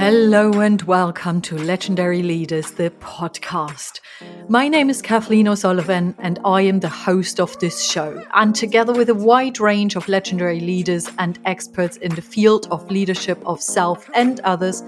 Hello 0.00 0.60
and 0.60 0.80
welcome 0.84 1.42
to 1.42 1.58
Legendary 1.58 2.22
Leaders, 2.22 2.70
the 2.70 2.88
podcast. 3.02 4.00
My 4.48 4.66
name 4.66 4.88
is 4.88 5.02
Kathleen 5.02 5.46
O'Sullivan 5.46 6.14
and 6.18 6.38
I 6.42 6.62
am 6.62 6.80
the 6.80 6.88
host 6.88 7.38
of 7.38 7.58
this 7.58 7.82
show. 7.84 8.24
And 8.32 8.54
together 8.54 8.94
with 8.94 9.10
a 9.10 9.14
wide 9.14 9.60
range 9.60 9.96
of 9.96 10.08
legendary 10.08 10.58
leaders 10.58 11.10
and 11.18 11.38
experts 11.44 11.98
in 11.98 12.14
the 12.14 12.22
field 12.22 12.66
of 12.70 12.90
leadership 12.90 13.42
of 13.44 13.60
self 13.60 14.08
and 14.14 14.40
others, 14.40 14.82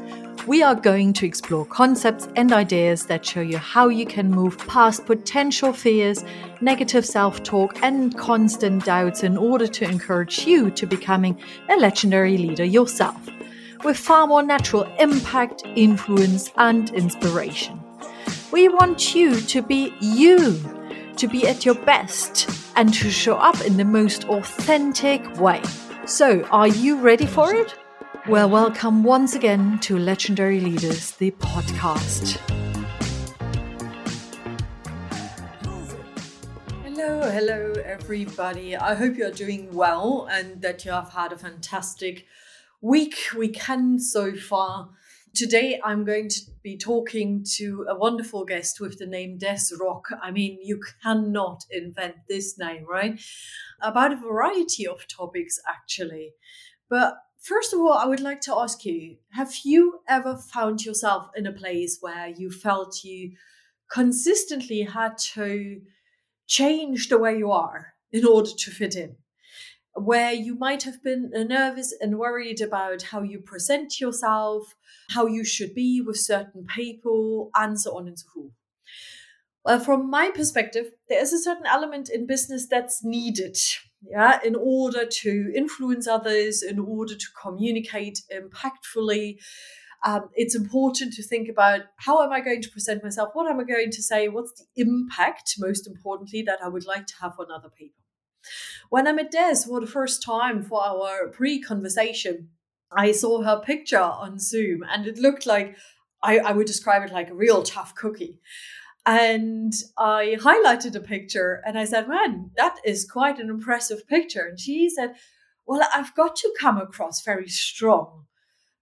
we 0.46 0.62
are 0.62 0.75
going 0.75 1.12
to 1.12 1.27
explore 1.27 1.66
concepts 1.66 2.27
and 2.34 2.51
ideas 2.51 3.05
that 3.05 3.27
show 3.27 3.42
you 3.42 3.59
how 3.59 3.88
you 3.88 4.06
can 4.06 4.30
move 4.30 4.56
past 4.66 5.05
potential 5.05 5.74
fears, 5.74 6.24
negative 6.62 7.05
self 7.05 7.42
talk, 7.42 7.79
and 7.83 8.16
constant 8.16 8.87
doubts 8.87 9.23
in 9.24 9.37
order 9.37 9.66
to 9.66 9.84
encourage 9.84 10.47
you 10.47 10.70
to 10.70 10.87
becoming 10.87 11.38
a 11.69 11.77
legendary 11.77 12.38
leader 12.38 12.65
yourself 12.65 13.29
with 13.84 13.96
far 13.96 14.27
more 14.27 14.42
natural 14.42 14.84
impact, 15.00 15.62
influence, 15.74 16.52
and 16.56 16.91
inspiration. 16.91 17.80
We 18.52 18.68
want 18.68 19.14
you 19.14 19.41
to 19.41 19.62
be 19.62 19.92
you, 20.00 20.60
to 21.16 21.27
be 21.27 21.48
at 21.48 21.64
your 21.64 21.74
best, 21.74 22.48
and 22.77 22.95
to 22.95 23.10
show 23.10 23.36
up 23.36 23.60
in 23.62 23.77
the 23.77 23.84
most 23.84 24.24
authentic 24.24 25.24
way. 25.41 25.62
So, 26.06 26.42
are 26.50 26.68
you 26.68 27.00
ready 27.00 27.27
for 27.27 27.55
it? 27.55 27.74
Well, 28.28 28.48
welcome 28.48 29.02
once 29.02 29.34
again 29.34 29.80
to 29.80 29.98
Legendary 29.98 30.60
Leaders, 30.60 31.12
the 31.12 31.33
podcast. 31.33 32.38
Hello, 36.84 37.28
hello, 37.28 37.72
everybody. 37.84 38.77
I 38.77 38.94
hope 38.94 39.16
you're 39.16 39.33
doing 39.33 39.74
well 39.74 40.28
and 40.30 40.62
that 40.62 40.84
you 40.84 40.92
have 40.92 41.12
had 41.12 41.33
a 41.33 41.36
fantastic 41.36 42.27
week, 42.82 43.14
weekend 43.38 44.02
so 44.02 44.34
far. 44.34 44.91
Today, 45.34 45.80
I'm 45.83 46.05
going 46.05 46.28
to 46.28 46.41
be 46.62 46.77
talking 46.77 47.44
to 47.55 47.86
a 47.89 47.97
wonderful 47.97 48.44
guest 48.44 48.80
with 48.80 48.98
the 48.98 49.06
name 49.06 49.39
Dez 49.39 49.72
Rock. 49.80 50.08
I 50.20 50.33
mean, 50.33 50.58
you 50.61 50.80
cannot 51.02 51.64
invent 51.70 52.16
this 52.28 52.58
name, 52.58 52.84
right? 52.86 53.19
About 53.80 54.12
a 54.12 54.16
variety 54.16 54.86
of 54.86 55.06
topics, 55.06 55.61
actually. 55.66 56.33
But 56.91 57.14
first 57.41 57.72
of 57.72 57.78
all, 57.78 57.94
I 57.94 58.05
would 58.05 58.20
like 58.20 58.41
to 58.42 58.58
ask 58.58 58.84
you 58.84 59.17
have 59.30 59.55
you 59.64 60.00
ever 60.08 60.36
found 60.36 60.84
yourself 60.84 61.30
in 61.36 61.46
a 61.46 61.52
place 61.52 61.98
where 62.00 62.28
you 62.28 62.50
felt 62.50 63.05
you 63.05 63.33
consistently 63.91 64.83
had 64.83 65.17
to 65.34 65.80
change 66.48 67.08
the 67.08 67.19
way 67.19 67.39
you 67.39 67.52
are 67.52 67.94
in 68.11 68.27
order 68.27 68.50
to 68.50 68.70
fit 68.72 68.96
in? 68.96 69.17
Where 69.95 70.33
you 70.33 70.57
might 70.57 70.83
have 70.85 71.03
been 71.03 71.31
nervous 71.48 71.95
and 72.01 72.19
worried 72.19 72.61
about 72.61 73.03
how 73.03 73.23
you 73.23 73.39
present 73.39 74.01
yourself, 74.01 74.75
how 75.11 75.27
you 75.27 75.45
should 75.45 75.75
be 75.75 76.01
with 76.01 76.17
certain 76.17 76.67
people, 76.67 77.51
and 77.55 77.81
so 77.81 77.97
on 77.97 78.09
and 78.09 78.19
so 78.19 78.27
forth. 78.35 78.53
Well, 79.65 79.79
from 79.79 80.11
my 80.11 80.31
perspective, 80.35 80.87
there 81.09 81.23
is 81.23 81.33
a 81.33 81.39
certain 81.39 81.67
element 81.67 82.09
in 82.09 82.27
business 82.27 82.67
that's 82.67 83.05
needed, 83.05 83.57
yeah, 84.03 84.41
in 84.43 84.57
order 84.57 85.07
to 85.07 85.53
influence 85.55 86.09
others, 86.09 86.63
in 86.63 86.81
order 86.81 87.15
to 87.15 87.27
communicate 87.41 88.23
impactfully. 88.33 89.37
Um, 90.05 90.31
it's 90.35 90.57
important 90.57 91.13
to 91.13 91.23
think 91.23 91.48
about 91.48 91.83
how 91.98 92.25
am 92.25 92.33
I 92.33 92.41
going 92.41 92.61
to 92.63 92.70
present 92.70 93.05
myself? 93.05 93.31
What 93.35 93.48
am 93.48 93.61
I 93.61 93.65
going 93.65 93.93
to 93.93 94.03
say? 94.03 94.27
What's 94.27 94.53
the 94.55 94.83
impact, 94.83 95.55
most 95.59 95.87
importantly, 95.87 96.43
that 96.43 96.59
I 96.61 96.67
would 96.67 96.85
like 96.85 97.07
to 97.07 97.15
have 97.20 97.35
on 97.39 97.53
other 97.55 97.69
people? 97.69 98.02
When 98.91 99.07
I 99.07 99.12
met 99.12 99.33
Dez 99.33 99.67
for 99.67 99.81
the 99.81 99.87
first 99.87 100.23
time 100.23 100.62
for 100.62 100.83
our 100.83 101.29
pre 101.29 101.61
conversation, 101.61 102.48
I 102.91 103.12
saw 103.12 103.43
her 103.43 103.61
picture 103.61 104.01
on 104.01 104.39
Zoom 104.39 104.83
and 104.83 105.07
it 105.07 105.19
looked 105.19 105.47
like 105.47 105.77
I, 106.23 106.39
I 106.39 106.53
would 106.53 106.67
describe 106.67 107.03
it 107.03 107.13
like 107.13 107.31
a 107.31 107.35
real 107.35 107.63
tough 107.63 107.95
cookie. 107.95 108.41
And 109.05 109.73
I 109.98 110.36
highlighted 110.39 110.95
a 110.95 111.01
picture 111.01 111.61
and 111.67 111.79
I 111.79 111.85
said, 111.85 112.08
Man, 112.08 112.51
that 112.57 112.77
is 112.85 113.11
quite 113.11 113.39
an 113.41 113.51
impressive 113.51 114.07
picture. 114.07 114.47
And 114.47 114.61
she 114.61 114.89
said, 114.89 115.14
Well, 115.67 115.86
I've 115.92 116.14
got 116.14 116.36
to 116.36 116.55
come 116.61 116.79
across 116.79 117.25
very 117.25 117.48
strong, 117.48 118.27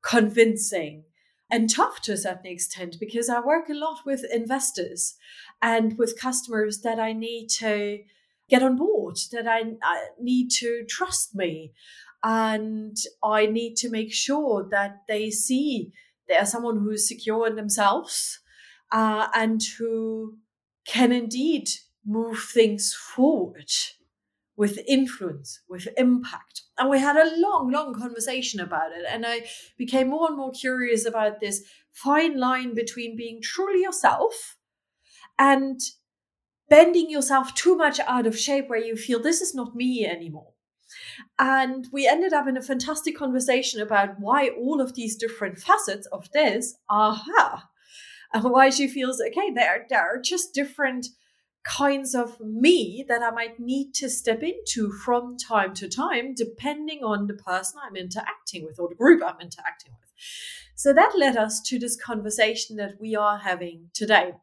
convincing, 0.03 1.05
and 1.51 1.71
tough 1.71 2.01
to 2.03 2.13
a 2.13 2.17
certain 2.17 2.47
extent 2.47 2.97
because 3.01 3.29
I 3.31 3.41
work 3.41 3.69
a 3.71 3.75
lot 3.75 4.01
with 4.05 4.25
investors 4.31 5.17
and 5.63 5.97
with 5.99 6.21
customers 6.21 6.81
that 6.83 7.01
I 7.01 7.13
need 7.13 7.49
to 7.59 8.01
get 8.51 8.63
on 8.63 8.77
board, 8.77 9.17
that 9.33 9.47
I, 9.47 9.63
I 9.83 10.07
need 10.21 10.51
to 10.59 10.85
trust 10.89 11.35
me. 11.35 11.73
And 12.23 12.97
I 13.25 13.47
need 13.47 13.77
to 13.77 13.91
make 13.91 14.13
sure 14.13 14.69
that 14.71 15.03
they 15.09 15.31
see 15.31 15.93
they're 16.29 16.45
someone 16.45 16.79
who 16.79 16.91
is 16.91 17.09
secure 17.09 17.47
in 17.47 17.57
themselves 17.57 18.41
uh, 18.93 19.29
and 19.35 19.63
who 19.79 20.37
can 20.87 21.13
indeed 21.13 21.71
move 22.05 22.43
things 22.43 22.95
forward 22.95 23.71
with 24.57 24.79
influence, 24.87 25.61
with 25.71 25.89
impact. 25.97 26.63
And 26.77 26.91
we 26.91 26.99
had 26.99 27.17
a 27.17 27.41
long, 27.41 27.71
long 27.73 27.95
conversation 27.95 28.61
about 28.61 28.93
it. 28.93 29.07
And 29.09 29.25
I 29.27 29.47
became 29.79 30.11
more 30.11 30.29
and 30.29 30.37
more 30.37 30.53
curious 30.53 31.07
about 31.07 31.41
this 31.41 31.63
fine 31.93 32.39
line 32.39 32.75
between 32.75 33.17
being 33.17 33.41
truly 33.43 33.83
yourself 33.83 34.59
and 35.39 35.81
bending 36.71 37.11
yourself 37.11 37.53
too 37.55 37.77
much 37.77 38.01
out 38.01 38.27
of 38.27 38.39
shape 38.39 38.69
where 38.69 38.83
you 38.83 38.97
feel 38.97 39.21
this 39.21 39.43
is 39.43 39.55
not 39.55 39.77
me 39.77 40.07
anymore. 40.07 40.53
And 41.39 41.87
we 41.93 42.09
ended 42.09 42.33
up 42.33 42.47
in 42.47 42.57
a 42.57 42.63
fantastic 42.63 43.17
conversation 43.17 43.81
about 43.81 44.19
why 44.19 44.49
all 44.49 44.81
of 44.81 44.95
these 44.95 45.17
different 45.17 45.59
facets 45.59 46.07
of 46.07 46.31
this 46.33 46.75
are 46.89 47.15
her. 47.15 47.63
And 48.33 48.45
why 48.45 48.71
she 48.71 48.87
feels, 48.87 49.21
okay, 49.21 49.51
there, 49.53 49.87
there 49.91 50.01
are 50.01 50.21
just 50.23 50.55
different 50.55 51.09
kinds 51.65 52.15
of 52.15 52.41
me 52.41 53.05
that 53.09 53.23
I 53.23 53.31
might 53.31 53.59
need 53.59 53.93
to 53.95 54.09
step 54.09 54.43
into 54.43 54.93
from 54.93 55.37
time 55.37 55.75
to 55.75 55.89
time, 55.89 56.35
depending 56.35 57.01
on 57.03 57.27
the 57.27 57.35
person 57.35 57.81
I'm 57.83 57.97
interacting 57.97 58.65
with 58.65 58.79
or 58.79 58.89
the 58.89 58.95
group 58.95 59.23
I'm 59.23 59.41
interacting 59.41 59.93
with. 59.93 60.11
So 60.77 60.93
that 60.93 61.15
led 61.19 61.37
us 61.37 61.61
to 61.63 61.79
this 61.79 62.01
conversation 62.01 62.77
that 62.77 63.01
we 63.01 63.17
are 63.17 63.39
having 63.39 63.91
today. 63.93 64.35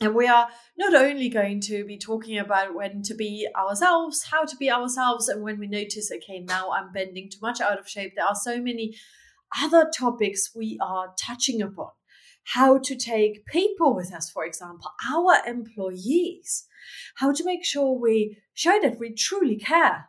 And 0.00 0.14
we 0.14 0.26
are 0.26 0.48
not 0.76 0.94
only 0.94 1.28
going 1.28 1.60
to 1.62 1.84
be 1.84 1.96
talking 1.96 2.38
about 2.38 2.74
when 2.74 3.02
to 3.02 3.14
be 3.14 3.48
ourselves, 3.56 4.24
how 4.30 4.44
to 4.44 4.56
be 4.56 4.70
ourselves, 4.70 5.28
and 5.28 5.42
when 5.42 5.58
we 5.58 5.68
notice, 5.68 6.10
okay, 6.10 6.40
now 6.40 6.70
I'm 6.72 6.92
bending 6.92 7.30
too 7.30 7.38
much 7.40 7.60
out 7.60 7.78
of 7.78 7.88
shape, 7.88 8.14
there 8.16 8.26
are 8.26 8.34
so 8.34 8.60
many 8.60 8.96
other 9.62 9.88
topics 9.96 10.50
we 10.54 10.78
are 10.82 11.14
touching 11.18 11.62
upon. 11.62 11.90
How 12.48 12.78
to 12.78 12.96
take 12.96 13.46
people 13.46 13.94
with 13.94 14.12
us, 14.12 14.30
for 14.30 14.44
example, 14.44 14.90
our 15.10 15.46
employees, 15.46 16.66
how 17.14 17.32
to 17.32 17.44
make 17.44 17.64
sure 17.64 17.98
we 17.98 18.38
show 18.52 18.78
that 18.82 18.98
we 18.98 19.14
truly 19.14 19.56
care. 19.56 20.08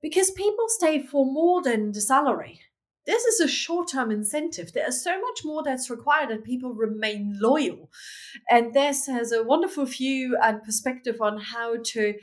Because 0.00 0.30
people 0.30 0.66
stay 0.68 1.02
for 1.02 1.26
more 1.26 1.62
than 1.62 1.92
the 1.92 2.00
salary 2.00 2.60
this 3.06 3.24
is 3.24 3.40
a 3.40 3.48
short 3.48 3.88
term 3.88 4.10
incentive. 4.10 4.72
There 4.72 4.88
is 4.88 5.02
so 5.02 5.20
much 5.20 5.44
more 5.44 5.62
that's 5.62 5.90
required 5.90 6.30
that 6.30 6.44
people 6.44 6.74
remain 6.74 7.38
loyal. 7.40 7.90
And 8.50 8.74
this 8.74 9.06
has 9.06 9.32
a 9.32 9.42
wonderful 9.42 9.86
view 9.86 10.36
and 10.42 10.62
perspective 10.62 11.20
on 11.20 11.38
how 11.38 11.76
to 11.82 12.14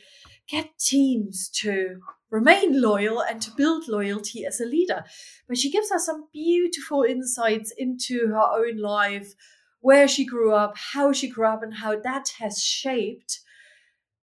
get 0.47 0.77
teams 0.77 1.49
to 1.61 1.99
remain 2.29 2.81
loyal 2.81 3.21
and 3.21 3.41
to 3.41 3.51
build 3.51 3.87
loyalty 3.87 4.45
as 4.45 4.59
a 4.59 4.65
leader. 4.65 5.05
But 5.47 5.57
she 5.57 5.71
gives 5.71 5.91
us 5.91 6.05
some 6.05 6.27
beautiful 6.33 7.03
insights 7.03 7.71
into 7.77 8.27
her 8.27 8.41
own 8.41 8.77
life, 8.77 9.33
where 9.79 10.07
she 10.07 10.25
grew 10.25 10.53
up, 10.53 10.75
how 10.93 11.13
she 11.13 11.29
grew 11.29 11.45
up, 11.45 11.63
and 11.63 11.75
how 11.75 11.99
that 11.99 12.33
has 12.39 12.61
shaped 12.61 13.39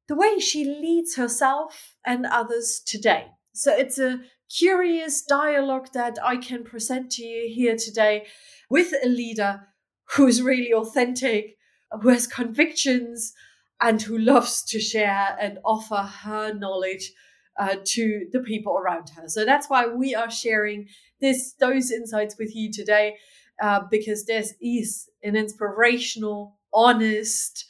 the 0.09 0.17
way 0.17 0.41
she 0.41 0.65
leads 0.65 1.15
herself 1.15 1.95
and 2.05 2.27
others 2.27 2.83
today. 2.85 3.27
So 3.53 3.73
it's 3.73 3.99
a 3.99 4.21
curious 4.51 5.23
dialogue 5.23 5.89
that 5.95 6.19
I 6.23 6.37
can 6.37 6.65
present 6.65 7.11
to 7.13 7.23
you 7.23 7.53
here 7.55 7.77
today 7.77 8.27
with 8.69 8.93
a 9.03 9.09
leader 9.09 9.69
who's 10.17 10.43
really 10.43 10.73
authentic, 10.73 11.57
who 12.03 12.09
has 12.09 12.27
convictions, 12.27 13.33
and 13.81 14.03
who 14.03 14.19
loves 14.19 14.63
to 14.65 14.81
share 14.81 15.37
and 15.41 15.59
offer 15.65 15.97
her 15.97 16.53
knowledge 16.53 17.13
uh, 17.59 17.77
to 17.85 18.27
the 18.33 18.41
people 18.41 18.77
around 18.77 19.11
her. 19.17 19.29
So 19.29 19.45
that's 19.45 19.71
why 19.71 19.87
we 19.87 20.15
are 20.15 20.31
sharing 20.31 20.89
this 21.21 21.55
those 21.55 21.91
insights 21.91 22.37
with 22.39 22.55
you 22.55 22.71
today, 22.73 23.17
uh, 23.63 23.81
because 23.91 24.25
this 24.27 24.55
is 24.61 25.09
an 25.23 25.37
inspirational, 25.37 26.59
honest, 26.75 27.67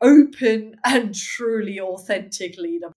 open, 0.00 0.76
and 0.84 1.14
truly 1.14 1.80
authentic 1.80 2.56
leader. 2.56 2.92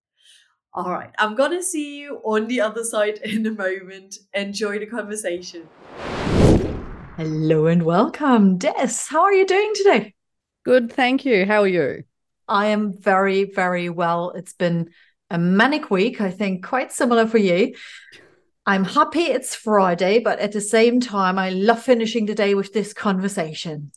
All 0.76 0.90
right, 0.90 1.12
I'm 1.20 1.36
gonna 1.36 1.62
see 1.62 2.00
you 2.00 2.20
on 2.24 2.48
the 2.48 2.60
other 2.62 2.84
side 2.84 3.20
in 3.24 3.46
a 3.46 3.52
moment. 3.52 4.18
Enjoy 4.34 4.80
the 4.80 4.88
conversation. 4.88 5.70
Hello 7.16 7.68
and 7.68 7.84
welcome, 7.84 8.58
Dez. 8.58 9.08
How 9.08 9.22
are 9.22 9.34
you 9.34 9.46
doing 9.46 9.72
today? 9.76 10.16
Good, 10.66 10.92
thank 10.92 11.26
you. 11.26 11.46
How 11.46 11.62
are 11.62 11.68
you? 11.68 12.06
I 12.48 12.68
am 12.68 12.92
very, 12.92 13.44
very 13.44 13.90
well. 13.90 14.32
It's 14.32 14.54
been 14.54 14.90
a 15.30 15.38
manic 15.38 15.92
week, 15.92 16.20
I 16.22 16.32
think, 16.32 16.66
quite 16.66 16.92
similar 16.92 17.28
for 17.28 17.38
you. 17.38 17.76
I'm 18.66 18.84
happy 18.84 19.26
it's 19.26 19.54
Friday, 19.54 20.22
but 20.22 20.40
at 20.40 20.54
the 20.54 20.62
same 20.62 21.00
time, 21.00 21.38
I 21.38 21.52
love 21.52 21.84
finishing 21.84 22.26
the 22.26 22.34
day 22.34 22.56
with 22.56 22.74
this 22.74 22.94
conversation. 22.94 23.92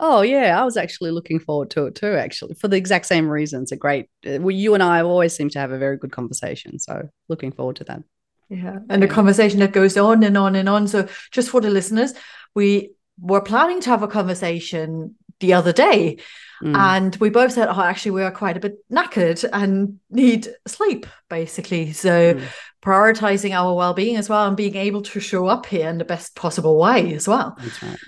Oh 0.00 0.22
yeah, 0.22 0.60
I 0.60 0.64
was 0.64 0.76
actually 0.76 1.10
looking 1.10 1.40
forward 1.40 1.70
to 1.70 1.86
it 1.86 1.94
too. 1.94 2.14
Actually, 2.14 2.54
for 2.54 2.68
the 2.68 2.76
exact 2.76 3.06
same 3.06 3.28
reasons. 3.28 3.72
A 3.72 3.76
great, 3.76 4.06
uh, 4.26 4.38
well, 4.40 4.50
you 4.50 4.74
and 4.74 4.82
I 4.82 5.02
always 5.02 5.34
seem 5.34 5.48
to 5.50 5.58
have 5.58 5.72
a 5.72 5.78
very 5.78 5.96
good 5.96 6.12
conversation. 6.12 6.78
So 6.78 7.08
looking 7.28 7.52
forward 7.52 7.76
to 7.76 7.84
that. 7.84 8.02
Yeah, 8.48 8.78
and 8.88 9.02
yeah. 9.02 9.08
a 9.08 9.12
conversation 9.12 9.60
that 9.60 9.72
goes 9.72 9.96
on 9.96 10.22
and 10.22 10.38
on 10.38 10.54
and 10.56 10.68
on. 10.68 10.86
So 10.88 11.08
just 11.32 11.50
for 11.50 11.60
the 11.60 11.70
listeners, 11.70 12.14
we 12.54 12.92
were 13.20 13.40
planning 13.40 13.80
to 13.82 13.90
have 13.90 14.02
a 14.02 14.08
conversation 14.08 15.16
the 15.40 15.52
other 15.52 15.72
day, 15.72 16.18
mm. 16.62 16.76
and 16.76 17.14
we 17.16 17.30
both 17.30 17.52
said, 17.52 17.68
"Oh, 17.68 17.80
actually, 17.80 18.12
we 18.12 18.22
are 18.22 18.30
quite 18.30 18.56
a 18.56 18.60
bit 18.60 18.76
knackered 18.90 19.44
and 19.52 19.98
need 20.10 20.48
sleep, 20.66 21.06
basically." 21.28 21.92
So 21.92 22.34
mm. 22.34 22.42
prioritizing 22.82 23.50
our 23.50 23.74
well-being 23.74 24.16
as 24.16 24.28
well 24.28 24.46
and 24.46 24.56
being 24.56 24.76
able 24.76 25.02
to 25.02 25.20
show 25.20 25.46
up 25.46 25.66
here 25.66 25.88
in 25.88 25.98
the 25.98 26.04
best 26.04 26.36
possible 26.36 26.78
way 26.78 27.14
as 27.14 27.26
well. 27.26 27.56
That's 27.58 27.82
right. 27.82 27.98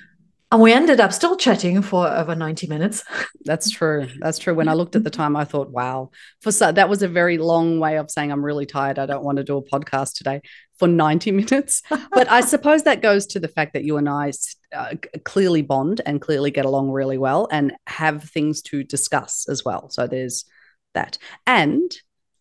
And 0.52 0.61
we 0.61 0.73
ended 0.73 0.99
up 0.99 1.12
still 1.12 1.37
chatting 1.37 1.81
for 1.81 2.08
over 2.08 2.35
90 2.35 2.67
minutes. 2.67 3.05
That's 3.44 3.70
true. 3.70 4.08
That's 4.19 4.38
true. 4.38 4.52
When 4.52 4.69
I 4.69 4.75
looked 4.75 4.97
at 4.97 5.05
the 5.05 5.11
time, 5.11 5.37
I 5.37 5.44
thought, 5.44 5.70
wow, 5.70 6.11
for 6.41 6.50
so, 6.50 6.73
that 6.73 6.88
was 6.88 7.05
a 7.05 7.08
very 7.08 7.38
long 7.38 7.79
way 7.79 7.99
of 7.99 8.11
saying 8.11 8.32
I'm 8.32 8.44
really 8.44 8.67
tired. 8.67 8.99
I 8.99 9.06
don't 9.06 9.23
want 9.23 9.38
to 9.38 9.44
do 9.44 9.58
a 9.58 9.62
podcast 9.62 10.14
today 10.14 10.41
for 10.76 10.88
90 10.88 11.31
minutes. 11.32 11.82
But 11.88 12.29
I 12.29 12.41
suppose 12.41 12.82
that 12.82 13.00
goes 13.00 13.26
to 13.29 13.41
the 13.41 13.47
fact 13.47 13.75
that 13.75 13.85
you 13.85 13.97
and 13.97 14.08
I 14.08 14.32
uh, 14.75 14.97
clearly 15.25 15.62
bond 15.62 16.00
and 16.05 16.20
clearly 16.20 16.50
get 16.50 16.64
along 16.64 16.91
really 16.91 17.19
well 17.19 17.47
and 17.52 17.73
have 17.87 18.25
things 18.25 18.61
to 18.62 18.82
discuss 18.82 19.49
as 19.49 19.64
well. 19.64 19.88
So 19.91 20.08
there's 20.08 20.47
that. 20.94 21.19
And 21.47 21.93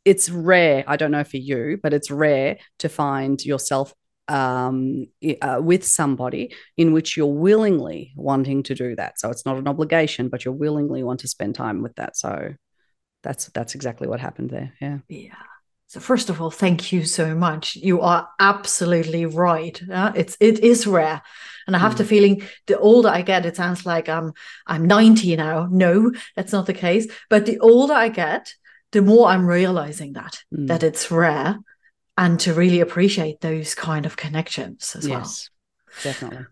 it's 0.03 0.31
rare, 0.31 0.83
I 0.87 0.95
don't 0.95 1.11
know 1.11 1.23
for 1.23 1.37
you, 1.37 1.77
but 1.81 1.93
it's 1.93 2.09
rare 2.09 2.57
to 2.79 2.89
find 2.89 3.43
yourself 3.45 3.93
um, 4.29 5.07
uh, 5.41 5.59
with 5.61 5.85
somebody 5.85 6.53
in 6.77 6.93
which 6.93 7.17
you're 7.17 7.25
willingly 7.25 8.13
wanting 8.15 8.63
to 8.63 8.75
do 8.75 8.95
that. 8.95 9.19
So 9.19 9.29
it's 9.29 9.45
not 9.45 9.57
an 9.57 9.67
obligation, 9.67 10.29
but 10.29 10.45
you 10.45 10.51
willingly 10.51 11.03
want 11.03 11.19
to 11.21 11.27
spend 11.27 11.55
time 11.55 11.81
with 11.81 11.95
that. 11.95 12.15
So 12.15 12.53
that's 13.23 13.47
that's 13.47 13.75
exactly 13.75 14.07
what 14.07 14.19
happened 14.19 14.51
there. 14.51 14.73
Yeah. 14.79 14.99
Yeah. 15.09 15.35
So 15.87 15.99
first 15.99 16.29
of 16.29 16.39
all, 16.39 16.51
thank 16.51 16.91
you 16.91 17.03
so 17.03 17.33
much. 17.33 17.75
You 17.75 18.01
are 18.01 18.29
absolutely 18.39 19.25
right. 19.25 19.81
Uh, 19.91 20.11
it's 20.15 20.37
it 20.39 20.59
is 20.59 20.85
rare, 20.85 21.23
and 21.65 21.75
I 21.75 21.79
have 21.79 21.95
mm. 21.95 21.97
the 21.97 22.05
feeling 22.05 22.43
the 22.67 22.77
older 22.77 23.09
I 23.09 23.23
get, 23.23 23.47
it 23.47 23.55
sounds 23.55 23.87
like 23.87 24.07
I'm 24.07 24.33
I'm 24.67 24.85
90 24.85 25.35
now. 25.35 25.67
No, 25.71 26.11
that's 26.35 26.53
not 26.53 26.67
the 26.67 26.73
case. 26.75 27.07
But 27.27 27.47
the 27.47 27.57
older 27.59 27.95
I 27.95 28.09
get, 28.09 28.53
the 28.91 29.01
more 29.01 29.29
I'm 29.29 29.47
realizing 29.47 30.13
that 30.13 30.43
mm. 30.53 30.67
that 30.67 30.83
it's 30.83 31.09
rare 31.09 31.57
and 32.19 32.37
to 32.41 32.53
really 32.53 32.81
appreciate 32.81 33.39
those 33.39 33.73
kind 33.73 34.05
of 34.05 34.17
connections 34.17 34.93
as 34.97 35.07
well. 35.07 35.19
yes, 35.19 35.49
well. 35.87 36.03
Definitely. 36.03 36.45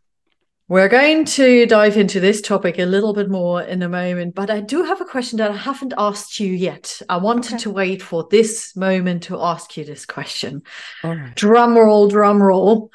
We're 0.69 0.87
going 0.87 1.25
to 1.25 1.65
dive 1.65 1.97
into 1.97 2.21
this 2.21 2.41
topic 2.41 2.79
a 2.79 2.85
little 2.85 3.13
bit 3.13 3.29
more 3.29 3.61
in 3.61 3.81
a 3.81 3.89
moment, 3.89 4.33
but 4.33 4.49
I 4.49 4.61
do 4.61 4.83
have 4.83 5.01
a 5.01 5.05
question 5.05 5.37
that 5.39 5.51
I 5.51 5.57
haven't 5.57 5.93
asked 5.97 6.39
you 6.39 6.51
yet. 6.53 7.01
I 7.09 7.17
wanted 7.17 7.55
okay. 7.55 7.63
to 7.63 7.69
wait 7.71 8.01
for 8.01 8.27
this 8.31 8.77
moment 8.77 9.23
to 9.23 9.41
ask 9.41 9.75
you 9.75 9.83
this 9.83 10.05
question. 10.05 10.63
All 11.03 11.15
right. 11.15 11.35
Drum 11.35 11.77
roll, 11.77 12.07
drum 12.07 12.41
roll. 12.41 12.89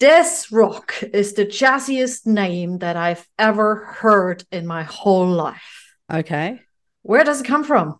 Dez 0.00 0.50
Rock 0.50 1.02
is 1.12 1.34
the 1.34 1.46
jazziest 1.46 2.26
name 2.26 2.78
that 2.78 2.96
I've 2.96 3.26
ever 3.38 3.84
heard 3.84 4.44
in 4.50 4.66
my 4.66 4.82
whole 4.82 5.28
life. 5.28 5.94
Okay. 6.10 6.60
Where 7.02 7.24
does 7.24 7.42
it 7.42 7.46
come 7.46 7.64
from? 7.64 7.98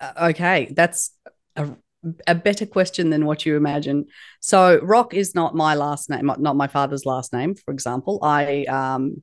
Uh, 0.00 0.30
okay, 0.30 0.72
that's 0.74 1.10
a 1.54 1.74
a 2.26 2.34
better 2.34 2.66
question 2.66 3.10
than 3.10 3.26
what 3.26 3.46
you 3.46 3.56
imagine. 3.56 4.06
So, 4.40 4.78
Rock 4.82 5.14
is 5.14 5.34
not 5.34 5.54
my 5.54 5.74
last 5.74 6.10
name, 6.10 6.30
not 6.38 6.56
my 6.56 6.66
father's 6.66 7.06
last 7.06 7.32
name. 7.32 7.54
For 7.54 7.72
example, 7.72 8.18
I 8.22 8.64
um, 8.64 9.22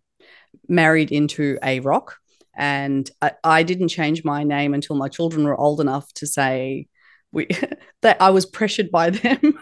married 0.68 1.12
into 1.12 1.58
a 1.64 1.80
Rock, 1.80 2.18
and 2.56 3.10
I, 3.22 3.32
I, 3.44 3.64
didn't 3.64 3.88
change 3.90 4.24
my 4.24 4.44
name 4.44 4.74
until 4.74 4.96
my 4.96 5.08
children 5.08 5.44
were 5.46 5.60
old 5.60 5.82
enough 5.82 6.12
to 6.14 6.28
say 6.28 6.88
we 7.32 7.48
that 8.02 8.22
I 8.22 8.30
was 8.30 8.46
pressured 8.46 8.92
by 8.92 9.10
them 9.10 9.60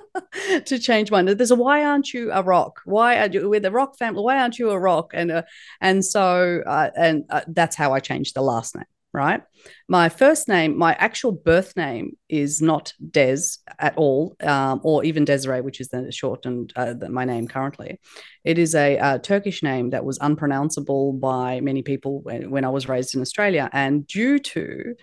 to 0.66 0.78
change 0.78 1.10
my 1.10 1.22
name. 1.22 1.36
There's 1.36 1.50
a 1.50 1.56
why 1.56 1.84
aren't 1.84 2.12
you 2.12 2.30
a 2.32 2.42
Rock? 2.42 2.80
Why 2.84 3.18
are 3.18 3.28
you 3.28 3.48
with 3.48 3.62
the 3.62 3.72
Rock 3.72 3.98
family? 3.98 4.22
Why 4.22 4.38
aren't 4.38 4.58
you 4.58 4.70
a 4.70 4.78
Rock? 4.78 5.10
And 5.14 5.30
uh, 5.30 5.42
and 5.80 6.04
so 6.04 6.62
uh, 6.66 6.90
and 6.96 7.24
uh, 7.30 7.42
that's 7.48 7.76
how 7.76 7.92
I 7.92 8.00
changed 8.00 8.34
the 8.34 8.42
last 8.42 8.76
name 8.76 8.84
right? 9.12 9.42
My 9.88 10.08
first 10.08 10.48
name, 10.48 10.76
my 10.76 10.94
actual 10.94 11.32
birth 11.32 11.76
name 11.76 12.16
is 12.28 12.60
not 12.60 12.92
Dez 13.10 13.58
at 13.78 13.96
all, 13.96 14.36
um, 14.40 14.80
or 14.82 15.04
even 15.04 15.24
Desiree, 15.24 15.60
which 15.60 15.80
is 15.80 15.88
the 15.88 16.12
shortened 16.12 16.72
uh, 16.76 16.94
my 17.08 17.24
name 17.24 17.48
currently. 17.48 18.00
It 18.44 18.58
is 18.58 18.74
a, 18.74 18.96
a, 18.96 19.18
Turkish 19.18 19.62
name 19.62 19.90
that 19.90 20.04
was 20.04 20.18
unpronounceable 20.20 21.14
by 21.14 21.60
many 21.60 21.82
people 21.82 22.20
when, 22.20 22.50
when 22.50 22.64
I 22.64 22.68
was 22.68 22.88
raised 22.88 23.14
in 23.14 23.20
Australia. 23.20 23.68
And 23.72 24.06
due 24.06 24.38
to 24.38 24.94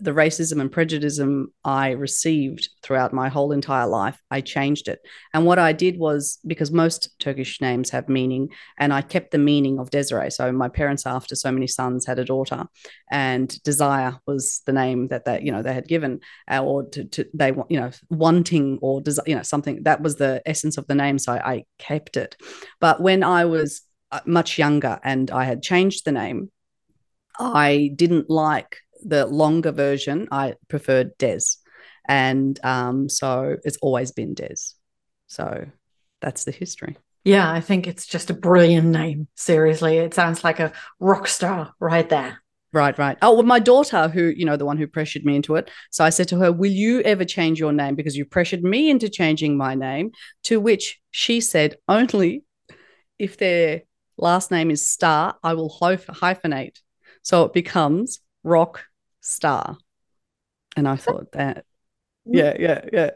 the 0.00 0.12
racism 0.12 0.60
and 0.60 0.70
prejudice 0.70 1.20
I 1.64 1.90
received 1.90 2.68
throughout 2.82 3.12
my 3.12 3.28
whole 3.28 3.52
entire 3.52 3.86
life, 3.86 4.20
I 4.30 4.40
changed 4.40 4.88
it. 4.88 5.00
And 5.34 5.46
what 5.46 5.58
I 5.58 5.72
did 5.72 5.98
was 5.98 6.38
because 6.46 6.70
most 6.70 7.18
Turkish 7.18 7.60
names 7.60 7.90
have 7.90 8.08
meaning, 8.08 8.48
and 8.78 8.92
I 8.92 9.02
kept 9.02 9.30
the 9.30 9.38
meaning 9.38 9.78
of 9.78 9.90
Desiree. 9.90 10.30
So 10.30 10.52
my 10.52 10.68
parents, 10.68 11.06
after 11.06 11.34
so 11.34 11.52
many 11.52 11.66
sons, 11.66 12.06
had 12.06 12.18
a 12.18 12.24
daughter, 12.24 12.64
and 13.10 13.62
Desire 13.62 14.18
was 14.26 14.62
the 14.66 14.72
name 14.72 15.08
that 15.08 15.24
they, 15.24 15.42
you 15.42 15.52
know, 15.52 15.62
they 15.62 15.74
had 15.74 15.88
given, 15.88 16.20
uh, 16.50 16.62
or 16.62 16.84
to, 16.90 17.04
to 17.04 17.26
they, 17.34 17.52
you 17.68 17.80
know, 17.80 17.90
wanting 18.08 18.78
or 18.82 19.00
desire, 19.00 19.24
you 19.26 19.34
know, 19.34 19.42
something 19.42 19.82
that 19.82 20.00
was 20.00 20.16
the 20.16 20.42
essence 20.46 20.78
of 20.78 20.86
the 20.86 20.94
name. 20.94 21.18
So 21.18 21.32
I, 21.32 21.52
I 21.52 21.64
kept 21.78 22.16
it. 22.16 22.36
But 22.80 23.00
when 23.00 23.22
I 23.22 23.44
was 23.44 23.82
uh, 24.12 24.20
much 24.26 24.58
younger 24.58 24.98
and 25.04 25.30
I 25.30 25.44
had 25.44 25.62
changed 25.62 26.04
the 26.04 26.12
name, 26.12 26.50
I 27.38 27.92
didn't 27.96 28.28
like 28.28 28.78
the 29.02 29.26
longer 29.26 29.72
version, 29.72 30.28
I 30.30 30.54
preferred 30.68 31.16
Dez. 31.18 31.56
And 32.08 32.58
um, 32.64 33.08
so 33.08 33.56
it's 33.64 33.78
always 33.78 34.12
been 34.12 34.34
Dez. 34.34 34.74
So 35.26 35.66
that's 36.20 36.44
the 36.44 36.50
history. 36.50 36.96
Yeah, 37.24 37.50
I 37.50 37.60
think 37.60 37.86
it's 37.86 38.06
just 38.06 38.30
a 38.30 38.34
brilliant 38.34 38.88
name. 38.88 39.28
Seriously, 39.36 39.98
it 39.98 40.14
sounds 40.14 40.42
like 40.42 40.58
a 40.58 40.72
rock 40.98 41.28
star 41.28 41.74
right 41.78 42.08
there. 42.08 42.42
Right, 42.72 42.96
right. 42.98 43.18
Oh, 43.20 43.34
well, 43.34 43.42
my 43.42 43.58
daughter, 43.58 44.08
who, 44.08 44.28
you 44.28 44.44
know, 44.44 44.56
the 44.56 44.64
one 44.64 44.78
who 44.78 44.86
pressured 44.86 45.24
me 45.24 45.34
into 45.34 45.56
it. 45.56 45.70
So 45.90 46.04
I 46.04 46.10
said 46.10 46.28
to 46.28 46.38
her, 46.38 46.52
Will 46.52 46.70
you 46.70 47.00
ever 47.00 47.24
change 47.24 47.58
your 47.58 47.72
name? 47.72 47.96
Because 47.96 48.16
you 48.16 48.24
pressured 48.24 48.62
me 48.62 48.90
into 48.90 49.08
changing 49.08 49.56
my 49.56 49.74
name. 49.74 50.12
To 50.44 50.60
which 50.60 51.00
she 51.10 51.40
said, 51.40 51.76
Only 51.88 52.44
if 53.18 53.36
their 53.36 53.82
last 54.16 54.50
name 54.52 54.70
is 54.70 54.88
Star, 54.88 55.36
I 55.42 55.54
will 55.54 55.70
hyphenate. 55.80 56.78
So 57.22 57.44
it 57.44 57.52
becomes 57.52 58.20
Rock 58.44 58.84
star. 59.20 59.76
And 60.76 60.88
I 60.88 60.96
thought 60.96 61.32
that, 61.32 61.64
yeah, 62.24 62.56
yeah, 62.58 62.84
yeah. 62.92 63.10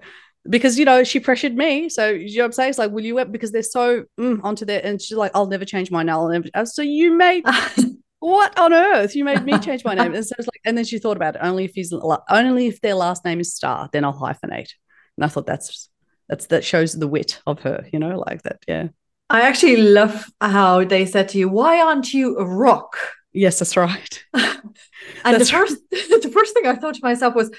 Because, 0.49 0.78
you 0.78 0.84
know, 0.84 1.04
she 1.04 1.20
pressured 1.20 1.54
me. 1.54 1.88
So, 1.88 2.11
you 2.11 2.37
know 2.37 2.42
what 2.42 2.46
I'm 2.46 2.52
saying? 2.52 2.70
It's 2.70 2.78
like, 2.78 2.90
will 2.90 3.04
you, 3.04 3.25
because 3.25 3.52
they're 3.52 3.62
so 3.62 4.04
mm, 4.18 4.42
onto 4.42 4.64
that. 4.66 4.84
And 4.84 5.00
she's 5.00 5.16
like, 5.16 5.30
I'll 5.34 5.46
never 5.46 5.64
change 5.64 5.90
my 5.90 6.02
name. 6.02 6.14
I'll 6.14 6.28
never. 6.28 6.49
So 6.66 6.82
you 6.82 7.16
made, 7.16 7.44
what 8.18 8.58
on 8.58 8.73
earth? 8.73 9.14
You 9.14 9.25
made 9.25 9.44
me 9.44 9.58
change 9.58 9.84
my 9.84 9.94
name. 9.94 10.14
And 10.14 10.25
so 10.25 10.34
it's 10.38 10.49
like, 10.49 10.61
and 10.64 10.76
then 10.76 10.84
she 10.84 10.99
thought 10.99 11.16
about 11.16 11.37
it. 11.37 11.40
Only 11.42 11.64
if 11.64 11.73
he's, 11.75 11.94
only 12.28 12.66
if 12.66 12.80
their 12.80 12.94
last 12.94 13.25
name 13.25 13.40
is 13.40 13.54
Star, 13.54 13.88
then 13.92 14.04
I'll 14.04 14.18
hyphenate. 14.18 14.73
And 15.16 15.25
I 15.25 15.28
thought 15.28 15.46
that's, 15.46 15.88
that's, 16.28 16.46
that 16.46 16.64
shows 16.64 16.92
the 16.92 17.08
wit 17.08 17.40
of 17.46 17.61
her, 17.61 17.87
you 17.92 17.99
know, 17.99 18.18
like 18.18 18.42
that. 18.42 18.62
Yeah. 18.68 18.88
I 19.30 19.42
actually 19.42 19.78
love 19.78 20.26
how 20.40 20.84
they 20.84 21.06
said 21.06 21.30
to 21.30 21.38
you, 21.38 21.49
why 21.49 21.80
aren't 21.80 22.12
you 22.12 22.37
a 22.37 22.44
rock? 22.44 22.96
Yes, 23.35 23.59
that's 23.59 23.76
right. 23.76 24.25
and 24.35 24.62
that's 25.25 25.50
the 25.50 25.57
first 25.57 25.76
right. 25.93 26.23
the 26.23 26.31
first 26.33 26.55
thing 26.55 26.67
I 26.67 26.76
thought 26.76 26.95
to 26.95 27.00
myself 27.03 27.35
was, 27.35 27.50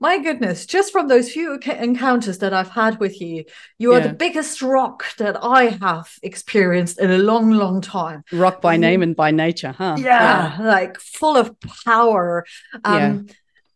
my 0.00 0.18
goodness, 0.18 0.64
just 0.64 0.92
from 0.92 1.08
those 1.08 1.30
few 1.30 1.58
encounters 1.58 2.38
that 2.38 2.54
I've 2.54 2.70
had 2.70 2.98
with 2.98 3.20
you, 3.20 3.44
you 3.78 3.92
are 3.92 4.00
the 4.00 4.14
biggest 4.14 4.62
rock 4.62 5.04
that 5.18 5.36
I 5.44 5.64
have 5.66 6.10
experienced 6.22 6.98
in 6.98 7.10
a 7.10 7.18
long, 7.18 7.50
long 7.50 7.82
time. 7.82 8.24
Rock 8.32 8.62
by 8.62 8.78
name 8.78 9.02
and 9.02 9.14
by 9.14 9.30
nature, 9.30 9.72
huh? 9.72 9.96
Yeah, 9.98 10.58
yeah. 10.58 10.66
like 10.66 10.98
full 10.98 11.36
of 11.36 11.54
power. 11.84 12.46
Um, 12.82 13.26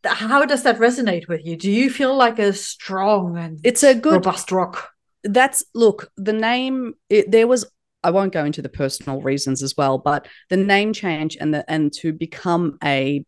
yeah. 0.03 0.15
How 0.15 0.47
does 0.47 0.63
that 0.63 0.79
resonate 0.79 1.29
with 1.29 1.45
you? 1.45 1.57
Do 1.57 1.71
you 1.71 1.91
feel 1.91 2.17
like 2.17 2.39
a 2.39 2.55
strong 2.55 3.37
and 3.37 3.61
it's 3.63 3.83
a 3.83 3.95
good 3.95 4.15
robust 4.15 4.51
rock? 4.51 4.93
That's 5.25 5.63
look. 5.75 6.11
The 6.17 6.33
name 6.33 6.95
it, 7.11 7.31
there 7.31 7.47
was 7.47 7.67
I 8.05 8.11
won't 8.11 8.33
go 8.33 8.45
into 8.45 8.63
the 8.63 8.69
personal 8.69 9.21
reasons 9.21 9.63
as 9.63 9.77
well, 9.77 9.99
but 9.99 10.29
the 10.51 10.57
name 10.57 10.93
change 10.93 11.37
and 11.41 11.53
the 11.53 11.69
and 11.71 11.93
to 11.95 12.13
become 12.13 12.79
a 12.85 13.25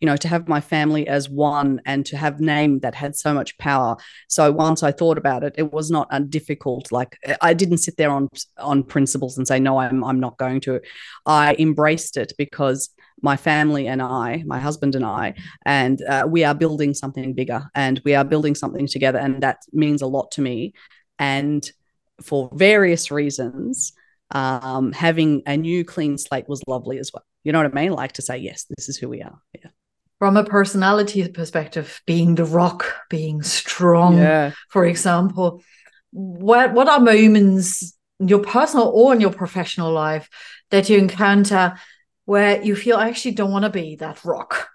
you 0.00 0.06
know 0.06 0.16
to 0.16 0.28
have 0.28 0.48
my 0.48 0.60
family 0.60 1.06
as 1.06 1.28
one 1.28 1.80
and 1.84 2.06
to 2.06 2.16
have 2.16 2.40
name 2.40 2.80
that 2.80 2.94
had 2.94 3.14
so 3.14 3.34
much 3.34 3.58
power 3.58 3.98
so 4.26 4.50
once 4.50 4.82
i 4.82 4.90
thought 4.90 5.18
about 5.18 5.44
it 5.44 5.54
it 5.58 5.74
was 5.74 5.90
not 5.90 6.08
a 6.10 6.20
difficult 6.20 6.90
like 6.90 7.18
i 7.42 7.52
didn't 7.52 7.76
sit 7.76 7.94
there 7.98 8.10
on 8.10 8.30
on 8.56 8.82
principles 8.82 9.36
and 9.36 9.46
say 9.46 9.60
no 9.60 9.76
i'm 9.76 10.02
i'm 10.04 10.18
not 10.18 10.38
going 10.38 10.58
to 10.58 10.80
i 11.26 11.54
embraced 11.58 12.16
it 12.16 12.32
because 12.38 12.88
my 13.22 13.36
family 13.36 13.86
and 13.86 14.00
I, 14.00 14.42
my 14.46 14.58
husband 14.58 14.94
and 14.94 15.04
I, 15.04 15.34
and 15.64 16.00
uh, 16.02 16.26
we 16.28 16.44
are 16.44 16.54
building 16.54 16.94
something 16.94 17.34
bigger 17.34 17.68
and 17.74 18.00
we 18.04 18.14
are 18.14 18.24
building 18.24 18.54
something 18.54 18.86
together. 18.86 19.18
And 19.18 19.42
that 19.42 19.62
means 19.72 20.02
a 20.02 20.06
lot 20.06 20.30
to 20.32 20.40
me. 20.40 20.74
And 21.18 21.68
for 22.22 22.50
various 22.52 23.10
reasons, 23.10 23.92
um, 24.30 24.92
having 24.92 25.42
a 25.46 25.56
new 25.56 25.84
clean 25.84 26.18
slate 26.18 26.48
was 26.48 26.62
lovely 26.66 26.98
as 26.98 27.10
well. 27.12 27.24
You 27.44 27.52
know 27.52 27.62
what 27.62 27.72
I 27.72 27.74
mean? 27.74 27.92
Like 27.92 28.12
to 28.12 28.22
say, 28.22 28.38
yes, 28.38 28.66
this 28.76 28.88
is 28.88 28.96
who 28.96 29.08
we 29.08 29.22
are. 29.22 29.40
Yeah. 29.54 29.70
From 30.18 30.36
a 30.36 30.44
personality 30.44 31.26
perspective, 31.28 32.02
being 32.06 32.34
the 32.34 32.44
rock, 32.44 32.84
being 33.08 33.42
strong, 33.42 34.18
yeah. 34.18 34.52
for 34.68 34.84
example, 34.84 35.62
what 36.10 36.72
what 36.72 36.88
are 36.88 36.98
moments 36.98 37.96
in 38.18 38.28
your 38.28 38.40
personal 38.40 38.88
or 38.88 39.14
in 39.14 39.20
your 39.20 39.32
professional 39.32 39.92
life 39.92 40.28
that 40.70 40.88
you 40.88 40.98
encounter 40.98 41.78
where 42.24 42.60
you 42.60 42.74
feel 42.74 42.96
I 42.96 43.08
actually 43.08 43.32
don't 43.32 43.52
want 43.52 43.64
to 43.64 43.70
be 43.70 43.96
that 43.96 44.24
rock? 44.24 44.68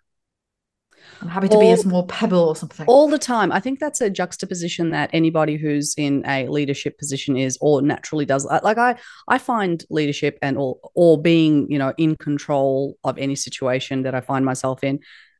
I'm 1.24 1.30
happy 1.30 1.48
to 1.48 1.56
all, 1.56 1.62
be 1.62 1.72
a 1.72 1.77
small 1.77 2.06
pebble 2.06 2.39
or 2.50 2.56
something. 2.56 2.86
All 2.86 3.08
the 3.08 3.18
time. 3.18 3.51
I 3.53 3.62
think 3.62 3.80
that's 3.80 4.01
a 4.01 4.10
juxtaposition 4.10 4.89
that 4.89 5.10
anybody 5.13 5.56
who's 5.56 5.96
in 5.98 6.22
a 6.27 6.50
leadership 6.50 6.98
position 6.98 7.38
is 7.38 7.58
or 7.62 7.82
naturally 7.82 8.25
does. 8.25 8.46
Like 8.46 8.77
I 8.77 8.98
I 9.30 9.38
find 9.38 9.84
leadership 9.89 10.38
and 10.42 10.58
or 10.58 10.80
or 10.96 11.22
being, 11.22 11.72
you 11.72 11.80
know, 11.80 11.94
in 11.98 12.18
control 12.18 12.98
of 13.06 13.18
any 13.18 13.36
situation 13.36 14.03
that 14.03 14.13
I 14.13 14.20
find 14.20 14.44
myself 14.44 14.84
in, 14.84 15.00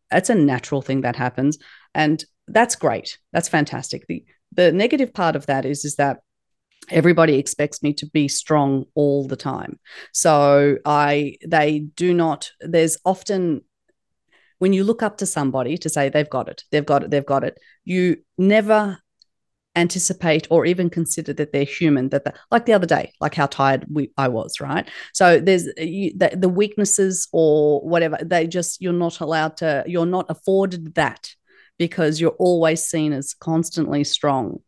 it's 0.10 0.30
a 0.30 0.36
natural 0.36 0.82
thing 0.82 1.02
that 1.02 1.18
happens. 1.18 1.58
And 1.94 2.24
that's 2.48 2.78
great. 2.78 3.18
That's 3.34 3.50
fantastic. 3.50 4.08
The 4.08 4.24
the 4.54 4.72
negative 4.72 5.14
part 5.14 5.36
of 5.36 5.48
that 5.48 5.66
is 5.66 5.84
is 5.84 5.98
that 5.98 6.20
everybody 6.90 7.36
expects 7.36 7.84
me 7.84 7.94
to 7.94 8.06
be 8.06 8.28
strong 8.28 8.84
all 8.94 9.26
the 9.26 9.38
time 9.38 9.80
so 10.12 10.76
i 10.86 11.34
they 11.48 11.80
do 11.96 12.14
not 12.14 12.52
there's 12.60 12.98
often 13.06 13.62
when 14.64 14.72
you 14.72 14.86
look 14.86 15.04
up 15.04 15.18
to 15.18 15.26
somebody 15.26 15.78
to 15.78 15.90
say 15.90 16.08
they've 16.08 16.30
got 16.30 16.48
it, 16.48 16.64
they've 16.72 16.86
got 16.86 17.04
it, 17.04 17.12
they've 17.12 17.26
got 17.26 17.44
it, 17.44 17.60
you 17.84 18.16
never 18.38 18.98
anticipate 19.76 20.48
or 20.50 20.66
even 20.66 20.90
consider 20.90 21.34
that 21.34 21.52
they're 21.52 21.66
human 21.66 22.08
that 22.08 22.34
like 22.50 22.66
the 22.66 22.72
other 22.72 22.88
day 22.88 23.12
like 23.20 23.36
how 23.36 23.46
tired 23.46 23.86
we 23.92 24.10
I 24.18 24.30
was 24.30 24.62
right? 24.62 24.88
So 25.14 25.42
there's 25.42 25.68
you, 25.78 26.18
the, 26.18 26.30
the 26.38 26.48
weaknesses 26.48 27.28
or 27.34 27.82
whatever 27.82 28.18
they 28.24 28.48
just 28.48 28.82
you're 28.82 28.94
not 28.94 29.20
allowed 29.20 29.58
to 29.58 29.84
you're 29.86 30.06
not 30.06 30.28
afforded 30.30 30.96
that 30.96 31.28
because 31.78 32.22
you're 32.22 32.40
always 32.40 32.86
seen 32.86 33.12
as 33.12 33.34
constantly 33.34 34.06
strong. 34.06 34.60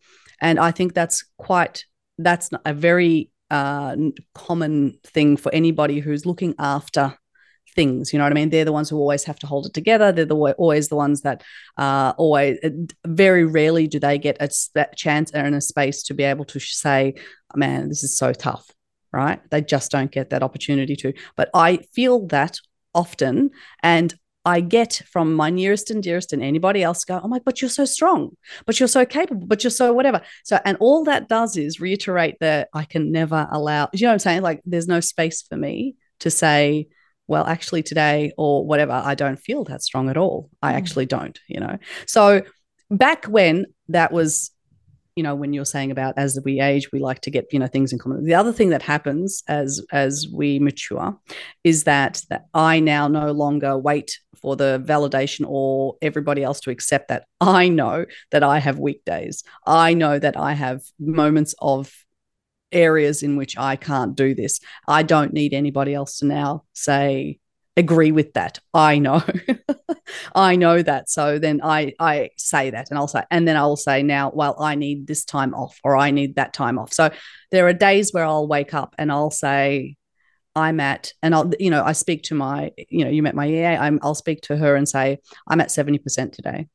And 0.41 0.59
I 0.59 0.71
think 0.71 0.93
that's 0.93 1.23
quite 1.37 1.85
that's 2.17 2.49
a 2.65 2.73
very 2.73 3.31
uh, 3.49 3.95
common 4.33 4.99
thing 5.05 5.37
for 5.37 5.55
anybody 5.55 6.01
who's 6.01 6.25
looking 6.25 6.53
after 6.59 7.17
things. 7.75 8.11
You 8.11 8.19
know 8.19 8.25
what 8.25 8.31
I 8.31 8.35
mean? 8.35 8.49
They're 8.49 8.65
the 8.65 8.71
ones 8.71 8.89
who 8.89 8.97
always 8.97 9.23
have 9.25 9.39
to 9.39 9.47
hold 9.47 9.65
it 9.65 9.73
together. 9.73 10.11
They're 10.11 10.25
the 10.25 10.35
always 10.35 10.89
the 10.89 10.95
ones 10.95 11.21
that 11.21 11.43
uh, 11.77 12.13
always 12.17 12.57
very 13.05 13.45
rarely 13.45 13.87
do 13.87 13.99
they 13.99 14.17
get 14.17 14.37
a, 14.39 14.49
a 14.75 14.95
chance 14.95 15.31
and 15.31 15.55
a 15.55 15.61
space 15.61 16.03
to 16.03 16.13
be 16.13 16.23
able 16.23 16.45
to 16.45 16.59
say, 16.59 17.15
"Man, 17.55 17.89
this 17.89 18.03
is 18.03 18.17
so 18.17 18.33
tough." 18.33 18.71
Right? 19.11 19.39
They 19.49 19.61
just 19.61 19.91
don't 19.91 20.11
get 20.11 20.31
that 20.31 20.43
opportunity 20.43 20.95
to. 20.97 21.13
But 21.35 21.49
I 21.53 21.77
feel 21.93 22.27
that 22.27 22.59
often, 22.93 23.51
and 23.81 24.13
I 24.45 24.61
get 24.61 25.01
from 25.11 25.33
my 25.33 25.49
nearest 25.49 25.89
and 25.89 26.03
dearest 26.03 26.31
and 26.31 26.43
anybody 26.43 26.83
else 26.83 27.03
go, 27.03 27.19
oh 27.21 27.27
my, 27.27 27.39
but 27.43 27.61
you're 27.61 27.69
so 27.69 27.83
strong, 27.83 28.37
but 28.67 28.79
you're 28.79 28.87
so 28.87 29.03
capable, 29.03 29.47
but 29.47 29.63
you're 29.63 29.71
so 29.71 29.91
whatever. 29.91 30.21
So, 30.43 30.59
and 30.63 30.77
all 30.79 31.03
that 31.05 31.27
does 31.27 31.57
is 31.57 31.81
reiterate 31.81 32.35
that 32.41 32.69
I 32.71 32.85
can 32.85 33.11
never 33.11 33.47
allow, 33.51 33.89
you 33.91 34.03
know 34.03 34.09
what 34.09 34.13
I'm 34.13 34.19
saying? 34.19 34.41
Like, 34.43 34.61
there's 34.63 34.87
no 34.87 34.99
space 34.99 35.41
for 35.41 35.57
me 35.57 35.95
to 36.19 36.29
say, 36.29 36.87
well, 37.27 37.45
actually, 37.45 37.83
today 37.83 38.31
or 38.37 38.65
whatever, 38.65 38.91
I 38.93 39.15
don't 39.15 39.37
feel 39.37 39.63
that 39.65 39.81
strong 39.81 40.09
at 40.09 40.17
all. 40.17 40.49
I 40.61 40.73
mm. 40.73 40.75
actually 40.75 41.05
don't, 41.05 41.39
you 41.47 41.59
know. 41.59 41.77
So 42.05 42.43
back 42.91 43.25
when 43.25 43.65
that 43.89 44.11
was, 44.11 44.51
you 45.15 45.23
know, 45.23 45.33
when 45.33 45.53
you're 45.53 45.65
saying 45.65 45.91
about 45.91 46.15
as 46.17 46.37
we 46.43 46.59
age, 46.59 46.91
we 46.91 46.99
like 46.99 47.21
to 47.21 47.31
get, 47.31 47.45
you 47.51 47.57
know, 47.57 47.67
things 47.67 47.93
in 47.93 47.99
common. 47.99 48.25
The 48.25 48.35
other 48.35 48.51
thing 48.51 48.69
that 48.69 48.81
happens 48.81 49.43
as 49.47 49.81
as 49.91 50.27
we 50.31 50.59
mature 50.59 51.17
is 51.63 51.85
that 51.85 52.21
that 52.29 52.45
I 52.53 52.79
now 52.79 53.07
no 53.07 53.31
longer 53.31 53.77
wait 53.77 54.19
for 54.35 54.55
the 54.55 54.83
validation 54.85 55.45
or 55.47 55.95
everybody 56.01 56.43
else 56.43 56.59
to 56.61 56.69
accept 56.69 57.07
that 57.07 57.25
I 57.41 57.69
know 57.69 58.05
that 58.31 58.43
I 58.43 58.59
have 58.59 58.77
weekdays. 58.77 59.43
I 59.65 59.93
know 59.93 60.19
that 60.19 60.37
I 60.37 60.53
have 60.53 60.81
moments 60.99 61.55
of 61.59 61.91
areas 62.71 63.23
in 63.23 63.35
which 63.35 63.57
I 63.57 63.75
can't 63.75 64.15
do 64.15 64.35
this. 64.35 64.59
I 64.87 65.03
don't 65.03 65.33
need 65.33 65.53
anybody 65.53 65.93
else 65.93 66.19
to 66.19 66.25
now 66.25 66.63
say, 66.73 67.39
agree 67.77 68.11
with 68.11 68.33
that. 68.33 68.59
I 68.73 68.99
know. 68.99 69.23
I 70.35 70.55
know 70.55 70.81
that. 70.81 71.09
So 71.09 71.39
then 71.39 71.61
I 71.63 71.93
I 71.99 72.29
say 72.37 72.69
that 72.69 72.89
and 72.89 72.97
I'll 72.97 73.07
say, 73.07 73.23
and 73.29 73.47
then 73.47 73.57
I'll 73.57 73.75
say 73.75 74.03
now, 74.03 74.31
well, 74.33 74.55
I 74.59 74.75
need 74.75 75.07
this 75.07 75.25
time 75.25 75.53
off 75.53 75.79
or 75.83 75.97
I 75.97 76.11
need 76.11 76.35
that 76.35 76.53
time 76.53 76.79
off. 76.79 76.93
So 76.93 77.11
there 77.51 77.67
are 77.67 77.73
days 77.73 78.11
where 78.11 78.25
I'll 78.25 78.47
wake 78.47 78.73
up 78.73 78.95
and 78.97 79.11
I'll 79.11 79.31
say, 79.31 79.97
I'm 80.55 80.79
at, 80.79 81.11
and 81.21 81.35
I'll, 81.35 81.51
you 81.59 81.69
know, 81.69 81.83
I 81.83 81.91
speak 81.91 82.23
to 82.23 82.35
my, 82.35 82.71
you 82.89 83.03
know, 83.03 83.11
you 83.11 83.21
met 83.21 83.35
my 83.35 83.47
EA, 83.47 83.75
I'm, 83.75 83.99
I'll 84.01 84.15
speak 84.15 84.41
to 84.43 84.55
her 84.55 84.75
and 84.75 84.87
say, 84.87 85.19
I'm 85.47 85.59
at 85.59 85.67
70% 85.67 86.31
today. 86.31 86.67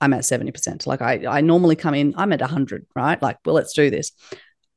I'm 0.00 0.12
at 0.12 0.22
70%. 0.22 0.86
Like 0.86 1.00
I, 1.00 1.26
I 1.28 1.40
normally 1.40 1.76
come 1.76 1.94
in, 1.94 2.14
I'm 2.16 2.32
at 2.32 2.40
100, 2.40 2.86
right? 2.96 3.20
Like, 3.22 3.38
well, 3.44 3.54
let's 3.54 3.72
do 3.72 3.88
this. 3.88 4.12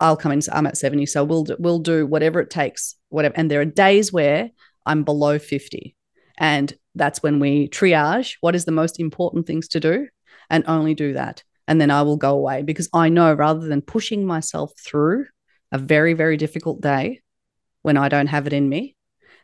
I'll 0.03 0.17
come 0.17 0.33
in. 0.33 0.41
I'm 0.51 0.67
at 0.67 0.77
70. 0.77 1.05
So 1.05 1.23
we'll 1.23 1.45
do, 1.45 1.55
we'll 1.57 1.79
do 1.79 2.05
whatever 2.05 2.41
it 2.41 2.49
takes, 2.49 2.95
whatever. 3.07 3.35
And 3.37 3.49
there 3.49 3.61
are 3.61 3.65
days 3.65 4.11
where 4.11 4.49
I'm 4.85 5.03
below 5.03 5.39
50. 5.39 5.95
And 6.37 6.73
that's 6.93 7.23
when 7.23 7.39
we 7.39 7.69
triage 7.69 8.35
what 8.41 8.53
is 8.53 8.65
the 8.65 8.73
most 8.73 8.99
important 8.99 9.47
things 9.47 9.69
to 9.69 9.79
do 9.79 10.09
and 10.49 10.65
only 10.67 10.93
do 10.93 11.13
that. 11.13 11.43
And 11.69 11.79
then 11.79 11.89
I 11.89 12.01
will 12.01 12.17
go 12.17 12.31
away 12.31 12.63
because 12.63 12.89
I 12.93 13.07
know 13.07 13.33
rather 13.33 13.65
than 13.65 13.81
pushing 13.81 14.25
myself 14.25 14.73
through 14.77 15.27
a 15.71 15.77
very, 15.77 16.13
very 16.13 16.35
difficult 16.35 16.81
day 16.81 17.21
when 17.81 17.95
I 17.95 18.09
don't 18.09 18.27
have 18.27 18.45
it 18.45 18.53
in 18.53 18.67
me, 18.67 18.97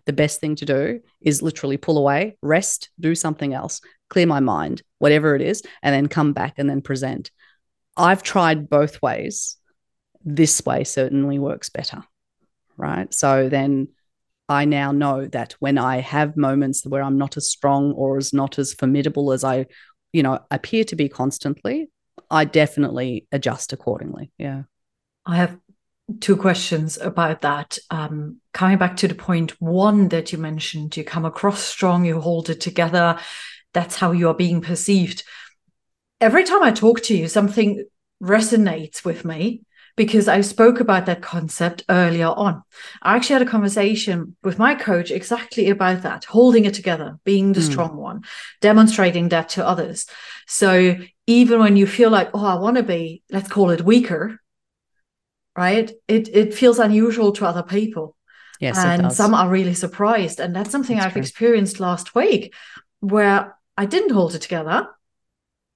the 0.05 0.13
best 0.13 0.41
thing 0.41 0.55
to 0.57 0.65
do 0.65 0.99
is 1.21 1.41
literally 1.41 1.77
pull 1.77 1.97
away, 1.97 2.37
rest, 2.41 2.89
do 2.99 3.15
something 3.15 3.53
else, 3.53 3.79
clear 4.09 4.25
my 4.25 4.41
mind, 4.41 4.81
whatever 4.97 5.35
it 5.35 5.41
is, 5.41 5.63
and 5.81 5.95
then 5.95 6.07
come 6.07 6.33
back 6.33 6.55
and 6.57 6.69
then 6.69 6.81
present. 6.81 7.31
I've 7.95 8.23
tried 8.23 8.69
both 8.69 9.01
ways 9.01 9.58
this 10.23 10.63
way 10.65 10.83
certainly 10.83 11.39
works 11.39 11.69
better. 11.69 12.03
Right. 12.77 13.13
So 13.13 13.49
then 13.49 13.89
I 14.47 14.65
now 14.65 14.91
know 14.91 15.27
that 15.27 15.53
when 15.59 15.77
I 15.77 15.99
have 15.99 16.35
moments 16.35 16.85
where 16.85 17.03
I'm 17.03 17.17
not 17.17 17.37
as 17.37 17.47
strong 17.49 17.91
or 17.93 18.17
as 18.17 18.33
not 18.33 18.57
as 18.57 18.73
formidable 18.73 19.31
as 19.31 19.43
I, 19.43 19.67
you 20.11 20.23
know, 20.23 20.39
appear 20.49 20.83
to 20.85 20.95
be 20.95 21.09
constantly, 21.09 21.89
I 22.31 22.45
definitely 22.45 23.27
adjust 23.31 23.73
accordingly. 23.73 24.31
Yeah. 24.37 24.63
I 25.25 25.37
have 25.37 25.57
two 26.19 26.35
questions 26.35 26.97
about 26.97 27.41
that. 27.41 27.77
Um, 27.91 28.37
coming 28.53 28.77
back 28.77 28.97
to 28.97 29.07
the 29.07 29.15
point 29.15 29.51
one 29.61 30.09
that 30.09 30.31
you 30.31 30.39
mentioned, 30.39 30.97
you 30.97 31.03
come 31.03 31.25
across 31.25 31.61
strong, 31.61 32.05
you 32.05 32.19
hold 32.19 32.49
it 32.49 32.61
together. 32.61 33.19
That's 33.73 33.95
how 33.95 34.11
you 34.11 34.29
are 34.29 34.33
being 34.33 34.61
perceived. 34.61 35.23
Every 36.19 36.43
time 36.43 36.63
I 36.63 36.71
talk 36.71 37.01
to 37.03 37.15
you, 37.15 37.27
something 37.27 37.85
resonates 38.21 39.05
with 39.05 39.23
me 39.23 39.61
because 39.95 40.27
I 40.27 40.41
spoke 40.41 40.79
about 40.79 41.05
that 41.05 41.21
concept 41.21 41.83
earlier 41.89 42.27
on. 42.27 42.63
I 43.01 43.15
actually 43.15 43.33
had 43.33 43.41
a 43.43 43.51
conversation 43.51 44.35
with 44.43 44.57
my 44.57 44.75
coach 44.75 45.11
exactly 45.11 45.69
about 45.69 46.03
that, 46.03 46.25
holding 46.25 46.65
it 46.65 46.73
together, 46.73 47.19
being 47.23 47.53
the 47.53 47.59
mm. 47.59 47.71
strong 47.71 47.97
one, 47.97 48.23
demonstrating 48.61 49.29
that 49.29 49.49
to 49.49 49.67
others. 49.67 50.07
So 50.47 50.95
even 51.27 51.59
when 51.59 51.75
you 51.75 51.85
feel 51.85 52.09
like, 52.09 52.29
oh, 52.33 52.45
I 52.45 52.55
want 52.55 52.77
to 52.77 52.83
be, 52.83 53.23
let's 53.29 53.49
call 53.49 53.69
it 53.71 53.81
weaker, 53.81 54.39
right? 55.55 55.91
It 56.07 56.29
it 56.29 56.53
feels 56.53 56.79
unusual 56.79 57.31
to 57.33 57.45
other 57.45 57.63
people. 57.63 58.15
Yes, 58.59 58.77
and 58.77 59.11
some 59.13 59.33
are 59.33 59.49
really 59.49 59.73
surprised. 59.73 60.39
And 60.39 60.55
that's 60.55 60.71
something 60.71 60.97
that's 60.97 61.07
I've 61.07 61.13
true. 61.13 61.21
experienced 61.21 61.79
last 61.79 62.13
week 62.15 62.53
where 62.99 63.57
I 63.77 63.85
didn't 63.85 64.11
hold 64.11 64.35
it 64.35 64.41
together. 64.41 64.87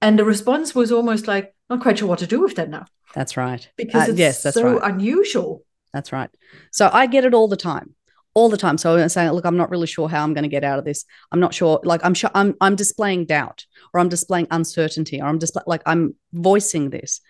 And 0.02 0.18
the 0.18 0.24
response 0.24 0.74
was 0.74 0.92
almost 0.92 1.26
like, 1.26 1.54
not 1.70 1.80
quite 1.80 1.98
sure 1.98 2.08
what 2.08 2.18
to 2.18 2.26
do 2.26 2.40
with 2.40 2.56
that 2.56 2.68
now. 2.68 2.84
That's 3.14 3.36
right. 3.36 3.68
Because 3.76 4.08
uh, 4.08 4.12
it's 4.12 4.18
yes, 4.18 4.42
that's 4.42 4.56
so 4.56 4.78
right. 4.78 4.92
unusual. 4.92 5.62
That's 5.92 6.12
right. 6.12 6.30
So 6.72 6.90
I 6.92 7.06
get 7.06 7.24
it 7.24 7.34
all 7.34 7.48
the 7.48 7.56
time. 7.56 7.94
All 8.34 8.48
the 8.48 8.56
time. 8.56 8.78
So 8.78 8.96
I'm 8.96 9.08
saying, 9.08 9.30
look, 9.30 9.46
I'm 9.46 9.56
not 9.56 9.70
really 9.70 9.86
sure 9.86 10.08
how 10.08 10.24
I'm 10.24 10.34
going 10.34 10.42
to 10.42 10.48
get 10.48 10.64
out 10.64 10.80
of 10.80 10.84
this. 10.84 11.04
I'm 11.30 11.38
not 11.38 11.54
sure. 11.54 11.80
Like 11.84 12.04
I'm 12.04 12.14
sure 12.14 12.30
I'm 12.34 12.56
I'm 12.60 12.74
displaying 12.74 13.26
doubt 13.26 13.64
or 13.92 14.00
I'm 14.00 14.08
displaying 14.08 14.48
uncertainty 14.50 15.20
or 15.20 15.26
I'm 15.26 15.38
just 15.38 15.56
like 15.66 15.82
I'm 15.86 16.16
voicing 16.32 16.90
this. 16.90 17.20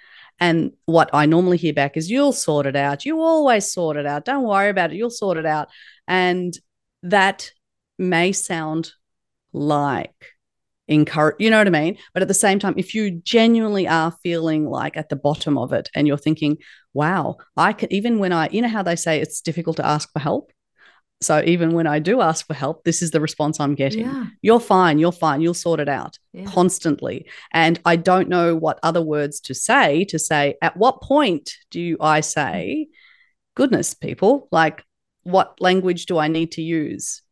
And 0.40 0.72
what 0.86 1.10
I 1.12 1.26
normally 1.26 1.58
hear 1.58 1.74
back 1.74 1.96
is, 1.96 2.10
you'll 2.10 2.32
sort 2.32 2.66
it 2.66 2.74
out. 2.74 3.04
You 3.04 3.20
always 3.20 3.70
sort 3.70 3.96
it 3.96 4.06
out. 4.06 4.24
Don't 4.24 4.44
worry 4.44 4.70
about 4.70 4.92
it. 4.92 4.96
You'll 4.96 5.10
sort 5.10 5.36
it 5.36 5.46
out. 5.46 5.68
And 6.08 6.58
that 7.04 7.52
may 7.98 8.32
sound 8.32 8.92
like 9.52 10.33
encourage 10.88 11.36
you 11.38 11.48
know 11.50 11.58
what 11.58 11.66
i 11.66 11.70
mean? 11.70 11.96
But 12.12 12.22
at 12.22 12.28
the 12.28 12.34
same 12.34 12.58
time 12.58 12.74
if 12.76 12.94
you 12.94 13.10
genuinely 13.10 13.88
are 13.88 14.12
feeling 14.22 14.66
like 14.68 14.96
at 14.96 15.08
the 15.08 15.16
bottom 15.16 15.56
of 15.56 15.72
it 15.72 15.88
and 15.94 16.06
you're 16.06 16.18
thinking 16.18 16.58
wow 16.92 17.38
i 17.56 17.72
could 17.72 17.90
even 17.92 18.18
when 18.18 18.32
i 18.32 18.48
you 18.50 18.60
know 18.62 18.68
how 18.68 18.82
they 18.82 18.96
say 18.96 19.18
it's 19.20 19.40
difficult 19.40 19.76
to 19.78 19.86
ask 19.86 20.12
for 20.12 20.18
help? 20.18 20.52
So 21.22 21.42
even 21.46 21.72
when 21.72 21.86
i 21.86 22.00
do 22.00 22.20
ask 22.20 22.46
for 22.46 22.52
help 22.54 22.84
this 22.84 23.00
is 23.00 23.12
the 23.12 23.20
response 23.20 23.58
i'm 23.60 23.74
getting. 23.74 24.00
Yeah. 24.06 24.26
you're 24.42 24.60
fine 24.60 24.98
you're 24.98 25.12
fine 25.12 25.40
you'll 25.40 25.54
sort 25.54 25.80
it 25.80 25.88
out 25.88 26.18
Yeah. 26.34 26.44
constantly. 26.44 27.26
And 27.52 27.80
i 27.86 27.96
don't 27.96 28.28
know 28.28 28.54
what 28.54 28.78
other 28.82 29.00
words 29.00 29.40
to 29.46 29.54
say 29.54 30.04
to 30.06 30.18
say 30.18 30.56
at 30.60 30.76
what 30.76 31.00
point 31.00 31.50
do 31.70 31.96
i 32.00 32.20
say 32.20 32.88
goodness 33.54 33.94
people 33.94 34.48
like 34.50 34.84
what 35.22 35.58
language 35.60 36.04
do 36.06 36.18
i 36.18 36.28
need 36.28 36.52
to 36.52 36.62
use 36.62 37.22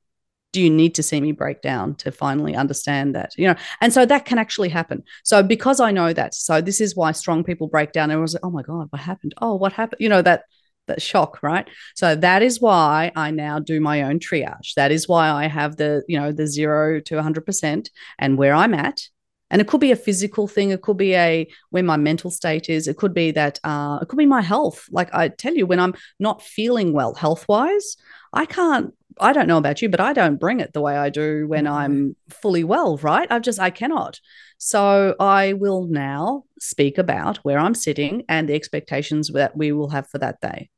do 0.52 0.60
you 0.60 0.70
need 0.70 0.94
to 0.94 1.02
see 1.02 1.20
me 1.20 1.32
break 1.32 1.62
down 1.62 1.94
to 1.96 2.12
finally 2.12 2.54
understand 2.54 3.14
that 3.14 3.32
you 3.36 3.46
know? 3.46 3.56
And 3.80 3.92
so 3.92 4.06
that 4.06 4.24
can 4.24 4.38
actually 4.38 4.68
happen. 4.68 5.02
So 5.24 5.42
because 5.42 5.80
i 5.80 5.90
know 5.90 6.12
that 6.12 6.34
so 6.34 6.60
this 6.60 6.80
is 6.80 6.94
why 6.94 7.12
strong 7.12 7.42
people 7.42 7.66
break 7.66 7.92
down. 7.92 8.10
And 8.10 8.20
was 8.20 8.34
like 8.34 8.44
oh 8.44 8.50
my 8.50 8.62
god 8.62 8.88
what 8.90 9.00
happened? 9.00 9.34
Oh 9.40 9.54
what 9.54 9.72
happened? 9.72 10.00
You 10.00 10.08
know 10.08 10.22
that 10.22 10.44
that 10.88 11.02
shock 11.02 11.42
right? 11.42 11.68
So 11.94 12.14
that 12.14 12.42
is 12.42 12.60
why 12.60 13.12
i 13.16 13.30
now 13.30 13.58
do 13.58 13.80
my 13.80 14.02
own 14.02 14.18
triage. 14.18 14.74
That 14.76 14.92
is 14.92 15.08
why 15.08 15.30
i 15.30 15.46
have 15.46 15.76
the 15.76 16.02
you 16.08 16.18
know 16.18 16.32
the 16.32 16.46
0 16.46 17.00
to 17.00 17.14
100% 17.16 17.90
and 18.18 18.38
where 18.38 18.54
i'm 18.54 18.74
at. 18.74 19.08
And 19.50 19.60
it 19.60 19.68
could 19.68 19.80
be 19.80 19.92
a 19.92 19.96
physical 19.96 20.48
thing. 20.48 20.70
It 20.70 20.80
could 20.80 20.96
be 20.96 21.14
a 21.14 21.46
where 21.68 21.82
my 21.82 21.98
mental 21.98 22.30
state 22.30 22.70
is. 22.70 22.88
It 22.88 22.96
could 22.96 23.12
be 23.12 23.32
that 23.32 23.60
uh, 23.62 23.98
it 24.00 24.08
could 24.08 24.16
be 24.16 24.24
my 24.24 24.40
health. 24.40 24.86
Like 24.90 25.12
i 25.14 25.28
tell 25.28 25.54
you 25.54 25.66
when 25.66 25.80
i'm 25.80 25.94
not 26.18 26.42
feeling 26.42 26.92
well 26.92 27.14
health 27.14 27.46
wise 27.48 27.96
i 28.32 28.46
can't 28.46 28.94
i 29.20 29.32
don't 29.32 29.46
know 29.46 29.58
about 29.58 29.82
you 29.82 29.88
but 29.88 30.00
i 30.00 30.12
don't 30.12 30.40
bring 30.40 30.60
it 30.60 30.72
the 30.72 30.80
way 30.80 30.96
i 30.96 31.08
do 31.08 31.46
when 31.48 31.66
i'm 31.66 32.16
fully 32.30 32.64
well 32.64 32.96
right? 32.98 33.30
I've 33.30 33.42
just 33.42 33.60
i 33.60 33.70
cannot. 33.70 34.20
So 34.58 35.14
i 35.18 35.52
will 35.54 35.86
now 35.86 36.44
speak 36.60 36.98
about 36.98 37.38
where 37.38 37.58
i'm 37.58 37.74
sitting 37.74 38.24
and 38.28 38.48
the 38.48 38.54
expectations 38.54 39.28
that 39.28 39.56
we 39.56 39.72
will 39.72 39.90
have 39.90 40.08
for 40.08 40.18
that 40.18 40.40
day. 40.40 40.70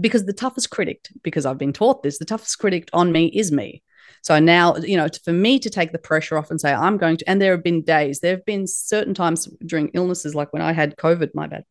Because 0.00 0.24
the 0.24 0.32
toughest 0.32 0.70
critic 0.70 1.08
because 1.22 1.46
i've 1.46 1.58
been 1.58 1.72
taught 1.72 2.02
this 2.02 2.18
the 2.18 2.24
toughest 2.24 2.58
critic 2.58 2.88
on 2.92 3.12
me 3.12 3.26
is 3.26 3.52
me. 3.52 3.82
So 4.22 4.40
now, 4.40 4.74
you 4.76 4.96
know, 4.96 5.06
for 5.24 5.32
me 5.32 5.60
to 5.60 5.70
take 5.70 5.92
the 5.92 5.98
pressure 5.98 6.36
off 6.36 6.50
and 6.50 6.60
say, 6.60 6.74
I'm 6.74 6.96
going 6.96 7.16
to, 7.18 7.30
and 7.30 7.40
there 7.40 7.52
have 7.52 7.62
been 7.62 7.82
days, 7.82 8.18
there 8.18 8.34
have 8.34 8.44
been 8.44 8.66
certain 8.66 9.14
times 9.14 9.46
during 9.64 9.90
illnesses, 9.94 10.34
like 10.34 10.52
when 10.52 10.62
I 10.62 10.72
had 10.72 10.96
COVID, 10.96 11.30
my 11.34 11.46
bad, 11.46 11.64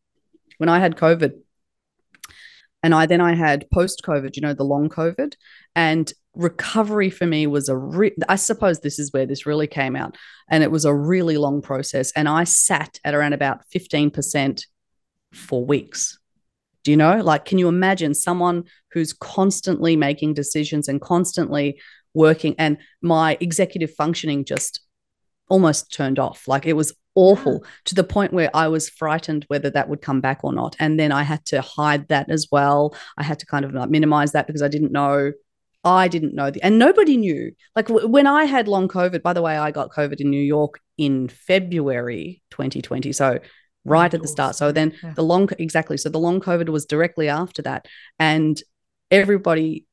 when 0.58 0.70
I 0.70 0.80
had 0.80 0.96
COVID, 0.96 1.34
and 2.86 2.94
I 2.94 3.08
then 3.08 3.20
I 3.20 3.34
had 3.34 3.66
post 3.74 4.04
COVID, 4.06 4.36
you 4.36 4.44
know, 4.44 4.54
the 4.54 4.64
long 4.64 4.90
COVID, 4.90 5.34
and 5.76 6.14
recovery 6.36 7.10
for 7.10 7.26
me 7.26 7.48
was 7.48 7.68
a 7.68 7.76
re- 7.76 8.16
I 8.30 8.36
suppose 8.36 8.80
this 8.80 9.00
is 9.00 9.12
where 9.12 9.26
this 9.26 9.48
really 9.48 9.66
came 9.66 9.96
out, 9.96 10.18
and 10.52 10.64
it 10.64 10.70
was 10.70 10.86
a 10.86 10.94
really 10.94 11.38
long 11.38 11.64
process, 11.64 12.12
and 12.16 12.30
I 12.30 12.44
sat 12.44 13.00
at 13.04 13.16
around 13.16 13.34
about 13.34 13.66
fifteen 13.72 14.12
percent 14.12 14.68
for 15.34 15.66
weeks. 15.66 16.20
Do 16.84 16.92
you 16.92 16.98
know? 16.98 17.24
Like, 17.24 17.46
can 17.46 17.58
you 17.58 17.68
imagine 17.68 18.14
someone 18.14 18.66
who's 18.92 19.14
constantly 19.14 19.96
making 19.96 20.36
decisions 20.36 20.88
and 20.88 21.02
constantly 21.02 21.82
working, 22.14 22.54
and 22.60 22.78
my 23.02 23.36
executive 23.40 23.96
functioning 23.96 24.46
just 24.46 24.82
almost 25.50 25.92
turned 25.92 26.20
off? 26.20 26.48
Like, 26.48 26.68
it 26.68 26.74
was 26.74 26.94
awful 27.16 27.64
to 27.86 27.96
the 27.96 28.04
point 28.04 28.34
where 28.34 28.50
I 28.54 28.68
was 28.68 28.90
frightened 28.90 29.46
whether 29.48 29.70
that 29.72 29.90
would 29.90 30.02
come 30.02 30.22
back 30.22 30.44
or 30.44 30.54
not. 30.54 30.76
And 30.80 31.00
then 31.00 31.12
I 31.12 31.24
had 31.24 31.46
to 31.46 31.62
hide 31.62 32.08
that 32.10 32.30
as 32.30 32.48
well. 32.52 32.96
I 33.18 33.24
had 33.24 33.40
to 33.40 33.46
kind 33.46 33.66
of 33.66 33.74
like 33.74 33.90
minimize 33.90 34.34
that 34.34 34.48
because 34.48 34.62
I 34.62 34.68
didn't 34.68 34.92
know. 34.92 35.32
I 35.84 36.08
didn't 36.08 36.34
know 36.34 36.50
the, 36.50 36.64
and 36.64 36.80
nobody 36.80 37.16
knew. 37.16 37.52
Like 37.76 37.88
w- 37.88 38.08
when 38.08 38.26
I 38.28 38.46
had 38.46 38.68
long 38.68 38.88
COVID, 38.88 39.22
by 39.22 39.34
the 39.34 39.42
way, 39.42 39.56
I 39.56 39.72
got 39.72 39.92
COVID 39.92 40.20
in 40.20 40.30
New 40.32 40.42
York 40.44 40.80
in 40.98 41.28
February 41.30 42.42
2020. 42.52 43.12
So 43.14 43.40
oh 43.42 43.48
right 43.86 44.12
at 44.14 44.22
the 44.22 44.28
start. 44.28 44.56
So 44.56 44.72
then 44.72 44.94
Yeah. 45.04 45.14
the 45.14 45.24
long, 45.24 45.48
exactly. 45.60 45.98
So 45.98 46.10
the 46.10 46.20
long 46.20 46.42
COVID 46.42 46.70
was 46.70 46.86
directly 46.88 47.30
after 47.30 47.62
that. 47.62 47.86
And 48.18 48.60
everybody, 49.12 49.86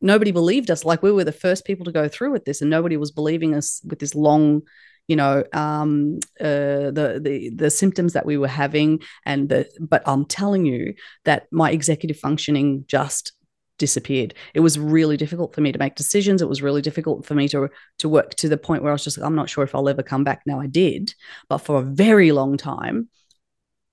nobody 0.00 0.32
believed 0.32 0.70
us. 0.70 0.84
Like 0.84 1.02
we 1.02 1.12
were 1.12 1.24
the 1.24 1.32
first 1.32 1.66
people 1.66 1.84
to 1.84 1.92
go 1.92 2.08
through 2.08 2.32
with 2.32 2.46
this 2.46 2.62
and 2.62 2.70
nobody 2.70 2.96
was 2.96 3.10
believing 3.10 3.54
us 3.54 3.82
with 3.84 3.98
this 3.98 4.14
long, 4.14 4.62
you 5.08 5.16
know 5.16 5.44
um 5.52 6.18
uh 6.40 6.90
the 6.90 7.20
the 7.22 7.50
the 7.54 7.70
symptoms 7.70 8.14
that 8.14 8.26
we 8.26 8.36
were 8.36 8.48
having 8.48 9.00
and 9.26 9.48
the 9.48 9.68
but 9.80 10.02
i'm 10.06 10.24
telling 10.24 10.64
you 10.64 10.94
that 11.24 11.46
my 11.52 11.70
executive 11.70 12.18
functioning 12.18 12.84
just 12.88 13.32
disappeared. 13.78 14.34
It 14.54 14.60
was 14.60 14.78
really 14.78 15.16
difficult 15.16 15.54
for 15.54 15.60
me 15.60 15.72
to 15.72 15.78
make 15.78 15.96
decisions. 15.96 16.40
It 16.40 16.48
was 16.48 16.62
really 16.62 16.80
difficult 16.80 17.26
for 17.26 17.34
me 17.34 17.48
to 17.48 17.68
to 17.98 18.08
work 18.08 18.34
to 18.36 18.48
the 18.48 18.56
point 18.56 18.82
where 18.82 18.92
i 18.92 18.94
was 18.94 19.04
just 19.04 19.18
like 19.18 19.26
i'm 19.26 19.34
not 19.34 19.50
sure 19.50 19.64
if 19.64 19.74
i'll 19.74 19.88
ever 19.88 20.02
come 20.02 20.24
back. 20.24 20.42
Now 20.46 20.60
i 20.60 20.66
did 20.66 21.14
but 21.48 21.58
for 21.58 21.78
a 21.78 21.82
very 21.82 22.32
long 22.32 22.56
time 22.56 23.08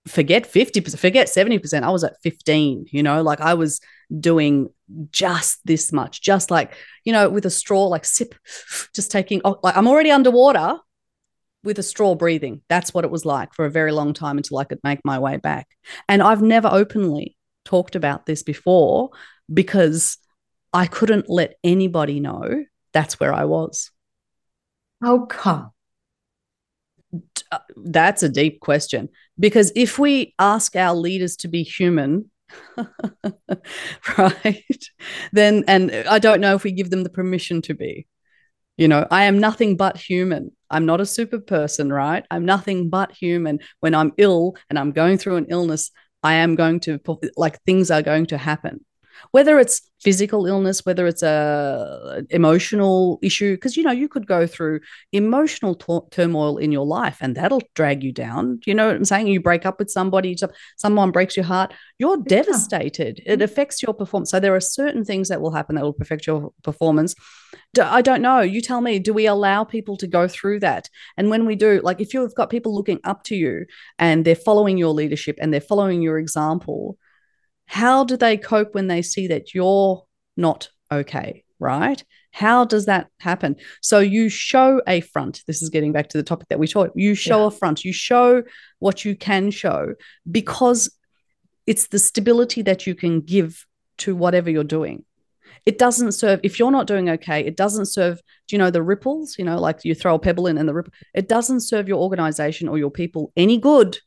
forget 0.07 0.51
50% 0.51 0.97
forget 0.97 1.27
70% 1.27 1.83
i 1.83 1.89
was 1.91 2.03
at 2.03 2.19
15 2.23 2.85
you 2.91 3.03
know? 3.03 3.21
Like 3.21 3.39
i 3.41 3.53
was 3.53 3.81
doing 4.19 4.69
just 5.11 5.65
this 5.65 5.93
much 5.93 6.21
just 6.21 6.51
like 6.51 6.73
you 7.05 7.13
know 7.13 7.29
with 7.29 7.45
a 7.45 7.49
straw 7.49 7.85
like 7.85 8.03
sip 8.03 8.35
just 8.93 9.09
taking 9.09 9.41
oh, 9.45 9.57
like 9.63 9.77
i'm 9.77 9.87
already 9.87 10.11
underwater 10.11 10.77
with 11.63 11.79
a 11.79 11.83
straw 11.83 12.15
breathing. 12.15 12.61
That's 12.69 12.93
what 12.93 13.03
it 13.03 13.11
was 13.11 13.25
like 13.25 13.53
for 13.53 13.65
a 13.65 13.71
very 13.71 13.91
long 13.91 14.13
time 14.13 14.37
until 14.37 14.57
I 14.57 14.63
could 14.63 14.79
make 14.83 14.99
my 15.05 15.19
way 15.19 15.37
back. 15.37 15.67
And 16.07 16.21
I've 16.21 16.41
never 16.41 16.69
openly 16.71 17.37
talked 17.65 17.95
about 17.95 18.25
this 18.25 18.43
before 18.43 19.11
because 19.51 20.17
I 20.73 20.87
couldn't 20.87 21.29
let 21.29 21.55
anybody 21.63 22.19
know 22.19 22.65
that's 22.93 23.19
where 23.19 23.33
I 23.33 23.45
was. 23.45 23.91
How 25.01 25.25
come? 25.25 25.71
Uh, 27.51 27.59
That's 27.75 28.23
a 28.23 28.29
deep 28.29 28.61
question 28.61 29.09
because 29.39 29.71
if 29.75 29.99
we 29.99 30.33
ask 30.39 30.75
our 30.75 30.95
leaders 30.95 31.35
to 31.37 31.47
be 31.47 31.63
human, 31.63 32.31
right, 34.17 34.85
then, 35.31 35.63
and 35.67 35.91
I 35.91 36.19
don't 36.19 36.41
know 36.41 36.55
if 36.55 36.63
we 36.63 36.71
give 36.71 36.89
them 36.89 37.03
the 37.03 37.09
permission 37.09 37.61
to 37.63 37.73
be. 37.73 38.07
You 38.77 38.87
know, 38.87 39.05
I 39.11 39.25
am 39.25 39.39
nothing 39.39 39.77
but 39.77 39.97
human. 39.97 40.51
I'm 40.71 40.85
not 40.85 41.01
a 41.01 41.05
super 41.05 41.39
person, 41.39 41.93
right? 41.93 42.25
I'm 42.31 42.45
nothing 42.45 42.89
but 42.89 43.11
human. 43.11 43.59
When 43.81 43.93
I'm 43.93 44.13
ill 44.17 44.55
and 44.69 44.79
I'm 44.79 44.91
going 44.91 45.17
through 45.17 45.35
an 45.35 45.47
illness, 45.49 45.91
I 46.23 46.35
am 46.35 46.55
going 46.55 46.79
to, 46.81 46.99
like, 47.35 47.61
things 47.63 47.91
are 47.91 48.01
going 48.01 48.27
to 48.27 48.37
happen. 48.37 48.85
Whether 49.31 49.59
it's 49.59 49.81
physical 50.01 50.47
illness, 50.47 50.83
whether 50.83 51.05
it's 51.05 51.21
a 51.21 52.23
emotional 52.31 53.19
issue, 53.21 53.53
because 53.55 53.77
you 53.77 53.83
know 53.83 53.91
you 53.91 54.09
could 54.09 54.25
go 54.25 54.47
through 54.47 54.79
emotional 55.11 55.75
t- 55.75 55.99
turmoil 56.09 56.57
in 56.57 56.71
your 56.71 56.85
life, 56.85 57.17
and 57.21 57.35
that'll 57.35 57.61
drag 57.75 58.03
you 58.03 58.11
down. 58.11 58.59
You 58.65 58.73
know 58.73 58.87
what 58.87 58.95
I'm 58.95 59.05
saying? 59.05 59.27
You 59.27 59.39
break 59.39 59.65
up 59.65 59.79
with 59.79 59.91
somebody, 59.91 60.35
someone 60.77 61.11
breaks 61.11 61.37
your 61.37 61.45
heart, 61.45 61.73
you're 61.99 62.17
devastated. 62.17 63.21
It 63.25 63.33
mm-hmm. 63.33 63.41
affects 63.43 63.83
your 63.83 63.93
performance. 63.93 64.31
So 64.31 64.39
there 64.39 64.55
are 64.55 64.61
certain 64.61 65.05
things 65.05 65.29
that 65.29 65.41
will 65.41 65.51
happen 65.51 65.75
that 65.75 65.83
will 65.83 65.95
affect 65.99 66.25
your 66.25 66.51
performance. 66.63 67.15
I 67.79 68.01
don't 68.01 68.21
know. 68.21 68.41
You 68.41 68.61
tell 68.61 68.81
me. 68.81 68.99
Do 68.99 69.13
we 69.13 69.25
allow 69.27 69.63
people 69.63 69.97
to 69.97 70.07
go 70.07 70.27
through 70.27 70.59
that? 70.61 70.89
And 71.17 71.29
when 71.29 71.45
we 71.45 71.55
do, 71.55 71.79
like 71.83 72.01
if 72.01 72.13
you've 72.13 72.35
got 72.35 72.49
people 72.49 72.75
looking 72.75 72.99
up 73.03 73.23
to 73.25 73.35
you 73.35 73.65
and 73.99 74.25
they're 74.25 74.35
following 74.35 74.77
your 74.77 74.93
leadership 74.93 75.37
and 75.41 75.53
they're 75.53 75.61
following 75.61 76.01
your 76.01 76.17
example, 76.17 76.97
how 77.65 78.03
do 78.03 78.17
they 78.17 78.37
cope 78.37 78.73
when 78.73 78.87
they 78.87 79.01
see 79.01 79.27
that 79.27 79.53
you're 79.53 80.03
not 80.37 80.69
okay? 80.91 81.43
Right? 81.59 82.03
How 82.31 82.65
does 82.65 82.85
that 82.85 83.07
happen? 83.19 83.57
So 83.81 83.99
you 83.99 84.29
show 84.29 84.81
a 84.87 85.01
front. 85.01 85.43
This 85.47 85.61
is 85.61 85.69
getting 85.69 85.91
back 85.91 86.09
to 86.09 86.17
the 86.17 86.23
topic 86.23 86.47
that 86.49 86.59
we 86.59 86.67
taught. 86.67 86.91
You 86.95 87.13
show 87.13 87.41
Yeah. 87.41 87.47
a 87.47 87.51
front. 87.51 87.83
You 87.85 87.93
show 87.93 88.43
what 88.79 89.05
you 89.05 89.15
can 89.15 89.51
show 89.51 89.93
because 90.29 90.89
it's 91.67 91.87
the 91.87 91.99
stability 91.99 92.61
that 92.63 92.87
you 92.87 92.95
can 92.95 93.21
give 93.21 93.65
to 93.99 94.15
whatever 94.15 94.49
you're 94.49 94.63
doing. 94.63 95.05
It 95.65 95.77
doesn't 95.77 96.13
serve 96.13 96.39
if 96.41 96.57
you're 96.57 96.71
not 96.71 96.87
doing 96.87 97.09
okay. 97.09 97.45
It 97.45 97.55
doesn't 97.55 97.85
serve. 97.85 98.19
Do 98.47 98.55
you 98.55 98.57
know 98.57 98.71
the 98.71 98.81
ripples? 98.81 99.35
You 99.37 99.45
know, 99.45 99.59
like 99.59 99.81
you 99.83 99.93
throw 99.93 100.15
a 100.15 100.19
pebble 100.19 100.47
in 100.47 100.57
and 100.57 100.67
the 100.67 100.73
ripple. 100.73 100.93
It 101.13 101.29
doesn't 101.29 101.59
serve 101.59 101.87
your 101.87 101.99
organization 101.99 102.67
or 102.67 102.79
your 102.79 102.89
people 102.89 103.31
any 103.37 103.57
good 103.59 103.99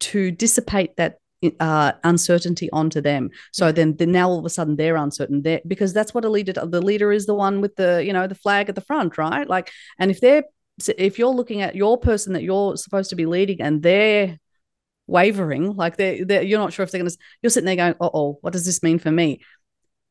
to 0.00 0.30
dissipate 0.32 0.96
that 0.96 1.18
uh, 1.60 1.92
uncertainty 2.04 2.68
onto 2.72 3.00
them. 3.00 3.30
So 3.52 3.72
then, 3.72 3.96
then 3.96 4.12
now 4.12 4.28
all 4.28 4.38
of 4.38 4.44
a 4.44 4.50
sudden 4.50 4.76
they're 4.76 4.96
uncertain 4.96 5.42
there 5.42 5.60
because 5.66 5.92
that's 5.92 6.14
what 6.14 6.24
a 6.24 6.28
leader. 6.28 6.52
The 6.52 6.82
leader 6.82 7.12
is 7.12 7.26
the 7.26 7.34
one 7.34 7.60
with 7.60 7.76
the 7.76 8.04
you 8.04 8.12
know 8.12 8.26
the 8.26 8.34
flag 8.34 8.68
at 8.68 8.74
the 8.74 8.80
front, 8.80 9.18
right? 9.18 9.48
Like, 9.48 9.70
and 9.98 10.10
if 10.10 10.20
they're 10.20 10.44
if 10.98 11.18
you're 11.18 11.28
looking 11.28 11.62
at 11.62 11.76
your 11.76 11.98
person 11.98 12.32
that 12.32 12.42
you're 12.42 12.76
supposed 12.76 13.10
to 13.10 13.16
be 13.16 13.26
leading 13.26 13.60
and 13.60 13.82
they're 13.82 14.38
wavering, 15.06 15.74
like 15.76 15.96
they're, 15.96 16.24
they're 16.24 16.42
you're 16.42 16.58
not 16.58 16.72
sure 16.72 16.82
if 16.82 16.90
they're 16.90 17.00
going 17.00 17.10
to. 17.10 17.18
You're 17.42 17.50
sitting 17.50 17.66
there 17.66 17.76
going, 17.76 17.94
"Oh, 18.00 18.38
what 18.40 18.52
does 18.52 18.66
this 18.66 18.82
mean 18.82 18.98
for 18.98 19.10
me?" 19.10 19.40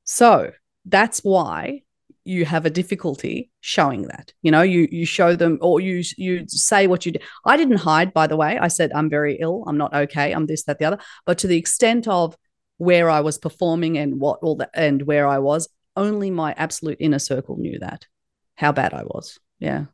So 0.04 0.52
that's 0.86 1.20
why 1.20 1.83
you 2.26 2.46
have 2.46 2.66
a 2.66 2.70
difficulty 2.70 3.52
showing 3.62 4.04
that 4.04 4.34
you 4.42 4.52
know 4.52 4.62
you 4.62 4.88
you 4.92 5.06
show 5.06 5.36
them 5.36 5.58
or 5.62 5.80
you 5.80 6.04
you 6.18 6.46
say 6.48 6.88
what 6.88 7.06
you 7.06 7.12
do 7.12 7.20
i 7.46 7.58
didn't 7.58 7.78
hide 7.78 8.14
by 8.14 8.28
the 8.28 8.38
way 8.38 8.58
i 8.60 8.68
said 8.68 8.92
i'm 8.94 9.10
very 9.10 9.38
ill 9.42 9.64
i'm 9.68 9.78
not 9.78 9.94
okay 9.94 10.32
i'm 10.32 10.46
this 10.46 10.64
that 10.64 10.80
the 10.80 10.86
other 10.86 11.00
but 11.26 11.38
to 11.38 11.48
the 11.48 11.58
extent 11.58 12.08
of 12.08 12.38
where 12.78 13.10
i 13.10 13.20
was 13.20 13.38
performing 13.38 13.98
and 13.98 14.22
what 14.22 14.40
all 14.42 14.56
that 14.56 14.70
and 14.74 15.02
where 15.02 15.28
i 15.28 15.38
was 15.38 15.68
only 15.96 16.32
my 16.32 16.54
absolute 16.58 16.98
inner 17.00 17.20
circle 17.20 17.58
knew 17.58 17.78
that 17.80 18.08
how 18.56 18.72
bad 18.72 18.94
I 18.94 19.04
was. 19.04 19.40
Yeah. 19.60 19.86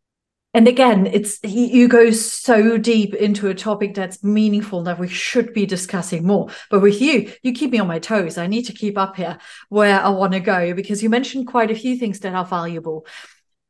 And 0.53 0.67
again, 0.67 1.05
it's 1.05 1.37
you 1.43 1.87
go 1.87 2.09
so 2.09 2.77
deep 2.79 3.13
into 3.13 3.49
a 3.49 3.55
topic 3.55 3.93
that's 3.93 4.23
meaningful 4.23 4.83
that 4.83 4.97
we 4.97 5.07
should 5.07 5.53
be 5.53 5.67
discussing 5.67 6.25
more. 6.25 6.49
But 6.71 6.79
with 6.79 6.99
you, 6.99 7.31
you 7.43 7.53
keep 7.53 7.71
me 7.71 7.79
on 7.79 7.87
my 7.87 7.99
toes. 7.99 8.37
I 8.37 8.47
need 8.47 8.63
to 8.63 8.73
keep 8.73 8.97
up 8.97 9.15
here 9.15 9.37
where 9.69 10.01
I 10.01 10.09
want 10.09 10.33
to 10.33 10.39
go 10.39 10.73
because 10.73 11.03
you 11.03 11.09
mentioned 11.09 11.47
quite 11.47 11.69
a 11.69 11.75
few 11.75 11.97
things 11.97 12.19
that 12.21 12.33
are 12.33 12.45
valuable. 12.45 13.05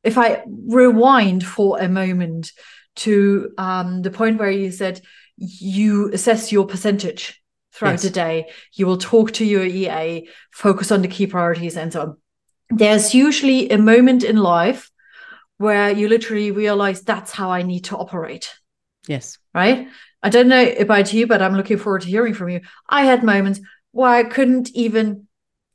If 0.04 0.18
I 0.18 0.44
rewind 0.48 1.46
for 1.46 1.80
a 1.80 1.90
moment 1.90 2.54
to 2.98 3.52
um, 3.58 4.02
the 4.02 4.12
point 4.12 4.40
where 4.40 4.52
you 4.52 4.72
said 4.72 5.02
you 5.36 6.12
assess 6.14 6.50
your 6.50 6.66
percentage 6.66 7.42
throughout 7.74 7.92
yes. 7.92 8.04
the 8.04 8.10
day, 8.10 8.50
you 8.74 8.86
will 8.86 8.98
talk 8.98 9.34
to 9.34 9.46
your 9.46 9.66
EA, 9.66 10.30
focus 10.52 10.94
on 10.94 11.02
the 11.02 11.10
key 11.10 11.28
priorities, 11.28 11.76
and 11.76 11.92
so 11.92 12.02
on. 12.02 12.18
There's 12.70 13.14
usually 13.14 13.70
a 13.70 13.78
moment 13.78 14.24
in 14.24 14.38
life 14.38 14.90
where 15.60 15.92
you 15.92 16.08
literally 16.08 16.52
realize 16.52 17.02
that's 17.02 17.32
how 17.32 17.52
I 17.52 17.62
need 17.62 17.84
to 17.86 17.98
operate. 17.98 18.56
Yes. 19.08 19.38
Right. 19.54 19.88
I 20.24 20.30
don't 20.30 20.48
know 20.48 20.74
about 20.80 21.14
you, 21.14 21.28
but 21.28 21.42
I'm 21.42 21.56
looking 21.56 21.78
forward 21.78 22.02
to 22.02 22.08
hearing 22.08 22.34
from 22.34 22.50
you. 22.50 22.62
I 22.90 23.04
had 23.04 23.24
moments 23.24 23.60
where 23.92 24.10
I 24.10 24.24
couldn't 24.24 24.70
even 24.72 25.28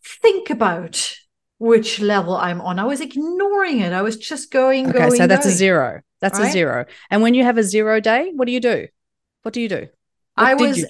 think 0.03 0.51
about 0.51 1.15
which 1.59 2.01
level 2.01 2.35
I'm 2.35 2.61
on. 2.63 2.79
I 2.79 2.85
was 2.85 3.01
ignoring 3.01 3.81
it. 3.81 3.93
I 3.93 4.03
was 4.03 4.17
just 4.17 4.51
going, 4.51 4.89
okay, 4.89 4.99
going. 4.99 5.17
So 5.17 5.27
that's 5.27 5.45
going. 5.45 5.55
a 5.55 5.57
zero. 5.57 6.01
That's 6.21 6.39
right? 6.39 6.49
a 6.49 6.53
zero. 6.53 6.87
And 7.11 7.21
when 7.21 7.35
you 7.35 7.45
have 7.45 7.59
a 7.59 7.63
zero 7.63 8.01
day, 8.01 8.33
what 8.35 8.47
do 8.47 8.53
you 8.53 8.61
do? 8.61 8.89
What 9.43 9.53
do 9.53 9.61
you 9.61 9.69
do? 9.69 9.89
What 10.35 10.47
I 10.47 10.55
was, 10.55 10.85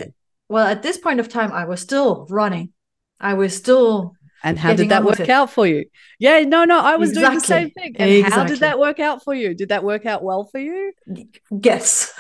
well, 0.48 0.66
at 0.66 0.82
this 0.82 0.98
point 0.98 1.18
of 1.18 1.28
time, 1.28 1.50
I 1.50 1.64
was 1.64 1.80
still 1.80 2.26
running. 2.30 2.72
I 3.18 3.34
was 3.34 3.56
still 3.56 4.14
and 4.44 4.58
how 4.58 4.74
did 4.74 4.90
that 4.90 5.04
work 5.04 5.28
out 5.28 5.50
for 5.50 5.66
you? 5.66 5.86
Yeah, 6.18 6.40
no, 6.40 6.64
no, 6.64 6.78
I 6.78 6.96
was 6.96 7.10
exactly. 7.10 7.28
doing 7.30 7.38
the 7.38 7.46
same 7.46 7.70
thing. 7.70 7.96
And 7.98 8.10
exactly. 8.10 8.38
how 8.38 8.44
did 8.46 8.60
that 8.60 8.78
work 8.78 9.00
out 9.00 9.24
for 9.24 9.34
you? 9.34 9.54
Did 9.54 9.70
that 9.70 9.82
work 9.82 10.04
out 10.04 10.22
well 10.22 10.44
for 10.44 10.58
you? 10.58 10.92
Yes. 11.50 12.12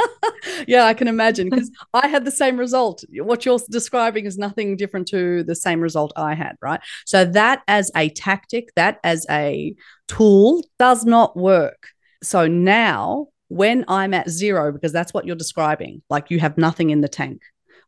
yeah, 0.68 0.84
I 0.84 0.92
can 0.92 1.08
imagine 1.08 1.48
because 1.48 1.70
I 1.94 2.08
had 2.08 2.26
the 2.26 2.30
same 2.30 2.58
result. 2.58 3.04
What 3.10 3.46
you're 3.46 3.58
describing 3.70 4.26
is 4.26 4.36
nothing 4.36 4.76
different 4.76 5.08
to 5.08 5.42
the 5.44 5.54
same 5.54 5.80
result 5.80 6.12
I 6.14 6.34
had, 6.34 6.56
right? 6.60 6.80
So 7.06 7.24
that 7.24 7.62
as 7.66 7.90
a 7.96 8.10
tactic, 8.10 8.68
that 8.76 9.00
as 9.02 9.24
a 9.30 9.74
tool 10.08 10.62
does 10.78 11.06
not 11.06 11.38
work. 11.38 11.88
So 12.22 12.46
now 12.46 13.28
when 13.48 13.86
I'm 13.88 14.12
at 14.12 14.28
zero, 14.28 14.72
because 14.72 14.92
that's 14.92 15.14
what 15.14 15.24
you're 15.24 15.36
describing, 15.36 16.02
like 16.10 16.30
you 16.30 16.38
have 16.38 16.58
nothing 16.58 16.90
in 16.90 17.00
the 17.00 17.08
tank. 17.08 17.40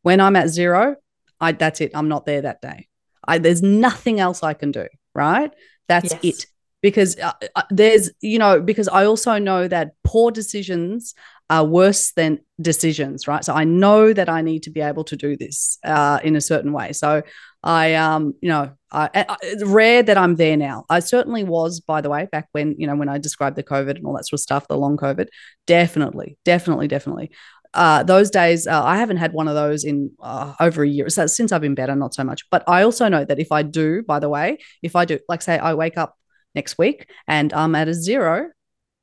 When 0.03 0.21
I'm 0.21 0.37
at 0.37 0.49
zero, 0.49 0.97
I 1.39 1.53
that's 1.53 1.83
it. 1.83 1.91
I'm 1.95 2.09
not 2.09 2.25
there 2.25 2.43
that 2.43 2.63
day. 2.63 2.89
I, 3.29 3.39
there's 3.39 3.63
nothing 3.63 4.19
else 4.19 4.43
I 4.43 4.55
can 4.55 4.73
do, 4.73 4.87
right? 5.15 5.53
That's 5.87 6.13
yes. 6.13 6.25
it. 6.25 6.47
Because 6.81 7.19
uh, 7.19 7.33
uh, 7.57 7.63
there's, 7.71 8.11
you 8.21 8.39
know, 8.39 8.61
because 8.61 8.89
I 8.89 9.05
also 9.05 9.39
know 9.39 9.67
that 9.67 9.95
poor 10.05 10.31
decisions 10.31 11.15
are 11.51 11.65
worse 11.65 12.13
than 12.13 12.39
decisions, 12.61 13.27
right? 13.27 13.45
So 13.45 13.53
I 13.53 13.65
know 13.65 14.13
that 14.13 14.29
I 14.29 14.43
need 14.43 14.63
to 14.63 14.71
be 14.71 14.81
able 14.81 15.05
to 15.05 15.17
do 15.17 15.37
this 15.37 15.79
uh, 15.83 16.21
in 16.23 16.37
a 16.37 16.41
certain 16.41 16.73
way. 16.73 16.93
So 16.93 17.23
I, 17.65 17.95
um, 17.95 18.35
you 18.41 18.49
know, 18.49 18.71
I, 18.93 19.11
I, 19.13 19.37
it's 19.43 19.65
rare 19.65 20.05
that 20.05 20.17
I'm 20.17 20.37
there 20.37 20.57
now. 20.57 20.85
I 20.89 21.01
certainly 21.01 21.43
was, 21.43 21.81
by 21.81 22.01
the 22.01 22.11
way, 22.11 22.29
back 22.31 22.49
when, 22.53 22.77
you 22.79 22.87
know, 22.87 22.95
when 22.95 23.09
I 23.09 23.19
described 23.19 23.57
the 23.57 23.65
COVID 23.65 23.97
and 23.97 24.07
all 24.07 24.15
that 24.15 24.29
sort 24.29 24.39
of 24.39 24.43
stuff, 24.43 24.69
the 24.69 24.79
long 24.79 24.97
COVID. 24.97 25.27
Definitely, 25.67 26.39
definitely, 26.45 26.87
definitely 26.87 27.33
uh, 27.75 28.03
those 28.03 28.31
days, 28.31 28.67
uh, 28.67 28.83
I 28.83 28.97
haven't 28.97 29.19
had 29.19 29.33
one 29.33 29.49
of 29.49 29.55
those 29.55 29.85
in 29.85 30.11
uh, 30.21 30.55
over 30.61 30.83
a 30.83 30.89
year. 30.89 31.09
So 31.09 31.27
since 31.27 31.53
I've 31.53 31.61
been 31.61 31.75
better, 31.75 31.95
not 31.95 32.15
so 32.15 32.25
much. 32.25 32.49
But 32.51 32.65
I 32.67 32.83
also 32.83 33.09
know 33.09 33.25
that 33.25 33.39
if 33.39 33.53
I 33.53 33.63
do, 33.63 34.03
by 34.03 34.19
the 34.19 34.29
way, 34.29 34.59
if 34.83 34.97
I 34.97 35.05
do, 35.05 35.19
like 35.29 35.43
say 35.43 35.59
I 35.59 35.75
wake 35.75 35.99
up 35.99 36.17
next 36.55 36.79
week 36.79 37.11
and 37.27 37.53
I'm 37.53 37.75
at 37.75 37.89
a 37.89 37.95
zero 37.95 38.51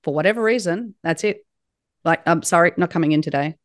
for 0.03 0.13
whatever 0.13 0.41
reason, 0.41 0.95
that's 1.03 1.23
it. 1.23 1.45
Like, 2.03 2.21
I'm 2.27 2.43
sorry, 2.43 2.71
not 2.77 2.91
coming 2.91 3.11
in 3.11 3.21
today, 3.21 3.55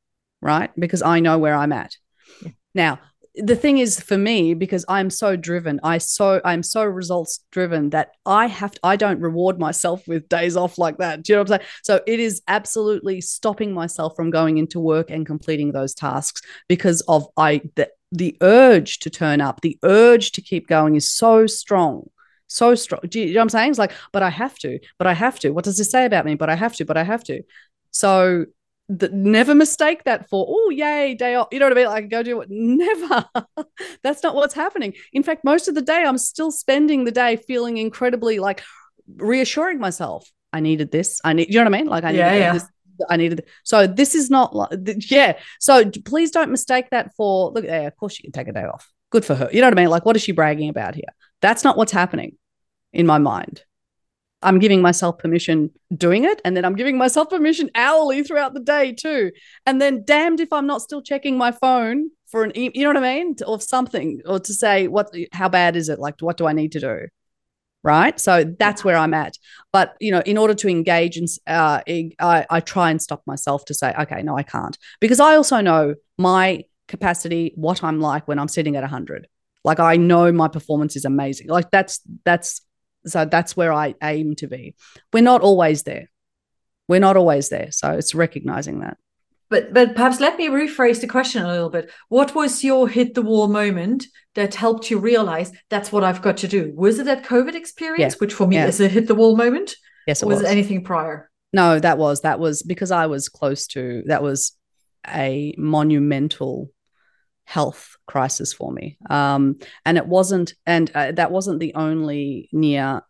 right? 0.41 0.71
Because 0.79 1.03
I 1.03 1.21
know 1.21 1.39
where 1.39 1.55
I'm 1.55 1.73
at. 1.73 1.97
Yeah. 2.43 2.51
Now, 2.75 2.99
the 3.37 3.55
thing 3.55 3.79
is 3.79 4.01
for 4.01 4.19
me 4.19 4.55
because 4.55 4.85
i'm 4.89 5.09
so 5.09 5.37
driven 5.37 5.79
i 5.85 5.99
so 5.99 6.41
i'm 6.45 6.63
so 6.63 6.85
results 6.85 7.45
driven 7.53 7.91
that 7.91 8.13
i 8.27 8.47
have 8.47 8.73
to, 8.73 8.81
i 8.83 8.97
don't 8.97 9.21
reward 9.21 9.59
myself 9.59 10.07
with 10.09 10.29
days 10.29 10.57
off 10.57 10.79
like 10.79 10.99
that. 10.99 11.23
Do 11.23 11.33
you 11.33 11.37
know 11.37 11.43
what 11.43 11.53
i'm 11.53 11.59
saying? 11.59 11.69
So 11.85 12.01
it 12.07 12.19
is 12.19 12.43
absolutely 12.49 13.21
stopping 13.21 13.73
myself 13.73 14.17
from 14.17 14.31
going 14.31 14.59
into 14.59 14.81
work 14.81 15.11
and 15.11 15.25
completing 15.25 15.73
those 15.73 15.95
tasks 15.95 16.43
because 16.69 17.03
of 17.03 17.27
i 17.37 17.61
the, 17.77 17.89
the 18.11 18.37
urge 18.41 18.99
to 19.01 19.11
turn 19.11 19.41
up 19.41 19.61
the 19.61 19.79
urge 19.85 20.33
to 20.33 20.43
keep 20.43 20.67
going 20.67 20.97
is 20.97 21.13
so 21.13 21.47
strong 21.47 22.09
so 22.49 22.75
strong 22.75 23.01
do 23.09 23.21
you, 23.21 23.27
you 23.27 23.35
know 23.35 23.41
what 23.41 23.45
i'm 23.45 23.49
saying? 23.51 23.71
It's 23.71 23.79
like 23.79 23.93
but 24.13 24.25
i 24.25 24.31
have 24.31 24.59
to 24.59 24.81
but 24.99 25.07
i 25.07 25.15
have 25.15 25.39
to. 25.41 25.51
What 25.51 25.65
does 25.65 25.79
this 25.79 25.91
say 25.91 26.05
about 26.05 26.25
me? 26.25 26.35
But 26.35 26.51
i 26.51 26.57
have 26.57 26.75
to 26.77 26.85
but 26.85 26.97
i 26.97 27.05
have 27.05 27.23
to. 27.25 27.43
So 27.93 28.47
that 28.91 29.13
never 29.13 29.55
mistake 29.55 30.03
that 30.05 30.29
for 30.29 30.45
oh 30.49 30.71
yay 30.71 31.15
day 31.15 31.37
off 31.37 31.47
you 31.53 31.61
know 31.61 31.67
what 31.67 31.73
i 31.73 31.81
mean? 31.81 31.87
Like 31.87 32.09
go 32.11 32.23
do 32.23 32.41
it 32.41 32.49
never. 32.51 33.25
That's 34.03 34.23
not 34.23 34.35
what's 34.35 34.55
happening. 34.55 34.95
In 35.13 35.23
fact 35.23 35.45
most 35.45 35.69
of 35.69 35.75
the 35.75 35.83
day 35.83 36.05
i'm 36.05 36.19
still 36.19 36.51
spending 36.51 37.05
the 37.05 37.13
day 37.13 37.37
feeling 37.37 37.79
incredibly 37.79 38.39
like 38.41 38.63
reassuring 39.17 39.79
myself. 39.79 40.29
I 40.53 40.61
needed 40.61 40.91
this. 40.91 41.21
I 41.25 41.33
need 41.33 41.49
you 41.49 41.61
know 41.61 41.71
what 41.71 41.75
i 41.75 41.79
mean? 41.79 41.87
Like 41.87 42.05
i 42.05 42.11
yeah, 42.11 42.31
needed 42.33 42.41
yeah. 42.41 42.53
this. 42.55 42.67
I 43.09 43.17
needed 43.17 43.45
so 43.63 43.87
this 43.87 44.15
is 44.15 44.29
not 44.29 44.55
like 44.55 44.71
yeah. 45.09 45.39
So 45.61 45.89
please 46.05 46.33
don't 46.33 46.51
mistake 46.51 46.91
that 46.91 47.15
for 47.17 47.53
look 47.53 47.65
yeah 47.65 47.87
of 47.87 47.97
course 47.97 48.15
she 48.15 48.25
can 48.25 48.33
take 48.33 48.49
a 48.49 48.53
day 48.53 48.65
off. 48.65 48.91
Good 49.11 49.25
for 49.25 49.37
her. 49.37 49.49
You 49.53 49.61
know 49.61 49.69
what 49.69 49.79
I 49.79 49.83
mean? 49.83 49.91
Like 49.91 50.05
what 50.05 50.17
is 50.17 50.23
she 50.23 50.33
bragging 50.33 50.69
about 50.69 50.97
here? 50.97 51.15
That's 51.41 51.63
not 51.63 51.77
what's 51.77 51.93
happening 51.93 52.37
in 52.93 53.07
my 53.07 53.19
mind 53.19 53.63
I'm 54.43 54.59
giving 54.59 54.81
myself 54.81 55.19
permission 55.19 55.71
doing 55.95 56.25
it. 56.25 56.41
And 56.45 56.57
then 56.57 56.65
I'm 56.65 56.75
giving 56.75 56.97
myself 56.97 57.31
permission 57.31 57.71
hourly 57.75 58.23
throughout 58.23 58.55
the 58.55 58.61
day 58.61 58.93
too. 58.93 59.33
And 59.67 59.81
then 59.81 60.05
damned 60.05 60.41
if 60.41 60.53
I'm 60.53 60.67
not 60.67 60.83
still 60.83 61.03
checking 61.03 61.37
my 61.37 61.53
phone 61.53 62.11
for 62.31 62.45
an, 62.45 62.53
you 62.55 62.83
know 62.83 62.89
what 62.89 62.97
I 62.97 63.15
mean? 63.17 63.37
Or 63.47 63.61
something, 63.61 64.21
or 64.25 64.39
to 64.41 64.55
say, 64.55 64.89
what, 64.89 65.15
how 65.33 65.49
bad 65.49 65.77
is 65.77 65.89
it? 65.89 65.99
Like, 65.99 66.21
what 66.21 66.37
do 66.37 66.47
I 66.47 66.53
need 66.53 66.73
to 66.73 66.81
do? 66.81 67.07
Right. 67.83 68.21
So 68.21 68.45
that's 68.59 68.85
where 68.85 68.97
I'm 68.97 69.15
at. 69.15 69.35
But, 69.73 69.97
you 70.01 70.11
know, 70.11 70.21
in 70.21 70.37
order 70.37 70.55
to 70.55 70.69
engage 70.69 71.17
and 71.17 71.29
uh, 71.47 71.81
I, 71.87 72.47
I 72.49 72.61
try 72.61 72.91
and 72.91 73.01
stop 73.01 73.23
myself 73.27 73.65
to 73.67 73.75
say, 73.75 73.95
okay, 74.01 74.23
no, 74.23 74.37
I 74.37 74.43
can't. 74.43 74.77
Because 75.01 75.19
I 75.19 75.37
also 75.37 75.61
know 75.61 75.95
my 76.19 76.65
capacity, 76.89 77.53
what 77.57 77.83
I'm 77.83 78.01
like 78.01 78.29
when 78.29 78.39
I'm 78.39 78.49
sitting 78.49 78.77
at 78.77 78.83
100. 78.83 79.29
Like 79.65 79.81
I 79.81 79.97
know 79.97 80.31
my 80.33 80.49
performance 80.49 80.95
is 80.97 81.05
amazing. 81.05 81.49
Like 81.49 81.71
that's, 81.71 82.01
that's, 82.25 82.63
so 83.07 83.25
that's 83.25 83.57
where 83.57 83.73
I 83.73 83.95
aim 84.03 84.35
to 84.37 84.47
be. 84.47 84.75
We're 85.13 85.23
not 85.23 85.41
always 85.41 85.83
there. 85.85 86.11
We're 86.89 87.01
not 87.01 87.17
always 87.17 87.49
there. 87.49 87.69
So 87.71 87.93
it's 87.93 88.15
recognizing 88.15 88.81
that. 88.81 88.97
But 89.49 89.75
but 89.75 89.97
perhaps 89.97 90.21
let 90.21 90.39
me 90.39 90.49
rephrase 90.49 91.01
the 91.01 91.09
question 91.09 91.43
a 91.43 91.49
little 91.49 91.71
bit. 91.71 91.91
What 92.09 92.35
was 92.35 92.63
your 92.63 92.89
hit 92.89 93.15
the 93.15 93.23
wall 93.23 93.49
moment 93.49 94.07
that 94.37 94.55
helped 94.55 94.91
you 94.91 94.99
realize 94.99 95.53
that's 95.69 95.91
what 95.91 96.05
I've 96.05 96.23
got 96.23 96.37
to 96.39 96.49
do? 96.49 96.73
Was 96.77 97.01
it 97.01 97.07
that 97.07 97.25
COVID 97.25 97.55
experience, 97.55 98.15
yeah. 98.15 98.19
which 98.19 98.33
for 98.33 98.47
me 98.47 98.57
yeah. 98.57 98.69
is 98.69 98.81
a 98.81 98.89
hit 98.89 99.09
the 99.09 99.15
wall 99.17 99.37
moment? 99.37 99.75
Yes, 100.07 100.23
it 100.23 100.27
was, 100.27 100.37
was 100.39 100.45
it 100.45 100.53
anything 100.53 100.85
prior? 100.85 101.31
No, 101.53 101.81
that 101.81 101.99
was 101.99 102.21
that 102.21 102.39
was 102.39 102.63
because 102.63 102.93
I 102.93 103.07
was 103.07 103.29
close 103.29 103.67
to 103.69 104.05
that 104.07 104.23
was 104.23 104.57
a 105.07 105.53
monumental 105.59 106.71
health 107.51 107.97
crisis 108.07 108.53
for 108.53 108.71
me. 108.71 108.97
Um, 109.11 109.59
and 109.85 109.99
it 109.99 110.07
wasn't, 110.07 110.55
and 110.67 110.89
uh, 110.95 111.11
that 111.13 111.33
wasn't 111.33 111.59
the 111.59 111.75
only 111.75 112.49
near. 112.53 113.03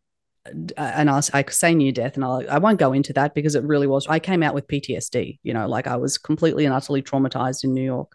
Uh, 0.47 0.51
and 0.79 1.11
I, 1.11 1.21
I 1.35 1.45
say 1.51 1.75
near 1.75 1.93
death, 1.93 2.15
and 2.15 2.25
I'll, 2.25 2.51
I 2.51 2.57
won't 2.57 2.79
go 2.79 2.95
into 2.95 3.13
that 3.13 3.35
because 3.35 3.55
it 3.55 3.63
really 3.65 3.87
was. 3.87 4.07
I 4.09 4.19
came 4.19 4.43
out 4.43 4.55
with 4.55 4.67
PTSD, 4.67 5.41
you 5.43 5.53
know, 5.53 5.69
like 5.69 5.87
I 5.87 5.97
was 5.97 6.17
completely 6.17 6.65
and 6.65 6.75
utterly 6.75 7.03
traumatized 7.03 7.65
in 7.65 7.75
New 7.75 7.85
York. 7.85 8.13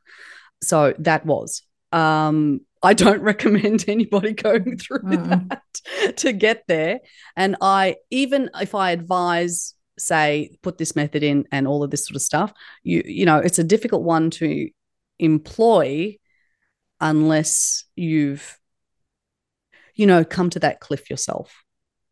So 0.63 0.95
that 0.97 1.27
was. 1.27 1.61
Um, 1.91 2.61
I 2.81 2.95
don't 2.95 3.21
recommend 3.31 3.85
anybody 3.88 4.33
going 4.33 4.77
through 4.79 5.03
mm. 5.03 5.49
that 5.49 6.17
to 6.17 6.33
get 6.33 6.63
there. 6.67 7.01
And 7.35 7.55
I, 7.61 7.97
even 8.09 8.49
if 8.59 8.73
I 8.73 8.91
advise, 8.91 9.75
say, 9.99 10.57
put 10.63 10.79
this 10.79 10.95
method 10.95 11.21
in 11.21 11.45
and 11.51 11.67
all 11.67 11.83
of 11.83 11.91
this 11.91 12.07
sort 12.07 12.15
of 12.15 12.23
stuff, 12.23 12.51
you, 12.81 13.03
you 13.05 13.27
know, 13.27 13.38
it's 13.38 13.59
a 13.59 13.63
difficult 13.63 14.01
one 14.01 14.31
to 14.31 14.69
employ 15.19 16.17
unless 16.99 17.86
you've 17.95 18.58
you 19.95 20.06
know 20.06 20.23
come 20.23 20.49
to 20.49 20.60
that 20.60 20.80
cliff 20.80 21.10
yourself 21.10 21.63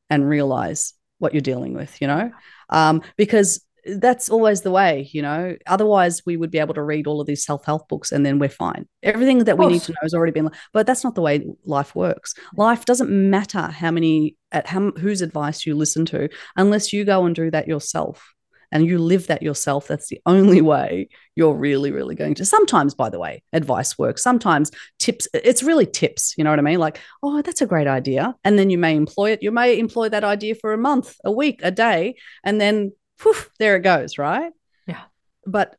and 0.09 0.27
realize 0.27 0.93
what 1.19 1.33
you're 1.33 1.41
dealing 1.41 1.73
with 1.73 2.01
you 2.01 2.07
know? 2.07 2.31
Um, 2.69 3.01
because 3.17 3.65
that's 3.97 4.29
always 4.29 4.61
the 4.61 4.71
way 4.71 5.09
you 5.11 5.21
know? 5.21 5.55
Otherwise 5.67 6.21
we 6.25 6.37
would 6.37 6.51
be 6.51 6.59
able 6.59 6.73
to 6.73 6.83
read 6.83 7.07
all 7.07 7.19
of 7.19 7.27
these 7.27 7.45
self-help 7.45 7.87
books 7.89 8.11
and 8.11 8.25
then 8.25 8.39
we're 8.39 8.49
fine. 8.49 8.87
Everything 9.01 9.39
that 9.39 9.57
we 9.57 9.67
need 9.67 9.81
to 9.81 9.91
know 9.91 9.97
has 10.01 10.13
already 10.13 10.31
been 10.31 10.49
but 10.71 10.87
that's 10.87 11.03
not 11.03 11.15
the 11.15 11.21
way 11.21 11.45
life 11.65 11.95
works. 11.95 12.33
Life 12.55 12.85
doesn't 12.85 13.09
matter 13.09 13.67
how 13.67 13.91
many 13.91 14.37
at 14.51 14.67
how 14.67 14.91
whose 14.91 15.21
advice 15.21 15.65
you 15.65 15.75
listen 15.75 16.05
to 16.05 16.29
unless 16.55 16.93
you 16.93 17.03
go 17.03 17.25
and 17.25 17.35
do 17.35 17.51
that 17.51 17.67
yourself 17.67 18.32
and 18.73 18.87
you 18.87 18.97
live 18.97 19.27
that 19.27 19.43
yourself, 19.43 19.87
that's 19.87 20.09
the 20.09 20.19
only 20.25 20.59
way 20.59 21.07
you're 21.35 21.53
really, 21.53 21.91
really 21.91 22.15
going 22.15 22.33
to. 22.33 22.43
Sometimes, 22.43 22.95
by 22.95 23.07
the 23.07 23.19
way, 23.19 23.43
advice 23.53 23.99
works. 23.99 24.23
Sometimes 24.23 24.71
tips, 24.97 25.27
it's 25.31 25.61
really 25.61 25.85
tips. 25.85 26.33
You 26.37 26.43
know 26.43 26.49
what 26.49 26.57
I 26.57 26.63
mean? 26.63 26.79
Like, 26.79 26.99
oh, 27.21 27.43
that's 27.43 27.61
a 27.61 27.67
great 27.67 27.85
idea. 27.85 28.35
And 28.43 28.57
then 28.57 28.71
you 28.71 28.79
may 28.79 28.95
employ 28.95 29.29
it. 29.31 29.43
You 29.43 29.51
may 29.51 29.77
employ 29.77 30.09
that 30.09 30.23
idea 30.23 30.55
for 30.55 30.73
a 30.73 30.77
month, 30.77 31.15
a 31.23 31.31
week, 31.31 31.59
a 31.61 31.69
day, 31.69 32.15
and 32.43 32.59
then 32.59 32.93
poof, 33.19 33.51
there 33.59 33.75
it 33.75 33.81
goes, 33.81 34.17
right? 34.17 34.51
Yeah. 34.87 35.01
But 35.45 35.75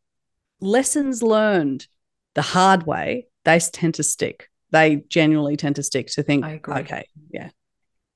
lessons 0.60 1.20
learned 1.20 1.88
the 2.34 2.42
hard 2.42 2.86
way, 2.86 3.26
they 3.44 3.58
tend 3.58 3.94
to 3.94 4.04
stick. 4.04 4.48
They 4.70 5.02
genuinely 5.08 5.56
tend 5.56 5.76
to 5.76 5.82
stick 5.82 6.06
to 6.12 6.22
think, 6.22 6.44
okay, 6.44 7.08
yeah. 7.30 7.50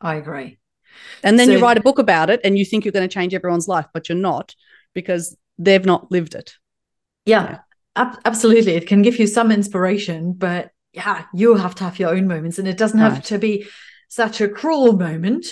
I 0.01 0.15
agree. 0.15 0.59
And 1.23 1.39
then 1.39 1.49
so, 1.49 1.53
you 1.53 1.59
write 1.61 1.79
a 1.79 1.83
book 1.83 1.99
about 1.99 2.31
it 2.31 2.41
and 2.45 2.57
you 2.57 2.65
think 2.65 2.85
you're 2.85 2.93
going 2.93 3.09
to 3.09 3.13
change 3.13 3.35
everyone's 3.35 3.69
life, 3.69 3.87
but 3.93 4.09
you're 4.09 4.19
not 4.19 4.55
because 4.99 5.37
they've 5.59 5.87
not 5.87 6.11
lived 6.11 6.35
it. 6.35 6.55
Yeah, 7.25 7.45
yeah. 7.45 7.59
Ab- 7.95 8.21
absolutely. 8.25 8.75
It 8.75 8.89
can 8.89 9.03
give 9.03 9.19
you 9.21 9.29
some 9.29 9.53
inspiration, 9.53 10.33
but 10.33 10.71
yeah, 10.93 11.27
you 11.33 11.55
have 11.55 11.77
to 11.77 11.85
have 11.85 12.01
your 12.01 12.11
own 12.11 12.27
moments 12.27 12.59
and 12.59 12.67
it 12.67 12.79
doesn't 12.79 12.99
have 12.99 13.13
right. 13.13 13.25
to 13.25 13.39
be 13.39 13.67
such 14.09 14.41
a 14.41 14.49
cruel 14.49 14.97
moment. 14.97 15.47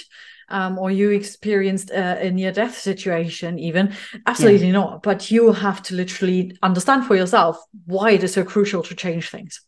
Um, 0.49 0.79
or 0.79 0.93
you 0.93 1.11
experienced 1.11 1.91
a, 1.91 2.27
a 2.27 2.31
near 2.31 2.53
death 2.53 2.79
situation, 2.79 3.59
even 3.59 3.95
absolutely 4.27 4.69
yeah. 4.69 4.79
not. 4.81 5.03
But 5.03 5.29
you 5.29 5.53
have 5.53 5.83
to 5.83 5.97
literally 5.97 6.57
understand 6.63 7.05
for 7.05 7.17
yourself 7.17 7.59
why 7.85 8.13
it 8.13 8.23
is 8.23 8.35
so 8.35 8.45
crucial 8.45 8.83
to 8.85 8.95
change 8.95 9.29
things. 9.29 9.66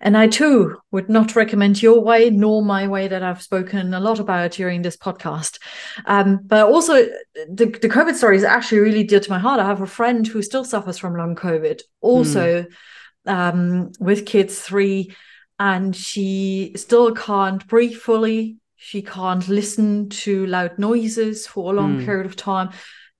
And 0.00 0.16
I 0.16 0.26
too 0.26 0.76
would 0.90 1.08
not 1.08 1.36
recommend 1.36 1.82
your 1.82 2.00
way 2.00 2.30
nor 2.30 2.62
my 2.62 2.88
way 2.88 3.08
that 3.08 3.22
I've 3.22 3.42
spoken 3.42 3.94
a 3.94 4.00
lot 4.00 4.18
about 4.18 4.52
during 4.52 4.82
this 4.82 4.96
podcast. 4.96 5.58
Um, 6.04 6.40
but 6.44 6.66
also, 6.66 6.94
the, 6.94 7.66
the 7.66 7.88
COVID 7.88 8.14
story 8.14 8.36
is 8.36 8.44
actually 8.44 8.78
really 8.78 9.04
dear 9.04 9.20
to 9.20 9.30
my 9.30 9.38
heart. 9.38 9.60
I 9.60 9.66
have 9.66 9.82
a 9.82 9.86
friend 9.86 10.26
who 10.26 10.42
still 10.42 10.64
suffers 10.64 10.98
from 10.98 11.16
long 11.16 11.34
COVID, 11.34 11.80
also 12.00 12.64
mm. 12.64 12.70
um, 13.26 13.92
with 13.98 14.26
kids 14.26 14.60
three, 14.60 15.14
and 15.58 15.94
she 15.94 16.72
still 16.76 17.14
can't 17.14 17.66
breathe 17.66 17.96
fully. 17.96 18.56
She 18.76 19.02
can't 19.02 19.48
listen 19.48 20.10
to 20.10 20.46
loud 20.46 20.78
noises 20.78 21.46
for 21.46 21.72
a 21.72 21.76
long 21.76 21.98
mm. 21.98 22.04
period 22.04 22.26
of 22.26 22.36
time. 22.36 22.70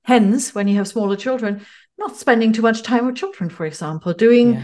Hence, 0.04 0.54
when 0.54 0.68
you 0.68 0.76
have 0.76 0.86
smaller 0.86 1.16
children, 1.16 1.66
not 1.98 2.16
spending 2.16 2.52
too 2.52 2.62
much 2.62 2.82
time 2.82 3.06
with 3.06 3.16
children, 3.16 3.50
for 3.50 3.66
example, 3.66 4.12
doing. 4.12 4.54
Yeah 4.54 4.62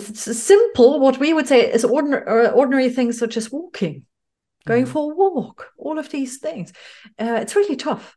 simple, 0.00 1.00
what 1.00 1.18
we 1.18 1.32
would 1.32 1.48
say 1.48 1.70
is 1.72 1.84
ordinary, 1.84 2.46
uh, 2.46 2.50
ordinary 2.50 2.90
things 2.90 3.18
such 3.18 3.36
as 3.36 3.50
walking, 3.50 4.04
going 4.66 4.84
mm. 4.84 4.88
for 4.88 5.12
a 5.12 5.14
walk, 5.14 5.72
all 5.78 5.98
of 5.98 6.10
these 6.10 6.38
things. 6.38 6.72
Uh, 7.18 7.38
it's 7.40 7.56
really 7.56 7.76
tough. 7.76 8.16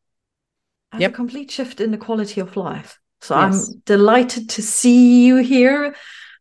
Yep. 0.98 1.12
a 1.12 1.14
complete 1.14 1.50
shift 1.50 1.80
in 1.80 1.92
the 1.92 1.98
quality 1.98 2.42
of 2.42 2.58
life. 2.58 3.00
So 3.22 3.40
yes. 3.40 3.70
I'm 3.70 3.82
delighted 3.86 4.50
to 4.50 4.62
see 4.62 5.26
you 5.26 5.38
here 5.38 5.96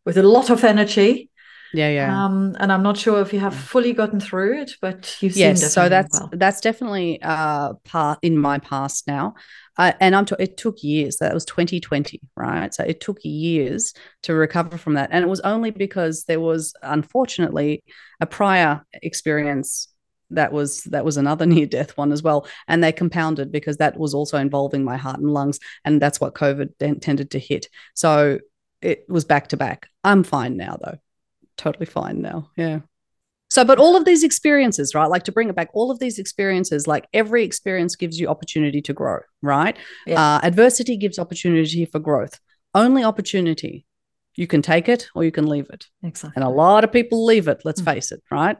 with 0.05 0.17
a 0.17 0.23
lot 0.23 0.49
of 0.49 0.63
energy. 0.63 1.29
Yeah, 1.73 1.89
yeah. 1.89 2.25
Um, 2.25 2.55
and 2.59 2.71
I'm 2.71 2.83
not 2.83 2.97
sure 2.97 3.21
if 3.21 3.31
you 3.31 3.39
have 3.39 3.55
fully 3.55 3.93
gotten 3.93 4.19
through 4.19 4.61
it, 4.61 4.73
but 4.81 5.15
you've 5.21 5.37
yes. 5.37 5.73
so 5.73 5.87
that's 5.87 6.19
well. 6.19 6.29
that's 6.33 6.59
definitely 6.59 7.21
uh 7.21 7.73
part 7.85 8.19
in 8.21 8.37
my 8.37 8.59
past 8.59 9.07
now. 9.07 9.35
And 9.77 10.15
I'm 10.15 10.25
t- 10.25 10.35
it 10.39 10.57
took 10.57 10.83
years. 10.83 11.17
That 11.17 11.33
was 11.33 11.45
2020, 11.45 12.19
right? 12.35 12.73
So 12.73 12.83
it 12.83 12.99
took 12.99 13.19
years 13.23 13.93
to 14.23 14.33
recover 14.33 14.77
from 14.77 14.95
that, 14.95 15.09
and 15.11 15.23
it 15.23 15.27
was 15.27 15.39
only 15.41 15.71
because 15.71 16.25
there 16.25 16.39
was 16.39 16.73
unfortunately 16.83 17.83
a 18.19 18.25
prior 18.25 18.85
experience 18.93 19.87
that 20.31 20.51
was 20.51 20.83
that 20.85 21.05
was 21.05 21.17
another 21.17 21.45
near 21.47 21.65
death 21.65 21.97
one 21.97 22.11
as 22.11 22.23
well, 22.23 22.47
and 22.67 22.83
they 22.83 22.91
compounded 22.91 23.51
because 23.51 23.77
that 23.77 23.97
was 23.97 24.13
also 24.13 24.37
involving 24.37 24.83
my 24.83 24.97
heart 24.97 25.19
and 25.19 25.31
lungs, 25.31 25.59
and 25.85 26.01
that's 26.01 26.19
what 26.19 26.35
COVID 26.35 26.99
tended 27.01 27.31
to 27.31 27.39
hit. 27.39 27.67
So 27.93 28.39
it 28.81 29.05
was 29.07 29.25
back 29.25 29.49
to 29.49 29.57
back. 29.57 29.87
I'm 30.03 30.23
fine 30.23 30.57
now 30.57 30.77
though, 30.83 30.97
totally 31.57 31.85
fine 31.85 32.21
now. 32.21 32.49
Yeah. 32.57 32.79
So, 33.51 33.65
but 33.65 33.79
all 33.79 33.97
of 33.97 34.05
these 34.05 34.23
experiences, 34.23 34.95
right? 34.95 35.07
Like 35.07 35.23
to 35.23 35.31
bring 35.33 35.49
it 35.49 35.55
back, 35.57 35.71
all 35.73 35.91
of 35.91 35.99
these 35.99 36.17
experiences, 36.19 36.87
like 36.87 37.05
every 37.13 37.43
experience 37.43 37.97
gives 37.97 38.17
you 38.17 38.29
opportunity 38.29 38.81
to 38.81 38.93
grow, 38.93 39.19
right? 39.41 39.75
Yeah. 40.07 40.21
Uh, 40.21 40.39
adversity 40.41 40.95
gives 40.95 41.19
opportunity 41.19 41.83
for 41.83 41.99
growth. 41.99 42.39
Only 42.73 43.03
opportunity. 43.03 43.85
You 44.35 44.47
can 44.47 44.61
take 44.61 44.87
it 44.87 45.09
or 45.13 45.25
you 45.25 45.33
can 45.33 45.47
leave 45.47 45.69
it. 45.69 45.87
Exactly. 46.01 46.31
And 46.37 46.45
a 46.45 46.49
lot 46.49 46.85
of 46.85 46.93
people 46.93 47.25
leave 47.25 47.49
it, 47.49 47.63
let's 47.65 47.81
mm-hmm. 47.81 47.91
face 47.91 48.13
it, 48.13 48.23
right? 48.31 48.55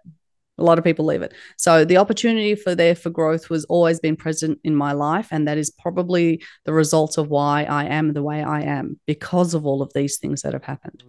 A 0.58 0.64
lot 0.64 0.78
of 0.78 0.84
people 0.84 1.06
leave 1.06 1.22
it. 1.22 1.34
So 1.58 1.86
the 1.86 1.96
opportunity 1.96 2.56
for 2.56 2.76
there 2.76 2.94
for 2.94 3.10
growth 3.10 3.50
was 3.50 3.64
always 3.66 4.02
been 4.02 4.18
present 4.18 4.60
in 4.66 4.76
my 4.76 4.92
life. 4.92 5.30
And 5.32 5.48
that 5.48 5.58
is 5.58 5.70
probably 5.70 6.44
the 6.66 6.74
result 6.74 7.18
of 7.18 7.30
why 7.30 7.64
I 7.64 7.86
am 7.86 8.12
the 8.12 8.24
way 8.24 8.44
I 8.44 8.64
am 8.64 9.00
because 9.08 9.54
of 9.54 9.66
all 9.66 9.82
of 9.82 9.94
these 9.94 10.18
things 10.18 10.42
that 10.42 10.52
have 10.52 10.66
happened. 10.66 11.02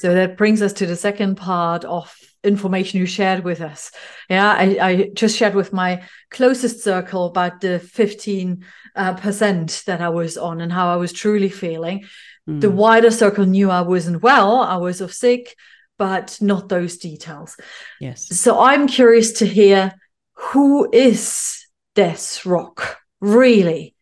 So 0.00 0.14
that 0.14 0.38
brings 0.38 0.62
us 0.62 0.72
to 0.74 0.86
the 0.86 0.96
second 0.96 1.34
part 1.34 1.84
of 1.84 2.10
information 2.42 3.00
you 3.00 3.04
shared 3.04 3.44
with 3.44 3.60
us. 3.60 3.92
Yeah, 4.30 4.50
I, 4.50 4.78
I 4.80 5.10
just 5.12 5.36
shared 5.36 5.54
with 5.54 5.74
my 5.74 6.04
closest 6.30 6.82
circle 6.82 7.26
about 7.26 7.60
the 7.60 7.78
15 7.80 8.64
uh, 8.96 9.14
percent 9.14 9.82
that 9.84 10.00
I 10.00 10.08
was 10.08 10.38
on 10.38 10.62
and 10.62 10.72
how 10.72 10.90
I 10.90 10.96
was 10.96 11.12
truly 11.12 11.50
feeling. 11.50 12.06
Mm. 12.48 12.62
The 12.62 12.70
wider 12.70 13.10
circle 13.10 13.44
knew 13.44 13.70
I 13.70 13.82
wasn't 13.82 14.22
well, 14.22 14.60
I 14.60 14.78
was 14.78 15.02
off 15.02 15.12
sick, 15.12 15.54
but 15.98 16.38
not 16.40 16.70
those 16.70 16.96
details. 16.96 17.58
Yes. 18.00 18.26
So 18.40 18.58
I'm 18.58 18.88
curious 18.88 19.32
to 19.32 19.46
hear 19.46 19.92
who 20.32 20.88
is 20.90 21.66
Dez 21.94 22.50
Rock 22.50 22.96
really? 23.20 23.94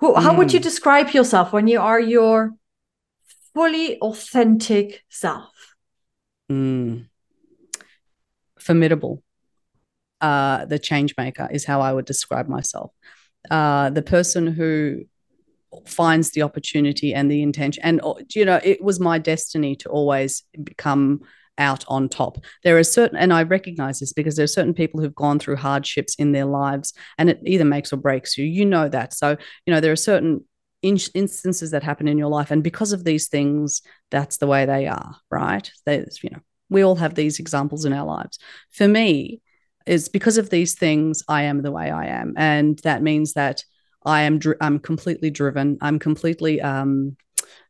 Who, 0.00 0.12
mm. 0.12 0.22
How 0.22 0.36
would 0.36 0.52
you 0.52 0.58
hmm. 0.58 0.64
describe 0.64 1.14
yourself 1.14 1.54
when 1.54 1.66
you 1.66 1.80
are 1.80 1.98
your 1.98 2.52
fully 3.54 3.98
authentic 4.00 5.04
self? 5.08 5.74
Mm. 6.50 7.06
Formidable. 8.58 9.22
Uh, 10.20 10.64
the 10.64 10.78
change 10.78 11.14
maker 11.18 11.48
is 11.52 11.64
how 11.64 11.80
I 11.80 11.92
would 11.92 12.06
describe 12.06 12.48
myself. 12.48 12.92
Uh, 13.50 13.90
the 13.90 14.02
person 14.02 14.46
who 14.46 15.04
finds 15.86 16.30
the 16.30 16.42
opportunity 16.42 17.12
and 17.12 17.30
the 17.30 17.42
intention. 17.42 17.82
And, 17.82 18.00
uh, 18.02 18.14
you 18.34 18.44
know, 18.44 18.60
it 18.62 18.82
was 18.82 19.00
my 19.00 19.18
destiny 19.18 19.76
to 19.76 19.88
always 19.88 20.42
become 20.62 21.20
out 21.58 21.84
on 21.88 22.08
top. 22.08 22.38
There 22.62 22.78
are 22.78 22.84
certain, 22.84 23.16
and 23.16 23.32
I 23.32 23.42
recognize 23.42 24.00
this 24.00 24.12
because 24.12 24.36
there 24.36 24.44
are 24.44 24.48
certain 24.48 24.74
people 24.74 25.00
who've 25.00 25.14
gone 25.14 25.38
through 25.38 25.56
hardships 25.56 26.14
in 26.16 26.32
their 26.32 26.46
lives 26.46 26.92
and 27.18 27.30
it 27.30 27.40
either 27.44 27.64
makes 27.64 27.92
or 27.92 27.96
breaks 27.96 28.36
you. 28.36 28.44
You 28.44 28.64
know 28.64 28.88
that. 28.88 29.12
So, 29.14 29.36
you 29.66 29.72
know, 29.72 29.80
there 29.80 29.92
are 29.92 29.96
certain 29.96 30.44
in- 30.84 30.98
instances 31.14 31.70
that 31.70 31.82
happen 31.82 32.06
in 32.06 32.18
your 32.18 32.28
life. 32.28 32.50
And 32.50 32.62
because 32.62 32.92
of 32.92 33.04
these 33.04 33.28
things 33.28 33.82
that's 34.10 34.36
the 34.36 34.46
way 34.46 34.66
they 34.66 34.86
are 34.86 35.16
right? 35.30 35.68
There's 35.86 36.22
you 36.22 36.30
know 36.30 36.40
we 36.68 36.84
all 36.84 36.96
have 36.96 37.14
these 37.14 37.38
examples 37.40 37.84
in 37.84 37.92
our 37.92 38.06
lives. 38.06 38.38
For 38.70 38.86
me 38.86 39.40
is 39.86 40.08
because 40.08 40.38
of 40.38 40.48
these 40.48 40.74
things 40.74 41.22
i 41.28 41.42
am 41.42 41.62
the 41.62 41.72
way 41.72 41.90
i 41.90 42.06
am. 42.06 42.34
And 42.36 42.78
that 42.80 43.02
means 43.02 43.32
that 43.32 43.64
i 44.04 44.22
am 44.22 44.38
dr- 44.38 44.58
i'm 44.60 44.78
completely 44.78 45.30
driven. 45.30 45.78
I'm 45.80 45.98
completely 45.98 46.60
um, 46.60 47.16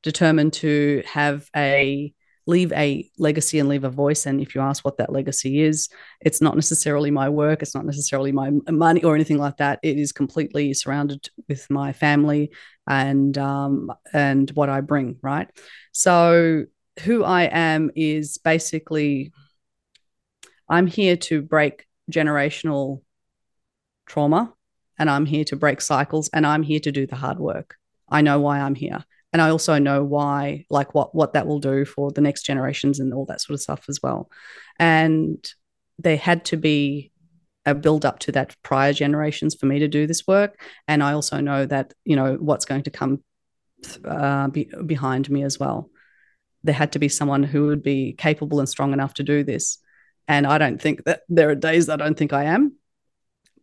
determined 0.03 0.53
to 0.55 1.03
have 1.07 1.49
a 1.57 2.13
leave 2.47 2.73
a 2.73 3.09
legacy 3.19 3.59
and 3.59 3.69
leave 3.69 3.85
a 3.85 3.91
voice. 3.91 4.27
And 4.27 4.41
if 4.41 4.55
you 4.55 4.61
ask 4.61 4.85
what 4.85 4.99
that 4.99 5.13
legacy 5.13 5.63
is, 5.63 5.89
it's 6.21 6.41
not 6.41 6.55
necessarily 6.55 7.11
my 7.11 7.29
work, 7.29 7.63
it's 7.63 7.75
not 7.75 7.87
necessarily 7.87 8.33
my 8.33 8.51
money 8.69 9.03
or 9.03 9.15
anything 9.15 9.39
like 9.39 9.57
that. 9.59 9.79
It 9.83 9.99
is 9.99 10.13
completely 10.13 10.75
surrounded 10.75 11.29
with 11.49 11.69
my 11.71 11.93
family 11.93 12.51
and 12.87 13.37
um, 13.39 13.93
and 14.13 14.51
what 14.51 14.69
I 14.69 14.81
bring. 14.81 15.17
Right. 15.23 15.49
So 15.93 16.65
who 17.01 17.25
I 17.25 17.45
am 17.45 17.91
is 17.97 18.39
basically 18.39 19.33
I'm 20.69 20.87
here 20.87 21.17
to 21.17 21.43
break 21.43 21.87
generational 22.11 23.03
trauma 24.07 24.53
and 24.99 25.09
I'm 25.11 25.27
here 25.27 25.45
to 25.45 25.57
break 25.57 25.81
cycles 25.81 26.31
and 26.33 26.47
I'm 26.47 26.63
here 26.63 26.81
to 26.81 26.93
do 26.93 27.07
the 27.07 27.17
hard 27.17 27.39
work. 27.39 27.77
I 28.09 28.21
know 28.21 28.39
why 28.39 28.61
I'm 28.61 28.75
here 28.75 29.05
and 29.35 29.43
I 29.43 29.51
also 29.51 29.81
know 29.81 30.05
why, 30.05 30.65
like 30.71 30.95
what 30.95 31.13
what 31.13 31.33
that 31.33 31.49
will 31.49 31.59
do 31.59 31.85
for 31.85 32.13
the 32.13 32.21
next 32.21 32.45
generations 32.45 33.01
and 33.01 33.13
all 33.13 33.27
that 33.27 33.41
sort 33.41 33.55
of 33.55 33.61
stuff 33.61 33.87
as 33.89 33.99
well. 34.01 34.31
And 34.79 35.45
there 35.99 36.17
had 36.17 36.45
to 36.47 36.57
be 36.57 37.11
a 37.67 37.75
build 37.75 38.05
up 38.05 38.21
to 38.21 38.33
that 38.33 38.55
prior 38.63 38.93
generations 38.93 39.57
for 39.57 39.67
me 39.67 39.81
to 39.81 39.89
do 39.89 40.07
this 40.07 40.25
work, 40.29 40.61
and 40.87 41.03
I 41.03 41.15
also 41.15 41.41
know 41.41 41.67
that 41.67 41.95
you 42.05 42.15
know 42.15 42.35
what's 42.35 42.65
going 42.65 42.85
to 42.85 42.91
come 42.91 43.25
uh, 44.05 44.49
be, 44.49 44.71
behind 44.87 45.29
me 45.29 45.43
as 45.43 45.59
well. 45.59 45.91
There 46.63 46.75
had 46.75 46.93
to 46.93 47.01
be 47.01 47.09
someone 47.09 47.43
who 47.43 47.67
would 47.67 47.83
be 47.83 48.13
capable 48.13 48.61
and 48.61 48.69
strong 48.69 48.93
enough 48.93 49.15
to 49.15 49.25
do 49.25 49.43
this, 49.43 49.79
and 50.29 50.47
I 50.47 50.59
don't 50.59 50.81
think 50.81 51.07
that 51.07 51.23
there 51.29 51.51
are 51.51 51.57
days 51.57 51.89
I 51.89 51.97
don't 51.97 52.17
think 52.17 52.33
I 52.33 52.45
am, 52.45 52.77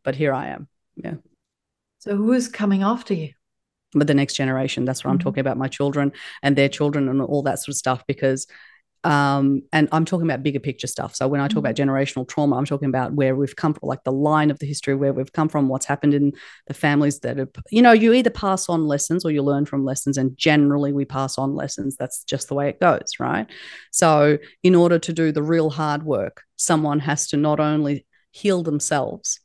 but 0.03 0.15
here 0.15 0.33
I 0.33 0.47
am. 0.47 0.67
Yeah. 0.97 1.15
So 1.99 2.17
who 2.17 2.33
is 2.33 2.49
coming 2.49 2.83
after 2.83 3.13
you? 3.13 3.31
But 3.93 4.07
the 4.07 4.13
next 4.13 4.35
generation 4.35 4.85
that's 4.85 5.03
what 5.03 5.09
mm-hmm. 5.09 5.15
i'm 5.15 5.19
talking 5.19 5.41
about 5.41 5.57
my 5.57 5.67
children 5.67 6.11
and 6.43 6.55
their 6.55 6.69
children 6.69 7.09
and 7.09 7.21
all 7.21 7.43
that 7.43 7.59
sort 7.59 7.69
of 7.69 7.75
stuff 7.75 8.03
because 8.07 8.47
um, 9.03 9.63
and 9.73 9.89
I'm 9.91 10.05
talking 10.05 10.27
about 10.27 10.43
bigger 10.43 10.59
picture 10.59 10.87
stuff. 10.87 11.15
So 11.15 11.27
when 11.27 11.41
I 11.41 11.47
talk 11.47 11.57
about 11.57 11.75
generational 11.75 12.27
trauma, 12.27 12.55
I'm 12.55 12.65
talking 12.65 12.89
about 12.89 13.13
where 13.13 13.35
we've 13.35 13.55
come 13.55 13.73
from, 13.73 13.87
like 13.87 14.03
the 14.03 14.11
line 14.11 14.51
of 14.51 14.59
the 14.59 14.67
history 14.67 14.93
where 14.95 15.11
we've 15.11 15.33
come 15.33 15.49
from, 15.49 15.69
what's 15.69 15.87
happened 15.87 16.13
in 16.13 16.33
the 16.67 16.73
families 16.73 17.19
that 17.21 17.37
have, 17.37 17.49
you 17.71 17.81
know, 17.81 17.93
you 17.93 18.13
either 18.13 18.29
pass 18.29 18.69
on 18.69 18.85
lessons 18.85 19.25
or 19.25 19.31
you 19.31 19.41
learn 19.41 19.65
from 19.65 19.85
lessons, 19.85 20.17
and 20.17 20.37
generally 20.37 20.93
we 20.93 21.05
pass 21.05 21.37
on 21.37 21.55
lessons. 21.55 21.97
That's 21.97 22.23
just 22.25 22.47
the 22.47 22.53
way 22.53 22.69
it 22.69 22.79
goes, 22.79 23.13
right? 23.19 23.47
So 23.91 24.37
in 24.61 24.75
order 24.75 24.99
to 24.99 25.13
do 25.13 25.31
the 25.31 25.43
real 25.43 25.71
hard 25.71 26.03
work, 26.03 26.43
someone 26.57 26.99
has 26.99 27.27
to 27.29 27.37
not 27.37 27.59
only 27.59 28.05
heal 28.29 28.61
themselves, 28.61 29.39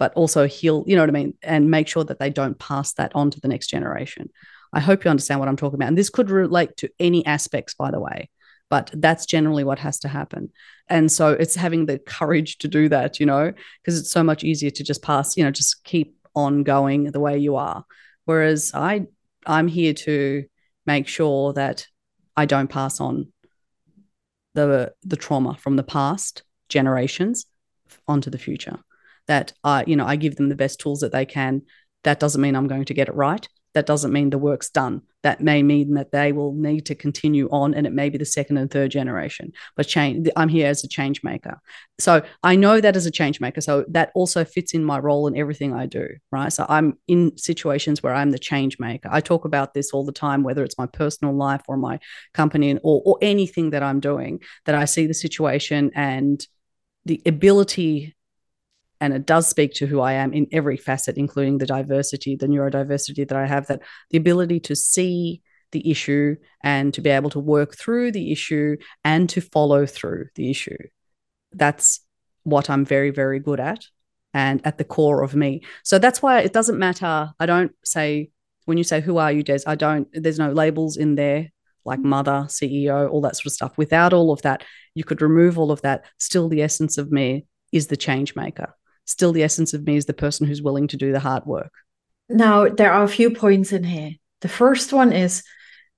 but 0.00 0.12
also 0.14 0.48
heal, 0.48 0.82
you 0.88 0.96
know 0.96 1.02
what 1.02 1.10
I 1.10 1.12
mean, 1.12 1.34
and 1.42 1.70
make 1.70 1.86
sure 1.86 2.02
that 2.02 2.18
they 2.18 2.30
don't 2.30 2.58
pass 2.58 2.94
that 2.94 3.12
on 3.14 3.30
to 3.30 3.40
the 3.40 3.46
next 3.46 3.68
generation. 3.68 4.30
I 4.72 4.80
hope 4.80 5.04
you 5.04 5.10
understand 5.10 5.38
what 5.38 5.48
I'm 5.48 5.56
talking 5.56 5.76
about. 5.76 5.88
And 5.88 5.98
this 5.98 6.10
could 6.10 6.30
relate 6.30 6.76
to 6.78 6.90
any 6.98 7.24
aspects, 7.26 7.74
by 7.74 7.92
the 7.92 8.00
way 8.00 8.30
but 8.70 8.90
that's 8.94 9.26
generally 9.26 9.64
what 9.64 9.78
has 9.80 9.98
to 9.98 10.08
happen 10.08 10.50
and 10.88 11.12
so 11.12 11.32
it's 11.32 11.54
having 11.54 11.84
the 11.84 11.98
courage 11.98 12.56
to 12.58 12.68
do 12.68 12.88
that 12.88 13.20
you 13.20 13.26
know 13.26 13.52
because 13.82 13.98
it's 13.98 14.10
so 14.10 14.22
much 14.22 14.44
easier 14.44 14.70
to 14.70 14.82
just 14.82 15.02
pass 15.02 15.36
you 15.36 15.44
know 15.44 15.50
just 15.50 15.84
keep 15.84 16.16
on 16.34 16.62
going 16.62 17.04
the 17.04 17.20
way 17.20 17.36
you 17.36 17.56
are 17.56 17.84
whereas 18.24 18.70
i 18.74 19.04
i'm 19.44 19.68
here 19.68 19.92
to 19.92 20.44
make 20.86 21.06
sure 21.06 21.52
that 21.52 21.86
i 22.36 22.46
don't 22.46 22.68
pass 22.70 23.00
on 23.00 23.30
the 24.54 24.92
the 25.02 25.16
trauma 25.16 25.56
from 25.56 25.76
the 25.76 25.82
past 25.82 26.42
generations 26.68 27.46
onto 28.06 28.30
the 28.30 28.38
future 28.38 28.78
that 29.30 29.52
i 29.64 29.84
you 29.86 29.96
know 29.96 30.06
i 30.06 30.16
give 30.16 30.36
them 30.36 30.48
the 30.48 30.62
best 30.64 30.78
tools 30.78 31.00
that 31.00 31.12
they 31.12 31.24
can 31.24 31.62
that 32.04 32.20
doesn't 32.20 32.40
mean 32.40 32.54
i'm 32.56 32.68
going 32.68 32.84
to 32.84 32.94
get 32.94 33.08
it 33.08 33.14
right 33.14 33.48
that 33.74 33.86
doesn't 33.86 34.12
mean 34.12 34.30
the 34.30 34.38
work's 34.38 34.68
done. 34.68 35.02
That 35.22 35.40
may 35.40 35.62
mean 35.62 35.94
that 35.94 36.12
they 36.12 36.32
will 36.32 36.54
need 36.54 36.86
to 36.86 36.94
continue 36.94 37.48
on, 37.50 37.74
and 37.74 37.86
it 37.86 37.92
may 37.92 38.08
be 38.08 38.18
the 38.18 38.24
second 38.24 38.56
and 38.56 38.70
third 38.70 38.90
generation. 38.90 39.52
But 39.76 39.86
change, 39.86 40.28
I'm 40.34 40.48
here 40.48 40.66
as 40.66 40.82
a 40.82 40.88
change 40.88 41.22
maker, 41.22 41.60
so 41.98 42.22
I 42.42 42.56
know 42.56 42.80
that 42.80 42.96
as 42.96 43.06
a 43.06 43.10
change 43.10 43.40
maker. 43.40 43.60
So 43.60 43.84
that 43.88 44.10
also 44.14 44.44
fits 44.44 44.72
in 44.72 44.84
my 44.84 44.98
role 44.98 45.26
in 45.26 45.36
everything 45.36 45.74
I 45.74 45.86
do, 45.86 46.08
right? 46.32 46.52
So 46.52 46.64
I'm 46.68 46.94
in 47.06 47.36
situations 47.36 48.02
where 48.02 48.14
I'm 48.14 48.30
the 48.30 48.38
change 48.38 48.78
maker. 48.78 49.08
I 49.12 49.20
talk 49.20 49.44
about 49.44 49.74
this 49.74 49.90
all 49.92 50.04
the 50.04 50.12
time, 50.12 50.42
whether 50.42 50.64
it's 50.64 50.78
my 50.78 50.86
personal 50.86 51.36
life 51.36 51.62
or 51.68 51.76
my 51.76 52.00
company, 52.34 52.76
or 52.82 53.02
or 53.04 53.18
anything 53.20 53.70
that 53.70 53.82
I'm 53.82 54.00
doing. 54.00 54.40
That 54.64 54.74
I 54.74 54.86
see 54.86 55.06
the 55.06 55.14
situation 55.14 55.90
and 55.94 56.44
the 57.04 57.22
ability 57.26 58.16
and 59.00 59.14
it 59.14 59.26
does 59.26 59.48
speak 59.48 59.72
to 59.74 59.86
who 59.86 60.00
I 60.00 60.12
am 60.12 60.32
in 60.32 60.46
every 60.52 60.76
facet, 60.76 61.16
including 61.16 61.58
the 61.58 61.66
diversity, 61.66 62.36
the 62.36 62.46
neurodiversity 62.46 63.26
that 63.26 63.36
I 63.36 63.46
have, 63.46 63.66
that 63.68 63.82
the 64.10 64.18
ability 64.18 64.60
to 64.60 64.76
see 64.76 65.42
the 65.72 65.90
issue 65.90 66.36
and 66.62 66.92
to 66.94 67.00
be 67.00 67.10
able 67.10 67.30
to 67.30 67.40
work 67.40 67.76
through 67.76 68.12
the 68.12 68.32
issue 68.32 68.76
and 69.04 69.28
to 69.30 69.40
follow 69.40 69.86
through 69.86 70.26
the 70.34 70.50
issue. 70.50 70.76
That's 71.52 72.00
what 72.42 72.68
I'm 72.68 72.84
very, 72.84 73.10
very 73.10 73.38
good 73.38 73.60
at 73.60 73.86
and 74.34 74.60
at 74.64 74.78
the 74.78 74.84
core 74.84 75.22
of 75.22 75.34
me. 75.34 75.62
So 75.82 75.98
that's 75.98 76.20
why 76.20 76.40
it 76.40 76.52
doesn't 76.52 76.78
matter. 76.78 77.30
I 77.38 77.46
don't 77.46 77.72
say, 77.84 78.30
when 78.66 78.78
you 78.78 78.84
say, 78.84 79.00
Who 79.00 79.16
are 79.16 79.32
you, 79.32 79.42
Dez? 79.42 79.62
I 79.66 79.76
don't, 79.76 80.08
there's 80.12 80.38
no 80.38 80.52
labels 80.52 80.96
in 80.96 81.14
there 81.14 81.50
like 81.84 82.00
mother, 82.00 82.44
CEO, 82.46 83.10
all 83.10 83.22
that 83.22 83.36
sort 83.36 83.46
of 83.46 83.52
stuff. 83.52 83.78
Without 83.78 84.12
all 84.12 84.32
of 84.32 84.42
that, 84.42 84.62
you 84.94 85.02
could 85.02 85.22
remove 85.22 85.58
all 85.58 85.72
of 85.72 85.80
that. 85.80 86.04
Still, 86.18 86.48
the 86.48 86.62
essence 86.62 86.98
of 86.98 87.10
me 87.10 87.46
is 87.72 87.86
the 87.86 87.96
change 87.96 88.36
maker 88.36 88.74
still 89.10 89.32
the 89.32 89.42
essence 89.42 89.74
of 89.74 89.86
me 89.86 89.96
is 89.96 90.06
the 90.06 90.14
person 90.14 90.46
who's 90.46 90.62
willing 90.62 90.88
to 90.88 90.96
do 90.96 91.12
the 91.12 91.20
hard 91.20 91.44
work. 91.46 91.72
Now, 92.28 92.68
there 92.68 92.92
are 92.92 93.02
a 93.02 93.08
few 93.08 93.30
points 93.30 93.72
in 93.72 93.84
here. 93.84 94.12
The 94.40 94.48
first 94.48 94.92
one 94.92 95.12
is 95.12 95.42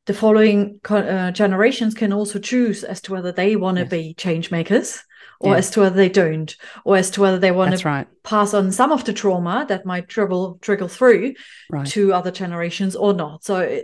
the 0.07 0.15
following 0.15 0.81
uh, 0.89 1.31
generations 1.31 1.95
can 1.95 2.13
also 2.13 2.39
choose 2.39 2.83
as 2.83 3.01
to 3.03 3.13
whether 3.13 3.33
they 3.33 3.55
want 3.57 3.77
to 3.77 3.83
yes. 3.83 3.91
be 3.91 4.15
change 4.15 4.51
makers 4.51 5.03
or 5.39 5.53
yeah. 5.53 5.59
as 5.59 5.71
to 5.71 5.81
whether 5.81 5.97
they 5.97 6.09
don't, 6.09 6.57
or 6.85 6.97
as 6.97 7.11
to 7.11 7.21
whether 7.21 7.39
they 7.39 7.51
want 7.51 7.71
That's 7.71 7.83
to 7.83 7.89
right. 7.89 8.07
pass 8.23 8.55
on 8.55 8.73
some 8.73 8.93
of 8.93 9.05
the 9.05 9.13
trauma 9.13 9.67
that 9.69 9.85
might 9.85 10.09
trickle 10.09 10.59
trickle 10.61 10.89
through 10.89 11.35
right. 11.71 11.87
to 11.89 12.13
other 12.13 12.31
generations 12.31 12.95
or 12.97 13.13
not. 13.13 13.45
So 13.45 13.83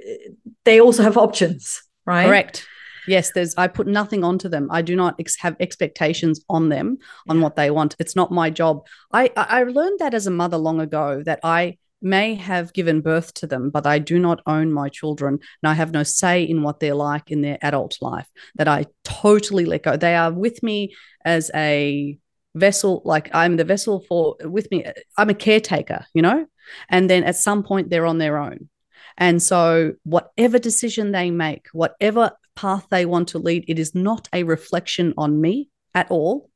they 0.65 0.81
also 0.81 1.03
have 1.03 1.17
options, 1.17 1.83
right? 2.07 2.27
Correct 2.27 2.67
yes 3.09 3.33
there's 3.33 3.55
i 3.57 3.67
put 3.67 3.87
nothing 3.87 4.25
onto 4.25 4.49
them 4.49 4.69
i 4.71 4.83
do 4.83 4.95
not 4.95 5.15
ex- 5.19 5.39
have 5.39 5.57
expectations 5.61 6.45
on 6.49 6.69
them 6.69 6.99
on 7.29 7.37
yeah. 7.37 7.43
what 7.43 7.57
they 7.57 7.71
want 7.71 7.97
it's 7.99 8.17
not 8.17 8.31
my 8.31 8.51
job 8.51 8.87
i 9.13 9.31
i 9.37 9.63
learned 9.63 9.99
that 9.99 10.15
as 10.15 10.27
a 10.27 10.31
mother 10.31 10.57
long 10.57 10.81
ago 10.81 11.23
that 11.25 11.41
i 11.43 11.77
may 12.01 12.35
have 12.35 12.73
given 12.73 13.01
birth 13.01 13.35
to 13.35 13.47
them, 13.47 13.71
but 13.71 13.87
I 13.87 13.99
do 13.99 14.19
not 14.19 14.41
own 14.47 14.73
my 14.73 14.89
children 14.89 15.41
and 15.63 15.71
I 15.71 15.75
have 15.75 15.93
no 15.93 16.03
say 16.03 16.43
in 16.43 16.63
what 16.63 16.81
they're 16.81 16.95
like 16.95 17.31
in 17.31 17.43
their 17.43 17.59
adult 17.63 17.99
life. 18.01 18.29
That 18.55 18.69
I 18.69 18.87
totally 19.05 19.65
let 19.65 19.83
go. 19.83 19.97
They 19.97 20.15
are 20.15 20.33
with 20.33 20.63
me 20.63 20.95
as 21.25 21.51
a 21.55 22.19
vessel, 22.55 23.03
like 23.05 23.31
I'm 23.35 23.57
the 23.57 23.65
vessel 23.65 24.05
for 24.09 24.37
with 24.43 24.71
me. 24.71 24.85
I'm 25.17 25.31
a 25.31 25.35
caretaker, 25.35 26.07
you 26.15 26.23
know? 26.23 26.47
And 26.89 27.09
then 27.09 27.25
at 27.25 27.37
some 27.37 27.63
point 27.63 27.91
they're 27.91 28.07
on 28.07 28.19
their 28.19 28.39
own. 28.39 28.69
And 29.17 29.43
so, 29.43 29.95
whatever 30.05 30.61
decision 30.61 31.11
they 31.11 31.33
make, 31.33 31.67
whatever 31.73 32.33
path 32.59 32.89
they 32.91 33.07
want 33.07 33.29
to 33.29 33.39
lead, 33.39 33.65
it 33.69 33.79
is 33.79 33.95
not 33.95 34.29
a 34.33 34.43
reflection 34.43 35.15
on 35.17 35.41
me 35.41 35.71
at 35.95 36.11
all. 36.11 36.51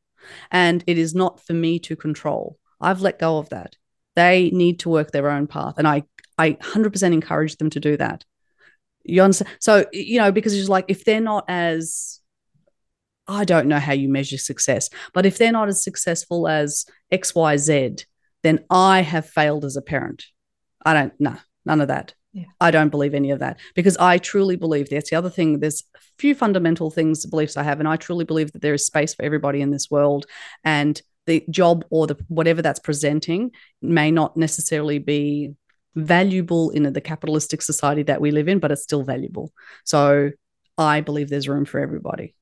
And 0.51 0.83
it 0.89 0.99
is 0.99 1.15
not 1.15 1.41
for 1.47 1.53
me 1.53 1.79
to 1.81 1.95
control. 1.95 2.59
I've 2.81 3.03
let 3.03 3.21
go 3.21 3.39
of 3.39 3.51
that. 3.51 3.77
They 4.17 4.51
need 4.51 4.81
to 4.81 4.89
work 4.89 5.13
their 5.13 5.31
own 5.31 5.47
path. 5.47 5.75
And 5.79 5.87
I, 5.87 6.03
I 6.37 6.53
100% 6.55 7.13
encourage 7.13 7.57
them 7.57 7.71
to 7.71 7.81
do 7.81 7.97
that. 7.97 8.25
You 9.05 9.23
understand? 9.23 9.51
So, 9.61 9.87
you 9.93 10.19
know, 10.19 10.33
because 10.33 10.55
it's 10.55 10.69
like 10.69 10.87
if 10.89 11.05
they're 11.05 11.21
not 11.21 11.45
as, 11.49 12.21
I 13.29 13.45
don't 13.45 13.69
know 13.69 13.79
how 13.79 13.93
you 13.93 14.09
measure 14.09 14.39
success, 14.39 14.91
but 15.15 15.25
if 15.25 15.39
they're 15.39 15.53
not 15.53 15.69
as 15.69 15.85
successful 15.85 16.49
as 16.49 16.85
XYZ, 17.13 18.05
then 18.43 18.65
I 18.71 19.03
have 19.03 19.29
failed 19.29 19.65
as 19.65 19.77
a 19.77 19.83
parent. 19.83 20.25
I 20.85 20.95
don't, 20.95 21.13
no, 21.21 21.37
none 21.65 21.81
of 21.81 21.89
that. 21.89 22.15
Yeah. 22.33 22.45
I 22.61 22.71
don't 22.71 22.89
believe 22.89 23.15
any 23.15 23.31
of 23.31 23.41
that 23.41 23.59
because 23.75 23.97
I 23.99 24.17
truly 24.19 24.57
believe 24.57 24.89
that's 24.89 25.11
the 25.11 25.17
other 25.17 25.29
thing. 25.29 25.61
There's 25.61 25.85
a 25.95 25.99
few 26.19 26.35
fundamental 26.35 26.91
things, 26.91 27.27
beliefs 27.27 27.57
I 27.57 27.63
have, 27.63 27.79
and 27.79 27.89
I 27.89 27.97
truly 27.97 28.25
believe 28.25 28.53
that 28.53 28.63
there 28.63 28.75
is 28.75 28.87
space 28.87 29.15
for 29.15 29.23
everybody 29.23 29.61
in 29.61 29.71
this 29.71 29.91
world. 29.91 30.25
And 30.65 31.01
the 31.27 31.45
job 31.51 31.85
or 31.91 32.07
the 32.07 32.17
whatever 32.29 32.63
that's 32.63 32.81
presenting 32.81 33.53
may 33.83 34.11
not 34.11 34.37
necessarily 34.37 34.99
be 34.99 35.55
valuable 35.95 36.71
in 36.71 36.91
the 36.91 37.01
capitalistic 37.03 37.61
society 37.61 38.03
that 38.05 38.21
we 38.21 38.31
live 38.31 38.49
in, 38.49 38.59
but 38.61 38.73
it's 38.73 38.83
still 38.83 39.03
valuable. 39.03 39.53
So 39.85 40.31
I 40.79 41.03
believe 41.03 41.29
there's 41.29 41.49
room 41.49 41.67
for 41.67 41.81
everybody. 41.81 42.35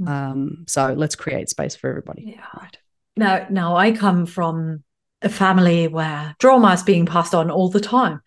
Mm. 0.00 0.08
Um, 0.08 0.64
so 0.66 0.92
let's 0.92 1.14
create 1.14 1.48
space 1.48 1.76
for 1.76 1.88
everybody. 1.88 2.34
Yeah. 2.36 2.44
Right. 2.60 2.76
Now, 3.16 3.46
now 3.48 3.76
I 3.76 3.92
come 3.92 4.26
from 4.26 4.82
a 5.22 5.28
family 5.28 5.86
where 5.86 6.34
trauma 6.40 6.72
is 6.72 6.82
being 6.82 7.06
passed 7.06 7.34
on 7.34 7.50
all 7.50 7.68
the 7.70 7.80
time 7.80 8.22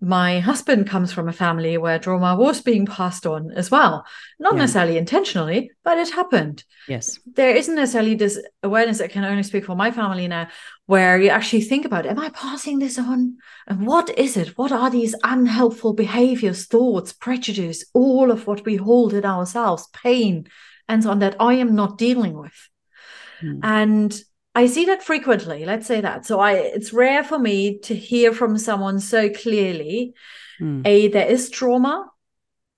my 0.00 0.40
husband 0.40 0.86
comes 0.86 1.10
from 1.10 1.28
a 1.28 1.32
family 1.32 1.78
where 1.78 1.98
trauma 1.98 2.36
was 2.36 2.60
being 2.60 2.84
passed 2.84 3.26
on 3.26 3.50
as 3.52 3.70
well. 3.70 4.04
Not 4.38 4.52
yeah. 4.52 4.60
necessarily 4.60 4.98
intentionally, 4.98 5.70
but 5.84 5.96
it 5.96 6.12
happened. 6.12 6.64
Yes. 6.86 7.18
There 7.34 7.56
isn't 7.56 7.74
necessarily 7.74 8.14
this 8.14 8.38
awareness 8.62 9.00
I 9.00 9.08
can 9.08 9.24
only 9.24 9.42
speak 9.42 9.64
for 9.64 9.74
my 9.74 9.90
family 9.90 10.28
now, 10.28 10.48
where 10.84 11.18
you 11.18 11.30
actually 11.30 11.62
think 11.62 11.86
about, 11.86 12.04
am 12.04 12.18
I 12.18 12.28
passing 12.28 12.78
this 12.78 12.98
on? 12.98 13.38
And 13.66 13.86
what 13.86 14.10
is 14.18 14.36
it? 14.36 14.58
What 14.58 14.70
are 14.70 14.90
these 14.90 15.14
unhelpful 15.24 15.94
behaviors, 15.94 16.66
thoughts, 16.66 17.14
prejudice, 17.14 17.84
all 17.94 18.30
of 18.30 18.46
what 18.46 18.66
we 18.66 18.76
hold 18.76 19.14
in 19.14 19.24
ourselves, 19.24 19.88
pain, 19.94 20.46
and 20.88 21.02
so 21.02 21.10
on 21.10 21.20
that 21.20 21.36
I 21.40 21.54
am 21.54 21.74
not 21.74 21.96
dealing 21.96 22.38
with? 22.38 22.68
Hmm. 23.40 23.60
And 23.62 24.20
I 24.56 24.66
see 24.68 24.86
that 24.86 25.02
frequently. 25.02 25.66
Let's 25.66 25.86
say 25.86 26.00
that. 26.00 26.24
So 26.24 26.40
I, 26.40 26.52
it's 26.54 26.90
rare 26.90 27.22
for 27.22 27.38
me 27.38 27.78
to 27.80 27.94
hear 27.94 28.32
from 28.32 28.56
someone 28.56 29.00
so 29.00 29.28
clearly. 29.28 30.14
Mm. 30.58 30.80
A, 30.86 31.08
there 31.08 31.26
is 31.26 31.50
trauma. 31.50 32.10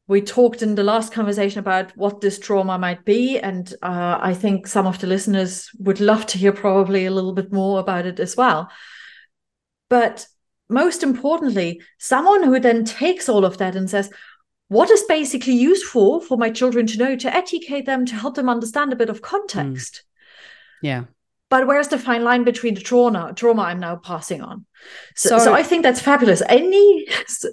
We 0.08 0.20
talked 0.20 0.60
in 0.60 0.74
the 0.74 0.82
last 0.82 1.12
conversation 1.12 1.60
about 1.60 1.96
what 1.96 2.20
this 2.20 2.40
trauma 2.40 2.78
might 2.78 3.04
be, 3.04 3.38
and 3.38 3.72
uh, 3.80 4.18
I 4.20 4.34
think 4.34 4.66
some 4.66 4.88
of 4.88 4.98
the 4.98 5.06
listeners 5.06 5.70
would 5.78 6.00
love 6.00 6.26
to 6.26 6.38
hear 6.38 6.50
probably 6.50 7.06
a 7.06 7.12
little 7.12 7.32
bit 7.32 7.52
more 7.52 7.78
about 7.78 8.06
it 8.06 8.18
as 8.18 8.36
well. 8.36 8.70
But 9.88 10.26
most 10.68 11.04
importantly, 11.04 11.80
someone 11.98 12.42
who 12.42 12.58
then 12.58 12.86
takes 12.86 13.28
all 13.28 13.44
of 13.44 13.58
that 13.58 13.76
and 13.76 13.88
says, 13.88 14.10
what 14.66 14.90
is 14.90 15.04
basically 15.04 15.54
useful 15.54 16.20
for 16.20 16.36
my 16.36 16.50
children 16.50 16.88
to 16.88 16.98
know 16.98 17.14
to 17.14 17.32
educate 17.32 17.86
them 17.86 18.04
to 18.06 18.16
help 18.16 18.34
them 18.34 18.48
understand 18.48 18.92
a 18.92 18.96
bit 18.96 19.08
of 19.08 19.22
context 19.22 20.02
mm. 20.82 20.88
yeah 20.88 21.04
but 21.50 21.66
where's 21.66 21.88
the 21.88 21.98
fine 21.98 22.24
line 22.24 22.44
between 22.44 22.74
the 22.74 22.80
trauma 22.80 23.32
trauma 23.34 23.62
i'm 23.62 23.80
now 23.80 23.96
passing 23.96 24.40
on? 24.42 24.66
So, 25.16 25.38
so 25.38 25.54
i 25.54 25.62
think 25.62 25.82
that's 25.82 26.00
fabulous. 26.00 26.42
Any 26.48 27.06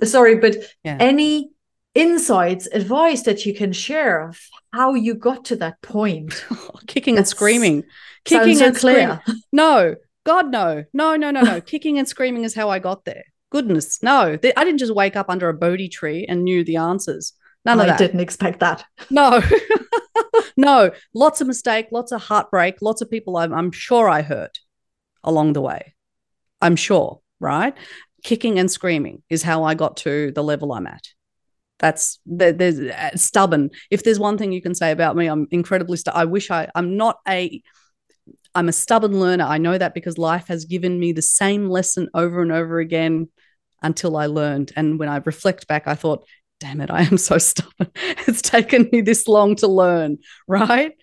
sorry 0.04 0.36
but 0.36 0.58
yeah. 0.84 0.98
any 1.00 1.52
insights 1.94 2.68
advice 2.74 3.24
that 3.24 3.46
you 3.46 3.54
can 3.54 3.72
share 3.72 4.28
of 4.30 4.40
how 4.74 4.94
you 4.94 5.16
got 5.16 5.46
to 5.46 5.56
that 5.58 5.82
point? 5.82 6.46
Kicking 6.88 7.18
and 7.18 7.28
screaming. 7.28 7.84
kicking 8.26 8.58
so 8.58 8.68
and 8.68 8.76
clear. 8.76 9.22
Screaming. 9.22 9.42
no 9.52 9.96
god 10.26 10.52
no. 10.52 10.84
No 10.94 11.16
no 11.16 11.32
no 11.32 11.42
no. 11.42 11.62
Kicking 11.72 11.98
and 11.98 12.08
screaming 12.08 12.44
is 12.44 12.56
how 12.56 12.70
i 12.70 12.80
got 12.80 13.06
there. 13.06 13.24
Goodness 13.52 14.04
no. 14.04 14.38
I 14.58 14.64
didn't 14.64 14.80
just 14.80 14.94
wake 14.94 15.16
up 15.16 15.30
under 15.30 15.50
a 15.50 15.54
bodhi 15.54 15.90
tree 15.90 16.26
and 16.28 16.44
knew 16.44 16.64
the 16.64 16.78
answers 16.78 17.34
None 17.66 17.80
of 17.80 17.86
I 17.86 17.88
that. 17.88 17.98
didn't 17.98 18.20
expect 18.20 18.60
that. 18.60 18.86
No, 19.10 19.42
no, 20.58 20.92
lots 21.14 21.42
of 21.42 21.48
mistake, 21.48 21.88
lots 21.92 22.12
of 22.12 22.22
heartbreak, 22.22 22.76
lots 22.82 23.02
of 23.02 23.10
people 23.10 23.38
I'm, 23.38 23.54
I'm 23.54 23.72
sure 23.72 24.08
I 24.10 24.22
hurt 24.22 24.60
along 25.24 25.54
the 25.54 25.62
way. 25.62 25.96
I'm 26.62 26.76
sure, 26.76 27.22
right? 27.40 27.76
Kicking 28.24 28.60
and 28.60 28.70
screaming 28.72 29.24
is 29.30 29.44
how 29.44 29.64
I 29.64 29.74
got 29.76 29.98
to 29.98 30.32
the 30.32 30.44
level 30.44 30.74
I'm 30.74 30.88
at. 30.88 31.08
That's 31.80 32.20
there's 32.26 32.80
uh, 32.80 33.16
stubborn. 33.16 33.70
If 33.92 34.04
there's 34.04 34.20
one 34.20 34.38
thing 34.38 34.52
you 34.54 34.62
can 34.62 34.74
say 34.74 34.92
about 34.92 35.16
me, 35.16 35.28
I'm 35.28 35.48
incredibly. 35.52 35.98
Stu- 35.98 36.12
I 36.12 36.26
wish 36.26 36.50
I. 36.50 36.70
I'm 36.74 36.96
not 36.96 37.18
a. 37.28 37.62
I'm 38.56 38.70
a 38.70 38.74
stubborn 38.74 39.20
learner. 39.20 39.44
I 39.44 39.58
know 39.58 39.78
that 39.78 39.94
because 39.94 40.18
life 40.18 40.48
has 40.48 40.64
given 40.64 40.98
me 41.00 41.12
the 41.12 41.22
same 41.22 41.70
lesson 41.70 42.10
over 42.14 42.42
and 42.42 42.52
over 42.52 42.80
again 42.80 43.28
until 43.84 44.16
I 44.16 44.28
learned. 44.28 44.72
And 44.78 44.98
when 44.98 45.10
I 45.10 45.18
reflect 45.18 45.68
back, 45.68 45.86
I 45.86 45.96
thought, 45.96 46.26
damn 46.60 46.82
it, 46.82 46.92
I 46.92 47.04
am 47.04 47.18
so 47.18 47.38
stubborn. 47.40 47.92
it's 48.28 48.42
taken 48.42 48.90
me 48.92 49.02
this 49.02 49.28
long 49.28 49.56
to 49.58 49.68
learn, 49.68 50.18
right? 50.48 50.94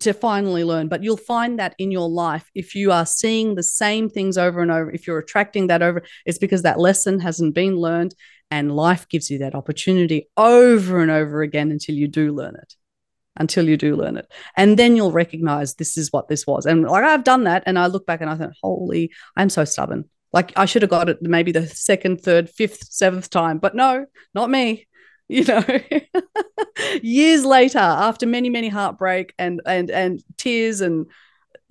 To 0.00 0.12
finally 0.12 0.64
learn. 0.64 0.88
But 0.88 1.02
you'll 1.02 1.16
find 1.16 1.58
that 1.58 1.74
in 1.78 1.90
your 1.90 2.08
life, 2.08 2.48
if 2.54 2.74
you 2.74 2.92
are 2.92 3.06
seeing 3.06 3.54
the 3.54 3.62
same 3.62 4.08
things 4.08 4.36
over 4.36 4.60
and 4.60 4.70
over, 4.70 4.90
if 4.90 5.06
you're 5.06 5.18
attracting 5.18 5.68
that 5.68 5.82
over, 5.82 6.02
it's 6.24 6.38
because 6.38 6.62
that 6.62 6.78
lesson 6.78 7.20
hasn't 7.20 7.54
been 7.54 7.76
learned. 7.76 8.14
And 8.50 8.76
life 8.76 9.08
gives 9.08 9.28
you 9.30 9.38
that 9.38 9.54
opportunity 9.56 10.28
over 10.36 11.00
and 11.00 11.10
over 11.10 11.42
again 11.42 11.70
until 11.70 11.96
you 11.96 12.06
do 12.06 12.32
learn 12.32 12.54
it. 12.54 12.74
Until 13.38 13.68
you 13.68 13.76
do 13.76 13.96
learn 13.96 14.16
it. 14.16 14.30
And 14.56 14.78
then 14.78 14.96
you'll 14.96 15.12
recognize 15.12 15.74
this 15.74 15.98
is 15.98 16.12
what 16.12 16.28
this 16.28 16.46
was. 16.46 16.64
And 16.64 16.84
like 16.84 17.04
I've 17.04 17.24
done 17.24 17.44
that. 17.44 17.64
And 17.66 17.78
I 17.78 17.86
look 17.86 18.06
back 18.06 18.20
and 18.20 18.30
I 18.30 18.36
think, 18.36 18.52
holy, 18.62 19.12
I'm 19.36 19.50
so 19.50 19.64
stubborn. 19.64 20.08
Like 20.36 20.52
I 20.54 20.66
should 20.66 20.82
have 20.82 20.90
got 20.90 21.08
it 21.08 21.22
maybe 21.22 21.50
the 21.50 21.66
second, 21.66 22.20
third, 22.20 22.50
fifth, 22.50 22.92
seventh 22.92 23.30
time, 23.30 23.56
but 23.56 23.74
no, 23.74 24.04
not 24.34 24.50
me. 24.50 24.86
You 25.28 25.42
know, 25.42 25.64
years 27.02 27.44
later, 27.44 27.80
after 27.80 28.26
many, 28.26 28.48
many 28.48 28.68
heartbreak 28.68 29.34
and 29.40 29.60
and 29.66 29.90
and 29.90 30.22
tears 30.36 30.80
and 30.80 31.06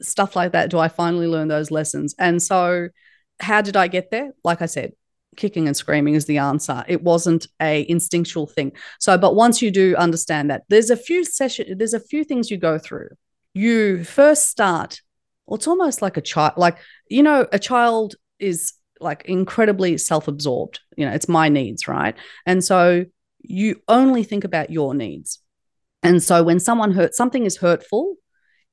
stuff 0.01 0.35
like 0.35 0.51
that, 0.51 0.69
do 0.69 0.77
I 0.77 0.89
finally 0.89 1.25
learn 1.25 1.47
those 1.47 1.71
lessons? 1.71 2.13
And 2.19 2.43
so, 2.43 2.89
how 3.39 3.61
did 3.61 3.77
I 3.77 3.87
get 3.87 4.11
there? 4.11 4.33
Like 4.43 4.61
I 4.61 4.65
said, 4.65 4.91
kicking 5.37 5.67
and 5.67 5.77
screaming 5.77 6.15
is 6.15 6.25
the 6.25 6.39
answer. 6.39 6.83
It 6.89 7.01
wasn't 7.01 7.47
a 7.61 7.85
instinctual 7.87 8.47
thing. 8.47 8.73
So, 8.99 9.17
but 9.17 9.35
once 9.35 9.61
you 9.61 9.71
do 9.71 9.95
understand 9.95 10.49
that, 10.49 10.63
there's 10.67 10.89
a 10.89 10.97
few 10.97 11.23
session, 11.23 11.77
there's 11.77 11.93
a 11.93 11.99
few 12.11 12.25
things 12.25 12.51
you 12.51 12.57
go 12.57 12.77
through. 12.77 13.11
You 13.53 14.03
first 14.03 14.47
start. 14.47 14.99
Well, 15.45 15.55
it's 15.55 15.67
almost 15.67 16.01
like 16.01 16.17
a 16.17 16.21
child, 16.21 16.55
like 16.57 16.77
you 17.09 17.23
know, 17.23 17.47
a 17.53 17.59
child 17.59 18.15
is 18.39 18.73
like 18.99 19.25
incredibly 19.25 19.97
self-absorbed 19.97 20.79
you 20.95 21.05
know 21.05 21.11
it's 21.11 21.29
my 21.29 21.49
needs 21.49 21.87
right? 21.87 22.15
And 22.45 22.63
so 22.63 23.05
you 23.47 23.81
only 23.87 24.23
think 24.23 24.43
about 24.43 24.71
your 24.71 24.95
needs. 24.95 25.39
And 26.01 26.21
so 26.21 26.43
when 26.43 26.59
someone 26.59 26.91
hurts 26.91 27.17
something 27.17 27.45
is 27.45 27.57
hurtful 27.57 28.15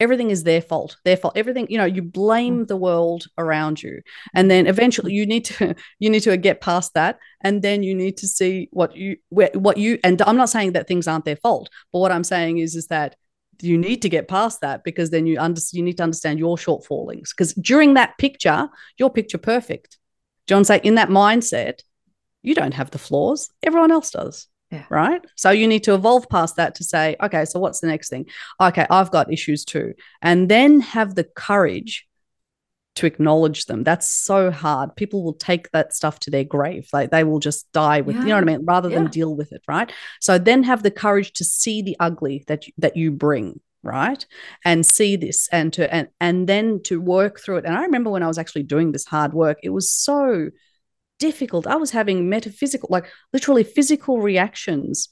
everything 0.00 0.30
is 0.30 0.42
their 0.42 0.60
fault 0.60 0.96
their 1.04 1.16
fault 1.16 1.36
everything 1.36 1.66
you 1.70 1.78
know 1.78 1.84
you 1.84 2.02
blame 2.02 2.64
mm. 2.64 2.68
the 2.68 2.76
world 2.76 3.26
around 3.38 3.82
you. 3.82 4.00
And 4.34 4.50
then 4.50 4.66
eventually 4.66 5.12
you 5.12 5.26
need 5.26 5.44
to 5.46 5.74
you 5.98 6.10
need 6.10 6.22
to 6.22 6.36
get 6.36 6.60
past 6.60 6.94
that 6.94 7.18
and 7.42 7.62
then 7.62 7.82
you 7.82 7.94
need 7.94 8.16
to 8.18 8.28
see 8.28 8.68
what 8.72 8.96
you 8.96 9.16
what 9.30 9.76
you 9.76 9.98
and 10.04 10.20
i'm 10.22 10.36
not 10.36 10.50
saying 10.50 10.72
that 10.72 10.86
things 10.88 11.06
aren't 11.08 11.24
their 11.24 11.36
fault 11.36 11.68
but 11.92 12.00
what 12.00 12.12
i'm 12.12 12.24
saying 12.24 12.58
is 12.58 12.74
is 12.74 12.86
that 12.86 13.16
you 13.62 13.78
need 13.78 14.02
to 14.02 14.08
get 14.08 14.28
past 14.28 14.60
that 14.60 14.84
because 14.84 15.10
then 15.10 15.26
you 15.26 15.38
under, 15.38 15.60
you 15.72 15.82
need 15.82 15.96
to 15.98 16.02
understand 16.02 16.38
your 16.38 16.56
shortfallings. 16.56 17.30
Because 17.30 17.54
during 17.54 17.94
that 17.94 18.18
picture 18.18 18.68
you're 18.98 19.10
picture 19.10 19.38
perfect. 19.38 19.98
John 20.46 20.64
say 20.64 20.80
in 20.82 20.96
that 20.96 21.08
mindset 21.08 21.80
you 22.42 22.54
don't 22.54 22.74
have 22.74 22.90
the 22.90 22.98
flaws. 22.98 23.50
Everyone 23.62 23.92
else 23.92 24.10
does 24.10 24.48
yeah. 24.72 24.84
right? 24.88 25.22
So 25.36 25.50
you 25.50 25.68
need 25.68 25.84
to 25.84 25.94
evolve 25.94 26.28
past 26.28 26.56
that 26.56 26.74
to 26.76 26.84
say 26.84 27.16
okay 27.22 27.44
so 27.44 27.60
what's 27.60 27.80
the 27.80 27.86
next 27.86 28.08
thing? 28.08 28.26
Okay 28.60 28.86
i've 28.90 29.10
got 29.10 29.32
issues 29.32 29.64
too. 29.64 29.94
And 30.20 30.48
then 30.48 30.80
have 30.80 31.14
the 31.14 31.24
courage 31.24 32.06
to 32.94 33.06
acknowledge 33.06 33.66
them. 33.66 33.84
That's 33.84 34.10
so 34.10 34.50
hard. 34.50 34.94
People 34.96 35.24
will 35.24 35.34
take 35.34 35.70
that 35.70 35.94
stuff 35.94 36.20
to 36.20 36.30
their 36.30 36.44
grave. 36.44 36.88
Like 36.92 37.10
they 37.10 37.24
will 37.24 37.38
just 37.38 37.70
die 37.72 38.02
with 38.02 38.16
yeah. 38.16 38.22
you 38.22 38.28
know 38.28 38.34
what 38.34 38.44
i 38.44 38.46
mean? 38.46 38.64
Rather 38.66 38.88
than 38.88 39.06
deal 39.06 39.34
with 39.34 39.52
it 39.52 39.62
right? 39.66 39.90
So 40.20 40.38
then 40.38 40.62
have 40.64 40.82
the 40.82 40.90
courage 40.90 41.32
to 41.34 41.44
see 41.44 41.82
the 41.82 41.96
ugly 42.00 42.44
that 42.48 42.66
you, 42.66 42.72
that 42.78 42.96
you 42.96 43.10
bring 43.10 43.60
right? 43.84 44.24
And 44.64 44.86
see 44.86 45.16
this 45.16 45.48
and 45.50 45.72
to 45.72 45.92
and 45.92 46.08
and 46.20 46.48
then 46.48 46.82
to 46.84 47.00
work 47.00 47.40
through 47.40 47.58
it. 47.58 47.64
And 47.64 47.76
i 47.76 47.82
remember 47.82 48.10
when 48.10 48.22
i 48.22 48.28
was 48.28 48.38
actually 48.38 48.62
doing 48.62 48.92
this 48.92 49.04
hard 49.04 49.32
work 49.32 49.58
it 49.62 49.70
was 49.70 49.90
so 49.90 50.50
difficult. 51.18 51.66
I 51.66 51.76
was 51.76 51.92
having 51.92 52.28
metaphysical 52.28 52.88
like 52.90 53.06
literally 53.32 53.64
physical 53.64 54.20
reactions 54.20 55.08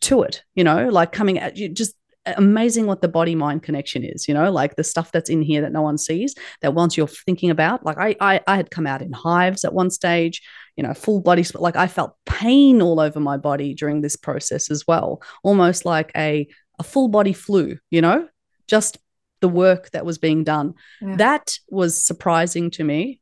to 0.00 0.22
it 0.22 0.42
you 0.54 0.62
know 0.62 0.88
like 0.88 1.12
coming 1.12 1.38
at 1.38 1.56
you 1.56 1.68
just 1.68 1.94
amazing 2.26 2.86
what 2.86 3.02
the 3.02 3.08
body 3.08 3.34
mind 3.34 3.62
connection 3.62 4.02
is 4.02 4.26
you 4.26 4.32
know 4.32 4.50
like 4.50 4.76
the 4.76 4.84
stuff 4.84 5.12
that's 5.12 5.28
in 5.28 5.42
here 5.42 5.60
that 5.60 5.72
no 5.72 5.82
one 5.82 5.98
sees 5.98 6.34
that 6.62 6.72
once 6.72 6.96
you're 6.96 7.06
thinking 7.06 7.50
about 7.50 7.84
like 7.84 7.98
I, 7.98 8.16
I 8.18 8.40
i 8.46 8.56
had 8.56 8.70
come 8.70 8.86
out 8.86 9.02
in 9.02 9.12
hives 9.12 9.62
at 9.62 9.74
one 9.74 9.90
stage 9.90 10.40
you 10.76 10.82
know 10.82 10.94
full 10.94 11.20
body 11.20 11.44
like 11.54 11.76
i 11.76 11.86
felt 11.86 12.16
pain 12.34 12.82
all 12.82 13.00
over 13.00 13.20
my 13.20 13.36
body 13.36 13.74
during 13.74 14.00
this 14.00 14.16
process 14.16 14.70
as 14.70 14.86
well. 14.86 15.22
Almost 15.42 15.84
like 15.84 16.10
a 16.16 16.48
a 16.78 16.82
full 16.82 17.08
body 17.08 17.32
flu 17.32 17.78
you 17.90 18.00
know 18.00 18.28
just 18.66 18.98
the 19.40 19.48
work 19.48 19.90
that 19.90 20.06
was 20.06 20.18
being 20.18 20.42
done. 20.42 20.74
Yeah. 21.02 21.16
that 21.16 21.58
was 21.68 22.02
surprising 22.02 22.70
to 22.72 22.84
me. 22.84 23.20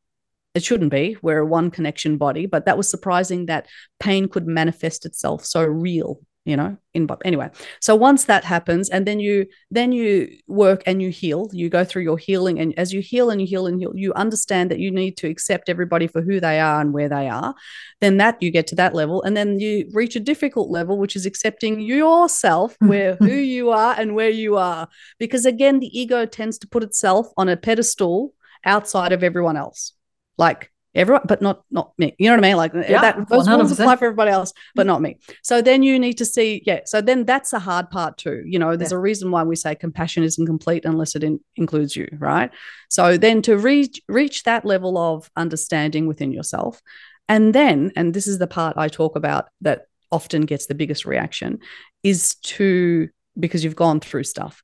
It 0.55 0.63
shouldn't 0.63 0.91
be. 0.91 1.17
We're 1.21 1.41
a 1.41 1.47
one 1.47 1.71
connection 1.71 2.17
body 2.17 2.47
but 2.47 2.67
that 2.67 2.77
was 2.77 2.91
surprising 2.91 3.47
that 3.47 3.67
pain 4.01 4.29
could 4.29 4.47
manifest 4.47 5.05
itself 5.05 5.45
so 5.45 5.63
real 5.65 6.21
you 6.45 6.57
know 6.57 6.77
in 6.93 7.09
anyway 7.25 7.49
so 7.81 7.95
once 7.95 8.25
that 8.25 8.43
happens 8.43 8.89
and 8.89 9.07
then 9.07 9.21
you 9.21 9.47
then 9.71 9.93
you 9.93 10.29
work 10.49 10.83
and 10.87 11.01
you 11.01 11.09
heal 11.09 11.49
you 11.53 11.69
go 11.69 11.85
through 11.85 12.03
your 12.03 12.19
healing 12.19 12.59
and 12.59 12.77
as 12.77 12.93
you 12.93 13.01
heal 13.01 13.31
and 13.31 13.41
you 13.41 13.47
heal 13.47 13.67
and 13.67 13.81
heal 13.81 13.93
you 13.95 14.13
understand 14.15 14.71
that 14.71 14.81
you 14.81 14.91
need 14.91 15.17
to 15.17 15.29
accept 15.29 15.69
everybody 15.69 16.09
for 16.09 16.21
who 16.21 16.41
they 16.41 16.59
are 16.59 16.81
and 16.81 16.93
where 16.93 17.09
they 17.09 17.29
are 17.29 17.55
then 18.01 18.17
that 18.17 18.43
you 18.43 18.51
get 18.51 18.67
to 18.67 18.75
that 18.75 18.95
level 18.95 19.23
and 19.23 19.37
then 19.37 19.61
you 19.61 19.89
reach 19.93 20.17
a 20.17 20.21
difficult 20.21 20.69
level 20.69 20.99
which 20.99 21.15
is 21.15 21.25
accepting 21.25 21.81
yourself 21.81 22.75
mm-hmm. 22.75 22.89
where 22.89 23.15
who 23.17 23.27
you 23.35 23.71
are 23.71 23.95
and 23.97 24.15
where 24.15 24.29
you 24.29 24.57
are. 24.57 24.89
Because 25.19 25.47
again 25.47 25.79
the 25.79 25.99
ego 25.99 26.27
tends 26.27 26.59
to 26.59 26.69
put 26.69 26.83
itself 26.83 27.29
on 27.37 27.49
a 27.49 27.57
pedestal 27.57 28.35
outside 28.65 29.13
of 29.13 29.23
everyone 29.23 29.57
else. 29.57 29.93
Like 30.37 30.72
everyone 30.95 31.23
but 31.27 31.43
not 31.43 31.63
not 31.71 31.93
me. 31.99 32.15
You 32.19 32.29
know 32.29 32.37
what 32.37 32.45
i 32.45 32.49
mean? 32.49 32.57
Like 32.57 32.75
yeah, 32.75 33.01
that 33.01 33.29
those 33.29 33.47
100%. 33.47 33.57
rules 33.59 33.73
apply 33.73 33.97
for 33.97 34.07
everybody 34.07 34.31
else 34.31 34.53
but 34.75 34.87
not 34.87 35.01
me. 35.01 35.19
So 35.43 35.63
then 35.63 35.83
you 35.83 35.99
need 35.99 36.19
to 36.19 36.25
see 36.25 36.63
yeah 36.67 36.81
so 36.85 37.01
then 37.01 37.25
that's 37.25 37.51
the 37.51 37.59
hard 37.59 37.91
part 37.91 38.19
too. 38.19 38.43
You 38.47 38.59
know 38.59 38.77
there's 38.77 38.93
yeah. 38.93 38.99
a 38.99 39.01
reason 39.01 39.31
why 39.31 39.43
we 39.43 39.57
say 39.57 39.75
compassion 39.75 40.23
isn't 40.23 40.47
complete 40.47 40.85
unless 40.85 41.15
it 41.15 41.25
in, 41.25 41.41
includes 41.57 41.97
you 41.97 42.09
right? 42.19 42.51
So 42.89 43.17
then 43.17 43.43
to 43.43 43.57
reach 43.57 44.01
reach 44.09 44.43
that 44.45 44.65
level 44.65 44.99
of 44.99 45.31
understanding 45.37 46.07
within 46.07 46.33
yourself 46.33 46.81
and 47.29 47.55
then 47.55 47.93
and 47.97 48.15
this 48.15 48.27
is 48.27 48.39
the 48.39 48.47
part 48.47 48.77
i 48.77 48.89
talk 48.89 49.17
about 49.17 49.49
that 49.61 49.87
often 50.11 50.43
gets 50.43 50.67
the 50.67 50.75
biggest 50.75 51.05
reaction 51.07 51.59
is 52.03 52.35
to 52.43 53.09
because 53.39 53.65
you've 53.65 53.77
gone 53.77 54.01
through 54.01 54.25
stuff 54.25 54.63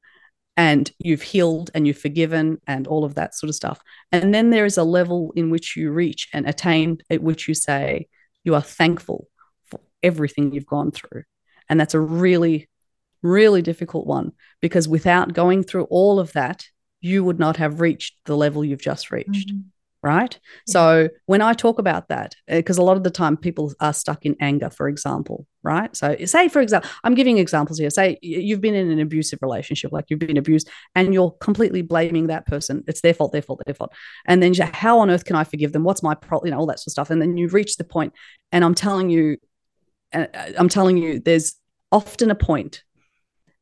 and 0.58 0.90
you've 0.98 1.22
healed 1.22 1.70
and 1.72 1.86
you've 1.86 2.00
forgiven 2.00 2.60
and 2.66 2.88
all 2.88 3.04
of 3.04 3.14
that 3.14 3.32
sort 3.32 3.48
of 3.48 3.54
stuff. 3.54 3.80
And 4.10 4.34
then 4.34 4.50
there 4.50 4.64
is 4.64 4.76
a 4.76 4.82
level 4.82 5.32
in 5.36 5.50
which 5.50 5.76
you 5.76 5.92
reach 5.92 6.28
and 6.32 6.48
attain 6.48 6.98
at 7.08 7.22
which 7.22 7.46
you 7.46 7.54
say 7.54 8.08
you 8.42 8.56
are 8.56 8.60
thankful 8.60 9.28
for 9.70 9.78
everything 10.02 10.52
you've 10.52 10.66
gone 10.66 10.90
through. 10.90 11.22
And 11.68 11.78
that's 11.78 11.94
a 11.94 12.00
really, 12.00 12.68
really 13.22 13.62
difficult 13.62 14.08
one 14.08 14.32
because 14.60 14.88
without 14.88 15.32
going 15.32 15.62
through 15.62 15.84
all 15.84 16.18
of 16.18 16.32
that, 16.32 16.66
you 17.00 17.22
would 17.22 17.38
not 17.38 17.58
have 17.58 17.80
reached 17.80 18.16
the 18.24 18.36
level 18.36 18.64
you've 18.64 18.82
just 18.82 19.12
reached. 19.12 19.50
Mm-hmm 19.50 19.68
right? 20.02 20.38
Yeah. 20.66 20.72
so 20.72 21.08
when 21.26 21.42
i 21.42 21.52
talk 21.52 21.78
about 21.78 22.08
that 22.08 22.34
because 22.46 22.78
uh, 22.78 22.82
a 22.82 22.84
lot 22.84 22.96
of 22.96 23.04
the 23.04 23.10
time 23.10 23.36
people 23.36 23.72
are 23.80 23.92
stuck 23.92 24.24
in 24.24 24.36
anger 24.40 24.70
for 24.70 24.88
example 24.88 25.46
right? 25.64 25.94
So 25.94 26.16
say 26.24 26.48
for 26.48 26.62
example 26.62 26.88
i'm 27.04 27.14
giving 27.14 27.38
examples 27.38 27.78
here. 27.78 27.90
Say 27.90 28.16
you've 28.22 28.60
been 28.60 28.74
in 28.74 28.90
an 28.90 29.00
abusive 29.00 29.40
relationship 29.42 29.92
like 29.92 30.06
you've 30.08 30.18
been 30.18 30.36
abused 30.36 30.70
and 30.94 31.12
you're 31.12 31.32
completely 31.32 31.82
blaming 31.82 32.28
that 32.28 32.46
person. 32.46 32.84
It's 32.86 33.00
their 33.00 33.12
fault 33.12 33.32
their 33.32 33.42
fault 33.42 33.60
their 33.66 33.74
fault. 33.74 33.92
And 34.26 34.42
then 34.42 34.54
how 34.54 35.00
on 35.00 35.10
earth 35.10 35.24
can 35.24 35.36
i 35.36 35.44
forgive 35.44 35.72
them? 35.72 35.84
What's 35.84 36.02
my 36.02 36.14
problem 36.14 36.46
you 36.46 36.52
know 36.52 36.58
all 36.58 36.66
that 36.66 36.78
sort 36.78 36.86
of 36.88 36.92
stuff. 36.92 37.10
And 37.10 37.20
then 37.20 37.36
you 37.36 37.48
reach 37.48 37.76
the 37.76 37.84
point 37.84 38.12
and 38.52 38.64
i'm 38.64 38.74
telling 38.74 39.10
you 39.10 39.36
uh, 40.12 40.26
i'm 40.58 40.68
telling 40.68 40.96
you 40.96 41.20
there's 41.20 41.54
often 41.92 42.30
a 42.30 42.34
point 42.34 42.82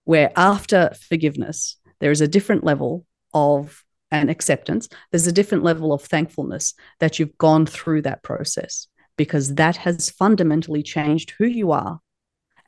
where 0.05 0.31
after 0.37 0.93
forgiveness 1.09 1.77
there 2.01 2.11
is 2.11 2.21
a 2.21 2.29
different 2.29 2.65
level 2.65 3.07
of 3.35 3.85
and 4.11 4.31
acceptance, 4.31 4.89
there's 5.11 5.27
a 5.27 5.33
different 5.33 5.65
level 5.65 5.93
of 5.93 6.03
thankfulness 6.03 6.75
that 7.01 7.19
you've 7.19 7.37
gone 7.39 7.67
through 7.67 8.03
that 8.03 8.23
process 8.23 8.87
because 9.17 9.55
that 9.55 9.77
has 9.77 10.11
fundamentally 10.11 10.83
changed 10.83 11.33
who 11.39 11.47
you 11.47 11.73
are. 11.73 12.01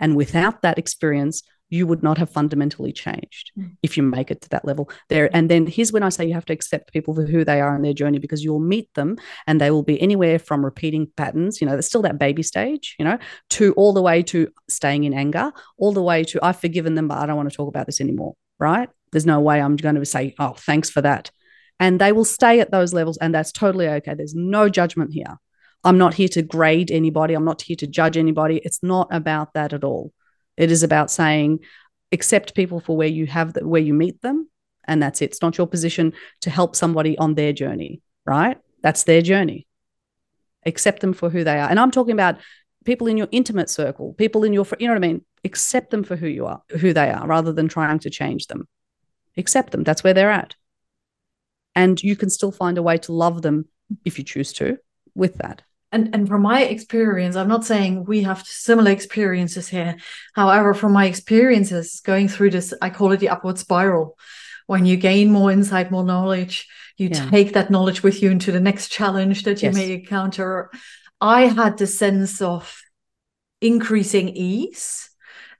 And 0.00 0.16
without 0.16 0.62
that 0.62 0.78
experience, 0.78 1.42
you 1.70 1.86
would 1.86 2.02
not 2.02 2.18
have 2.18 2.30
fundamentally 2.30 2.92
changed 2.92 3.52
mm. 3.58 3.70
if 3.82 3.96
you 3.96 4.02
make 4.02 4.30
it 4.30 4.40
to 4.40 4.48
that 4.48 4.64
level 4.64 4.90
there 5.08 5.34
and 5.34 5.50
then 5.50 5.66
here's 5.66 5.92
when 5.92 6.02
i 6.02 6.08
say 6.08 6.24
you 6.24 6.34
have 6.34 6.44
to 6.44 6.52
accept 6.52 6.92
people 6.92 7.14
for 7.14 7.24
who 7.24 7.44
they 7.44 7.60
are 7.60 7.76
in 7.76 7.82
their 7.82 7.92
journey 7.92 8.18
because 8.18 8.42
you'll 8.42 8.58
meet 8.58 8.92
them 8.94 9.16
and 9.46 9.60
they 9.60 9.70
will 9.70 9.82
be 9.82 10.00
anywhere 10.00 10.38
from 10.38 10.64
repeating 10.64 11.10
patterns 11.16 11.60
you 11.60 11.66
know 11.66 11.74
there's 11.74 11.86
still 11.86 12.02
that 12.02 12.18
baby 12.18 12.42
stage 12.42 12.96
you 12.98 13.04
know 13.04 13.18
to 13.50 13.72
all 13.74 13.92
the 13.92 14.02
way 14.02 14.22
to 14.22 14.48
staying 14.68 15.04
in 15.04 15.14
anger 15.14 15.52
all 15.76 15.92
the 15.92 16.02
way 16.02 16.24
to 16.24 16.38
i've 16.44 16.58
forgiven 16.58 16.94
them 16.94 17.08
but 17.08 17.18
i 17.18 17.26
don't 17.26 17.36
want 17.36 17.50
to 17.50 17.56
talk 17.56 17.68
about 17.68 17.86
this 17.86 18.00
anymore 18.00 18.34
right 18.58 18.88
there's 19.12 19.26
no 19.26 19.40
way 19.40 19.60
i'm 19.60 19.76
going 19.76 19.94
to 19.94 20.04
say 20.04 20.34
oh 20.38 20.54
thanks 20.54 20.90
for 20.90 21.00
that 21.00 21.30
and 21.80 22.00
they 22.00 22.12
will 22.12 22.24
stay 22.24 22.60
at 22.60 22.70
those 22.70 22.92
levels 22.92 23.16
and 23.18 23.34
that's 23.34 23.52
totally 23.52 23.88
okay 23.88 24.14
there's 24.14 24.34
no 24.34 24.68
judgment 24.68 25.12
here 25.12 25.38
i'm 25.84 25.98
not 25.98 26.14
here 26.14 26.28
to 26.28 26.42
grade 26.42 26.90
anybody 26.90 27.34
i'm 27.34 27.44
not 27.44 27.62
here 27.62 27.76
to 27.76 27.86
judge 27.86 28.16
anybody 28.16 28.60
it's 28.64 28.82
not 28.82 29.08
about 29.10 29.54
that 29.54 29.72
at 29.72 29.84
all 29.84 30.12
it 30.58 30.72
is 30.72 30.82
about 30.82 31.10
saying, 31.10 31.60
accept 32.10 32.54
people 32.54 32.80
for 32.80 32.96
where 32.96 33.08
you 33.08 33.26
have 33.26 33.54
the, 33.54 33.66
where 33.66 33.80
you 33.80 33.94
meet 33.94 34.20
them, 34.20 34.50
and 34.84 35.00
that's 35.00 35.22
it. 35.22 35.26
It's 35.26 35.42
not 35.42 35.56
your 35.56 35.68
position 35.68 36.12
to 36.40 36.50
help 36.50 36.74
somebody 36.74 37.16
on 37.16 37.34
their 37.34 37.52
journey, 37.52 38.02
right? 38.26 38.58
That's 38.82 39.04
their 39.04 39.22
journey. 39.22 39.66
Accept 40.66 41.00
them 41.00 41.12
for 41.12 41.30
who 41.30 41.44
they 41.44 41.60
are. 41.60 41.70
And 41.70 41.78
I'm 41.78 41.92
talking 41.92 42.12
about 42.12 42.38
people 42.84 43.06
in 43.06 43.16
your 43.16 43.28
intimate 43.30 43.70
circle, 43.70 44.14
people 44.14 44.42
in 44.42 44.52
your, 44.52 44.66
you 44.80 44.88
know 44.88 44.94
what 44.94 45.04
I 45.04 45.06
mean? 45.06 45.24
Accept 45.44 45.90
them 45.90 46.02
for 46.02 46.16
who 46.16 46.26
you 46.26 46.46
are, 46.46 46.60
who 46.80 46.92
they 46.92 47.10
are, 47.10 47.26
rather 47.26 47.52
than 47.52 47.68
trying 47.68 48.00
to 48.00 48.10
change 48.10 48.48
them. 48.48 48.66
Accept 49.38 49.72
them. 49.72 49.84
That's 49.84 50.04
where 50.04 50.14
they're 50.14 50.30
at. 50.30 50.54
And 51.74 52.02
you 52.02 52.16
can 52.16 52.28
still 52.28 52.52
find 52.52 52.76
a 52.76 52.82
way 52.82 52.98
to 52.98 53.12
love 53.12 53.42
them 53.42 53.66
if 54.04 54.18
you 54.18 54.24
choose 54.24 54.52
to 54.54 54.78
with 55.14 55.36
that 55.38 55.62
and 55.92 56.14
and 56.14 56.28
from 56.28 56.42
my 56.42 56.62
experience 56.62 57.36
i'm 57.36 57.48
not 57.48 57.64
saying 57.64 58.04
we 58.04 58.22
have 58.22 58.46
similar 58.46 58.90
experiences 58.90 59.68
here 59.68 59.96
however 60.34 60.74
from 60.74 60.92
my 60.92 61.06
experiences 61.06 62.00
going 62.00 62.28
through 62.28 62.50
this 62.50 62.74
i 62.82 62.90
call 62.90 63.12
it 63.12 63.20
the 63.20 63.28
upward 63.28 63.58
spiral 63.58 64.16
when 64.66 64.84
you 64.84 64.96
gain 64.96 65.30
more 65.30 65.50
insight 65.50 65.90
more 65.90 66.04
knowledge 66.04 66.66
you 66.96 67.08
yeah. 67.08 67.30
take 67.30 67.52
that 67.52 67.70
knowledge 67.70 68.02
with 68.02 68.22
you 68.22 68.30
into 68.30 68.52
the 68.52 68.60
next 68.60 68.88
challenge 68.88 69.44
that 69.44 69.62
you 69.62 69.68
yes. 69.68 69.74
may 69.74 69.92
encounter 69.92 70.70
i 71.20 71.42
had 71.46 71.78
the 71.78 71.86
sense 71.86 72.40
of 72.40 72.82
increasing 73.60 74.28
ease 74.28 75.10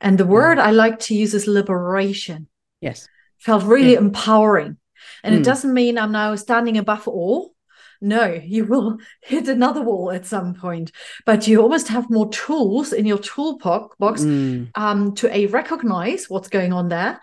and 0.01 0.19
the 0.19 0.27
word 0.27 0.59
yeah. 0.59 0.65
i 0.65 0.71
like 0.71 0.99
to 0.99 1.15
use 1.15 1.35
is 1.35 1.47
liberation 1.47 2.47
yes 2.81 3.09
felt 3.39 3.65
really 3.65 3.93
yeah. 3.93 3.99
empowering 3.99 4.77
and 5.23 5.35
mm. 5.35 5.39
it 5.39 5.45
doesn't 5.45 5.75
mean 5.75 5.99
i'm 5.99 6.13
now 6.13 6.35
standing 6.35 6.77
above 6.77 7.07
all 7.09 7.55
no, 8.01 8.41
you 8.45 8.65
will 8.65 8.99
hit 9.23 9.49
another 9.49 9.83
wall 9.83 10.11
at 10.11 10.27
some 10.27 10.55
point. 10.55 10.93
But 11.27 11.49
you 11.49 11.61
almost 11.61 11.89
have 11.89 12.11
more 12.11 12.29
tools 12.31 12.93
in 12.93 13.07
your 13.07 13.19
toolbox 13.19 14.23
mm. 14.23 14.71
um, 14.75 15.15
to 15.17 15.35
a 15.35 15.47
recognize 15.47 16.29
what's 16.29 16.49
going 16.49 16.73
on 16.73 16.89
there 16.89 17.21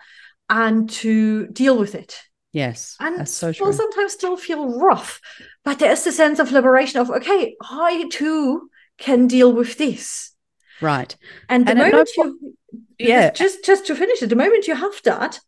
and 0.48 0.88
to 0.90 1.46
deal 1.48 1.78
with 1.78 1.94
it. 1.94 2.20
Yes, 2.52 2.96
and 3.00 3.18
that's 3.18 3.32
so 3.32 3.52
true. 3.52 3.66
will 3.66 3.72
sometimes 3.72 4.14
still 4.14 4.36
feel 4.36 4.78
rough, 4.78 5.20
but 5.62 5.78
there 5.78 5.92
is 5.92 6.04
the 6.04 6.12
sense 6.12 6.38
of 6.38 6.52
liberation 6.52 7.00
of 7.00 7.10
okay, 7.10 7.54
I 7.60 8.08
too 8.10 8.70
can 8.96 9.26
deal 9.26 9.52
with 9.52 9.76
this. 9.76 10.32
Right. 10.80 11.14
And 11.50 11.66
the 11.66 11.72
and 11.72 11.78
moment 11.80 12.08
no 12.16 12.24
you, 12.24 12.56
yeah, 12.98 13.30
just 13.30 13.62
just 13.62 13.86
to 13.86 13.94
finish 13.94 14.22
it, 14.22 14.28
the 14.28 14.36
moment 14.36 14.68
you 14.68 14.74
have 14.74 14.94
that, 15.04 15.38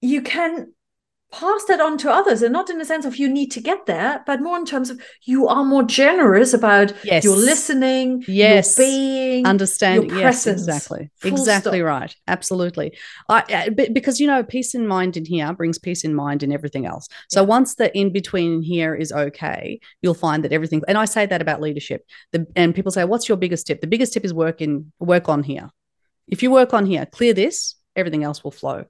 you 0.00 0.22
can 0.22 0.72
pass 1.32 1.64
that 1.64 1.80
on 1.80 1.98
to 1.98 2.10
others 2.10 2.40
and 2.40 2.52
not 2.52 2.70
in 2.70 2.78
the 2.78 2.84
sense 2.84 3.04
of 3.04 3.16
you 3.16 3.28
need 3.28 3.50
to 3.50 3.60
get 3.60 3.84
there 3.86 4.22
but 4.26 4.40
more 4.40 4.56
in 4.56 4.64
terms 4.64 4.90
of 4.90 5.00
you 5.24 5.48
are 5.48 5.64
more 5.64 5.82
generous 5.82 6.54
about 6.54 6.92
yes. 7.04 7.24
your 7.24 7.36
listening 7.36 8.22
yes. 8.28 8.78
your 8.78 8.86
being 8.86 9.44
understanding 9.44 10.08
your 10.08 10.20
yes 10.20 10.46
exactly. 10.46 11.10
Exactly 11.24 11.78
stop. 11.78 11.86
right. 11.86 12.16
Absolutely. 12.28 12.96
I, 13.28 13.40
uh, 13.40 13.86
because 13.92 14.20
you 14.20 14.28
know 14.28 14.44
peace 14.44 14.74
in 14.74 14.86
mind 14.86 15.16
in 15.16 15.24
here 15.24 15.52
brings 15.52 15.78
peace 15.78 16.04
in 16.04 16.14
mind 16.14 16.42
in 16.44 16.52
everything 16.52 16.86
else. 16.86 17.08
So 17.28 17.40
yeah. 17.40 17.46
once 17.48 17.74
the 17.74 17.96
in 17.96 18.12
between 18.12 18.62
here 18.62 18.94
is 18.94 19.10
okay 19.10 19.80
you'll 20.02 20.14
find 20.14 20.44
that 20.44 20.52
everything 20.52 20.82
and 20.86 20.96
i 20.96 21.04
say 21.04 21.26
that 21.26 21.42
about 21.42 21.60
leadership 21.60 22.06
the, 22.32 22.46
and 22.54 22.74
people 22.74 22.92
say 22.92 23.04
what's 23.04 23.28
your 23.28 23.36
biggest 23.36 23.66
tip? 23.66 23.80
The 23.80 23.86
biggest 23.88 24.12
tip 24.12 24.24
is 24.24 24.32
work 24.32 24.60
in 24.60 24.92
work 25.00 25.28
on 25.28 25.42
here. 25.42 25.70
If 26.28 26.42
you 26.42 26.50
work 26.52 26.72
on 26.72 26.86
here 26.86 27.04
clear 27.04 27.34
this 27.34 27.74
everything 27.96 28.22
else 28.22 28.44
will 28.44 28.52
flow 28.52 28.84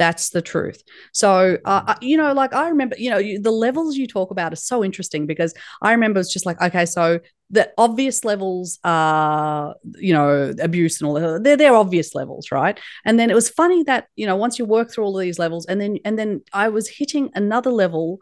that's 0.00 0.30
the 0.30 0.40
truth. 0.40 0.82
So, 1.12 1.58
uh, 1.66 1.94
you 2.00 2.16
know, 2.16 2.32
like 2.32 2.54
I 2.54 2.70
remember, 2.70 2.96
you 2.98 3.10
know, 3.10 3.18
you, 3.18 3.38
the 3.38 3.50
levels 3.50 3.98
you 3.98 4.06
talk 4.06 4.30
about 4.30 4.50
are 4.54 4.56
so 4.56 4.82
interesting 4.82 5.26
because 5.26 5.52
I 5.82 5.92
remember 5.92 6.18
it's 6.20 6.32
just 6.32 6.46
like, 6.46 6.58
okay, 6.62 6.86
so 6.86 7.20
the 7.50 7.70
obvious 7.76 8.24
levels 8.24 8.78
are, 8.82 9.74
you 9.98 10.14
know, 10.14 10.54
abuse 10.58 11.00
and 11.00 11.08
all 11.08 11.14
that. 11.14 11.44
They're, 11.44 11.58
they're 11.58 11.74
obvious 11.74 12.14
levels, 12.14 12.50
right? 12.50 12.80
And 13.04 13.20
then 13.20 13.30
it 13.30 13.34
was 13.34 13.50
funny 13.50 13.82
that, 13.84 14.06
you 14.16 14.24
know, 14.24 14.36
once 14.36 14.58
you 14.58 14.64
work 14.64 14.90
through 14.90 15.04
all 15.04 15.18
of 15.18 15.22
these 15.22 15.38
levels 15.38 15.66
and 15.66 15.78
then, 15.78 15.98
and 16.06 16.18
then 16.18 16.40
I 16.54 16.70
was 16.70 16.88
hitting 16.88 17.30
another 17.34 17.70
level 17.70 18.20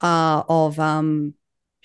uh, 0.00 0.44
of, 0.48 0.78
um, 0.78 1.34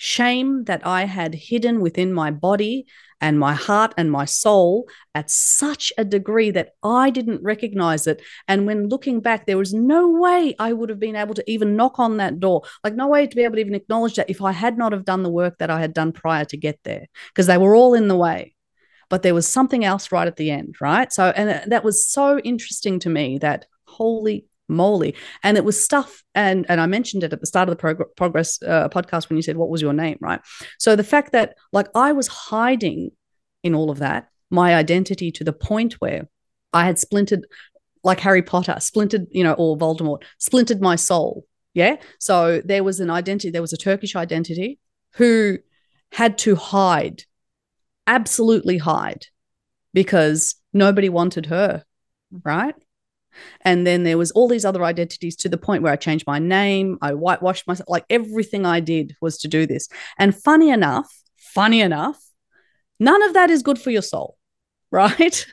shame 0.04 0.64
that 0.64 0.82
I 0.84 1.06
had 1.06 1.36
hidden 1.36 1.80
within 1.80 2.12
my 2.12 2.32
body 2.32 2.88
and 3.22 3.38
my 3.38 3.54
heart 3.54 3.94
and 3.98 4.12
my 4.12 4.26
soul 4.26 4.90
at 5.14 5.30
such 5.30 5.94
a 5.96 6.04
degree 6.04 6.50
that 6.50 6.70
I 6.82 7.12
didn't 7.12 7.44
recognize 7.44 8.08
it. 8.08 8.20
And 8.48 8.66
when 8.66 8.90
looking 8.90 9.20
back, 9.20 9.46
there 9.46 9.60
was 9.60 9.76
no 9.76 10.10
way 10.10 10.56
I 10.58 10.74
would 10.74 10.90
have 10.90 11.00
been 11.00 11.16
able 11.16 11.36
to 11.36 11.44
even 11.46 11.76
knock 11.76 12.00
on 12.00 12.18
that 12.18 12.40
door, 12.40 12.64
like 12.84 12.96
no 12.96 13.10
way 13.10 13.28
to 13.28 13.36
be 13.36 13.44
able 13.44 13.58
to 13.58 13.62
even 13.62 13.76
acknowledge 13.76 14.16
that 14.16 14.32
if 14.32 14.42
I 14.42 14.54
had 14.54 14.76
not 14.76 14.92
have 14.92 15.06
done 15.06 15.22
the 15.22 15.30
work 15.30 15.60
that 15.60 15.70
I 15.70 15.80
had 15.80 15.94
done 15.94 16.14
prior 16.14 16.46
to 16.46 16.58
get 16.58 16.80
there, 16.84 17.06
because 17.30 17.46
they 17.46 17.60
were 17.60 17.76
all 17.76 17.94
in 17.94 18.08
the 18.08 18.18
way. 18.18 18.56
But 19.08 19.22
there 19.22 19.36
was 19.36 19.48
something 19.48 19.86
else 19.86 20.12
right 20.12 20.28
at 20.28 20.38
the 20.38 20.50
end, 20.50 20.78
right? 20.82 21.14
So, 21.14 21.26
and 21.36 21.72
that 21.72 21.84
was 21.84 22.08
so 22.08 22.40
interesting 22.40 22.98
to 23.02 23.10
me 23.10 23.38
that 23.38 23.68
holy 23.86 24.48
moly. 24.72 25.16
And 25.44 25.58
it 25.58 25.66
was 25.66 25.84
stuff 25.84 26.24
and 26.34 26.66
and 26.70 26.80
i 26.80 26.86
mentioned 26.86 27.24
it 27.24 27.34
at 27.34 27.40
the 27.40 27.46
start 27.46 27.68
of 27.68 27.76
the 27.76 27.80
prog- 27.80 28.16
progress 28.16 28.62
uh, 28.64 28.88
podcast 28.90 29.30
when 29.30 29.36
you 29.38 29.44
said 29.44 29.58
what 29.58 29.70
was 29.70 29.82
your 29.82 29.94
name? 29.94 30.18
Right? 30.22 30.40
So 30.80 30.96
the 30.96 31.04
fact 31.04 31.32
that 31.34 31.56
like 31.72 31.88
i 31.96 32.12
was 32.12 32.28
hiding 32.28 33.12
in 33.64 33.76
all 33.76 33.92
of 33.92 34.00
that 34.00 34.28
my 34.50 34.76
identity 34.76 35.32
to 35.32 35.44
the 35.44 35.54
point 35.54 35.94
where 35.96 36.28
i 36.74 36.86
had 36.86 36.98
splintered 36.98 37.46
like 38.04 38.20
harry 38.20 38.42
potter 38.42 38.76
splintered 38.80 39.28
you 39.30 39.44
know 39.44 39.54
or 39.54 39.78
voldemort 39.78 40.24
splintered 40.38 40.82
my 40.82 40.96
soul. 40.96 41.46
Yeah? 41.74 41.98
So 42.20 42.62
there 42.66 42.84
was 42.84 43.00
an 43.00 43.10
identity 43.10 43.52
there 43.52 43.62
was 43.62 43.74
a 43.74 43.78
turkish 43.78 44.16
identity 44.16 44.80
who 45.16 45.60
had 46.12 46.38
to 46.40 46.56
hide 46.56 47.24
absolutely 48.08 48.78
hide 48.78 49.28
because 49.94 50.56
nobody 50.74 51.10
wanted 51.10 51.48
her. 51.48 51.84
Right 52.44 52.76
and 53.62 53.86
then 53.86 54.04
there 54.04 54.18
was 54.18 54.32
all 54.32 54.48
these 54.48 54.66
other 54.66 54.84
identities 54.84 55.36
to 55.38 55.50
the 55.50 55.58
point 55.58 55.84
where 55.84 55.94
I 55.94 55.98
changed 55.98 56.26
my 56.28 56.40
name, 56.40 56.98
I 57.02 57.14
whitewashed 57.14 57.68
myself, 57.68 57.90
like 57.90 58.06
everything 58.10 58.66
I 58.66 58.80
did 58.80 59.16
was 59.22 59.38
to 59.40 59.48
do 59.48 59.66
this. 59.66 59.88
And 60.18 60.36
funny 60.36 60.70
enough, 60.70 61.12
funny 61.38 61.82
enough, 61.82 62.20
none 63.00 63.22
of 63.24 63.34
that 63.34 63.50
is 63.50 63.64
good 63.64 63.80
for 63.80 63.92
your 63.92 64.02
soul. 64.02 64.38
Right? 64.94 65.46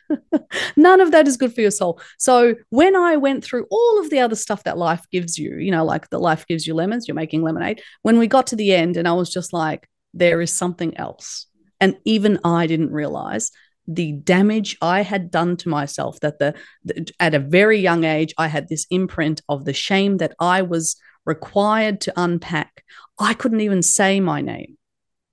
None 0.76 1.00
of 1.00 1.12
that 1.12 1.28
is 1.28 1.36
good 1.36 1.54
for 1.54 1.60
your 1.60 1.70
soul. 1.70 2.00
So, 2.18 2.56
when 2.70 2.96
I 2.96 3.16
went 3.16 3.44
through 3.44 3.68
all 3.70 4.00
of 4.00 4.10
the 4.10 4.18
other 4.18 4.34
stuff 4.34 4.64
that 4.64 4.76
life 4.76 5.06
gives 5.12 5.38
you, 5.38 5.58
you 5.58 5.70
know, 5.70 5.84
like 5.84 6.10
the 6.10 6.18
life 6.18 6.44
gives 6.48 6.66
you 6.66 6.74
lemons, 6.74 7.06
you're 7.06 7.14
making 7.14 7.42
lemonade. 7.42 7.80
When 8.02 8.18
we 8.18 8.26
got 8.26 8.48
to 8.48 8.56
the 8.56 8.74
end, 8.74 8.96
and 8.96 9.06
I 9.06 9.12
was 9.12 9.32
just 9.32 9.52
like, 9.52 9.88
there 10.12 10.40
is 10.40 10.52
something 10.52 10.96
else. 10.96 11.46
And 11.80 11.96
even 12.04 12.40
I 12.42 12.66
didn't 12.66 12.90
realize 12.90 13.52
the 13.88 14.12
damage 14.12 14.76
I 14.82 15.00
had 15.00 15.30
done 15.30 15.56
to 15.58 15.68
myself 15.70 16.20
that 16.20 16.38
the, 16.38 16.54
the, 16.84 17.10
at 17.18 17.34
a 17.34 17.38
very 17.38 17.78
young 17.78 18.04
age 18.04 18.34
I 18.36 18.46
had 18.46 18.68
this 18.68 18.86
imprint 18.90 19.40
of 19.48 19.64
the 19.64 19.72
shame 19.72 20.18
that 20.18 20.34
I 20.38 20.62
was 20.62 20.96
required 21.24 22.00
to 22.02 22.12
unpack. 22.16 22.84
I 23.18 23.34
couldn't 23.34 23.62
even 23.62 23.82
say 23.82 24.20
my 24.20 24.42
name. 24.42 24.76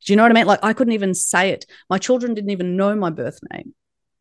Do 0.06 0.14
you 0.14 0.18
know 0.18 0.24
what 0.24 0.32
I 0.32 0.36
mean? 0.36 0.48
Like 0.48 0.64
I 0.64 0.74
couldn't 0.74 0.94
even 0.94 1.14
say 1.14 1.50
it. 1.50 1.66
My 1.90 1.98
children 1.98 2.34
didn't 2.34 2.52
even 2.52 2.78
know 2.78 2.96
my 2.96 3.10
birth 3.10 3.40
name. 3.52 3.76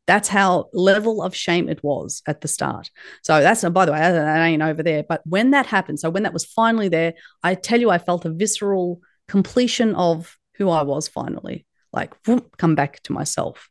That's 0.07 0.29
how 0.29 0.67
level 0.73 1.23
of 1.23 1.35
shame 1.35 1.69
it 1.69 1.83
was 1.83 2.23
at 2.27 2.41
the 2.41 2.49
start. 2.49 2.91
So 3.23 3.41
that's 3.41 3.65
by 3.65 3.87
the 3.87 3.93
way, 3.93 3.99
that 3.99 4.43
ain't 4.43 4.63
over 4.63 4.83
there. 4.83 5.03
But 5.03 5.23
when 5.25 5.53
that 5.53 5.67
happened, 5.67 6.01
so 6.01 6.11
when 6.11 6.25
that 6.25 6.33
was 6.33 6.45
finally 6.45 6.89
there, 6.89 7.15
I 7.43 7.55
tell 7.55 7.81
you, 7.81 7.91
I 7.91 7.99
felt 7.99 8.25
a 8.25 8.31
visceral 8.31 9.01
completion 9.29 9.95
of 9.95 10.37
who 10.57 10.69
I 10.71 10.83
was 10.83 11.09
finally. 11.09 11.67
Like 11.93 12.15
whoop, 12.27 12.57
come 12.57 12.75
back 12.75 13.01
to 13.05 13.13
myself. 13.13 13.71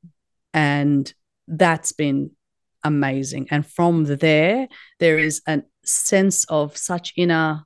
And 0.54 1.12
that's 1.48 1.92
been 1.92 2.32
amazing. 2.84 3.48
And 3.52 3.66
from 3.66 4.06
there, 4.06 4.68
there 5.00 5.18
is 5.18 5.42
a 5.48 5.64
sense 5.84 6.46
of 6.46 6.78
such 6.78 7.14
inner 7.16 7.66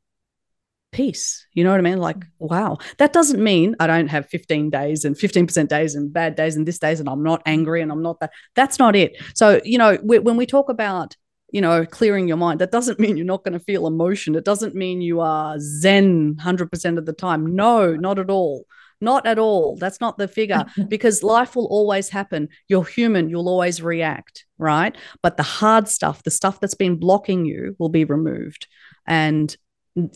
peace. 0.92 1.46
You 1.54 1.64
know 1.64 1.72
what 1.72 1.80
I 1.80 1.84
mean? 1.84 2.00
Like, 2.00 2.18
mm. 2.18 2.28
wow. 2.40 2.78
That 2.98 3.14
doesn't 3.14 3.42
mean 3.42 3.76
I 3.80 3.88
don't 3.88 4.08
have 4.08 4.28
15 4.30 4.70
days 4.70 5.06
and 5.06 5.16
15% 5.16 5.68
days 5.68 5.96
and 5.96 6.12
bad 6.12 6.36
days 6.36 6.56
and 6.56 6.68
this 6.68 6.80
days 6.80 7.00
and 7.00 7.10
I'm 7.10 7.24
not 7.24 7.42
angry 7.46 7.82
and 7.82 7.92
I'm 7.92 8.02
not 8.02 8.20
that. 8.20 8.32
That's 8.56 8.80
not 8.80 8.96
it. 8.96 9.18
So, 9.36 9.62
you 9.64 9.78
know, 9.78 9.98
when 10.02 10.38
we 10.38 10.46
talk 10.46 10.70
about, 10.70 11.16
you 11.52 11.62
know, 11.62 11.86
clearing 11.86 12.28
your 12.28 12.38
mind, 12.38 12.62
that 12.62 12.72
doesn't 12.72 13.00
mean 13.04 13.18
you're 13.18 13.26
not 13.26 13.44
going 13.44 13.54
to 13.54 13.60
feel 13.60 13.88
emotion. 13.88 14.36
It 14.36 14.46
doesn't 14.46 14.76
mean 14.76 15.02
you 15.02 15.20
are 15.20 15.58
zen 15.60 16.36
100% 16.36 16.98
of 16.98 17.06
the 17.06 17.14
time. 17.14 17.56
No, 17.56 17.96
not 17.96 18.20
at 18.20 18.30
all. 18.30 18.66
Not 19.00 19.28
at 19.28 19.40
all. 19.40 19.76
That's 19.78 20.02
not 20.02 20.18
the 20.18 20.28
figure 20.28 20.66
because 20.88 21.24
life 21.24 21.56
will 21.56 21.68
always 21.68 22.10
happen. 22.10 22.50
You're 22.68 22.86
human. 22.86 23.30
You'll 23.30 23.50
always 23.50 23.82
react. 23.82 24.46
right? 24.58 24.96
But 25.22 25.38
the 25.38 25.44
hard 25.44 25.88
stuff, 25.88 26.24
the 26.24 26.32
stuff 26.32 26.60
that's 26.60 26.76
been 26.76 26.98
blocking 26.98 27.46
you, 27.46 27.76
will 27.80 27.90
be 27.90 28.06
removed. 28.06 28.68
And 29.06 29.56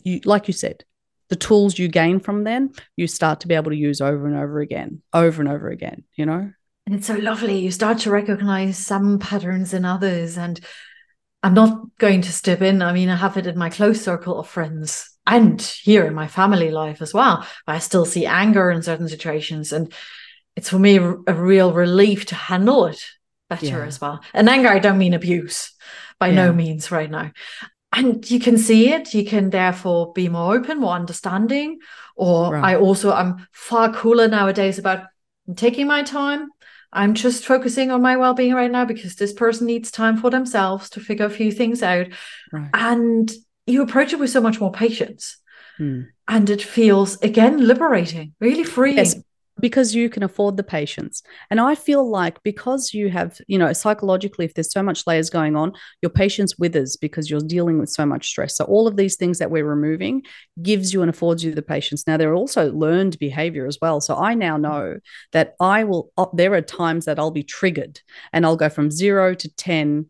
you, 0.04 0.20
like 0.24 0.48
you 0.48 0.54
said, 0.54 0.84
the 1.28 1.36
tools 1.36 1.78
you 1.78 1.88
gain 1.88 2.20
from 2.20 2.44
then, 2.44 2.72
you 2.96 3.06
start 3.06 3.40
to 3.40 3.48
be 3.48 3.54
able 3.54 3.70
to 3.70 3.76
use 3.76 4.00
over 4.00 4.26
and 4.26 4.36
over 4.36 4.60
again, 4.60 5.00
over 5.12 5.40
and 5.40 5.50
over 5.50 5.68
again, 5.68 6.04
you 6.16 6.26
know? 6.26 6.52
And 6.86 6.94
it's 6.96 7.06
so 7.06 7.14
lovely. 7.14 7.58
You 7.58 7.70
start 7.70 7.98
to 8.00 8.10
recognize 8.10 8.76
some 8.76 9.18
patterns 9.18 9.72
in 9.72 9.84
others. 9.84 10.36
And 10.36 10.60
I'm 11.42 11.54
not 11.54 11.96
going 11.98 12.22
to 12.22 12.32
step 12.32 12.60
in. 12.60 12.82
I 12.82 12.92
mean, 12.92 13.08
I 13.08 13.16
have 13.16 13.36
it 13.36 13.46
in 13.46 13.56
my 13.56 13.70
close 13.70 14.02
circle 14.02 14.38
of 14.38 14.48
friends 14.48 15.11
and 15.26 15.60
here 15.60 16.04
in 16.06 16.14
my 16.14 16.26
family 16.26 16.70
life 16.70 17.00
as 17.00 17.14
well. 17.14 17.46
I 17.66 17.78
still 17.78 18.04
see 18.04 18.26
anger 18.26 18.70
in 18.70 18.82
certain 18.82 19.08
situations. 19.08 19.72
And 19.72 19.92
it's 20.56 20.68
for 20.68 20.78
me 20.78 20.96
a 20.96 21.34
real 21.34 21.72
relief 21.72 22.26
to 22.26 22.34
handle 22.34 22.86
it 22.86 23.04
better 23.48 23.66
yeah. 23.66 23.84
as 23.84 24.00
well. 24.00 24.20
And 24.34 24.48
anger, 24.48 24.68
I 24.68 24.78
don't 24.78 24.98
mean 24.98 25.14
abuse 25.14 25.72
by 26.18 26.28
yeah. 26.28 26.46
no 26.46 26.52
means 26.52 26.90
right 26.90 27.10
now. 27.10 27.30
And 27.92 28.28
you 28.30 28.40
can 28.40 28.58
see 28.58 28.90
it. 28.90 29.14
You 29.14 29.24
can 29.24 29.50
therefore 29.50 30.12
be 30.12 30.28
more 30.28 30.56
open, 30.56 30.80
more 30.80 30.94
understanding. 30.94 31.78
Or 32.16 32.52
right. 32.52 32.74
I 32.74 32.76
also, 32.76 33.12
I'm 33.12 33.46
far 33.52 33.92
cooler 33.92 34.28
nowadays 34.28 34.78
about 34.78 35.04
taking 35.56 35.86
my 35.86 36.02
time. 36.02 36.48
I'm 36.92 37.14
just 37.14 37.46
focusing 37.46 37.90
on 37.90 38.02
my 38.02 38.16
well 38.16 38.34
being 38.34 38.54
right 38.54 38.70
now 38.70 38.84
because 38.84 39.16
this 39.16 39.32
person 39.32 39.66
needs 39.66 39.90
time 39.90 40.18
for 40.18 40.30
themselves 40.30 40.90
to 40.90 41.00
figure 41.00 41.26
a 41.26 41.30
few 41.30 41.50
things 41.50 41.82
out. 41.82 42.08
Right. 42.52 42.68
And 42.74 43.32
you 43.66 43.82
approach 43.82 44.12
it 44.12 44.18
with 44.18 44.30
so 44.30 44.40
much 44.40 44.60
more 44.60 44.72
patience. 44.72 45.38
Hmm. 45.78 46.02
And 46.28 46.50
it 46.50 46.62
feels, 46.62 47.20
again, 47.22 47.66
liberating, 47.66 48.34
really 48.40 48.64
freeing. 48.64 48.98
Yes, 48.98 49.16
because 49.60 49.94
you 49.94 50.08
can 50.08 50.22
afford 50.22 50.56
the 50.56 50.62
patience. 50.62 51.22
And 51.50 51.60
I 51.60 51.74
feel 51.74 52.08
like 52.08 52.42
because 52.42 52.94
you 52.94 53.10
have, 53.10 53.38
you 53.46 53.58
know, 53.58 53.72
psychologically, 53.72 54.44
if 54.44 54.54
there's 54.54 54.72
so 54.72 54.82
much 54.82 55.06
layers 55.06 55.30
going 55.30 55.56
on, 55.56 55.72
your 56.00 56.10
patience 56.10 56.58
withers 56.58 56.96
because 56.96 57.30
you're 57.30 57.40
dealing 57.40 57.78
with 57.78 57.90
so 57.90 58.06
much 58.06 58.26
stress. 58.26 58.56
So 58.56 58.64
all 58.64 58.86
of 58.86 58.96
these 58.96 59.16
things 59.16 59.38
that 59.38 59.50
we're 59.50 59.64
removing 59.64 60.22
gives 60.62 60.92
you 60.92 61.02
and 61.02 61.10
affords 61.10 61.44
you 61.44 61.54
the 61.54 61.62
patience. 61.62 62.06
Now, 62.06 62.16
there 62.16 62.30
are 62.30 62.36
also 62.36 62.72
learned 62.72 63.18
behavior 63.18 63.66
as 63.66 63.78
well. 63.80 64.00
So 64.00 64.16
I 64.16 64.34
now 64.34 64.56
know 64.56 64.98
that 65.32 65.54
I 65.60 65.84
will, 65.84 66.10
there 66.32 66.54
are 66.54 66.62
times 66.62 67.04
that 67.04 67.18
I'll 67.18 67.30
be 67.30 67.44
triggered 67.44 68.00
and 68.32 68.46
I'll 68.46 68.56
go 68.56 68.68
from 68.68 68.90
zero 68.90 69.34
to 69.34 69.54
10 69.54 70.06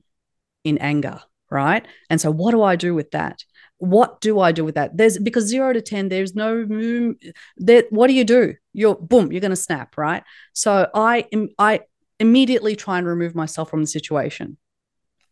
in 0.65 0.79
anger 0.79 1.21
right? 1.53 1.87
And 2.11 2.21
so 2.21 2.31
what 2.31 2.53
do 2.53 2.63
I 2.63 2.77
do 2.77 2.95
with 2.95 3.11
that? 3.13 3.45
What 3.79 4.21
do 4.21 4.41
I 4.41 4.53
do 4.53 4.65
with 4.65 4.77
that? 4.77 4.97
There's 4.97 5.19
because 5.19 5.47
zero 5.47 5.73
to 5.73 5.83
10, 5.83 6.09
there's 6.09 6.35
no 6.35 6.55
room 6.55 7.17
there, 7.57 7.85
what 7.91 8.07
do 8.07 8.15
you 8.15 8.25
do? 8.25 8.55
You're 8.73 8.95
boom, 8.95 9.31
you're 9.31 9.41
gonna 9.41 9.57
snap, 9.57 9.99
right? 9.99 10.23
So 10.55 10.89
I 10.95 11.27
I 11.59 11.81
immediately 12.19 12.77
try 12.77 12.99
and 12.99 13.07
remove 13.07 13.35
myself 13.35 13.71
from 13.71 13.81
the 13.83 13.87
situation. 13.87 14.57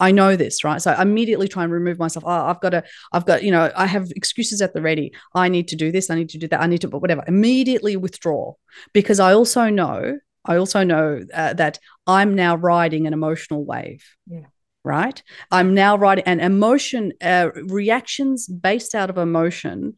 I 0.01 0.13
know 0.13 0.35
this, 0.35 0.65
right? 0.65 0.81
So 0.81 0.93
I 0.93 1.03
immediately 1.03 1.47
try 1.47 1.63
and 1.63 1.73
remove 1.73 1.99
myself. 1.99 2.25
Oh, 2.27 2.31
I've 2.31 2.61
got 2.63 2.71
to, 2.71 2.83
I've 3.13 3.27
got, 3.27 3.43
you 3.45 3.51
know, 3.51 3.71
I 3.77 3.87
have 3.87 4.11
excuses 4.17 4.63
at 4.63 4.73
the 4.73 4.81
ready. 4.81 5.13
I 5.35 5.51
need 5.51 5.69
to 5.69 5.77
do 5.77 5.93
this. 5.93 6.09
I 6.09 6.15
need 6.15 6.31
to 6.31 6.39
do 6.39 6.49
that. 6.49 6.63
I 6.63 6.67
need 6.67 6.81
to, 6.81 6.89
but 6.89 7.03
whatever. 7.03 7.23
Immediately 7.29 7.99
withdraw 7.99 8.55
because 8.95 9.21
I 9.21 9.35
also 9.35 9.69
know, 9.69 10.19
I 10.47 10.57
also 10.57 10.85
know 10.85 11.21
uh, 11.35 11.53
that 11.53 11.79
I'm 12.07 12.35
now 12.35 12.57
riding 12.57 13.07
an 13.07 13.13
emotional 13.13 13.63
wave. 13.63 14.03
Yeah 14.27 14.47
right? 14.85 15.23
I'm 15.51 15.75
now 15.75 15.97
writing, 15.97 16.25
and 16.27 16.41
emotion 16.41 17.13
uh, 17.21 17.51
reactions 17.55 18.47
based 18.47 18.95
out 18.95 19.11
of 19.11 19.19
emotion 19.19 19.97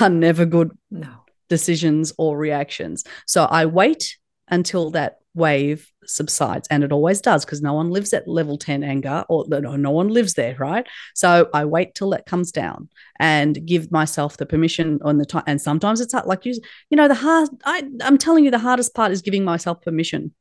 are 0.00 0.10
never 0.10 0.46
good 0.46 0.70
no. 0.90 1.24
decisions 1.48 2.12
or 2.18 2.36
reactions. 2.38 3.04
So 3.26 3.44
I 3.44 3.66
wait 3.66 4.16
until 4.48 4.90
that 4.92 5.18
wave 5.34 5.90
subsides 6.06 6.68
and 6.70 6.84
it 6.84 6.92
always 6.92 7.20
does 7.20 7.44
because 7.44 7.60
no 7.60 7.72
one 7.72 7.90
lives 7.90 8.12
at 8.12 8.28
level 8.28 8.56
10 8.56 8.84
anger 8.84 9.24
or 9.28 9.44
no, 9.48 9.74
no 9.74 9.90
one 9.90 10.08
lives 10.08 10.34
there 10.34 10.54
right 10.60 10.86
so 11.14 11.48
i 11.52 11.64
wait 11.64 11.92
till 11.94 12.10
that 12.10 12.24
comes 12.24 12.52
down 12.52 12.88
and 13.18 13.66
give 13.66 13.90
myself 13.90 14.36
the 14.36 14.46
permission 14.46 15.00
on 15.02 15.18
the 15.18 15.24
time 15.24 15.42
and 15.48 15.60
sometimes 15.60 16.00
it's 16.00 16.14
like 16.14 16.44
you 16.44 16.54
you 16.88 16.96
know 16.96 17.08
the 17.08 17.14
hard 17.14 17.48
I, 17.64 17.82
i'm 18.02 18.16
telling 18.16 18.44
you 18.44 18.52
the 18.52 18.58
hardest 18.58 18.94
part 18.94 19.10
is 19.10 19.22
giving 19.22 19.44
myself 19.44 19.82
permission 19.82 20.32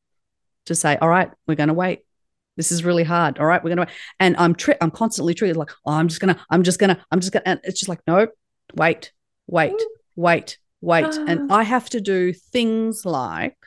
to 0.68 0.76
say 0.76 0.96
all 0.98 1.10
right 1.10 1.32
we're 1.48 1.56
going 1.56 1.70
to 1.70 1.74
wait 1.74 2.02
this 2.58 2.72
is 2.72 2.84
really 2.84 3.04
hard. 3.04 3.40
All 3.40 3.46
right, 3.46 3.64
we're 3.64 3.76
gonna 3.76 3.88
and 4.20 4.36
I'm 4.38 4.56
tri- 4.56 4.78
I'm 4.82 4.92
constantly 4.92 5.34
triggered 5.34 5.58
like, 5.58 5.72
oh, 5.86 5.94
I'm 5.94 6.08
just 6.08 6.22
gonna, 6.22 6.40
I'm 6.50 6.64
just 6.64 6.80
gonna, 6.80 7.04
I'm 7.12 7.20
just 7.20 7.32
gonna, 7.32 7.44
and 7.46 7.60
it's 7.64 7.80
just 7.80 7.90
like, 7.90 8.02
no, 8.08 8.28
wait, 8.76 9.12
wait, 9.48 9.82
wait, 10.16 10.58
wait. 10.82 11.16
And 11.16 11.52
ah. 11.52 11.58
I 11.58 11.64
have 11.64 11.90
to 11.92 12.02
do 12.02 12.34
things 12.34 13.06
like 13.06 13.58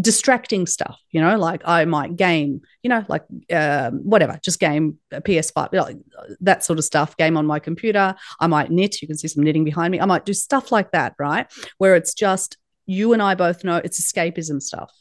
distracting 0.00 0.66
stuff, 0.66 1.00
you 1.10 1.20
know, 1.20 1.36
like 1.36 1.62
I 1.64 1.84
might 1.84 2.16
game, 2.16 2.60
you 2.82 2.90
know, 2.90 3.04
like 3.08 3.24
uh, 3.50 3.90
whatever, 3.90 4.38
just 4.42 4.60
game 4.60 4.98
PS5, 5.12 5.72
you 5.72 5.78
know, 5.78 6.36
that 6.40 6.64
sort 6.64 6.78
of 6.78 6.84
stuff, 6.84 7.16
game 7.16 7.36
on 7.36 7.46
my 7.46 7.58
computer. 7.58 8.14
I 8.38 8.46
might 8.46 8.70
knit. 8.70 9.02
You 9.02 9.08
can 9.08 9.18
see 9.18 9.28
some 9.28 9.42
knitting 9.42 9.64
behind 9.64 9.90
me. 9.90 10.00
I 10.00 10.04
might 10.04 10.24
do 10.24 10.32
stuff 10.32 10.70
like 10.70 10.92
that, 10.92 11.14
right? 11.18 11.50
Where 11.78 11.96
it's 11.96 12.14
just 12.14 12.56
you 12.86 13.12
and 13.12 13.22
I 13.22 13.34
both 13.34 13.64
know 13.64 13.76
it's 13.76 14.00
escapism 14.00 14.62
stuff 14.62 14.92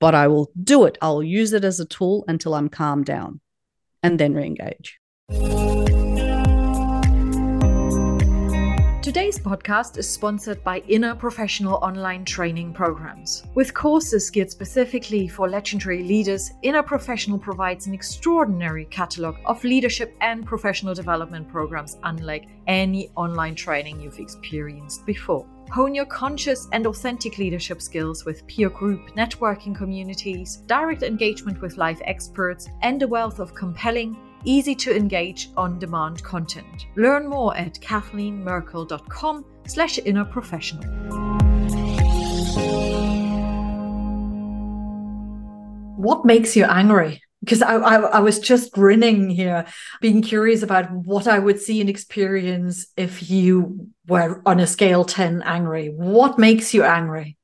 but 0.00 0.14
I 0.14 0.28
will 0.28 0.50
do 0.62 0.84
it. 0.84 0.98
I'll 1.00 1.22
use 1.22 1.52
it 1.52 1.64
as 1.64 1.80
a 1.80 1.86
tool 1.86 2.24
until 2.28 2.54
I'm 2.54 2.68
calmed 2.68 3.06
down 3.06 3.40
and 4.02 4.18
then 4.18 4.34
re 4.34 4.44
engage. 4.44 4.98
Today's 9.02 9.38
podcast 9.38 9.98
is 9.98 10.10
sponsored 10.10 10.62
by 10.64 10.80
Inner 10.88 11.14
Professional 11.14 11.76
Online 11.76 12.24
Training 12.24 12.74
Programs. 12.74 13.44
With 13.54 13.72
courses 13.72 14.28
geared 14.30 14.50
specifically 14.50 15.28
for 15.28 15.48
legendary 15.48 16.02
leaders, 16.02 16.50
Inner 16.62 16.82
Professional 16.82 17.38
provides 17.38 17.86
an 17.86 17.94
extraordinary 17.94 18.84
catalog 18.86 19.36
of 19.46 19.62
leadership 19.62 20.14
and 20.20 20.44
professional 20.44 20.92
development 20.92 21.48
programs 21.48 21.96
unlike 22.02 22.48
any 22.66 23.08
online 23.14 23.54
training 23.54 24.00
you've 24.00 24.18
experienced 24.18 25.06
before. 25.06 25.46
Hone 25.70 25.94
your 25.94 26.06
conscious 26.06 26.68
and 26.72 26.86
authentic 26.86 27.38
leadership 27.38 27.82
skills 27.82 28.24
with 28.24 28.46
peer 28.46 28.70
group 28.70 29.10
networking 29.16 29.74
communities, 29.74 30.62
direct 30.66 31.02
engagement 31.02 31.60
with 31.60 31.76
live 31.76 32.00
experts, 32.04 32.68
and 32.82 33.02
a 33.02 33.08
wealth 33.08 33.40
of 33.40 33.54
compelling, 33.54 34.16
easy 34.44 34.74
to 34.76 34.96
engage 34.96 35.50
on 35.56 35.78
demand 35.78 36.22
content. 36.22 36.86
Learn 36.94 37.28
more 37.28 37.56
at 37.56 37.74
kathleenmerkel.com 37.74 39.44
slash 39.66 39.96
innerprofessional. 39.98 40.86
What 45.96 46.24
makes 46.24 46.54
you 46.54 46.64
angry? 46.64 47.20
Because 47.46 47.62
I, 47.62 47.76
I, 47.76 47.94
I 47.96 48.18
was 48.18 48.40
just 48.40 48.72
grinning 48.72 49.30
here, 49.30 49.66
being 50.00 50.20
curious 50.20 50.64
about 50.64 50.90
what 50.90 51.28
I 51.28 51.38
would 51.38 51.60
see 51.60 51.80
and 51.80 51.88
experience 51.88 52.88
if 52.96 53.30
you 53.30 53.88
were 54.08 54.42
on 54.44 54.58
a 54.58 54.66
scale 54.66 55.04
10 55.04 55.42
angry. 55.42 55.88
What 55.88 56.40
makes 56.40 56.74
you 56.74 56.82
angry? 56.82 57.36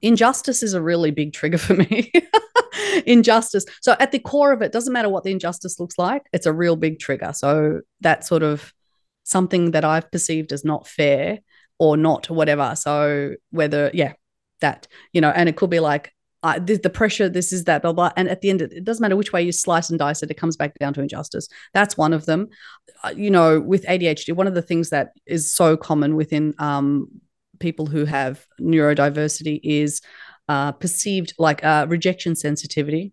Injustice 0.00 0.62
is 0.62 0.72
a 0.72 0.80
really 0.80 1.10
big 1.10 1.34
trigger 1.34 1.58
for 1.58 1.74
me. 1.74 2.10
injustice. 3.06 3.66
So 3.82 3.94
at 4.00 4.10
the 4.10 4.18
core 4.18 4.52
of 4.52 4.62
it, 4.62 4.72
doesn't 4.72 4.92
matter 4.92 5.10
what 5.10 5.24
the 5.24 5.32
injustice 5.32 5.78
looks 5.78 5.98
like, 5.98 6.22
it's 6.32 6.46
a 6.46 6.52
real 6.52 6.76
big 6.76 6.98
trigger. 6.98 7.32
So 7.34 7.82
that 8.00 8.26
sort 8.26 8.42
of 8.42 8.72
something 9.24 9.72
that 9.72 9.84
I've 9.84 10.10
perceived 10.10 10.50
as 10.52 10.64
not 10.64 10.88
fair 10.88 11.40
or 11.78 11.98
not 11.98 12.30
whatever. 12.30 12.74
So 12.74 13.34
whether, 13.50 13.90
yeah, 13.92 14.14
that, 14.62 14.88
you 15.12 15.20
know, 15.20 15.30
and 15.30 15.46
it 15.46 15.56
could 15.56 15.70
be 15.70 15.80
like 15.80 16.14
uh, 16.42 16.58
the, 16.58 16.76
the, 16.76 16.90
pressure, 16.90 17.28
this 17.28 17.52
is 17.52 17.64
that, 17.64 17.82
blah, 17.82 17.92
blah. 17.92 18.10
And 18.16 18.28
at 18.28 18.40
the 18.40 18.50
end, 18.50 18.62
it 18.62 18.84
doesn't 18.84 19.02
matter 19.02 19.16
which 19.16 19.32
way 19.32 19.42
you 19.42 19.52
slice 19.52 19.90
and 19.90 19.98
dice 19.98 20.22
it, 20.22 20.30
it 20.30 20.38
comes 20.38 20.56
back 20.56 20.78
down 20.78 20.94
to 20.94 21.02
injustice. 21.02 21.48
That's 21.74 21.98
one 21.98 22.12
of 22.12 22.26
them. 22.26 22.48
Uh, 23.04 23.12
you 23.14 23.30
know, 23.30 23.60
with 23.60 23.84
ADHD, 23.84 24.34
one 24.34 24.46
of 24.46 24.54
the 24.54 24.62
things 24.62 24.90
that 24.90 25.12
is 25.26 25.52
so 25.52 25.76
common 25.76 26.16
within 26.16 26.54
um, 26.58 27.08
people 27.58 27.86
who 27.86 28.06
have 28.06 28.46
neurodiversity 28.60 29.60
is 29.62 30.00
uh, 30.48 30.72
perceived 30.72 31.34
like 31.38 31.62
uh, 31.62 31.86
rejection 31.88 32.34
sensitivity. 32.34 33.12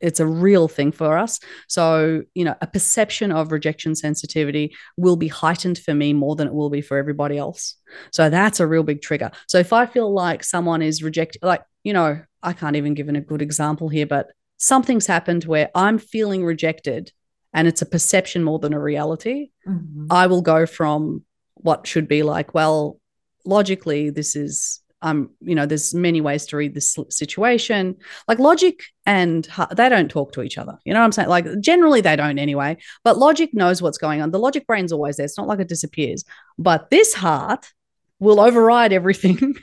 It's 0.00 0.20
a 0.20 0.26
real 0.26 0.68
thing 0.68 0.92
for 0.92 1.18
us. 1.18 1.40
So, 1.66 2.22
you 2.34 2.44
know, 2.44 2.54
a 2.60 2.68
perception 2.68 3.32
of 3.32 3.50
rejection 3.50 3.96
sensitivity 3.96 4.76
will 4.96 5.16
be 5.16 5.26
heightened 5.26 5.78
for 5.78 5.92
me 5.92 6.12
more 6.12 6.36
than 6.36 6.46
it 6.46 6.54
will 6.54 6.70
be 6.70 6.82
for 6.82 6.96
everybody 6.98 7.36
else. 7.36 7.74
So 8.12 8.30
that's 8.30 8.60
a 8.60 8.66
real 8.66 8.84
big 8.84 9.02
trigger. 9.02 9.32
So 9.48 9.58
if 9.58 9.72
I 9.72 9.86
feel 9.86 10.12
like 10.12 10.44
someone 10.44 10.82
is 10.82 11.02
rejected, 11.02 11.42
like, 11.42 11.62
you 11.82 11.92
know, 11.92 12.20
I 12.42 12.52
can't 12.52 12.76
even 12.76 12.94
give 12.94 13.08
a 13.08 13.20
good 13.20 13.42
example 13.42 13.88
here, 13.88 14.06
but 14.06 14.30
something's 14.56 15.06
happened 15.06 15.44
where 15.44 15.70
I'm 15.74 15.98
feeling 15.98 16.44
rejected 16.44 17.12
and 17.54 17.66
it's 17.66 17.82
a 17.82 17.86
perception 17.86 18.44
more 18.44 18.58
than 18.58 18.74
a 18.74 18.80
reality. 18.80 19.50
Mm-hmm. 19.66 20.06
I 20.10 20.26
will 20.26 20.42
go 20.42 20.66
from 20.66 21.24
what 21.54 21.86
should 21.86 22.06
be 22.08 22.22
like, 22.22 22.54
well, 22.54 23.00
logically, 23.44 24.10
this 24.10 24.36
is 24.36 24.80
um, 25.02 25.30
you 25.40 25.54
know, 25.54 25.66
there's 25.66 25.94
many 25.94 26.20
ways 26.20 26.46
to 26.46 26.56
read 26.56 26.74
this 26.74 26.96
situation. 27.10 27.96
Like 28.26 28.38
logic 28.38 28.80
and 29.06 29.48
they 29.76 29.88
don't 29.88 30.10
talk 30.10 30.32
to 30.32 30.42
each 30.42 30.58
other. 30.58 30.76
You 30.84 30.92
know 30.92 31.00
what 31.00 31.06
I'm 31.06 31.12
saying? 31.12 31.28
Like 31.28 31.46
generally 31.60 32.00
they 32.00 32.16
don't 32.16 32.38
anyway, 32.38 32.78
but 33.04 33.16
logic 33.16 33.54
knows 33.54 33.80
what's 33.80 33.98
going 33.98 34.20
on. 34.20 34.32
The 34.32 34.38
logic 34.38 34.66
brain's 34.66 34.92
always 34.92 35.16
there. 35.16 35.24
It's 35.24 35.38
not 35.38 35.46
like 35.46 35.60
it 35.60 35.68
disappears. 35.68 36.24
But 36.58 36.90
this 36.90 37.14
heart 37.14 37.72
will 38.20 38.40
override 38.40 38.92
everything 38.92 39.54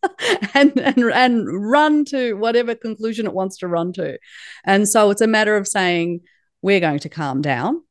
and, 0.54 0.78
and 0.78 0.98
and 0.98 1.70
run 1.70 2.04
to 2.06 2.34
whatever 2.34 2.74
conclusion 2.74 3.26
it 3.26 3.32
wants 3.32 3.58
to 3.58 3.68
run 3.68 3.92
to. 3.94 4.18
And 4.64 4.88
so 4.88 5.10
it's 5.10 5.20
a 5.20 5.26
matter 5.26 5.56
of 5.56 5.68
saying, 5.68 6.20
we're 6.62 6.80
going 6.80 6.98
to 7.00 7.08
calm 7.08 7.40
down. 7.40 7.82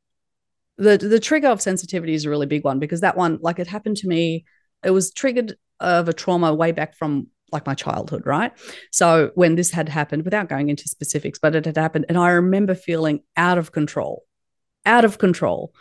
The 0.77 0.97
the 0.97 1.19
trigger 1.19 1.47
of 1.47 1.61
sensitivity 1.61 2.13
is 2.13 2.25
a 2.25 2.29
really 2.29 2.45
big 2.45 2.63
one 2.63 2.79
because 2.79 3.01
that 3.01 3.17
one, 3.17 3.39
like 3.41 3.59
it 3.59 3.67
happened 3.67 3.97
to 3.97 4.07
me, 4.07 4.45
it 4.83 4.91
was 4.91 5.11
triggered 5.11 5.55
of 5.79 6.09
a 6.09 6.13
trauma 6.13 6.53
way 6.53 6.71
back 6.71 6.95
from 6.95 7.27
like 7.51 7.65
my 7.65 7.73
childhood, 7.73 8.23
right? 8.25 8.51
So 8.91 9.31
when 9.35 9.55
this 9.55 9.71
had 9.71 9.89
happened, 9.89 10.23
without 10.23 10.49
going 10.49 10.69
into 10.69 10.87
specifics, 10.87 11.39
but 11.39 11.55
it 11.55 11.65
had 11.65 11.77
happened, 11.77 12.05
and 12.07 12.17
I 12.17 12.29
remember 12.29 12.75
feeling 12.75 13.21
out 13.35 13.57
of 13.57 13.71
control, 13.71 14.23
out 14.85 15.03
of 15.03 15.17
control. 15.17 15.73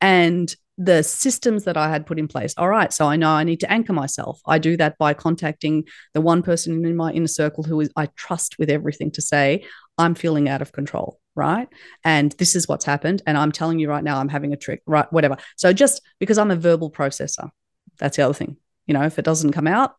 And 0.00 0.54
the 0.84 1.02
systems 1.02 1.64
that 1.64 1.76
I 1.76 1.88
had 1.90 2.06
put 2.06 2.18
in 2.18 2.26
place. 2.26 2.54
All 2.56 2.68
right, 2.68 2.92
so 2.92 3.06
I 3.06 3.16
know 3.16 3.30
I 3.30 3.44
need 3.44 3.60
to 3.60 3.70
anchor 3.70 3.92
myself. 3.92 4.40
I 4.46 4.58
do 4.58 4.76
that 4.78 4.98
by 4.98 5.14
contacting 5.14 5.84
the 6.12 6.20
one 6.20 6.42
person 6.42 6.84
in 6.84 6.96
my 6.96 7.12
inner 7.12 7.28
circle 7.28 7.62
who 7.62 7.80
is 7.80 7.90
I 7.96 8.06
trust 8.16 8.58
with 8.58 8.68
everything 8.68 9.12
to 9.12 9.22
say, 9.22 9.64
I'm 9.96 10.16
feeling 10.16 10.48
out 10.48 10.60
of 10.60 10.72
control, 10.72 11.20
right? 11.36 11.68
And 12.02 12.32
this 12.32 12.56
is 12.56 12.66
what's 12.66 12.84
happened. 12.84 13.22
And 13.26 13.38
I'm 13.38 13.52
telling 13.52 13.78
you 13.78 13.88
right 13.88 14.02
now, 14.02 14.18
I'm 14.18 14.28
having 14.28 14.52
a 14.52 14.56
trick, 14.56 14.82
right? 14.86 15.10
Whatever. 15.12 15.36
So 15.56 15.72
just 15.72 16.02
because 16.18 16.36
I'm 16.36 16.50
a 16.50 16.56
verbal 16.56 16.90
processor, 16.90 17.50
that's 17.98 18.16
the 18.16 18.24
other 18.24 18.34
thing. 18.34 18.56
You 18.86 18.94
know, 18.94 19.02
if 19.02 19.18
it 19.20 19.24
doesn't 19.24 19.52
come 19.52 19.68
out, 19.68 19.94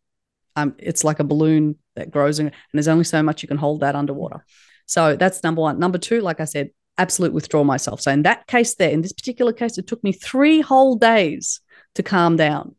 um, 0.57 0.75
it's 0.77 1.05
like 1.05 1.19
a 1.19 1.23
balloon 1.23 1.77
that 1.95 2.11
grows 2.11 2.39
and, 2.39 2.49
and 2.49 2.55
there's 2.73 2.89
only 2.89 3.05
so 3.05 3.23
much 3.23 3.41
you 3.41 3.47
can 3.47 3.57
hold 3.57 3.79
that 3.79 3.95
underwater. 3.95 4.45
So 4.85 5.15
that's 5.15 5.43
number 5.43 5.61
one. 5.61 5.79
Number 5.79 5.97
two, 5.97 6.19
like 6.19 6.41
I 6.41 6.45
said, 6.45 6.71
absolute 6.97 7.33
withdraw 7.33 7.63
myself. 7.63 8.01
So 8.01 8.11
in 8.11 8.23
that 8.23 8.47
case, 8.47 8.75
there, 8.75 8.89
in 8.89 9.01
this 9.01 9.13
particular 9.13 9.53
case, 9.53 9.77
it 9.77 9.87
took 9.87 10.03
me 10.03 10.11
three 10.11 10.61
whole 10.61 10.95
days 10.95 11.61
to 11.95 12.03
calm 12.03 12.35
down. 12.35 12.75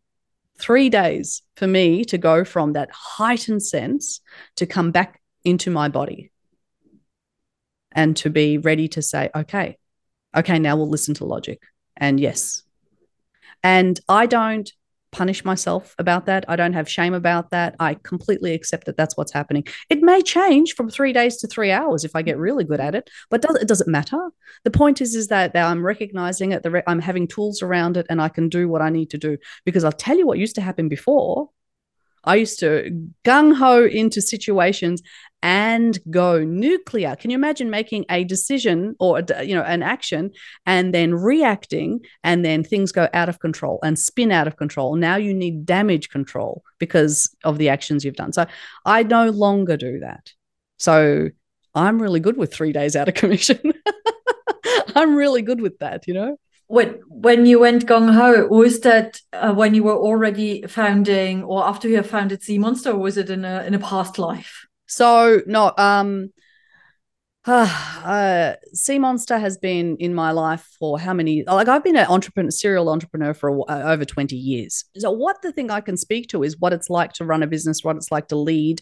Three 0.58 0.88
days 0.88 1.42
for 1.56 1.66
me 1.66 2.04
to 2.06 2.18
go 2.18 2.44
from 2.44 2.74
that 2.74 2.90
heightened 2.92 3.62
sense 3.62 4.20
to 4.56 4.66
come 4.66 4.92
back 4.92 5.20
into 5.44 5.70
my 5.70 5.88
body 5.88 6.30
and 7.90 8.16
to 8.18 8.30
be 8.30 8.58
ready 8.58 8.88
to 8.88 9.02
say, 9.02 9.30
okay, 9.34 9.78
okay, 10.34 10.58
now 10.58 10.76
we'll 10.76 10.88
listen 10.88 11.14
to 11.14 11.24
logic. 11.24 11.62
And 11.96 12.20
yes. 12.20 12.62
And 13.62 13.98
I 14.08 14.26
don't 14.26 14.70
punish 15.14 15.44
myself 15.44 15.94
about 15.98 16.26
that. 16.26 16.44
I 16.48 16.56
don't 16.56 16.72
have 16.72 16.88
shame 16.88 17.14
about 17.14 17.50
that. 17.50 17.76
I 17.78 17.94
completely 18.02 18.52
accept 18.52 18.86
that 18.86 18.96
that's 18.96 19.16
what's 19.16 19.32
happening. 19.32 19.64
It 19.88 20.02
may 20.02 20.22
change 20.22 20.74
from 20.74 20.90
three 20.90 21.12
days 21.12 21.36
to 21.38 21.46
three 21.46 21.70
hours 21.70 22.04
if 22.04 22.16
I 22.16 22.22
get 22.22 22.36
really 22.36 22.64
good 22.64 22.80
at 22.80 22.94
it, 22.94 23.08
but 23.30 23.40
does, 23.40 23.56
it 23.56 23.68
doesn't 23.68 23.90
matter. 23.90 24.18
The 24.64 24.70
point 24.70 25.00
is, 25.00 25.14
is 25.14 25.28
that, 25.28 25.56
I'm 25.56 25.86
recognizing 25.86 26.52
it, 26.52 26.66
I'm 26.86 26.98
having 27.00 27.28
tools 27.28 27.62
around 27.62 27.96
it, 27.96 28.06
and 28.10 28.20
I 28.20 28.28
can 28.28 28.48
do 28.48 28.68
what 28.68 28.82
I 28.82 28.90
need 28.90 29.10
to 29.10 29.18
do. 29.18 29.38
Because 29.64 29.84
I'll 29.84 29.92
tell 29.92 30.18
you 30.18 30.26
what 30.26 30.38
used 30.38 30.56
to 30.56 30.60
happen 30.60 30.88
before. 30.88 31.50
I 32.24 32.36
used 32.36 32.58
to 32.60 33.08
gung 33.24 33.54
ho 33.56 33.84
into 33.84 34.20
situations 34.20 35.02
and 35.42 35.98
go 36.10 36.42
nuclear. 36.42 37.16
Can 37.16 37.30
you 37.30 37.36
imagine 37.36 37.68
making 37.68 38.06
a 38.10 38.24
decision 38.24 38.96
or 38.98 39.22
you 39.42 39.54
know 39.54 39.62
an 39.62 39.82
action 39.82 40.30
and 40.64 40.94
then 40.94 41.14
reacting 41.14 42.00
and 42.22 42.44
then 42.44 42.64
things 42.64 42.92
go 42.92 43.08
out 43.12 43.28
of 43.28 43.40
control 43.40 43.78
and 43.84 43.98
spin 43.98 44.32
out 44.32 44.46
of 44.46 44.56
control. 44.56 44.96
Now 44.96 45.16
you 45.16 45.34
need 45.34 45.66
damage 45.66 46.08
control 46.08 46.62
because 46.78 47.34
of 47.44 47.58
the 47.58 47.68
actions 47.68 48.04
you've 48.04 48.16
done. 48.16 48.32
So 48.32 48.46
I 48.86 49.02
no 49.02 49.28
longer 49.28 49.76
do 49.76 50.00
that. 50.00 50.32
So 50.78 51.28
I'm 51.74 52.00
really 52.00 52.20
good 52.20 52.36
with 52.36 52.54
3 52.54 52.72
days 52.72 52.96
out 52.96 53.08
of 53.08 53.14
commission. 53.14 53.60
I'm 54.96 55.14
really 55.14 55.42
good 55.42 55.60
with 55.60 55.78
that, 55.80 56.06
you 56.06 56.14
know 56.14 56.38
when 56.66 57.00
when 57.08 57.46
you 57.46 57.60
went 57.60 57.86
gung 57.86 58.12
ho, 58.12 58.46
was 58.46 58.80
that 58.80 59.20
uh, 59.32 59.52
when 59.52 59.74
you 59.74 59.84
were 59.84 59.96
already 59.96 60.62
founding, 60.62 61.42
or 61.42 61.64
after 61.64 61.88
you 61.88 61.96
have 61.96 62.08
founded 62.08 62.42
Sea 62.42 62.58
Monster, 62.58 62.90
or 62.92 62.98
was 62.98 63.16
it 63.16 63.30
in 63.30 63.44
a 63.44 63.64
in 63.64 63.74
a 63.74 63.78
past 63.78 64.18
life? 64.18 64.66
So 64.86 65.40
no, 65.46 65.72
um, 65.76 66.32
uh, 67.46 68.54
Sea 68.72 68.98
Monster 68.98 69.38
has 69.38 69.58
been 69.58 69.96
in 69.98 70.14
my 70.14 70.30
life 70.30 70.68
for 70.78 70.98
how 70.98 71.12
many? 71.12 71.44
Like 71.44 71.68
I've 71.68 71.84
been 71.84 71.96
an 71.96 72.06
entrepreneur, 72.06 72.50
serial 72.50 72.88
entrepreneur 72.88 73.34
for 73.34 73.70
uh, 73.70 73.92
over 73.92 74.04
twenty 74.04 74.36
years. 74.36 74.84
So 74.96 75.10
what 75.10 75.42
the 75.42 75.52
thing 75.52 75.70
I 75.70 75.80
can 75.80 75.96
speak 75.96 76.28
to 76.28 76.42
is 76.42 76.58
what 76.58 76.72
it's 76.72 76.88
like 76.88 77.12
to 77.14 77.24
run 77.24 77.42
a 77.42 77.46
business, 77.46 77.84
what 77.84 77.96
it's 77.96 78.10
like 78.10 78.28
to 78.28 78.36
lead, 78.36 78.80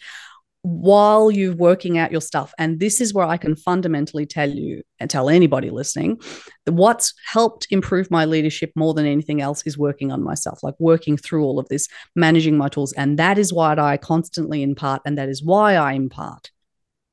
while 0.62 1.30
you're 1.30 1.54
working 1.54 1.98
out 1.98 2.12
your 2.12 2.20
stuff. 2.20 2.54
And 2.56 2.78
this 2.78 3.00
is 3.00 3.12
where 3.12 3.26
I 3.26 3.36
can 3.36 3.56
fundamentally 3.56 4.26
tell 4.26 4.48
you 4.48 4.82
and 5.00 5.10
tell 5.10 5.28
anybody 5.28 5.70
listening 5.70 6.20
that 6.66 6.72
what's 6.72 7.14
helped 7.26 7.66
improve 7.70 8.10
my 8.10 8.24
leadership 8.24 8.70
more 8.76 8.94
than 8.94 9.04
anything 9.06 9.40
else 9.40 9.62
is 9.64 9.76
working 9.76 10.12
on 10.12 10.22
myself, 10.22 10.62
like 10.62 10.74
working 10.78 11.16
through 11.16 11.44
all 11.44 11.58
of 11.58 11.68
this, 11.68 11.88
managing 12.14 12.56
my 12.56 12.68
tools. 12.68 12.92
And 12.92 13.18
that 13.18 13.38
is 13.38 13.52
what 13.52 13.78
I 13.80 13.96
constantly 13.96 14.62
impart. 14.62 15.02
And 15.04 15.18
that 15.18 15.28
is 15.28 15.42
why 15.42 15.74
I 15.74 15.94
impart 15.94 16.50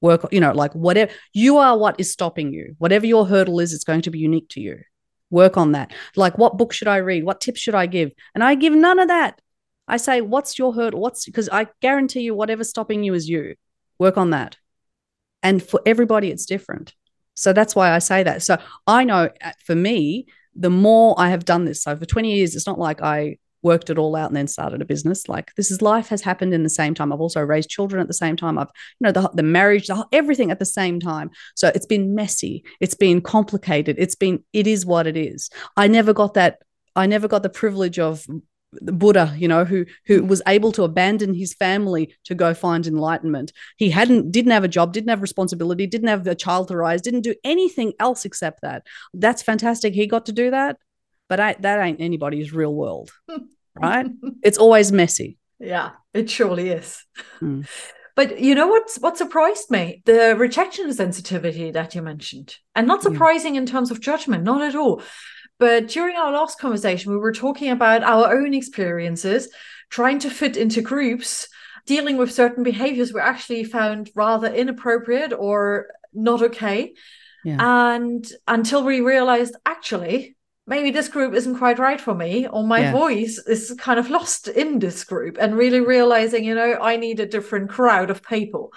work, 0.02 0.26
you 0.32 0.40
know, 0.40 0.52
like 0.52 0.74
whatever 0.74 1.12
you 1.34 1.58
are, 1.58 1.78
what 1.78 2.00
is 2.00 2.12
stopping 2.12 2.54
you, 2.54 2.76
whatever 2.78 3.06
your 3.06 3.26
hurdle 3.26 3.60
is, 3.60 3.74
it's 3.74 3.84
going 3.84 4.02
to 4.04 4.12
be 4.12 4.20
unique 4.20 4.50
to 4.50 4.62
you. 4.62 4.80
Work 5.32 5.58
on 5.58 5.74
that. 5.74 5.94
Like, 6.16 6.38
what 6.38 6.58
book 6.58 6.74
should 6.74 6.88
I 6.88 6.98
read? 6.98 7.24
What 7.24 7.42
tips 7.42 7.60
should 7.60 7.76
I 7.76 7.86
give? 7.86 8.12
And 8.34 8.44
I 8.44 8.56
give 8.56 8.74
none 8.74 9.00
of 9.00 9.10
that. 9.10 9.40
I 9.90 9.98
say, 9.98 10.22
what's 10.22 10.58
your 10.58 10.74
hurdle? 10.74 11.02
What's 11.02 11.26
because 11.26 11.50
I 11.50 11.68
guarantee 11.82 12.22
you, 12.22 12.36
whatever's 12.36 12.70
stopping 12.70 13.04
you 13.04 13.14
is 13.14 13.28
you. 13.28 13.56
Work 13.98 14.18
on 14.18 14.30
that. 14.30 14.58
And 15.44 15.62
for 15.62 15.82
everybody, 15.86 16.30
it's 16.32 16.46
different. 16.46 16.94
So 17.34 17.54
that's 17.54 17.76
why 17.76 17.92
I 17.92 18.00
say 18.00 18.24
that. 18.24 18.44
So 18.44 18.58
I 18.86 19.04
know 19.04 19.30
uh, 19.42 19.52
for 19.66 19.76
me, 19.76 20.28
the 20.56 20.70
more 20.70 21.16
I 21.18 21.30
have 21.30 21.46
done 21.46 21.66
this, 21.66 21.84
so 21.84 21.96
for 21.96 22.06
20 22.06 22.36
years, 22.36 22.56
it's 22.56 22.68
not 22.68 22.80
like 22.80 23.02
I 23.02 23.38
worked 23.62 23.90
it 23.90 23.98
all 23.98 24.16
out 24.16 24.30
and 24.30 24.38
then 24.38 24.48
started 24.48 24.82
a 24.82 24.86
business. 24.86 25.28
Like 25.28 25.54
this 25.56 25.72
is 25.72 25.82
life 25.82 26.10
has 26.10 26.22
happened 26.22 26.54
in 26.54 26.64
the 26.64 26.70
same 26.70 26.94
time. 26.94 27.12
I've 27.12 27.22
also 27.22 27.42
raised 27.42 27.70
children 27.70 28.02
at 28.02 28.08
the 28.08 28.14
same 28.14 28.36
time. 28.36 28.58
I've, 28.58 28.72
you 29.00 29.06
know, 29.06 29.12
the, 29.12 29.30
the 29.34 29.44
marriage, 29.44 29.88
the, 29.88 30.06
everything 30.12 30.52
at 30.52 30.60
the 30.60 30.66
same 30.66 31.00
time. 31.00 31.30
So 31.56 31.72
it's 31.74 31.86
been 31.86 32.16
messy. 32.16 32.64
It's 32.80 32.96
been 32.96 33.22
complicated. 33.22 33.98
It's 34.00 34.16
been, 34.16 34.44
it 34.54 34.68
is 34.68 34.86
what 34.86 35.08
it 35.08 35.18
is. 35.18 35.50
I 35.76 35.88
never 35.88 36.14
got 36.14 36.36
that. 36.36 36.62
I 36.96 37.06
never 37.06 37.28
got 37.28 37.44
the 37.44 37.50
privilege 37.50 38.00
of 38.00 38.26
the 38.72 38.92
Buddha, 38.92 39.34
you 39.38 39.48
know, 39.48 39.66
who 39.66 39.86
who 40.06 40.24
was 40.24 40.42
able 40.48 40.72
to 40.74 40.84
abandon 40.84 41.34
his 41.34 41.54
family 41.54 42.16
to 42.26 42.36
go 42.36 42.54
find 42.54 42.86
enlightenment. 42.86 43.52
He 43.78 43.90
hadn't 43.90 44.32
didn't 44.32 44.52
have 44.52 44.64
a 44.64 44.70
job, 44.70 44.94
didn't 44.94 45.10
have 45.10 45.22
responsibility, 45.22 45.88
didn't 45.88 46.08
have 46.08 46.28
a 46.28 46.36
child 46.36 46.68
to 46.68 46.78
raise, 46.78 47.02
didn't 47.02 47.22
do 47.22 47.36
anything 47.44 47.94
else 48.00 48.26
except 48.26 48.62
that. 48.62 48.86
That's 49.14 49.42
fantastic. 49.42 49.94
He 49.94 50.08
got 50.08 50.28
to 50.28 50.32
do 50.32 50.52
that, 50.52 50.78
but 51.28 51.40
I, 51.40 51.56
that 51.60 51.80
ain't 51.80 52.02
anybody's 52.02 52.54
real 52.54 52.74
world, 52.74 53.12
right? 53.76 54.08
it's 54.44 54.58
always 54.58 54.92
messy. 54.92 55.38
Yeah, 55.60 55.92
it 56.14 56.30
surely 56.30 56.70
is. 56.70 57.04
Mm. 57.42 57.68
But 58.16 58.42
you 58.42 58.54
know 58.54 58.68
what's 58.68 58.98
what 58.98 59.18
surprised 59.18 59.72
me? 59.72 60.02
The 60.04 60.36
rejection 60.38 60.94
sensitivity 60.94 61.72
that 61.72 61.96
you 61.96 62.02
mentioned. 62.02 62.58
And 62.76 62.86
not 62.86 63.02
surprising 63.02 63.56
yeah. 63.56 63.62
in 63.62 63.66
terms 63.66 63.92
of 63.92 64.02
judgment, 64.02 64.44
not 64.44 64.62
at 64.62 64.76
all. 64.76 65.02
But 65.60 65.90
during 65.90 66.16
our 66.16 66.32
last 66.32 66.58
conversation, 66.58 67.12
we 67.12 67.18
were 67.18 67.34
talking 67.34 67.70
about 67.70 68.02
our 68.02 68.34
own 68.34 68.54
experiences, 68.54 69.50
trying 69.90 70.20
to 70.20 70.30
fit 70.30 70.56
into 70.56 70.82
groups, 70.82 71.48
dealing 71.86 72.18
with 72.18 72.32
certain 72.32 72.64
behaviors 72.64 73.14
we 73.14 73.20
actually 73.20 73.66
found 73.66 74.10
rather 74.16 74.48
inappropriate 74.48 75.34
or 75.34 75.88
not 76.14 76.42
okay. 76.42 76.94
Yeah. 77.44 77.58
And 77.60 78.26
until 78.48 78.84
we 78.84 79.02
realized, 79.02 79.56
actually, 79.66 80.38
maybe 80.66 80.92
this 80.92 81.10
group 81.10 81.34
isn't 81.34 81.58
quite 81.58 81.80
right 81.80 82.00
for 82.00 82.14
me, 82.14 82.48
or 82.48 82.64
my 82.64 82.82
yeah. 82.82 82.92
voice 82.92 83.38
is 83.40 83.76
kind 83.80 84.00
of 84.00 84.10
lost 84.10 84.48
in 84.48 84.80
this 84.80 85.04
group, 85.04 85.38
and 85.40 85.58
really 85.58 85.82
realizing, 85.82 86.44
you 86.46 86.56
know, 86.56 86.78
I 86.80 86.96
need 86.96 87.20
a 87.20 87.26
different 87.26 87.70
crowd 87.70 88.10
of 88.10 88.24
people. 88.24 88.72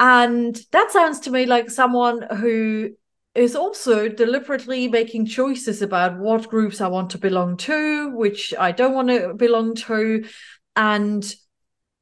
And 0.00 0.58
that 0.72 0.90
sounds 0.90 1.20
to 1.20 1.30
me 1.30 1.46
like 1.46 1.70
someone 1.70 2.22
who 2.22 2.90
is 3.34 3.56
also 3.56 4.08
deliberately 4.08 4.88
making 4.88 5.26
choices 5.26 5.80
about 5.80 6.18
what 6.18 6.48
groups 6.48 6.80
I 6.80 6.88
want 6.88 7.10
to 7.10 7.18
belong 7.18 7.56
to, 7.58 8.10
which 8.14 8.52
I 8.58 8.72
don't 8.72 8.94
want 8.94 9.08
to 9.08 9.34
belong 9.34 9.74
to, 9.74 10.24
and 10.76 11.34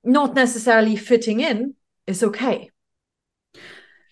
not 0.03 0.35
necessarily 0.35 0.97
fitting 0.97 1.41
in 1.41 1.75
is 2.07 2.23
okay. 2.23 2.71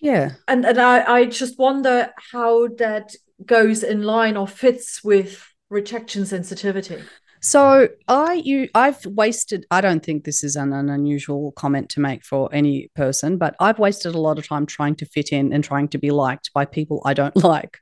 Yeah. 0.00 0.32
And 0.46 0.64
and 0.64 0.78
I, 0.78 1.12
I 1.12 1.24
just 1.26 1.58
wonder 1.58 2.12
how 2.32 2.68
that 2.78 3.14
goes 3.44 3.82
in 3.82 4.02
line 4.02 4.36
or 4.36 4.46
fits 4.46 5.02
with 5.02 5.44
rejection 5.70 6.24
sensitivity. 6.24 7.02
So 7.40 7.88
I 8.08 8.34
you 8.34 8.68
I've 8.74 9.04
wasted 9.06 9.66
I 9.70 9.80
don't 9.80 10.04
think 10.04 10.24
this 10.24 10.42
is 10.42 10.56
an, 10.56 10.72
an, 10.72 10.88
unusual 10.88 11.52
comment 11.52 11.88
to 11.90 12.00
make 12.00 12.24
for 12.24 12.48
any 12.52 12.90
person, 12.94 13.38
but 13.38 13.54
I've 13.60 13.78
wasted 13.78 14.14
a 14.14 14.20
lot 14.20 14.38
of 14.38 14.46
time 14.46 14.66
trying 14.66 14.96
to 14.96 15.06
fit 15.06 15.32
in 15.32 15.52
and 15.52 15.62
trying 15.62 15.88
to 15.88 15.98
be 15.98 16.10
liked 16.10 16.52
by 16.52 16.64
people 16.64 17.02
I 17.04 17.14
don't 17.14 17.36
like. 17.44 17.78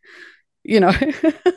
You 0.64 0.80
know, 0.80 0.92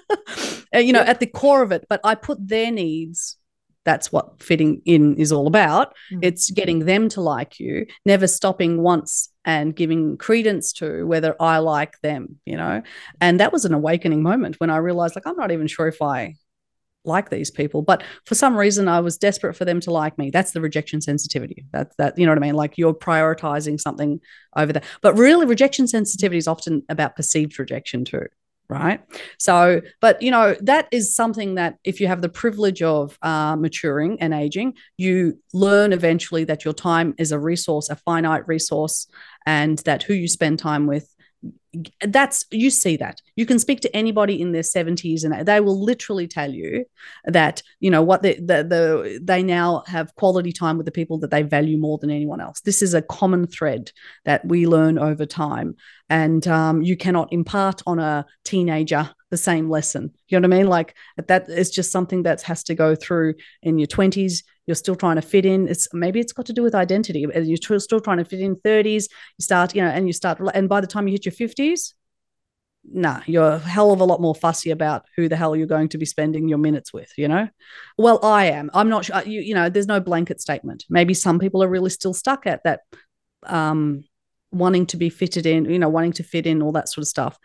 you 0.74 0.93
know, 0.93 1.02
at 1.02 1.20
the 1.20 1.26
core 1.26 1.64
of 1.64 1.72
it, 1.72 1.86
but 1.89 2.00
I 2.04 2.14
put 2.14 2.47
their 2.47 2.72
needs 2.72 3.39
that's 3.86 4.12
what 4.12 4.41
fitting 4.41 4.82
in 4.86 5.16
is 5.16 5.32
all 5.32 5.47
about. 5.47 5.95
Mm. 6.12 6.20
It's 6.22 6.52
getting 6.52 6.86
them 6.86 7.10
to 7.10 7.22
like 7.22 7.60
you, 7.60 7.88
never 8.06 8.28
stopping 8.28 8.82
once 8.82 9.30
and 9.45 9.76
giving 9.76 10.18
credence 10.18 10.74
to 10.74 11.08
whether 11.08 11.36
I 11.39 11.58
like 11.58 12.00
them, 12.02 12.39
you 12.45 12.58
know. 12.58 12.84
And 13.20 13.39
that 13.39 13.52
was 13.52 13.66
an 13.66 13.74
awakening 13.74 14.22
moment 14.22 14.60
when 14.60 14.70
I 14.70 14.78
realized, 14.78 15.16
like, 15.16 15.26
I'm 15.26 15.38
not 15.38 15.52
even 15.52 15.66
sure 15.66 15.88
if 15.88 16.02
I 16.02 16.36
like 17.10 17.30
these 17.30 17.51
people 17.51 17.82
but 17.82 18.03
for 18.26 18.36
some 18.36 18.55
reason 18.55 18.88
i 18.88 18.99
was 19.01 19.18
desperate 19.18 19.55
for 19.55 19.66
them 19.66 19.80
to 19.82 19.91
like 19.91 20.18
me. 20.18 20.30
That's 20.30 20.51
the 20.51 20.62
rejection 20.62 21.01
sensitivity. 21.01 21.66
That's 21.72 21.95
that 21.97 22.18
you 22.18 22.26
know 22.26 22.32
what 22.32 22.38
i 22.38 22.41
mean? 22.41 22.55
Like 22.55 22.78
you're 22.78 22.93
prioritizing 22.93 23.80
something 23.80 24.20
over 24.55 24.74
that 24.74 24.86
but 25.01 25.18
really 25.18 25.45
rejection 25.45 25.88
sensitivity 25.88 26.38
is 26.38 26.47
often 26.47 26.84
about 26.89 27.16
perceived 27.16 27.60
rejection 27.60 28.05
too 28.05 28.28
right? 28.70 29.01
So 29.39 29.82
but 29.99 30.22
you 30.22 30.30
know 30.30 30.55
that 30.62 30.88
is 30.91 31.16
something 31.16 31.55
that 31.55 31.78
if 31.84 31.99
you 31.99 32.07
have 32.07 32.22
the 32.22 32.30
privilege 32.30 32.82
of 32.84 33.18
uh, 33.24 33.55
maturing 33.55 34.22
and 34.22 34.34
aging 34.34 34.76
you 34.97 35.39
learn 35.53 35.91
eventually 35.91 36.43
that 36.45 36.64
your 36.64 36.74
time 36.74 37.16
is 37.18 37.32
a 37.32 37.39
resource 37.39 37.89
a 37.89 37.95
finite 37.95 38.47
resource 38.47 39.07
and 39.45 39.80
that 39.80 40.03
who 40.03 40.14
you 40.14 40.28
spend 40.28 40.60
time 40.60 40.86
with 40.86 41.16
that's 42.02 42.46
you 42.52 42.70
see 42.70 42.98
that. 42.98 43.22
You 43.36 43.46
can 43.46 43.60
speak 43.60 43.80
to 43.82 43.96
anybody 43.96 44.42
in 44.42 44.52
their 44.52 44.64
70s 44.64 45.24
and 45.24 45.46
they 45.46 45.60
will 45.60 45.80
literally 45.80 46.28
tell 46.28 46.52
you 46.52 46.86
that 47.26 47.62
you 47.80 47.92
know 47.92 48.02
what 48.02 48.24
the, 48.24 48.36
the, 48.36 48.64
the 48.64 49.20
they 49.22 49.44
now 49.44 49.84
have 49.86 50.16
quality 50.16 50.52
time 50.52 50.78
with 50.78 50.86
the 50.86 50.92
people 50.92 51.20
that 51.20 51.30
they 51.32 51.44
value 51.44 51.78
more 51.78 51.98
than 52.00 52.10
anyone 52.10 52.42
else. 52.42 52.62
This 52.62 52.82
is 52.82 52.94
a 52.94 53.02
common 53.04 53.46
thread 53.46 53.92
that 54.26 54.46
we 54.46 54.66
learn 54.66 54.98
over 54.98 55.26
time. 55.26 55.76
And 56.10 56.48
um, 56.48 56.82
you 56.82 56.98
cannot 56.98 57.32
impart 57.32 57.84
on 57.86 58.00
a 58.00 58.26
teenager 58.44 59.12
the 59.30 59.38
same 59.38 59.70
lesson. 59.70 60.12
You 60.28 60.40
know 60.40 60.48
what 60.48 60.56
i 60.56 60.58
mean? 60.58 60.68
Like 60.68 60.96
that 61.28 61.50
is 61.50 61.70
just 61.70 61.92
something 61.92 62.24
that 62.24 62.42
has 62.42 62.64
to 62.64 62.76
go 62.76 62.96
through 62.96 63.36
in 63.62 63.78
your 63.78 63.88
20s 63.88 64.44
you're 64.70 64.76
still 64.76 64.96
trying 64.96 65.16
to 65.16 65.22
fit 65.24 65.46
in. 65.46 65.68
It's 65.68 65.92
maybe 65.94 66.20
it's 66.20 66.32
got 66.32 66.46
to 66.46 66.54
do 66.54 66.62
with 66.62 66.76
identity. 66.76 67.26
You're 67.36 67.80
still 67.80 68.00
trying 68.00 68.20
to 68.20 68.26
fit 68.26 68.40
in 68.40 68.56
30s 68.58 69.10
you 69.38 69.44
start 69.44 69.76
you 69.76 69.82
know 69.82 69.90
and 69.90 70.08
you 70.08 70.14
start 70.14 70.40
and 70.54 70.70
by 70.70 70.82
the 70.82 70.88
time 70.88 71.08
you 71.08 71.14
hit 71.14 71.26
your 71.26 71.34
50s 71.34 71.94
nah 72.92 73.22
you're 73.26 73.44
a 73.44 73.60
hell 73.60 73.92
of 73.92 74.00
a 74.00 74.06
lot 74.06 74.22
more 74.22 74.34
fussy 74.34 74.72
about 74.72 75.06
who 75.16 75.28
the 75.28 75.36
hell 75.36 75.56
you're 75.56 75.68
going 75.68 75.90
to 75.90 75.98
be 75.98 76.06
spending 76.06 76.48
your 76.48 76.58
minutes 76.58 76.94
with 76.94 77.12
you 77.18 77.28
know? 77.28 77.48
Well 77.98 78.20
i 78.24 78.46
am. 78.46 78.70
I'm 78.74 78.90
not 78.90 79.06
sure 79.06 79.22
you, 79.24 79.42
you 79.42 79.54
know 79.54 79.70
there's 79.70 79.88
no 79.88 80.00
blanket 80.00 80.40
statement. 80.40 80.86
Maybe 80.90 81.14
some 81.14 81.40
people 81.40 81.64
are 81.64 81.68
really 81.68 81.90
still 81.90 82.14
stuck 82.14 82.48
at 82.48 82.64
that 82.64 82.82
um 83.44 84.04
wanting 84.52 84.86
to 84.88 84.98
be 84.98 85.10
fitted 85.10 85.46
in 85.46 85.66
you 85.66 85.80
know 85.80 85.90
wanting 85.90 86.14
to 86.14 86.24
fit 86.24 86.48
in 86.48 86.62
all 86.62 86.72
that 86.72 86.90
sort 86.90 87.04
of 87.04 87.08
stuff 87.08 87.38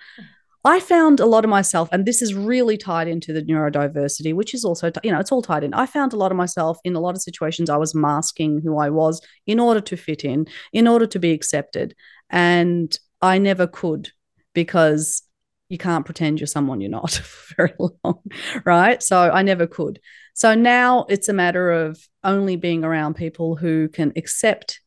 I 0.65 0.81
found 0.81 1.21
a 1.21 1.27
lot 1.27 1.45
of 1.45 1.51
myself, 1.51 1.89
and 1.93 2.07
this 2.07 2.23
is 2.23 2.35
really 2.35 2.79
tied 2.79 3.07
into 3.07 3.33
the 3.33 3.43
neurodiversity, 3.43 4.33
which 4.33 4.55
is 4.55 4.65
also, 4.65 4.91
you 5.03 5.13
know, 5.13 5.21
it's 5.21 5.31
all 5.31 5.43
tied 5.43 5.63
in. 5.63 5.75
I 5.75 5.85
found 5.85 6.15
a 6.15 6.17
lot 6.17 6.31
of 6.31 6.39
myself 6.39 6.79
in 6.85 6.97
a 6.97 7.01
lot 7.01 7.15
of 7.15 7.21
situations, 7.21 7.69
I 7.69 7.77
was 7.77 7.95
masking 7.95 8.63
who 8.63 8.79
I 8.79 8.89
was 8.89 9.21
in 9.47 9.61
order 9.61 9.81
to 9.83 9.97
fit 9.97 10.25
in, 10.25 10.47
in 10.73 10.89
order 10.89 11.07
to 11.07 11.19
be 11.19 11.33
accepted. 11.33 11.95
And 12.31 12.97
I 13.21 13.39
never 13.39 13.67
could 13.67 14.11
because 14.55 15.23
you 15.69 15.77
can't 15.77 16.05
pretend 16.05 16.41
you're 16.41 16.47
someone 16.47 16.81
you're 16.81 16.91
not 16.91 17.11
for 17.13 17.55
very 17.57 17.75
long, 17.79 18.23
right? 18.65 19.03
So 19.03 19.19
I 19.19 19.43
never 19.43 19.67
could. 19.67 20.01
So 20.35 20.55
now 20.55 21.05
it's 21.09 21.29
a 21.29 21.35
matter 21.35 21.71
of 21.71 22.01
only 22.23 22.57
being 22.57 22.85
around 22.85 23.15
people 23.15 23.57
who 23.57 23.89
can 23.89 24.13
accept 24.17 24.81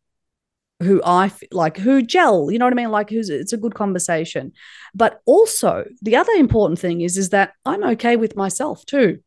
who 0.80 1.02
I 1.04 1.32
like, 1.52 1.78
who 1.78 2.02
gel, 2.02 2.52
you 2.52 2.60
know 2.60 2.66
what 2.66 2.74
I 2.74 2.76
mean? 2.76 2.92
Like, 2.92 3.10
who's 3.10 3.30
it's 3.30 3.54
a 3.54 3.58
good 3.58 3.74
conversation. 3.74 4.54
But 4.94 5.22
also, 5.26 5.86
the 6.02 6.16
other 6.16 6.34
important 6.34 6.80
thing 6.80 7.02
is, 7.02 7.18
is 7.18 7.30
that 7.30 7.54
I'm 7.66 7.84
okay 7.84 8.16
with 8.16 8.36
myself 8.36 8.86
too. 8.86 9.20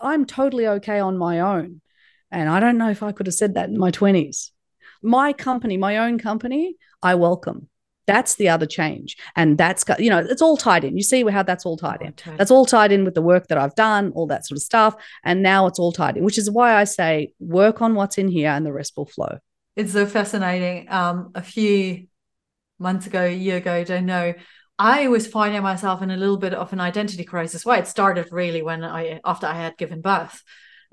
I'm 0.00 0.24
totally 0.26 0.66
okay 0.66 1.00
on 1.00 1.18
my 1.18 1.40
own. 1.40 1.80
And 2.30 2.48
I 2.48 2.60
don't 2.60 2.78
know 2.78 2.90
if 2.90 3.02
I 3.02 3.12
could 3.12 3.26
have 3.26 3.34
said 3.34 3.54
that 3.54 3.68
in 3.68 3.78
my 3.78 3.90
20s. 3.90 4.50
My 5.02 5.32
company, 5.32 5.76
my 5.76 5.98
own 5.98 6.18
company, 6.18 6.76
I 7.02 7.14
welcome. 7.14 7.68
That's 8.06 8.36
the 8.36 8.48
other 8.48 8.66
change. 8.66 9.16
And 9.34 9.58
that's, 9.58 9.84
you 9.98 10.10
know, 10.10 10.18
it's 10.18 10.42
all 10.42 10.56
tied 10.56 10.84
in. 10.84 10.96
You 10.96 11.02
see 11.02 11.24
how 11.28 11.42
that's 11.42 11.66
all 11.66 11.76
tied 11.76 12.02
in. 12.02 12.14
That's 12.36 12.52
all 12.52 12.64
tied 12.64 12.92
in 12.92 13.04
with 13.04 13.14
the 13.14 13.22
work 13.22 13.48
that 13.48 13.58
I've 13.58 13.74
done, 13.74 14.12
all 14.14 14.28
that 14.28 14.46
sort 14.46 14.56
of 14.56 14.62
stuff. 14.62 14.94
And 15.24 15.42
now 15.42 15.66
it's 15.66 15.80
all 15.80 15.92
tied 15.92 16.16
in, 16.16 16.24
which 16.24 16.38
is 16.38 16.48
why 16.48 16.74
I 16.74 16.84
say 16.84 17.32
work 17.40 17.82
on 17.82 17.94
what's 17.96 18.18
in 18.18 18.28
here 18.28 18.50
and 18.50 18.64
the 18.64 18.72
rest 18.72 18.96
will 18.96 19.06
flow 19.06 19.38
it's 19.76 19.92
so 19.92 20.06
fascinating. 20.06 20.86
Um, 20.90 21.30
a 21.34 21.42
few 21.42 22.06
months 22.78 23.06
ago, 23.06 23.24
a 23.24 23.32
year 23.32 23.58
ago, 23.58 23.74
I 23.74 23.84
don't 23.84 24.06
know. 24.06 24.34
I 24.78 25.08
was 25.08 25.26
finding 25.26 25.62
myself 25.62 26.02
in 26.02 26.10
a 26.10 26.16
little 26.16 26.36
bit 26.36 26.54
of 26.54 26.72
an 26.72 26.80
identity 26.80 27.24
crisis. 27.24 27.64
Well, 27.64 27.78
it 27.78 27.86
started 27.86 28.28
really 28.30 28.62
when 28.62 28.84
I 28.84 29.20
after 29.24 29.46
I 29.46 29.54
had 29.54 29.78
given 29.78 30.00
birth. 30.00 30.42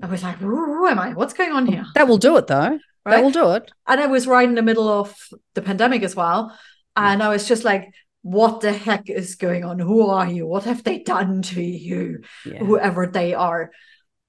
I 0.02 0.06
was 0.06 0.22
like, 0.22 0.36
who 0.36 0.86
am 0.86 0.98
I? 0.98 1.14
What's 1.14 1.34
going 1.34 1.52
on 1.52 1.66
here? 1.66 1.84
That 1.94 2.08
will 2.08 2.18
do 2.18 2.36
it 2.36 2.46
though. 2.46 2.78
Right? 3.06 3.16
That 3.16 3.22
will 3.22 3.30
do 3.30 3.52
it. 3.52 3.70
And 3.86 4.00
I 4.00 4.06
was 4.06 4.26
right 4.26 4.48
in 4.48 4.54
the 4.54 4.62
middle 4.62 4.88
of 4.88 5.14
the 5.54 5.62
pandemic 5.62 6.02
as 6.02 6.16
well. 6.16 6.56
And 6.96 7.22
I 7.22 7.28
was 7.28 7.46
just 7.46 7.64
like, 7.64 7.92
what 8.22 8.60
the 8.60 8.72
heck 8.72 9.10
is 9.10 9.34
going 9.34 9.64
on? 9.64 9.78
Who 9.78 10.06
are 10.08 10.26
you? 10.26 10.46
What 10.46 10.64
have 10.64 10.82
they 10.82 11.00
done 11.00 11.42
to 11.42 11.62
you? 11.62 12.22
Yeah. 12.46 12.58
Whoever 12.58 13.06
they 13.06 13.34
are. 13.34 13.70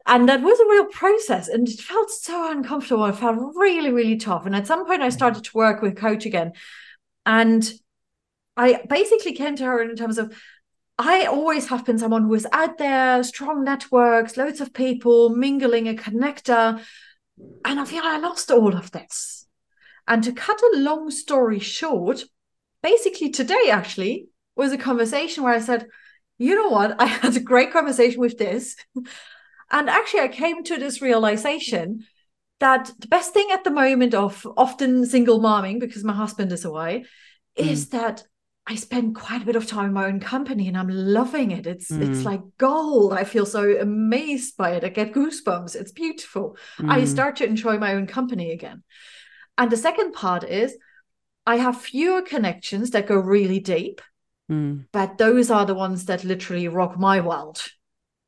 And 0.08 0.30
that 0.30 0.42
was 0.42 0.60
a 0.60 0.70
real 0.70 0.86
process 0.86 1.48
and 1.48 1.68
it 1.68 1.80
felt 1.80 2.12
so 2.12 2.52
uncomfortable. 2.52 3.06
It 3.06 3.16
felt 3.16 3.56
really, 3.56 3.92
really 3.92 4.18
tough. 4.18 4.46
And 4.46 4.56
at 4.56 4.68
some 4.68 4.86
point, 4.86 5.02
I 5.02 5.10
started 5.10 5.44
to 5.44 5.58
work 5.58 5.82
with 5.82 5.98
coach 5.98 6.26
again. 6.26 6.54
And 7.26 7.68
I 8.56 8.82
basically 8.88 9.34
came 9.34 9.56
to 9.56 9.66
her 9.66 9.82
in 9.82 9.96
terms 9.96 10.18
of 10.18 10.38
I 10.98 11.26
always 11.26 11.68
have 11.70 11.86
been 11.86 11.98
someone 11.98 12.24
who 12.24 12.34
is 12.36 12.48
out 12.54 12.78
there, 12.78 13.22
strong 13.24 13.64
networks, 13.64 14.38
loads 14.38 14.62
of 14.62 14.74
people, 14.74 15.30
mingling, 15.30 15.90
a 15.90 15.94
connector. 15.94 16.82
And 17.66 17.80
I 17.80 17.86
feel 17.86 18.04
I 18.04 18.18
lost 18.18 18.52
all 18.52 18.76
of 18.76 18.92
this. 18.92 19.46
And 20.08 20.24
to 20.24 20.32
cut 20.32 20.62
a 20.62 20.78
long 20.78 21.10
story 21.10 21.60
short, 21.60 22.24
basically 22.82 23.32
today 23.32 23.70
actually 23.72 24.30
was 24.56 24.72
a 24.72 24.78
conversation 24.78 25.44
where 25.44 25.54
I 25.54 25.60
said, 25.60 25.88
you 26.38 26.56
know 26.56 26.70
what? 26.70 26.96
I 27.02 27.06
had 27.06 27.36
a 27.36 27.42
great 27.42 27.74
conversation 27.74 28.22
with 28.22 28.38
this. 28.38 28.76
And 29.72 29.90
actually, 29.90 30.22
I 30.22 30.28
came 30.28 30.64
to 30.64 30.78
this 30.78 31.02
realization 31.02 32.06
that 32.60 32.92
the 33.00 33.08
best 33.08 33.34
thing 33.34 33.50
at 33.52 33.64
the 33.64 33.72
moment 33.72 34.14
of 34.14 34.46
often 34.56 35.06
single 35.06 35.40
momming, 35.40 35.80
because 35.80 36.04
my 36.04 36.14
husband 36.14 36.52
is 36.52 36.66
away, 36.66 37.06
mm. 37.58 37.68
is 37.68 37.90
that 37.90 38.24
I 38.68 38.76
spend 38.76 39.16
quite 39.16 39.44
a 39.44 39.46
bit 39.46 39.56
of 39.56 39.68
time 39.68 39.86
in 39.86 39.94
my 39.94 40.06
own 40.06 40.20
company 40.20 40.68
and 40.68 40.78
I'm 40.78 40.90
loving 40.90 41.52
it. 41.52 41.68
It's 41.68 41.92
mm. 41.92 42.10
it's 42.10 42.26
like 42.26 42.42
gold. 42.58 43.14
I 43.14 43.24
feel 43.24 43.46
so 43.46 43.78
amazed 43.80 44.58
by 44.58 44.72
it. 44.72 44.84
I 44.84 44.90
get 44.90 45.14
goosebumps. 45.14 45.76
It's 45.76 45.92
beautiful. 45.92 46.58
Mm. 46.80 46.92
I 46.92 47.06
start 47.06 47.36
to 47.38 47.46
enjoy 47.46 47.78
my 47.78 47.94
own 47.94 48.08
company 48.08 48.52
again. 48.52 48.84
And 49.58 49.72
the 49.72 49.78
second 49.78 50.14
part 50.14 50.44
is 50.44 50.76
I 51.46 51.58
have 51.58 51.80
fewer 51.80 52.24
connections 52.24 52.90
that 52.92 53.08
go 53.08 53.16
really 53.16 53.60
deep, 53.60 54.02
mm. 54.52 54.86
but 54.92 55.20
those 55.20 55.52
are 55.52 55.66
the 55.66 55.76
ones 55.76 56.06
that 56.06 56.24
literally 56.24 56.68
rock 56.68 56.98
my 56.98 57.22
world. 57.22 57.62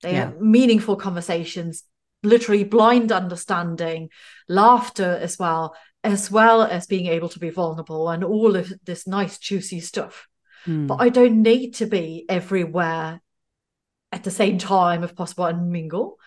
They 0.01 0.11
yeah. 0.11 0.25
have 0.25 0.41
meaningful 0.41 0.95
conversations, 0.95 1.83
literally 2.23 2.63
blind 2.63 3.11
understanding, 3.11 4.09
laughter 4.47 5.17
as 5.21 5.39
well, 5.39 5.75
as 6.03 6.29
well 6.31 6.63
as 6.63 6.85
being 6.85 7.07
able 7.07 7.29
to 7.29 7.39
be 7.39 7.49
vulnerable 7.49 8.09
and 8.09 8.23
all 8.23 8.55
of 8.55 8.71
this 8.85 9.07
nice, 9.07 9.37
juicy 9.37 9.79
stuff. 9.79 10.27
Mm. 10.65 10.87
But 10.87 11.01
I 11.01 11.09
don't 11.09 11.41
need 11.41 11.75
to 11.75 11.85
be 11.85 12.25
everywhere 12.29 13.21
at 14.11 14.23
the 14.23 14.31
same 14.31 14.57
time, 14.57 15.03
if 15.03 15.15
possible, 15.15 15.45
and 15.45 15.71
mingle. 15.71 16.19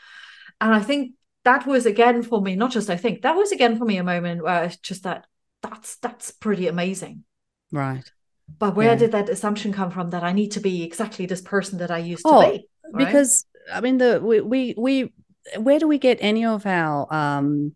And 0.61 0.75
I 0.75 0.81
think 0.81 1.13
that 1.45 1.67
was 1.67 1.87
again 1.87 2.23
for 2.23 2.41
me, 2.41 2.57
not 2.57 2.71
just 2.71 2.91
I 2.91 2.97
think, 2.97 3.23
that 3.23 3.37
was 3.37 3.53
again 3.53 3.79
for 3.79 3.85
me 3.85 3.97
a 3.97 4.05
moment 4.05 4.43
where 4.43 4.65
it's 4.65 4.77
just 4.77 5.05
that 5.05 5.27
that's 5.63 5.97
that's 5.97 6.31
pretty 6.31 6.67
amazing. 6.69 7.25
Right. 7.73 8.11
But 8.59 8.75
where 8.75 8.91
yeah. 8.91 8.97
did 8.97 9.13
that 9.13 9.29
assumption 9.29 9.73
come 9.73 9.91
from 9.91 10.11
that 10.11 10.25
I 10.25 10.33
need 10.33 10.53
to 10.53 10.61
be 10.61 10.83
exactly 10.83 11.27
this 11.27 11.41
person 11.41 11.79
that 11.79 11.91
I 11.91 11.99
used 11.99 12.23
oh, 12.25 12.43
to 12.43 12.51
be? 12.51 12.69
Right? 12.93 13.07
Because 13.07 13.45
I 13.73 13.81
mean, 13.81 13.99
the 13.99 14.21
we 14.23 14.41
we 14.41 14.75
we 14.77 15.13
where 15.59 15.79
do 15.79 15.89
we 15.89 15.99
get 15.99 16.19
any 16.21 16.45
of 16.45 16.67
our 16.67 17.13
um 17.13 17.75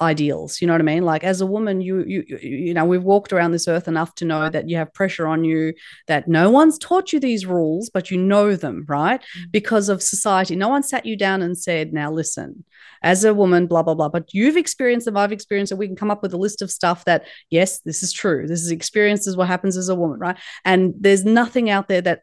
ideals? 0.00 0.60
You 0.60 0.66
know 0.66 0.72
what 0.74 0.80
i 0.80 0.84
mean? 0.84 1.04
Like 1.04 1.24
as 1.24 1.40
a 1.40 1.46
woman 1.46 1.80
you 1.80 2.02
you 2.04 2.24
you 2.40 2.74
know 2.74 2.84
we've 2.84 3.02
walked 3.02 3.32
around 3.32 3.50
this 3.52 3.68
earth 3.68 3.88
enough 3.88 4.14
to 4.16 4.24
know 4.24 4.48
that 4.48 4.68
you 4.68 4.76
have 4.76 4.92
pressure 4.94 5.26
on 5.26 5.44
you 5.44 5.74
that 6.06 6.28
no 6.28 6.50
one's 6.50 6.78
taught 6.78 7.12
you 7.12 7.20
these 7.20 7.46
rules 7.46 7.90
but 7.90 8.10
you 8.10 8.16
know 8.16 8.56
them 8.56 8.84
right? 8.88 9.20
Mm-hmm. 9.20 9.50
because 9.50 9.88
of 9.88 10.02
society. 10.02 10.56
No 10.56 10.68
one 10.68 10.82
sat 10.82 11.04
you 11.06 11.16
down 11.16 11.42
and 11.42 11.56
said 11.56 11.92
now 11.92 12.10
listen 12.10 12.64
as 13.02 13.24
a 13.24 13.34
woman 13.34 13.66
blah 13.66 13.82
blah 13.82 13.94
blah 13.94 14.08
but 14.08 14.32
you've 14.34 14.58
experienced 14.58 15.06
them 15.06 15.16
i've 15.16 15.32
experienced 15.32 15.72
it. 15.72 15.78
We 15.78 15.86
can 15.86 15.96
come 15.96 16.10
up 16.10 16.22
with 16.22 16.34
a 16.34 16.38
list 16.38 16.62
of 16.62 16.70
stuff 16.70 17.04
that 17.04 17.26
yes 17.50 17.80
this 17.80 18.02
is 18.02 18.12
true. 18.12 18.46
This 18.46 18.62
is 18.62 18.70
experience 18.70 19.26
is 19.26 19.36
what 19.36 19.48
happens 19.48 19.76
as 19.76 19.88
a 19.88 19.94
woman 19.94 20.18
right? 20.18 20.36
And 20.64 20.94
there's 20.98 21.24
nothing 21.24 21.68
out 21.68 21.88
there 21.88 22.00
that 22.02 22.22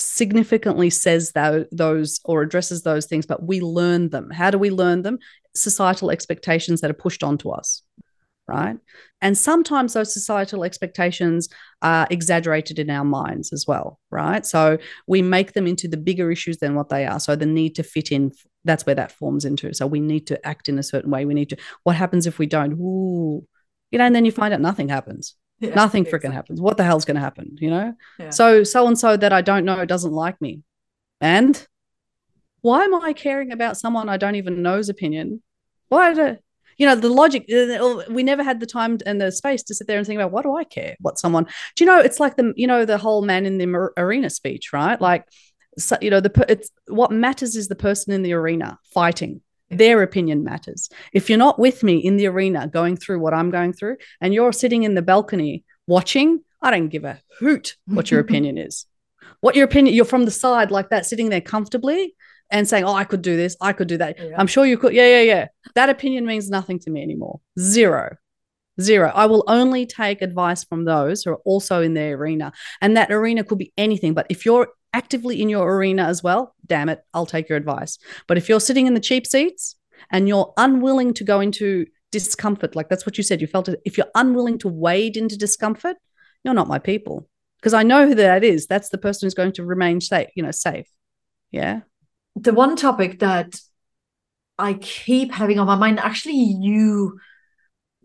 significantly 0.00 0.90
says 0.90 1.32
that, 1.32 1.68
those 1.70 2.20
or 2.24 2.42
addresses 2.42 2.82
those 2.82 3.06
things, 3.06 3.26
but 3.26 3.42
we 3.42 3.60
learn 3.60 4.10
them. 4.10 4.30
How 4.30 4.50
do 4.50 4.58
we 4.58 4.70
learn 4.70 5.02
them? 5.02 5.18
Societal 5.54 6.10
expectations 6.10 6.80
that 6.80 6.90
are 6.90 6.94
pushed 6.94 7.22
onto 7.22 7.50
us, 7.50 7.82
right? 8.48 8.76
And 9.20 9.36
sometimes 9.36 9.92
those 9.92 10.12
societal 10.12 10.64
expectations 10.64 11.48
are 11.82 12.06
exaggerated 12.10 12.78
in 12.78 12.90
our 12.90 13.04
minds 13.04 13.52
as 13.52 13.66
well, 13.66 13.98
right? 14.10 14.44
So 14.46 14.78
we 15.06 15.22
make 15.22 15.52
them 15.52 15.66
into 15.66 15.88
the 15.88 15.96
bigger 15.96 16.30
issues 16.30 16.58
than 16.58 16.74
what 16.74 16.88
they 16.88 17.06
are. 17.06 17.20
So 17.20 17.36
the 17.36 17.46
need 17.46 17.74
to 17.76 17.82
fit 17.82 18.10
in, 18.10 18.32
that's 18.64 18.86
where 18.86 18.94
that 18.94 19.12
forms 19.12 19.44
into. 19.44 19.74
So 19.74 19.86
we 19.86 20.00
need 20.00 20.26
to 20.28 20.46
act 20.46 20.68
in 20.68 20.78
a 20.78 20.82
certain 20.82 21.10
way. 21.10 21.24
We 21.24 21.34
need 21.34 21.50
to, 21.50 21.56
what 21.84 21.96
happens 21.96 22.26
if 22.26 22.38
we 22.38 22.46
don't? 22.46 22.72
Ooh, 22.72 23.46
you 23.90 23.98
know, 23.98 24.04
and 24.04 24.14
then 24.14 24.24
you 24.24 24.32
find 24.32 24.54
out 24.54 24.60
nothing 24.60 24.88
happens 24.88 25.34
yeah, 25.68 25.74
Nothing 25.74 26.04
freaking 26.04 26.32
happens. 26.32 26.60
What 26.60 26.76
the 26.76 26.84
hell's 26.84 27.04
going 27.04 27.16
to 27.16 27.20
happen? 27.20 27.56
You 27.60 27.70
know? 27.70 27.94
Yeah. 28.18 28.30
So, 28.30 28.64
so 28.64 28.86
and 28.86 28.98
so 28.98 29.16
that 29.16 29.32
I 29.32 29.42
don't 29.42 29.64
know 29.64 29.84
doesn't 29.84 30.12
like 30.12 30.40
me. 30.40 30.62
And 31.20 31.66
why 32.62 32.84
am 32.84 32.94
I 32.94 33.12
caring 33.12 33.52
about 33.52 33.76
someone 33.76 34.08
I 34.08 34.16
don't 34.16 34.36
even 34.36 34.62
know's 34.62 34.88
opinion? 34.88 35.42
Why 35.88 36.14
do 36.14 36.36
you 36.78 36.86
know 36.86 36.94
the 36.94 37.08
logic? 37.08 37.46
Uh, 37.52 38.02
we 38.10 38.22
never 38.22 38.42
had 38.42 38.60
the 38.60 38.66
time 38.66 38.98
and 39.04 39.20
the 39.20 39.30
space 39.32 39.62
to 39.64 39.74
sit 39.74 39.86
there 39.86 39.98
and 39.98 40.06
think 40.06 40.18
about 40.18 40.32
what 40.32 40.44
do 40.44 40.56
I 40.56 40.64
care? 40.64 40.96
What 41.00 41.18
someone 41.18 41.44
do 41.76 41.84
you 41.84 41.86
know? 41.86 41.98
It's 41.98 42.20
like 42.20 42.36
the 42.36 42.52
you 42.56 42.66
know 42.66 42.84
the 42.84 42.98
whole 42.98 43.22
man 43.22 43.44
in 43.44 43.58
the 43.58 43.90
arena 43.96 44.30
speech, 44.30 44.72
right? 44.72 45.00
Like, 45.00 45.26
so, 45.78 45.96
you 46.00 46.10
know, 46.10 46.20
the 46.20 46.46
it's 46.48 46.70
what 46.86 47.12
matters 47.12 47.56
is 47.56 47.68
the 47.68 47.74
person 47.74 48.12
in 48.14 48.22
the 48.22 48.32
arena 48.32 48.78
fighting. 48.94 49.42
Their 49.70 50.02
opinion 50.02 50.42
matters. 50.42 50.88
If 51.12 51.28
you're 51.28 51.38
not 51.38 51.58
with 51.58 51.82
me 51.82 51.96
in 51.96 52.16
the 52.16 52.26
arena 52.26 52.66
going 52.66 52.96
through 52.96 53.20
what 53.20 53.34
I'm 53.34 53.50
going 53.50 53.72
through, 53.72 53.96
and 54.20 54.34
you're 54.34 54.52
sitting 54.52 54.82
in 54.82 54.94
the 54.94 55.02
balcony 55.02 55.64
watching, 55.86 56.40
I 56.60 56.70
don't 56.70 56.88
give 56.88 57.04
a 57.04 57.20
hoot 57.38 57.76
what 57.86 58.10
your 58.10 58.20
opinion 58.26 58.58
is. 58.58 58.86
What 59.40 59.54
your 59.56 59.64
opinion? 59.64 59.94
You're 59.94 60.04
from 60.04 60.24
the 60.24 60.30
side 60.30 60.70
like 60.70 60.90
that, 60.90 61.06
sitting 61.06 61.30
there 61.30 61.40
comfortably 61.40 62.14
and 62.50 62.68
saying, 62.68 62.84
"Oh, 62.84 62.94
I 62.94 63.04
could 63.04 63.22
do 63.22 63.36
this, 63.36 63.56
I 63.60 63.72
could 63.72 63.88
do 63.88 63.96
that." 63.98 64.18
Yeah. 64.18 64.34
I'm 64.36 64.46
sure 64.46 64.66
you 64.66 64.76
could. 64.76 64.92
Yeah, 64.92 65.06
yeah, 65.06 65.22
yeah. 65.22 65.46
That 65.74 65.88
opinion 65.88 66.26
means 66.26 66.50
nothing 66.50 66.78
to 66.80 66.90
me 66.90 67.02
anymore. 67.02 67.40
Zero. 67.58 68.16
Zero. 68.80 69.12
I 69.14 69.26
will 69.26 69.44
only 69.46 69.86
take 69.86 70.22
advice 70.22 70.64
from 70.64 70.84
those 70.84 71.22
who 71.22 71.32
are 71.32 71.42
also 71.44 71.82
in 71.82 71.94
their 71.94 72.16
arena. 72.16 72.52
And 72.80 72.96
that 72.96 73.10
arena 73.10 73.44
could 73.44 73.58
be 73.58 73.72
anything. 73.76 74.14
But 74.14 74.26
if 74.30 74.46
you're 74.46 74.68
actively 74.92 75.40
in 75.40 75.48
your 75.48 75.76
arena 75.76 76.04
as 76.04 76.22
well, 76.22 76.54
damn 76.70 76.88
it, 76.88 77.00
I'll 77.12 77.26
take 77.26 77.50
your 77.50 77.58
advice. 77.58 77.98
But 78.26 78.38
if 78.38 78.48
you're 78.48 78.60
sitting 78.60 78.86
in 78.86 78.94
the 78.94 79.00
cheap 79.00 79.26
seats 79.26 79.76
and 80.10 80.26
you're 80.26 80.54
unwilling 80.56 81.12
to 81.14 81.24
go 81.24 81.40
into 81.40 81.84
discomfort, 82.10 82.74
like 82.74 82.88
that's 82.88 83.04
what 83.04 83.18
you 83.18 83.24
said, 83.24 83.42
you 83.42 83.46
felt 83.46 83.68
it. 83.68 83.80
If 83.84 83.98
you're 83.98 84.06
unwilling 84.14 84.56
to 84.60 84.68
wade 84.68 85.18
into 85.18 85.36
discomfort, 85.36 85.98
you're 86.44 86.54
not 86.54 86.68
my 86.68 86.78
people. 86.78 87.28
Because 87.58 87.74
I 87.74 87.82
know 87.82 88.08
who 88.08 88.14
that 88.14 88.42
is. 88.42 88.66
That's 88.66 88.88
the 88.88 88.96
person 88.96 89.26
who's 89.26 89.34
going 89.34 89.52
to 89.52 89.64
remain 89.66 90.00
safe, 90.00 90.28
you 90.34 90.42
know, 90.42 90.50
safe. 90.50 90.86
Yeah 91.50 91.80
the 92.36 92.52
one 92.52 92.76
topic 92.76 93.20
that 93.20 93.60
I 94.58 94.74
keep 94.74 95.32
having 95.32 95.58
on 95.58 95.66
my 95.66 95.74
mind, 95.74 95.98
actually, 95.98 96.34
you 96.34 97.18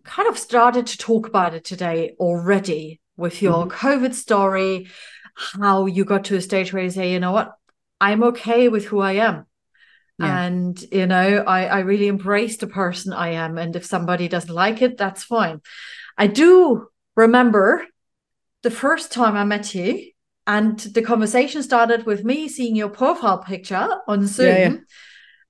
kind 0.04 0.28
of 0.28 0.38
started 0.38 0.88
to 0.88 0.98
talk 0.98 1.28
about 1.28 1.54
it 1.54 1.64
today 1.64 2.16
already 2.20 3.02
with 3.18 3.42
your 3.42 3.66
mm-hmm. 3.66 3.88
COVID 3.88 4.14
story, 4.14 4.88
how 5.36 5.86
you 5.86 6.06
got 6.06 6.26
to 6.26 6.38
a 6.38 6.42
stage 6.42 6.72
where 6.72 6.84
you 6.84 6.90
say, 6.90 7.12
you 7.12 7.20
know 7.20 7.32
what, 7.32 7.54
I'm 8.00 8.24
okay 8.24 8.68
with 8.70 8.86
who 8.86 9.00
I 9.00 9.14
am. 9.14 9.46
Yeah. 10.20 10.46
And, 10.46 10.82
you 10.92 11.08
know, 11.08 11.44
I, 11.46 11.66
I 11.66 11.80
really 11.80 12.08
embrace 12.08 12.58
the 12.58 12.68
person 12.68 13.12
I 13.14 13.30
am. 13.32 13.58
And 13.58 13.76
if 13.76 13.86
somebody 13.86 14.28
doesn't 14.28 14.54
like 14.54 14.82
it, 14.82 14.98
that's 14.98 15.24
fine. 15.24 15.62
I 16.18 16.28
do 16.28 16.88
remember 17.16 17.86
the 18.64 18.72
first 18.72 19.12
time 19.12 19.36
I 19.36 19.44
met 19.44 19.76
you 19.76 20.12
and 20.48 20.80
the 20.80 21.02
conversation 21.02 21.64
started 21.64 22.06
with 22.06 22.24
me 22.24 22.48
seeing 22.48 22.76
your 22.76 22.90
profile 22.90 23.40
picture 23.40 23.90
on 24.08 24.28
Zoom. 24.28 24.48
Yeah, 24.48 24.70
yeah. 24.70 24.78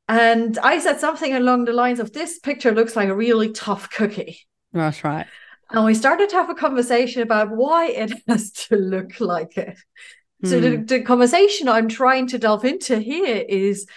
And 0.07 0.57
I 0.59 0.79
said 0.79 0.99
something 0.99 1.33
along 1.33 1.65
the 1.65 1.73
lines 1.73 1.99
of 1.99 2.13
this 2.13 2.39
picture 2.39 2.71
looks 2.71 2.95
like 2.95 3.09
a 3.09 3.15
really 3.15 3.51
tough 3.51 3.89
cookie. 3.89 4.39
That's 4.71 5.03
right. 5.03 5.25
And 5.71 5.85
we 5.85 5.95
started 5.95 6.29
to 6.29 6.35
have 6.35 6.49
a 6.49 6.55
conversation 6.55 7.21
about 7.21 7.49
why 7.49 7.87
it 7.87 8.13
has 8.27 8.51
to 8.51 8.75
look 8.75 9.19
like 9.19 9.57
it. 9.57 9.77
Mm. 10.45 10.49
So 10.49 10.59
the, 10.59 10.77
hmm. 10.77 10.85
the 10.85 11.01
conversation 11.01 11.67
I'm 11.67 11.89
trying 11.89 12.27
to 12.27 12.37
delve 12.37 12.65
into 12.65 12.99
here 12.99 13.43
is 13.47 13.87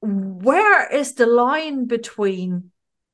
where 0.00 0.88
is 0.92 1.14
the 1.14 1.26
line 1.26 1.86
between 1.86 2.70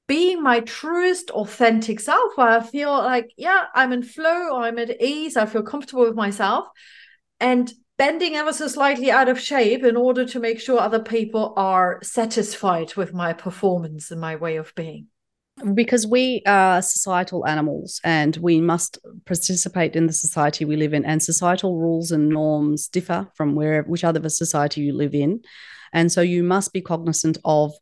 being 0.06 0.42
my 0.42 0.60
truest 0.60 1.30
authentic 1.30 2.00
self 2.00 2.36
where 2.36 2.48
I 2.48 2.60
feel 2.60 2.92
like, 2.92 3.32
yeah, 3.36 3.64
I'm 3.74 3.92
in 3.92 4.02
flow, 4.02 4.60
I'm 4.60 4.78
at 4.78 5.00
ease, 5.00 5.36
I 5.36 5.46
feel 5.46 5.62
comfortable 5.62 6.04
with 6.04 6.14
myself, 6.14 6.66
and 7.40 7.72
bending 7.96 8.34
ever 8.34 8.52
so 8.52 8.68
slightly 8.68 9.10
out 9.10 9.28
of 9.28 9.40
shape 9.40 9.84
in 9.84 9.96
order 9.96 10.26
to 10.26 10.40
make 10.40 10.60
sure 10.60 10.78
other 10.78 11.00
people 11.00 11.54
are 11.56 12.00
satisfied 12.02 12.94
with 12.96 13.14
my 13.14 13.32
performance 13.32 14.10
and 14.10 14.20
my 14.20 14.36
way 14.36 14.56
of 14.56 14.74
being. 14.74 15.06
Because 15.74 16.06
we 16.06 16.42
are 16.46 16.82
societal 16.82 17.46
animals 17.46 18.00
and 18.04 18.36
we 18.36 18.60
must 18.60 18.98
participate 19.26 19.96
in 19.96 20.06
the 20.06 20.12
society 20.12 20.64
we 20.64 20.76
live 20.76 20.94
in, 20.94 21.04
and 21.04 21.22
societal 21.22 21.78
rules 21.78 22.10
and 22.10 22.28
norms 22.28 22.88
differ 22.88 23.28
from 23.34 23.54
where 23.54 23.82
which 23.82 24.04
other 24.04 24.28
society 24.28 24.80
you 24.80 24.92
live 24.92 25.14
in. 25.14 25.40
And 25.92 26.10
so 26.10 26.20
you 26.20 26.42
must 26.42 26.72
be 26.72 26.80
cognizant 26.80 27.38
of 27.44 27.72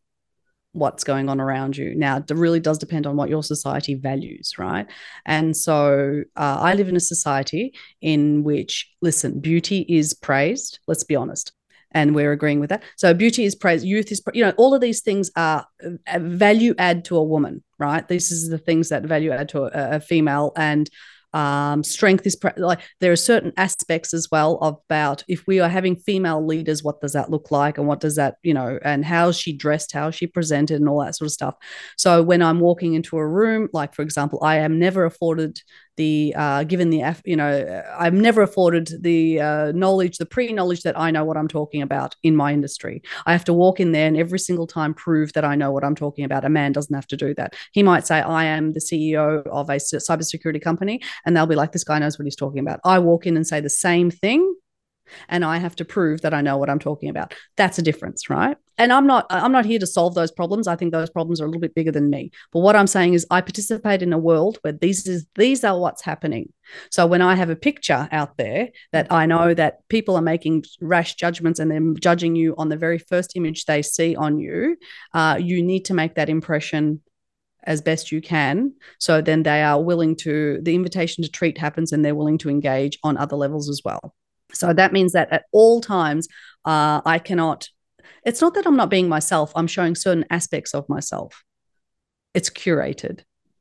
what's 0.72 1.04
going 1.04 1.28
on 1.28 1.40
around 1.40 1.76
you. 1.76 1.94
Now, 1.96 2.18
it 2.18 2.30
really 2.30 2.60
does 2.60 2.78
depend 2.78 3.06
on 3.06 3.16
what 3.16 3.28
your 3.28 3.42
society 3.42 3.94
values, 3.94 4.52
right? 4.58 4.86
And 5.26 5.56
so 5.56 6.22
uh, 6.36 6.58
I 6.60 6.74
live 6.74 6.88
in 6.88 6.96
a 6.96 7.00
society 7.00 7.74
in 8.00 8.44
which, 8.44 8.88
listen, 9.02 9.40
beauty 9.40 9.84
is 9.88 10.14
praised. 10.14 10.78
Let's 10.86 11.04
be 11.04 11.16
honest. 11.16 11.52
And 11.92 12.14
we're 12.14 12.32
agreeing 12.32 12.60
with 12.60 12.70
that. 12.70 12.82
So 12.96 13.12
beauty 13.14 13.44
is 13.44 13.54
praised, 13.54 13.84
youth 13.84 14.12
is, 14.12 14.22
you 14.32 14.44
know, 14.44 14.52
all 14.56 14.74
of 14.74 14.80
these 14.80 15.00
things 15.00 15.30
are 15.36 15.66
value 16.18 16.74
add 16.78 17.04
to 17.06 17.16
a 17.16 17.24
woman, 17.24 17.62
right? 17.78 18.06
This 18.06 18.30
is 18.30 18.48
the 18.48 18.58
things 18.58 18.90
that 18.90 19.04
value 19.04 19.32
add 19.32 19.48
to 19.50 19.64
a, 19.64 19.96
a 19.96 20.00
female. 20.00 20.52
And 20.56 20.88
um, 21.32 21.84
strength 21.84 22.26
is 22.26 22.34
pre- 22.34 22.50
like 22.56 22.80
there 23.00 23.12
are 23.12 23.16
certain 23.16 23.52
aspects 23.56 24.12
as 24.12 24.28
well 24.32 24.56
about 24.62 25.22
if 25.28 25.46
we 25.46 25.60
are 25.60 25.68
having 25.68 25.96
female 25.96 26.44
leaders 26.44 26.82
what 26.82 27.00
does 27.00 27.12
that 27.12 27.30
look 27.30 27.50
like 27.50 27.78
and 27.78 27.86
what 27.86 28.00
does 28.00 28.16
that 28.16 28.36
you 28.42 28.52
know 28.52 28.78
and 28.84 29.04
how 29.04 29.30
she 29.30 29.52
dressed 29.52 29.92
how 29.92 30.10
she 30.10 30.26
presented 30.26 30.80
and 30.80 30.88
all 30.88 31.00
that 31.00 31.14
sort 31.14 31.26
of 31.26 31.32
stuff 31.32 31.54
so 31.96 32.22
when 32.22 32.42
i'm 32.42 32.58
walking 32.58 32.94
into 32.94 33.16
a 33.16 33.26
room 33.26 33.68
like 33.72 33.94
for 33.94 34.02
example 34.02 34.40
i 34.42 34.56
am 34.56 34.78
never 34.78 35.04
afforded 35.04 35.60
the 35.96 36.34
uh, 36.36 36.64
given 36.64 36.90
the 36.90 37.02
you 37.24 37.36
know 37.36 37.82
I've 37.98 38.14
never 38.14 38.42
afforded 38.42 38.90
the 39.00 39.40
uh, 39.40 39.72
knowledge, 39.72 40.18
the 40.18 40.26
pre-knowledge 40.26 40.82
that 40.82 40.98
I 40.98 41.10
know 41.10 41.24
what 41.24 41.36
I'm 41.36 41.48
talking 41.48 41.82
about 41.82 42.16
in 42.22 42.36
my 42.36 42.52
industry. 42.52 43.02
I 43.26 43.32
have 43.32 43.44
to 43.44 43.52
walk 43.52 43.80
in 43.80 43.92
there 43.92 44.06
and 44.06 44.16
every 44.16 44.38
single 44.38 44.66
time 44.66 44.94
prove 44.94 45.32
that 45.34 45.44
I 45.44 45.54
know 45.54 45.70
what 45.72 45.84
I'm 45.84 45.94
talking 45.94 46.24
about. 46.24 46.44
A 46.44 46.48
man 46.48 46.72
doesn't 46.72 46.94
have 46.94 47.06
to 47.08 47.16
do 47.16 47.34
that. 47.34 47.54
He 47.72 47.82
might 47.82 48.06
say, 48.06 48.20
"I 48.20 48.44
am 48.44 48.72
the 48.72 48.80
CEO 48.80 49.42
of 49.46 49.68
a 49.70 49.76
cybersecurity 49.76 50.62
company," 50.62 51.02
and 51.24 51.36
they'll 51.36 51.46
be 51.46 51.54
like, 51.56 51.72
"This 51.72 51.84
guy 51.84 51.98
knows 51.98 52.18
what 52.18 52.24
he's 52.24 52.36
talking 52.36 52.60
about." 52.60 52.80
I 52.84 52.98
walk 52.98 53.26
in 53.26 53.36
and 53.36 53.46
say 53.46 53.60
the 53.60 53.70
same 53.70 54.10
thing 54.10 54.54
and 55.28 55.44
I 55.44 55.58
have 55.58 55.76
to 55.76 55.84
prove 55.84 56.22
that 56.22 56.34
I 56.34 56.40
know 56.40 56.56
what 56.56 56.70
I'm 56.70 56.78
talking 56.78 57.08
about. 57.08 57.34
That's 57.56 57.78
a 57.78 57.82
difference, 57.82 58.30
right? 58.30 58.56
And 58.80 58.94
I'm 58.94 59.06
not 59.06 59.26
I'm 59.28 59.52
not 59.52 59.66
here 59.66 59.78
to 59.78 59.86
solve 59.86 60.14
those 60.14 60.32
problems. 60.32 60.66
I 60.66 60.74
think 60.74 60.90
those 60.90 61.10
problems 61.10 61.38
are 61.38 61.44
a 61.44 61.46
little 61.48 61.60
bit 61.60 61.74
bigger 61.74 61.92
than 61.92 62.08
me. 62.08 62.30
But 62.50 62.60
what 62.60 62.74
I'm 62.74 62.86
saying 62.86 63.12
is 63.12 63.26
I 63.30 63.42
participate 63.42 64.00
in 64.00 64.14
a 64.14 64.18
world 64.18 64.58
where 64.62 64.72
these 64.72 65.06
is 65.06 65.26
these 65.34 65.62
are 65.64 65.78
what's 65.78 66.02
happening. 66.02 66.50
So 66.90 67.06
when 67.06 67.20
I 67.20 67.34
have 67.34 67.50
a 67.50 67.56
picture 67.56 68.08
out 68.10 68.38
there 68.38 68.70
that 68.92 69.12
I 69.12 69.26
know 69.26 69.52
that 69.52 69.86
people 69.90 70.16
are 70.16 70.22
making 70.22 70.64
rash 70.80 71.14
judgments 71.16 71.60
and 71.60 71.70
they're 71.70 71.92
judging 72.00 72.34
you 72.36 72.54
on 72.56 72.70
the 72.70 72.76
very 72.78 72.98
first 72.98 73.36
image 73.36 73.66
they 73.66 73.82
see 73.82 74.16
on 74.16 74.38
you, 74.38 74.78
uh, 75.12 75.36
you 75.38 75.62
need 75.62 75.84
to 75.86 75.94
make 75.94 76.14
that 76.14 76.30
impression 76.30 77.02
as 77.64 77.82
best 77.82 78.10
you 78.10 78.22
can. 78.22 78.72
So 78.98 79.20
then 79.20 79.42
they 79.42 79.62
are 79.62 79.82
willing 79.82 80.16
to, 80.16 80.58
the 80.62 80.74
invitation 80.74 81.22
to 81.22 81.30
treat 81.30 81.58
happens 81.58 81.92
and 81.92 82.02
they're 82.02 82.14
willing 82.14 82.38
to 82.38 82.48
engage 82.48 82.98
on 83.02 83.18
other 83.18 83.36
levels 83.36 83.68
as 83.68 83.82
well. 83.84 84.14
So 84.54 84.72
that 84.72 84.94
means 84.94 85.12
that 85.12 85.30
at 85.30 85.44
all 85.52 85.82
times, 85.82 86.28
uh, 86.64 87.02
I 87.04 87.18
cannot, 87.18 87.68
it's 88.24 88.40
not 88.40 88.54
that 88.54 88.66
I'm 88.66 88.76
not 88.76 88.90
being 88.90 89.08
myself, 89.08 89.52
I'm 89.54 89.66
showing 89.66 89.94
certain 89.94 90.24
aspects 90.30 90.74
of 90.74 90.88
myself. 90.88 91.44
It's 92.34 92.50
curated 92.50 93.20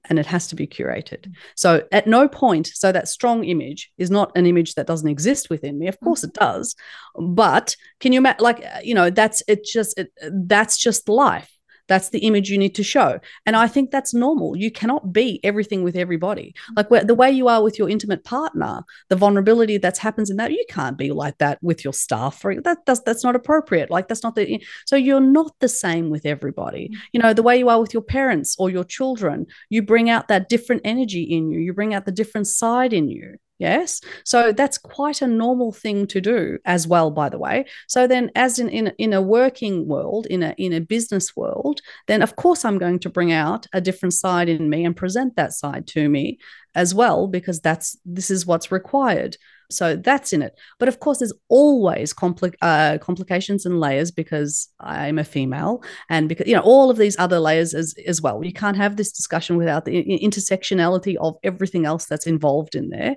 and 0.10 0.18
it 0.18 0.26
has 0.26 0.48
to 0.48 0.56
be 0.56 0.68
curated. 0.68 1.32
So 1.56 1.88
at 1.92 2.08
no 2.08 2.28
point, 2.28 2.68
so 2.68 2.92
that 2.92 3.08
strong 3.08 3.44
image 3.44 3.92
is 3.98 4.10
not 4.10 4.32
an 4.36 4.46
image 4.46 4.76
that 4.76 4.88
doesn't 4.88 5.10
exist 5.10 5.50
within 5.50 5.78
me. 5.78 5.88
Of 5.88 6.00
mm. 6.00 6.04
course 6.04 6.24
it 6.24 6.34
does. 6.34 6.76
But 7.16 7.76
can 8.00 8.14
you 8.14 8.20
imagine, 8.20 8.44
like, 8.44 8.64
you 8.84 8.96
know, 8.96 9.10
that's 9.10 9.44
it 9.48 9.66
just, 9.66 9.98
it, 10.00 10.12
that's 10.22 10.78
just 10.78 11.10
life 11.10 11.52
that's 11.90 12.10
the 12.10 12.20
image 12.20 12.50
you 12.50 12.58
need 12.58 12.76
to 12.76 12.84
show. 12.84 13.20
And 13.46 13.56
I 13.56 13.68
think 13.68 13.92
that's 13.92 14.14
normal. 14.14 14.56
You 14.56 14.72
cannot 14.72 15.12
be 15.12 15.40
everything 15.44 15.84
with 15.84 15.96
everybody. 15.96 16.56
Like 16.78 16.90
the 16.90 17.16
way 17.16 17.30
you 17.30 17.48
are 17.50 17.62
with 17.62 17.78
your 17.78 17.90
intimate 17.90 18.24
partner, 18.24 18.84
the 19.10 19.16
vulnerability 19.16 19.78
that 19.80 19.98
happens 19.98 20.30
in 20.30 20.38
that, 20.38 20.52
you 20.52 20.64
can't 20.70 20.98
be 20.98 21.12
like 21.12 21.38
that 21.40 21.62
with 21.62 21.84
your 21.84 21.94
staff. 21.94 22.42
That 22.44 22.86
does 22.86 23.04
that's 23.04 23.24
not 23.24 23.36
appropriate. 23.36 23.90
Like 23.90 24.08
that's 24.08 24.24
not 24.24 24.36
the 24.36 24.64
so 24.86 24.96
you're 24.96 25.20
not 25.20 25.54
the 25.60 25.68
same 25.68 26.10
with 26.10 26.26
everybody. 26.26 26.86
Mm-hmm. 26.90 27.00
You 27.14 27.20
know, 27.22 27.34
the 27.34 27.44
way 27.44 27.58
you 27.58 27.70
are 27.70 27.82
with 27.82 27.94
your 27.94 28.04
parents 28.04 28.56
or 28.60 28.70
your 28.70 28.84
children, 28.84 29.48
you 29.70 29.82
bring 29.82 30.10
out 30.10 30.28
that 30.28 30.48
different 30.48 30.84
energy 30.86 31.24
in 31.24 31.52
you. 31.52 31.60
You 31.60 31.74
bring 31.74 31.94
out 31.94 32.06
the 32.06 32.12
different 32.12 32.48
side 32.48 32.94
in 32.94 33.10
you. 33.10 33.38
Yes. 33.60 34.00
So 34.24 34.54
that's 34.54 34.78
quite 34.78 35.22
a 35.22 35.28
normal 35.28 35.74
thing 35.74 36.08
to 36.08 36.22
do 36.22 36.60
as 36.64 36.88
well, 36.88 37.12
by 37.12 37.28
the 37.28 37.38
way. 37.38 37.66
So 37.90 38.08
then 38.08 38.32
as 38.34 38.58
in, 38.58 38.70
in, 38.70 38.94
in 38.98 39.12
a 39.12 39.22
working 39.22 39.86
world, 39.86 40.26
in 40.28 40.44
a 40.44 40.56
in 40.58 40.72
a 40.72 40.80
business 40.80 41.36
world, 41.36 41.82
then 42.08 42.22
of 42.22 42.38
course 42.38 42.64
I'm 42.64 42.78
going 42.78 43.00
to 43.00 43.10
bring 43.10 43.34
out 43.34 43.68
a 43.74 43.82
different 43.82 44.14
side 44.14 44.48
in 44.48 44.70
me 44.70 44.86
and 44.86 44.96
present 44.96 45.36
that 45.36 45.52
side 45.52 45.88
to 45.88 46.08
me 46.08 46.40
as 46.74 46.96
well, 46.96 47.28
because 47.28 47.60
that's 47.60 47.98
this 48.06 48.32
is 48.32 48.46
what's 48.46 48.72
required. 48.72 49.36
So 49.72 49.96
that's 49.96 50.34
in 50.34 50.42
it. 50.42 50.54
But 50.80 50.88
of 50.88 51.00
course, 51.00 51.20
there's 51.20 51.34
always 51.48 52.14
compli- 52.14 52.56
uh, 52.62 52.98
complications 53.00 53.66
and 53.66 53.80
layers 53.80 54.12
because 54.12 54.68
I'm 54.80 55.20
a 55.20 55.24
female, 55.24 55.84
and 56.10 56.28
because 56.28 56.48
you 56.48 56.56
know 56.56 56.62
all 56.62 56.90
of 56.90 56.98
these 56.98 57.18
other 57.20 57.40
layers 57.40 57.74
as 57.74 57.94
as 58.08 58.22
well. 58.22 58.44
You 58.44 58.54
can't 58.54 58.78
have 58.78 58.96
this 58.96 59.12
discussion 59.12 59.58
without 59.58 59.86
the 59.86 60.04
intersectionality 60.24 61.16
of 61.18 61.36
everything 61.44 61.86
else 61.86 62.06
that's 62.06 62.26
involved 62.28 62.76
in 62.76 62.90
there. 62.90 63.16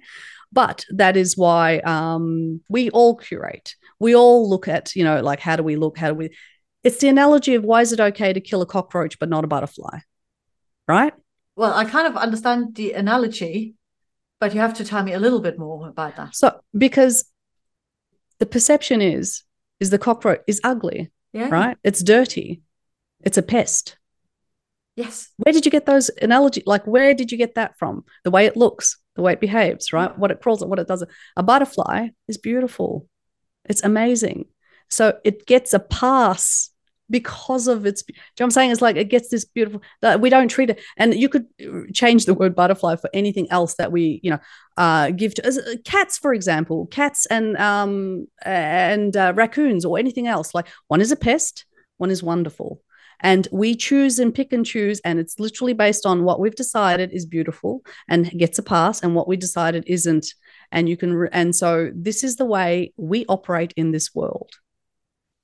but 0.52 0.84
that 0.90 1.16
is 1.16 1.36
why 1.36 1.78
um, 1.78 2.60
we 2.68 2.90
all 2.90 3.16
curate. 3.16 3.74
We 3.98 4.14
all 4.14 4.48
look 4.48 4.68
at, 4.68 4.94
you 4.94 5.04
know, 5.04 5.20
like 5.22 5.40
how 5.40 5.56
do 5.56 5.62
we 5.62 5.76
look? 5.76 5.96
How 5.98 6.08
do 6.08 6.14
we? 6.14 6.30
It's 6.84 6.98
the 6.98 7.08
analogy 7.08 7.54
of 7.54 7.64
why 7.64 7.80
is 7.80 7.92
it 7.92 8.00
okay 8.00 8.32
to 8.32 8.40
kill 8.40 8.62
a 8.62 8.66
cockroach 8.66 9.18
but 9.18 9.28
not 9.28 9.44
a 9.44 9.46
butterfly, 9.46 10.00
right? 10.88 11.14
Well, 11.56 11.72
I 11.74 11.84
kind 11.84 12.06
of 12.06 12.16
understand 12.16 12.74
the 12.74 12.92
analogy, 12.92 13.74
but 14.42 14.52
you 14.54 14.60
have 14.60 14.74
to 14.74 14.84
tell 14.84 15.04
me 15.04 15.12
a 15.12 15.20
little 15.20 15.38
bit 15.38 15.56
more 15.56 15.86
about 15.88 16.16
that. 16.16 16.34
So 16.34 16.58
because 16.76 17.24
the 18.40 18.46
perception 18.46 19.00
is 19.00 19.44
is 19.78 19.90
the 19.90 20.00
cockroach 20.00 20.40
is 20.48 20.60
ugly, 20.64 21.12
Yeah. 21.32 21.48
right? 21.48 21.76
It's 21.84 22.02
dirty, 22.02 22.60
it's 23.20 23.38
a 23.38 23.42
pest. 23.42 23.96
Yes. 24.96 25.28
Where 25.36 25.52
did 25.52 25.64
you 25.64 25.70
get 25.70 25.86
those 25.86 26.10
analogy? 26.20 26.64
Like, 26.66 26.84
where 26.88 27.14
did 27.14 27.30
you 27.30 27.38
get 27.38 27.54
that 27.54 27.78
from? 27.78 28.04
The 28.24 28.32
way 28.32 28.44
it 28.46 28.56
looks, 28.56 28.98
the 29.14 29.22
way 29.22 29.32
it 29.34 29.40
behaves, 29.40 29.92
right? 29.92 30.10
Mm. 30.10 30.18
What 30.18 30.32
it 30.32 30.40
crawls, 30.42 30.60
and 30.60 30.68
what 30.70 30.80
it 30.80 30.88
does. 30.88 31.04
A 31.36 31.42
butterfly 31.44 32.08
is 32.26 32.36
beautiful. 32.36 33.06
It's 33.70 33.84
amazing. 33.84 34.46
So 34.90 35.20
it 35.22 35.46
gets 35.46 35.72
a 35.72 35.78
pass 35.78 36.70
because 37.12 37.68
of 37.68 37.86
its. 37.86 38.02
Do 38.02 38.12
you 38.12 38.16
know 38.16 38.22
what 38.38 38.44
I'm 38.46 38.50
saying? 38.50 38.70
It's 38.72 38.82
like 38.82 38.96
it 38.96 39.08
gets 39.08 39.28
this 39.28 39.44
beautiful. 39.44 39.82
That 40.00 40.20
we 40.20 40.30
don't 40.30 40.48
treat 40.48 40.70
it, 40.70 40.80
and 40.96 41.14
you 41.14 41.28
could 41.28 41.46
change 41.94 42.24
the 42.24 42.34
word 42.34 42.56
butterfly 42.56 42.96
for 42.96 43.08
anything 43.14 43.48
else 43.52 43.74
that 43.76 43.92
we, 43.92 44.18
you 44.24 44.30
know, 44.32 44.38
uh, 44.76 45.10
give 45.10 45.34
to 45.34 45.46
uh, 45.46 45.76
cats, 45.84 46.18
for 46.18 46.34
example, 46.34 46.86
cats 46.86 47.26
and 47.26 47.56
um 47.58 48.26
and 48.44 49.16
uh, 49.16 49.32
raccoons 49.36 49.84
or 49.84 49.98
anything 49.98 50.26
else. 50.26 50.54
Like 50.54 50.66
one 50.88 51.00
is 51.00 51.12
a 51.12 51.16
pest, 51.16 51.64
one 51.98 52.10
is 52.10 52.22
wonderful 52.22 52.80
and 53.22 53.46
we 53.52 53.74
choose 53.74 54.18
and 54.18 54.34
pick 54.34 54.52
and 54.52 54.66
choose 54.66 55.00
and 55.00 55.18
it's 55.18 55.38
literally 55.38 55.72
based 55.72 56.04
on 56.04 56.24
what 56.24 56.40
we've 56.40 56.54
decided 56.54 57.12
is 57.12 57.24
beautiful 57.24 57.82
and 58.08 58.30
gets 58.32 58.58
a 58.58 58.62
pass 58.62 59.02
and 59.02 59.14
what 59.14 59.28
we 59.28 59.36
decided 59.36 59.84
isn't 59.86 60.34
and 60.70 60.88
you 60.88 60.96
can 60.96 61.14
re- 61.14 61.28
and 61.32 61.54
so 61.54 61.90
this 61.94 62.24
is 62.24 62.36
the 62.36 62.44
way 62.44 62.92
we 62.96 63.24
operate 63.28 63.72
in 63.76 63.92
this 63.92 64.14
world 64.14 64.50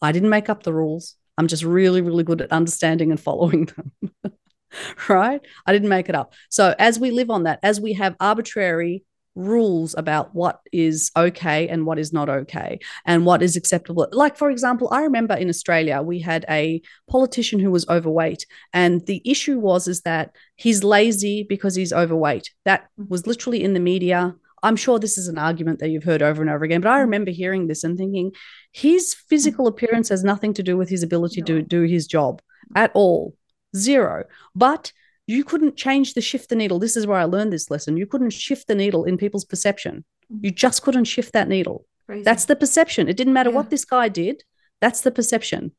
i 0.02 0.12
didn't 0.12 0.28
make 0.28 0.48
up 0.48 0.64
the 0.64 0.74
rules 0.74 1.14
i'm 1.38 1.48
just 1.48 1.64
really 1.64 2.02
really 2.02 2.24
good 2.24 2.42
at 2.42 2.52
understanding 2.52 3.10
and 3.10 3.20
following 3.20 3.66
them 3.66 3.92
right 5.08 5.40
i 5.66 5.72
didn't 5.72 5.88
make 5.88 6.08
it 6.08 6.14
up 6.14 6.34
so 6.50 6.74
as 6.78 6.98
we 6.98 7.10
live 7.10 7.30
on 7.30 7.44
that 7.44 7.58
as 7.62 7.80
we 7.80 7.94
have 7.94 8.14
arbitrary 8.20 9.02
rules 9.38 9.94
about 9.96 10.34
what 10.34 10.60
is 10.72 11.10
okay 11.16 11.68
and 11.68 11.86
what 11.86 11.98
is 11.98 12.12
not 12.12 12.28
okay 12.28 12.78
and 13.06 13.24
what 13.24 13.40
is 13.40 13.56
acceptable. 13.56 14.06
Like, 14.10 14.36
for 14.36 14.50
example, 14.50 14.88
I 14.90 15.02
remember 15.02 15.34
in 15.34 15.48
Australia, 15.48 16.02
we 16.02 16.18
had 16.18 16.44
a 16.50 16.82
politician 17.08 17.60
who 17.60 17.70
was 17.70 17.88
overweight. 17.88 18.46
And 18.72 19.06
the 19.06 19.22
issue 19.24 19.58
was 19.58 19.86
is 19.86 20.02
that 20.02 20.34
he's 20.56 20.82
lazy 20.82 21.44
because 21.48 21.76
he's 21.76 21.92
overweight. 21.92 22.50
That 22.64 22.88
mm. 23.00 23.08
was 23.08 23.26
literally 23.26 23.62
in 23.62 23.74
the 23.74 23.80
media. 23.80 24.34
I'm 24.62 24.76
sure 24.76 24.98
this 24.98 25.18
is 25.18 25.28
an 25.28 25.38
argument 25.38 25.78
that 25.78 25.90
you've 25.90 26.04
heard 26.04 26.22
over 26.22 26.42
and 26.42 26.50
over 26.50 26.64
again, 26.64 26.80
but 26.80 26.90
I 26.90 26.98
mm. 26.98 27.02
remember 27.02 27.30
hearing 27.30 27.66
this 27.66 27.84
and 27.84 27.96
thinking 27.96 28.32
his 28.72 29.14
physical 29.14 29.66
mm. 29.66 29.68
appearance 29.68 30.08
has 30.08 30.24
nothing 30.24 30.54
to 30.54 30.62
do 30.62 30.76
with 30.76 30.88
his 30.88 31.02
ability 31.02 31.42
to 31.42 31.62
do 31.62 31.82
his 31.82 32.06
job 32.06 32.42
at 32.74 32.90
all. 32.94 33.34
Zero. 33.76 34.24
But 34.54 34.92
you 35.26 35.44
couldn't 35.44 35.76
change 35.76 36.14
the 36.14 36.20
shift 36.20 36.48
the 36.48 36.56
needle. 36.56 36.78
This 36.78 36.96
is 36.96 37.06
where 37.06 37.18
I 37.18 37.24
learned 37.24 37.52
this 37.52 37.70
lesson. 37.70 37.96
You 37.96 38.06
couldn't 38.06 38.30
shift 38.30 38.66
the 38.66 38.74
needle 38.74 39.04
in 39.04 39.18
people's 39.18 39.44
perception. 39.44 40.04
Mm. 40.32 40.44
You 40.44 40.50
just 40.50 40.82
couldn't 40.82 41.04
shift 41.04 41.32
that 41.34 41.48
needle. 41.48 41.86
Crazy. 42.06 42.24
That's 42.24 42.46
the 42.46 42.56
perception. 42.56 43.08
It 43.08 43.16
didn't 43.16 43.34
matter 43.34 43.50
Yeah. 43.50 43.56
what 43.56 43.70
this 43.70 43.84
guy 43.84 44.08
did. 44.08 44.42
That's 44.80 45.02
the 45.02 45.10
perception. 45.10 45.72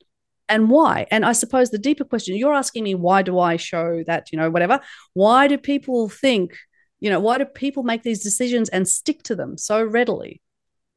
And 0.48 0.70
why? 0.70 1.06
And 1.12 1.26
I 1.26 1.34
suppose 1.34 1.70
the 1.70 1.78
deeper 1.78 2.04
question 2.04 2.36
you're 2.36 2.54
asking 2.54 2.84
me, 2.84 2.96
why 2.96 3.22
do 3.22 3.38
I 3.40 3.56
show 3.56 4.04
that, 4.08 4.32
you 4.32 4.38
know, 4.38 4.50
whatever? 4.50 4.80
Why 5.14 5.48
do 5.48 5.58
people 5.58 6.10
think, 6.10 6.58
you 7.00 7.10
know, 7.10 7.20
why 7.20 7.38
do 7.38 7.46
people 7.46 7.84
make 7.84 8.04
these 8.04 8.24
decisions 8.24 8.70
and 8.70 8.88
stick 8.88 9.24
to 9.24 9.36
them 9.36 9.58
so 9.58 9.84
readily 9.84 10.42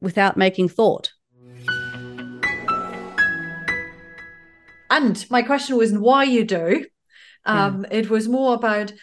without 0.01 0.37
making 0.37 0.69
thought? 0.69 1.13
And 4.89 5.25
my 5.29 5.41
question 5.41 5.77
wasn't 5.77 6.01
why 6.01 6.23
you 6.23 6.43
do. 6.43 6.85
Um, 7.45 7.85
It 7.91 8.09
was 8.09 8.27
more 8.27 8.53
about 8.53 8.93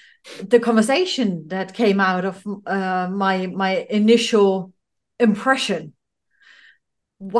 the 0.42 0.60
conversation 0.60 1.48
that 1.48 1.74
came 1.74 2.00
out 2.00 2.24
of 2.24 2.46
uh, 2.66 3.08
my 3.10 3.46
my 3.46 3.86
initial 3.90 4.72
impression. 5.18 5.94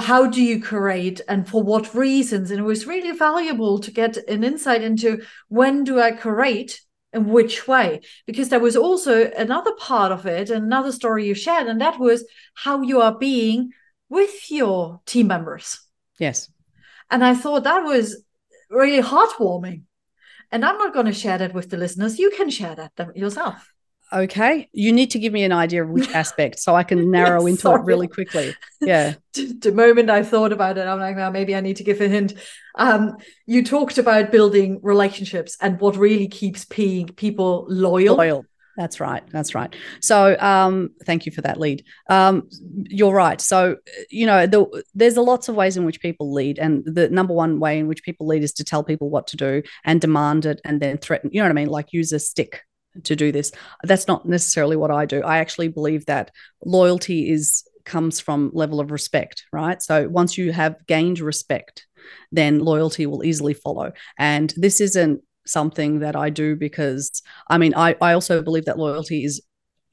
How 0.01 0.27
do 0.27 0.43
you 0.43 0.61
create 0.61 1.21
and 1.27 1.49
for 1.49 1.63
what 1.63 1.95
reasons? 1.95 2.51
And 2.51 2.61
it 2.61 2.65
was 2.65 2.87
really 2.87 3.17
valuable 3.17 3.79
to 3.79 3.91
get 3.91 4.17
an 4.29 4.45
insight 4.45 4.83
into 4.83 5.23
when 5.49 5.85
do 5.85 5.99
I 6.01 6.13
create 6.13 6.83
and 7.13 7.27
which 7.27 7.67
way? 7.67 8.01
Because 8.27 8.49
there 8.49 8.61
was 8.61 8.77
also 8.77 9.31
another 9.33 9.73
part 9.75 10.13
of 10.13 10.27
it, 10.27 10.51
another 10.51 10.93
story 10.93 11.27
you 11.27 11.35
shared, 11.35 11.67
and 11.67 11.81
that 11.81 11.99
was 11.99 12.25
how 12.55 12.83
you 12.83 13.01
are 13.01 13.17
being 13.17 13.71
with 14.09 14.51
your 14.51 15.01
team 15.07 15.27
members. 15.29 15.81
Yes. 16.19 16.51
And 17.11 17.25
I 17.25 17.35
thought 17.35 17.65
that 17.65 17.85
was 17.85 18.23
really 18.71 19.03
heartwarming. 19.03 19.83
And 20.53 20.65
I'm 20.65 20.79
not 20.79 20.93
going 20.93 21.07
to 21.07 21.13
share 21.13 21.39
that 21.39 21.55
with 21.55 21.71
the 21.71 21.77
listeners. 21.77 22.19
You 22.19 22.31
can 22.31 22.51
share 22.51 22.75
that 22.75 22.95
them- 22.97 23.13
yourself. 23.15 23.70
Okay. 24.13 24.69
You 24.73 24.93
need 24.93 25.11
to 25.13 25.19
give 25.19 25.33
me 25.33 25.45
an 25.45 25.53
idea 25.53 25.85
of 25.85 25.91
which 25.91 26.09
aspect 26.15 26.59
so 26.59 26.75
I 26.75 26.83
can 26.83 27.11
narrow 27.11 27.47
into 27.47 27.71
it 27.73 27.83
really 27.85 28.09
quickly. 28.09 28.55
Yeah. 28.81 29.15
The 29.33 29.71
moment 29.71 30.11
I 30.11 30.25
thought 30.25 30.53
about 30.53 30.77
it, 30.77 30.89
I'm 30.89 30.99
like, 30.99 31.15
well, 31.15 31.31
maybe 31.31 31.55
I 31.55 31.61
need 31.61 31.77
to 31.77 31.85
give 31.85 32.01
a 32.01 32.09
hint. 32.09 32.35
Um, 32.75 33.17
you 33.47 33.63
talked 33.63 33.97
about 33.97 34.33
building 34.33 34.81
relationships 34.83 35.57
and 35.61 35.81
what 35.81 35.97
really 35.97 36.27
keeps 36.27 36.65
people 36.65 37.65
loyal. 37.69 38.17
Loyal. 38.17 38.45
That's 38.77 38.99
right. 38.99 39.23
That's 39.31 39.55
right. 39.55 39.75
So, 40.01 40.37
um, 40.41 40.91
thank 41.05 41.27
you 41.27 41.33
for 41.33 41.43
that 41.43 41.61
lead. 41.61 41.85
Um, 42.09 42.49
you're 42.89 43.15
right. 43.15 43.41
So, 43.41 43.77
you 44.09 44.27
know, 44.27 44.47
the, 44.47 44.83
there's 44.95 45.17
a 45.17 45.23
lots 45.23 45.49
of 45.49 45.55
ways 45.55 45.77
in 45.77 45.85
which 45.85 46.01
people 46.01 46.33
lead, 46.33 46.59
and 46.59 46.83
the 46.85 47.09
number 47.11 47.35
one 47.35 47.61
way 47.61 47.79
in 47.79 47.87
which 47.87 48.03
people 48.03 48.27
lead 48.27 48.43
is 48.43 48.55
to 48.55 48.65
tell 48.65 48.83
people 48.83 49.11
what 49.11 49.27
to 49.29 49.37
do 49.37 49.63
and 49.85 50.01
demand 50.01 50.47
it, 50.47 50.61
and 50.65 50.81
then 50.81 50.99
threaten. 50.99 51.31
You 51.33 51.41
know 51.41 51.45
what 51.45 51.53
I 51.53 51.61
mean? 51.61 51.69
Like 51.69 51.93
use 51.93 52.13
a 52.13 52.19
stick 52.19 52.63
to 53.05 53.17
do 53.17 53.33
this. 53.33 53.53
That's 53.83 54.09
not 54.09 54.27
necessarily 54.27 54.77
what 54.77 54.91
I 54.91 55.07
do. 55.07 55.23
I 55.23 55.39
actually 55.39 55.69
believe 55.69 56.07
that 56.07 56.31
loyalty 56.65 57.31
is 57.31 57.65
comes 57.85 58.21
from 58.21 58.51
level 58.53 58.81
of 58.81 58.91
respect, 58.91 59.45
right? 59.53 59.83
So 59.83 60.09
once 60.09 60.37
you 60.37 60.53
have 60.53 60.77
gained 60.87 61.19
respect, 61.21 61.87
then 62.31 62.59
loyalty 62.59 63.07
will 63.07 63.25
easily 63.25 63.55
follow. 63.55 63.93
And 64.19 64.53
this 64.57 64.81
isn't 64.81 65.23
something 65.47 66.01
that 66.01 66.15
I 66.15 66.31
do 66.31 66.57
because 66.57 67.23
I 67.49 67.59
mean, 67.59 67.75
I, 67.75 67.97
I 68.01 68.13
also 68.13 68.43
believe 68.43 68.67
that 68.67 68.79
loyalty 68.79 69.25
is 69.25 69.43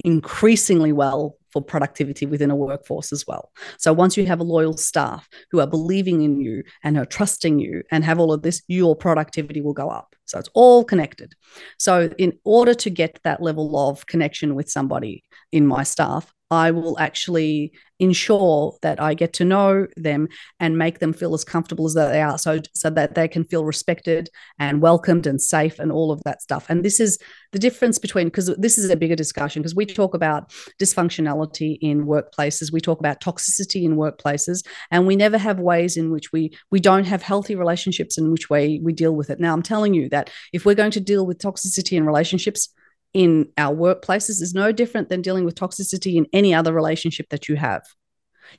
increasingly 0.04 0.92
well 0.92 1.36
for 1.58 1.64
productivity 1.64 2.26
within 2.26 2.52
a 2.52 2.56
workforce 2.56 3.12
as 3.12 3.26
well. 3.28 3.52
So 3.78 3.94
once 3.94 4.18
you 4.18 4.26
have 4.26 4.40
a 4.40 4.44
loyal 4.44 4.78
staff 4.78 5.28
who 5.52 5.60
are 5.60 5.68
believing 5.68 6.22
in 6.22 6.40
you 6.40 6.64
and 6.84 6.98
are 6.98 7.06
trusting 7.06 7.60
you 7.60 7.84
and 7.92 8.04
have 8.04 8.20
all 8.20 8.32
of 8.32 8.44
this, 8.44 8.62
your 8.68 8.96
productivity 8.96 9.62
will 9.62 9.74
go 9.74 9.90
up. 9.90 10.16
So 10.26 10.38
it's 10.38 10.50
all 10.54 10.84
connected. 10.84 11.34
So 11.80 12.10
in 12.18 12.38
order 12.44 12.74
to 12.76 12.90
get 12.90 13.20
that 13.24 13.42
level 13.42 13.90
of 13.90 14.06
connection 14.06 14.56
with 14.56 14.70
somebody 14.70 15.24
in 15.52 15.66
my 15.66 15.84
staff, 15.84 16.32
I 16.50 16.72
will 16.72 16.98
actually 17.00 17.74
ensure 18.00 18.78
that 18.82 19.02
I 19.02 19.14
get 19.14 19.34
to 19.34 19.46
know 19.46 19.88
them 19.98 20.28
and 20.60 20.78
make 20.78 21.00
them 21.00 21.14
feel 21.14 21.34
as 21.34 21.44
comfortable 21.44 21.88
as 21.88 21.96
they 21.96 22.22
are 22.22 22.38
so 22.38 22.60
so 22.74 22.90
that 22.92 23.16
they 23.16 23.28
can 23.28 23.44
feel 23.44 23.66
respected 23.66 24.30
and 24.60 24.82
welcomed 24.82 25.26
and 25.26 25.42
safe 25.42 25.80
and 25.80 25.92
all 25.92 26.12
of 26.12 26.22
that 26.24 26.42
stuff. 26.42 26.68
And 26.70 26.86
this 26.86 27.00
is 27.00 27.18
the 27.52 27.60
difference 27.60 27.98
between 27.98 28.28
because 28.28 28.56
this 28.58 28.78
is 28.78 28.90
a 28.90 28.96
bigger 28.96 29.16
discussion 29.16 29.62
because 29.62 29.76
we 29.76 29.86
talk 29.86 30.14
about 30.14 30.52
dysfunctionality 30.80 31.78
in 31.82 32.06
workplaces, 32.06 32.72
we 32.72 32.82
talk 32.82 33.00
about 33.00 33.20
toxicity 33.20 33.84
in 33.84 33.98
workplaces, 33.98 34.66
and 34.92 35.08
we 35.08 35.16
never 35.16 35.38
have 35.38 35.60
ways 35.60 35.98
in 35.98 36.12
which 36.12 36.32
we 36.32 36.56
we 36.72 36.80
don't 36.80 37.06
have 37.06 37.24
healthy 37.24 37.56
relationships 37.56 38.18
in 38.18 38.32
which 38.32 38.50
way 38.50 38.80
we 38.84 38.94
deal 38.94 39.16
with 39.16 39.30
it. 39.30 39.40
Now 39.40 39.54
I'm 39.54 39.64
telling 39.64 39.94
you 39.94 40.08
that 40.10 40.30
if 40.54 40.66
we're 40.66 40.76
going 40.76 40.92
to 40.92 41.02
deal 41.02 41.26
with 41.26 41.40
toxicity 41.40 41.98
in 41.98 42.06
relationships, 42.06 42.70
in 43.18 43.52
our 43.58 43.76
workplaces 43.76 44.44
is 44.44 44.54
no 44.54 44.72
different 44.72 45.10
than 45.10 45.24
dealing 45.24 45.44
with 45.44 45.56
toxicity 45.56 46.18
in 46.18 46.28
any 46.34 46.54
other 46.54 46.72
relationship 46.72 47.30
that 47.30 47.50
you 47.50 47.56
have. 47.56 47.84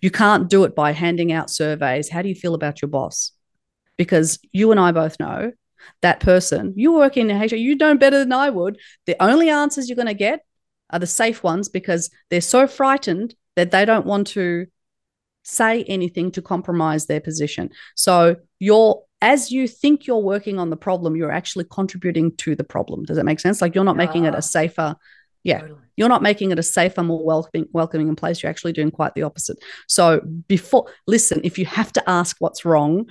You 0.03 0.11
can't 0.11 0.51
do 0.51 0.65
it 0.65 0.75
by 0.75 0.91
handing 0.91 1.31
out 1.31 1.49
surveys. 1.49 2.11
How 2.11 2.23
do 2.23 2.29
you 2.29 2.35
feel 2.35 2.55
about 2.55 2.83
your 2.83 2.89
boss? 2.89 3.31
Because 3.97 4.41
you 4.51 4.73
and 4.73 4.81
I 4.81 4.91
both 4.91 5.21
know 5.21 5.53
that 6.03 6.19
person, 6.19 6.75
you 6.77 6.93
work 6.93 7.17
in 7.17 7.29
HR, 7.29 7.55
you 7.55 7.77
know 7.77 7.97
better 7.97 8.19
than 8.19 8.33
I 8.33 8.51
would. 8.51 8.79
The 9.07 9.23
only 9.23 9.49
answers 9.49 9.89
you're 9.89 9.95
going 9.95 10.07
to 10.07 10.15
get 10.15 10.45
are 10.91 10.99
the 10.99 11.07
safe 11.07 11.45
ones 11.45 11.69
because 11.69 12.11
they're 12.29 12.41
so 12.41 12.67
frightened 12.67 13.37
that 13.55 13.71
they 13.71 13.85
don't 13.85 14.07
want 14.07 14.27
to 14.29 14.67
say 15.45 15.85
anything 15.85 16.33
to 16.33 16.43
compromise 16.43 17.07
their 17.07 17.21
position. 17.21 17.71
So 17.95 18.37
you're 18.59 19.05
as 19.21 19.51
you 19.51 19.67
think 19.67 20.07
you're 20.07 20.19
working 20.19 20.59
on 20.59 20.71
the 20.71 20.77
problem, 20.77 21.17
you're 21.17 21.33
actually 21.33 21.65
contributing 21.65 22.37
to 22.37 22.55
the 22.55 22.65
problem. 22.65 23.05
Does 23.05 23.17
that 23.17 23.25
make 23.25 23.41
sense? 23.41 23.61
Like 23.61 23.75
you're 23.75 23.85
not 23.85 23.97
making 23.97 24.25
it 24.25 24.35
a 24.35 24.39
ah, 24.39 24.41
safer, 24.41 24.97
yeah, 25.43 25.61
Totally. 25.61 25.81
you're 25.97 26.09
not 26.09 26.23
making 26.23 26.53
it 26.53 26.59
a 26.59 26.63
safer, 26.63 27.03
more 27.03 27.25
welcoming, 27.25 27.69
welcoming 27.73 28.15
place. 28.15 28.43
You're 28.43 28.51
actually 28.51 28.73
doing 28.73 28.91
quite 28.91 29.15
the 29.15 29.23
opposite. 29.23 29.59
So 29.89 30.21
before, 30.47 30.87
listen, 31.07 31.41
if 31.43 31.59
you 31.59 31.67
have 31.67 31.93
to 31.95 32.11
ask 32.11 32.37
what's 32.39 32.65
wrong, 32.65 33.09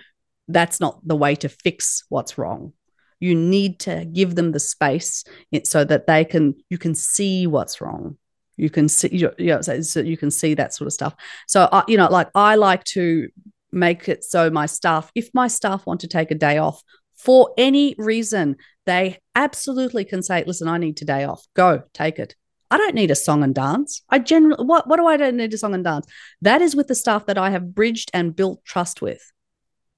that's 0.48 0.80
not 0.80 1.06
the 1.06 1.16
way 1.16 1.36
to 1.36 1.50
fix 1.50 2.04
what's 2.10 2.38
wrong. 2.38 2.74
You 3.20 3.36
need 3.36 3.80
to 3.82 4.06
give 4.06 4.36
them 4.36 4.52
the 4.52 4.60
space 4.60 5.26
so 5.64 5.84
that 5.84 6.08
they 6.08 6.24
can, 6.24 6.56
you 6.70 6.78
can 6.78 6.96
see 6.96 7.48
what's 7.48 7.82
wrong. 7.82 8.18
You 8.56 8.70
can 8.70 8.88
see, 8.88 9.10
you 9.10 9.32
know, 9.40 9.62
so 9.62 10.00
you 10.00 10.18
can 10.18 10.32
see 10.32 10.54
that 10.54 10.74
sort 10.74 10.88
of 10.88 10.94
stuff. 10.94 11.16
So, 11.48 11.84
you 11.88 11.98
know, 11.98 12.08
like 12.10 12.30
I 12.34 12.56
like 12.56 12.84
to 12.86 13.30
make 13.72 14.07
it 14.07 14.23
so 14.23 14.49
my 14.49 14.65
staff, 14.65 15.11
if 15.15 15.30
my 15.34 15.48
staff 15.48 15.85
want 15.85 16.02
to 16.02 16.07
take 16.07 16.31
a 16.31 16.35
day 16.35 16.57
off 16.57 16.81
for 17.15 17.53
any 17.57 17.95
reason, 17.98 18.56
they 18.85 19.19
absolutely 19.35 20.06
can 20.06 20.22
say, 20.22 20.44
"Listen, 20.45 20.68
I 20.68 20.77
need 20.77 20.98
today 20.98 21.23
off. 21.23 21.45
Go, 21.53 21.84
take 21.94 22.19
it." 22.19 22.35
I 22.69 22.77
don't 22.77 22.95
need 22.95 23.11
a 23.11 23.15
song 23.15 23.44
and 23.44 23.56
dance. 23.56 24.02
I 24.10 24.19
generally 24.19 24.65
what 24.65 24.88
what 24.88 24.98
do 24.98 25.07
I 25.07 25.18
don't 25.18 25.38
need 25.38 25.53
a 25.53 25.57
song 25.57 25.73
and 25.73 25.84
dance? 25.84 26.06
That 26.41 26.61
is 26.61 26.76
with 26.76 26.88
the 26.88 26.95
staff 26.95 27.26
that 27.27 27.38
I 27.38 27.49
have 27.49 27.73
bridged 27.73 28.11
and 28.14 28.35
built 28.35 28.64
trust 28.65 29.02
with. 29.02 29.22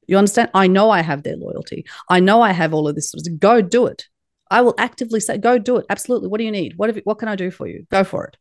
You 0.08 0.18
understand? 0.18 0.50
I 0.54 0.68
know 0.68 0.90
I 0.90 1.02
have 1.02 1.22
their 1.22 1.36
loyalty. 1.36 1.86
I 2.10 2.20
know 2.20 2.42
I 2.42 2.52
have 2.52 2.74
all 2.74 2.88
of 2.88 2.96
this. 2.96 3.14
Go 3.38 3.62
do 3.62 3.86
it. 3.86 4.08
I 4.50 4.62
will 4.62 4.74
actively 4.78 5.20
say, 5.20 5.38
go 5.38 5.60
do 5.60 5.78
it. 5.78 5.86
Absolutely. 5.90 6.30
What 6.30 6.40
do 6.40 6.44
you 6.46 6.52
need? 6.52 6.74
What, 6.78 6.90
have, 6.90 7.04
what 7.04 7.20
can 7.20 7.28
I 7.28 7.36
do 7.36 7.52
for 7.52 7.68
you? 7.68 7.86
Go 7.92 8.04
for 8.04 8.26
it. 8.26 8.36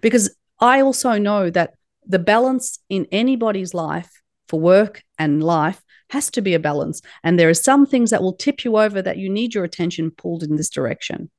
Because 0.00 0.34
I 0.60 0.80
also 0.80 1.18
know 1.18 1.50
that 1.50 1.74
the 2.06 2.18
balance 2.20 2.78
in 2.88 3.06
anybody's 3.10 3.74
life 3.74 4.10
for 4.48 4.58
work 4.60 5.02
and 5.18 5.42
life 5.42 5.82
has 6.10 6.30
to 6.30 6.40
be 6.40 6.54
a 6.54 6.58
balance. 6.58 7.02
And 7.22 7.38
there 7.38 7.48
are 7.48 7.54
some 7.54 7.86
things 7.86 8.10
that 8.10 8.22
will 8.22 8.34
tip 8.34 8.64
you 8.64 8.78
over 8.78 9.02
that 9.02 9.18
you 9.18 9.28
need 9.28 9.54
your 9.54 9.64
attention 9.64 10.10
pulled 10.10 10.42
in 10.42 10.56
this 10.56 10.70
direction. 10.70 11.30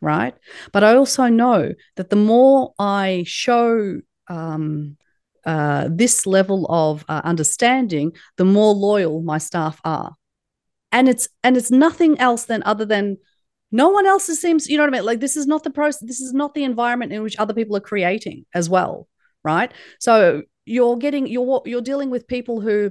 Right. 0.00 0.34
But 0.72 0.84
I 0.84 0.96
also 0.96 1.28
know 1.28 1.72
that 1.96 2.10
the 2.10 2.16
more 2.16 2.74
I 2.78 3.24
show 3.26 4.00
um, 4.28 4.96
uh, 5.46 5.88
this 5.90 6.26
level 6.26 6.66
of 6.68 7.04
uh, 7.08 7.22
understanding, 7.24 8.12
the 8.36 8.44
more 8.44 8.74
loyal 8.74 9.22
my 9.22 9.38
staff 9.38 9.80
are. 9.84 10.14
And 10.92 11.08
it's 11.08 11.28
and 11.42 11.56
it's 11.56 11.70
nothing 11.70 12.18
else 12.20 12.44
than 12.44 12.62
other 12.64 12.84
than 12.84 13.18
no 13.74 13.88
one 13.88 14.06
else 14.06 14.26
seems 14.26 14.68
you 14.68 14.76
know 14.76 14.84
what 14.84 14.94
i 14.94 14.96
mean 14.98 15.04
like 15.04 15.18
this 15.18 15.36
is 15.36 15.48
not 15.48 15.64
the 15.64 15.70
process 15.70 16.06
this 16.06 16.20
is 16.20 16.32
not 16.32 16.54
the 16.54 16.62
environment 16.62 17.12
in 17.12 17.22
which 17.22 17.36
other 17.38 17.52
people 17.52 17.76
are 17.76 17.80
creating 17.80 18.46
as 18.54 18.70
well 18.70 19.08
right 19.42 19.72
so 19.98 20.42
you're 20.64 20.96
getting 20.96 21.26
you're 21.26 21.62
you're 21.66 21.80
dealing 21.80 22.10
with 22.10 22.26
people 22.26 22.60
who 22.60 22.90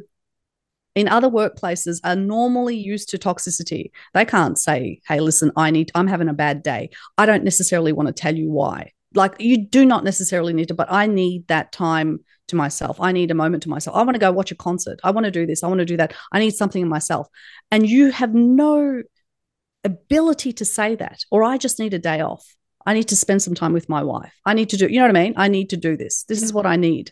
in 0.96 1.08
other 1.08 1.30
workplaces 1.30 2.00
are 2.04 2.16
normally 2.16 2.76
used 2.76 3.10
to 3.10 3.18
toxicity. 3.18 3.92
They 4.14 4.26
can't 4.26 4.58
say 4.60 5.02
hey 5.08 5.20
listen 5.20 5.52
i 5.56 5.72
need 5.72 5.92
i'm 5.96 6.08
having 6.08 6.30
a 6.30 6.34
bad 6.34 6.64
day. 6.64 6.90
I 7.18 7.26
don't 7.26 7.44
necessarily 7.44 7.92
want 7.92 8.08
to 8.08 8.14
tell 8.14 8.36
you 8.36 8.50
why. 8.50 8.92
Like 9.16 9.36
you 9.40 9.58
do 9.66 9.86
not 9.86 10.04
necessarily 10.04 10.54
need 10.54 10.68
to 10.70 10.74
but 10.74 10.92
i 10.92 11.08
need 11.08 11.48
that 11.48 11.72
time 11.72 12.20
to 12.48 12.56
myself. 12.56 13.00
I 13.00 13.12
need 13.12 13.32
a 13.32 13.36
moment 13.36 13.64
to 13.64 13.70
myself. 13.70 13.96
I 13.96 14.04
want 14.04 14.16
to 14.16 14.20
go 14.20 14.32
watch 14.32 14.52
a 14.52 14.56
concert. 14.56 15.00
I 15.04 15.12
want 15.12 15.26
to 15.26 15.32
do 15.32 15.46
this. 15.46 15.64
I 15.64 15.68
want 15.68 15.80
to 15.80 15.86
do 15.86 15.98
that. 15.98 16.14
I 16.32 16.40
need 16.40 16.52
something 16.52 16.82
in 16.82 16.90
myself. 16.90 17.28
And 17.72 17.88
you 17.88 18.12
have 18.12 18.34
no 18.34 19.04
ability 19.84 20.54
to 20.54 20.66
say 20.66 20.96
that, 20.96 21.26
or 21.32 21.44
I 21.44 21.58
just 21.58 21.80
need 21.80 21.94
a 21.94 22.00
day 22.00 22.22
off. 22.22 22.56
I 22.86 22.94
need 22.94 23.08
to 23.10 23.16
spend 23.16 23.42
some 23.42 23.56
time 23.56 23.74
with 23.74 23.90
my 23.90 24.04
wife. 24.04 24.34
I 24.46 24.54
need 24.54 24.70
to 24.70 24.78
do, 24.78 24.88
you 24.88 25.00
know 25.00 25.08
what 25.08 25.16
I 25.16 25.24
mean? 25.24 25.34
I 25.38 25.48
need 25.48 25.70
to 25.70 25.78
do 25.78 25.96
this. 25.96 26.24
This 26.26 26.42
is 26.42 26.54
what 26.54 26.66
I 26.66 26.76
need. 26.76 27.12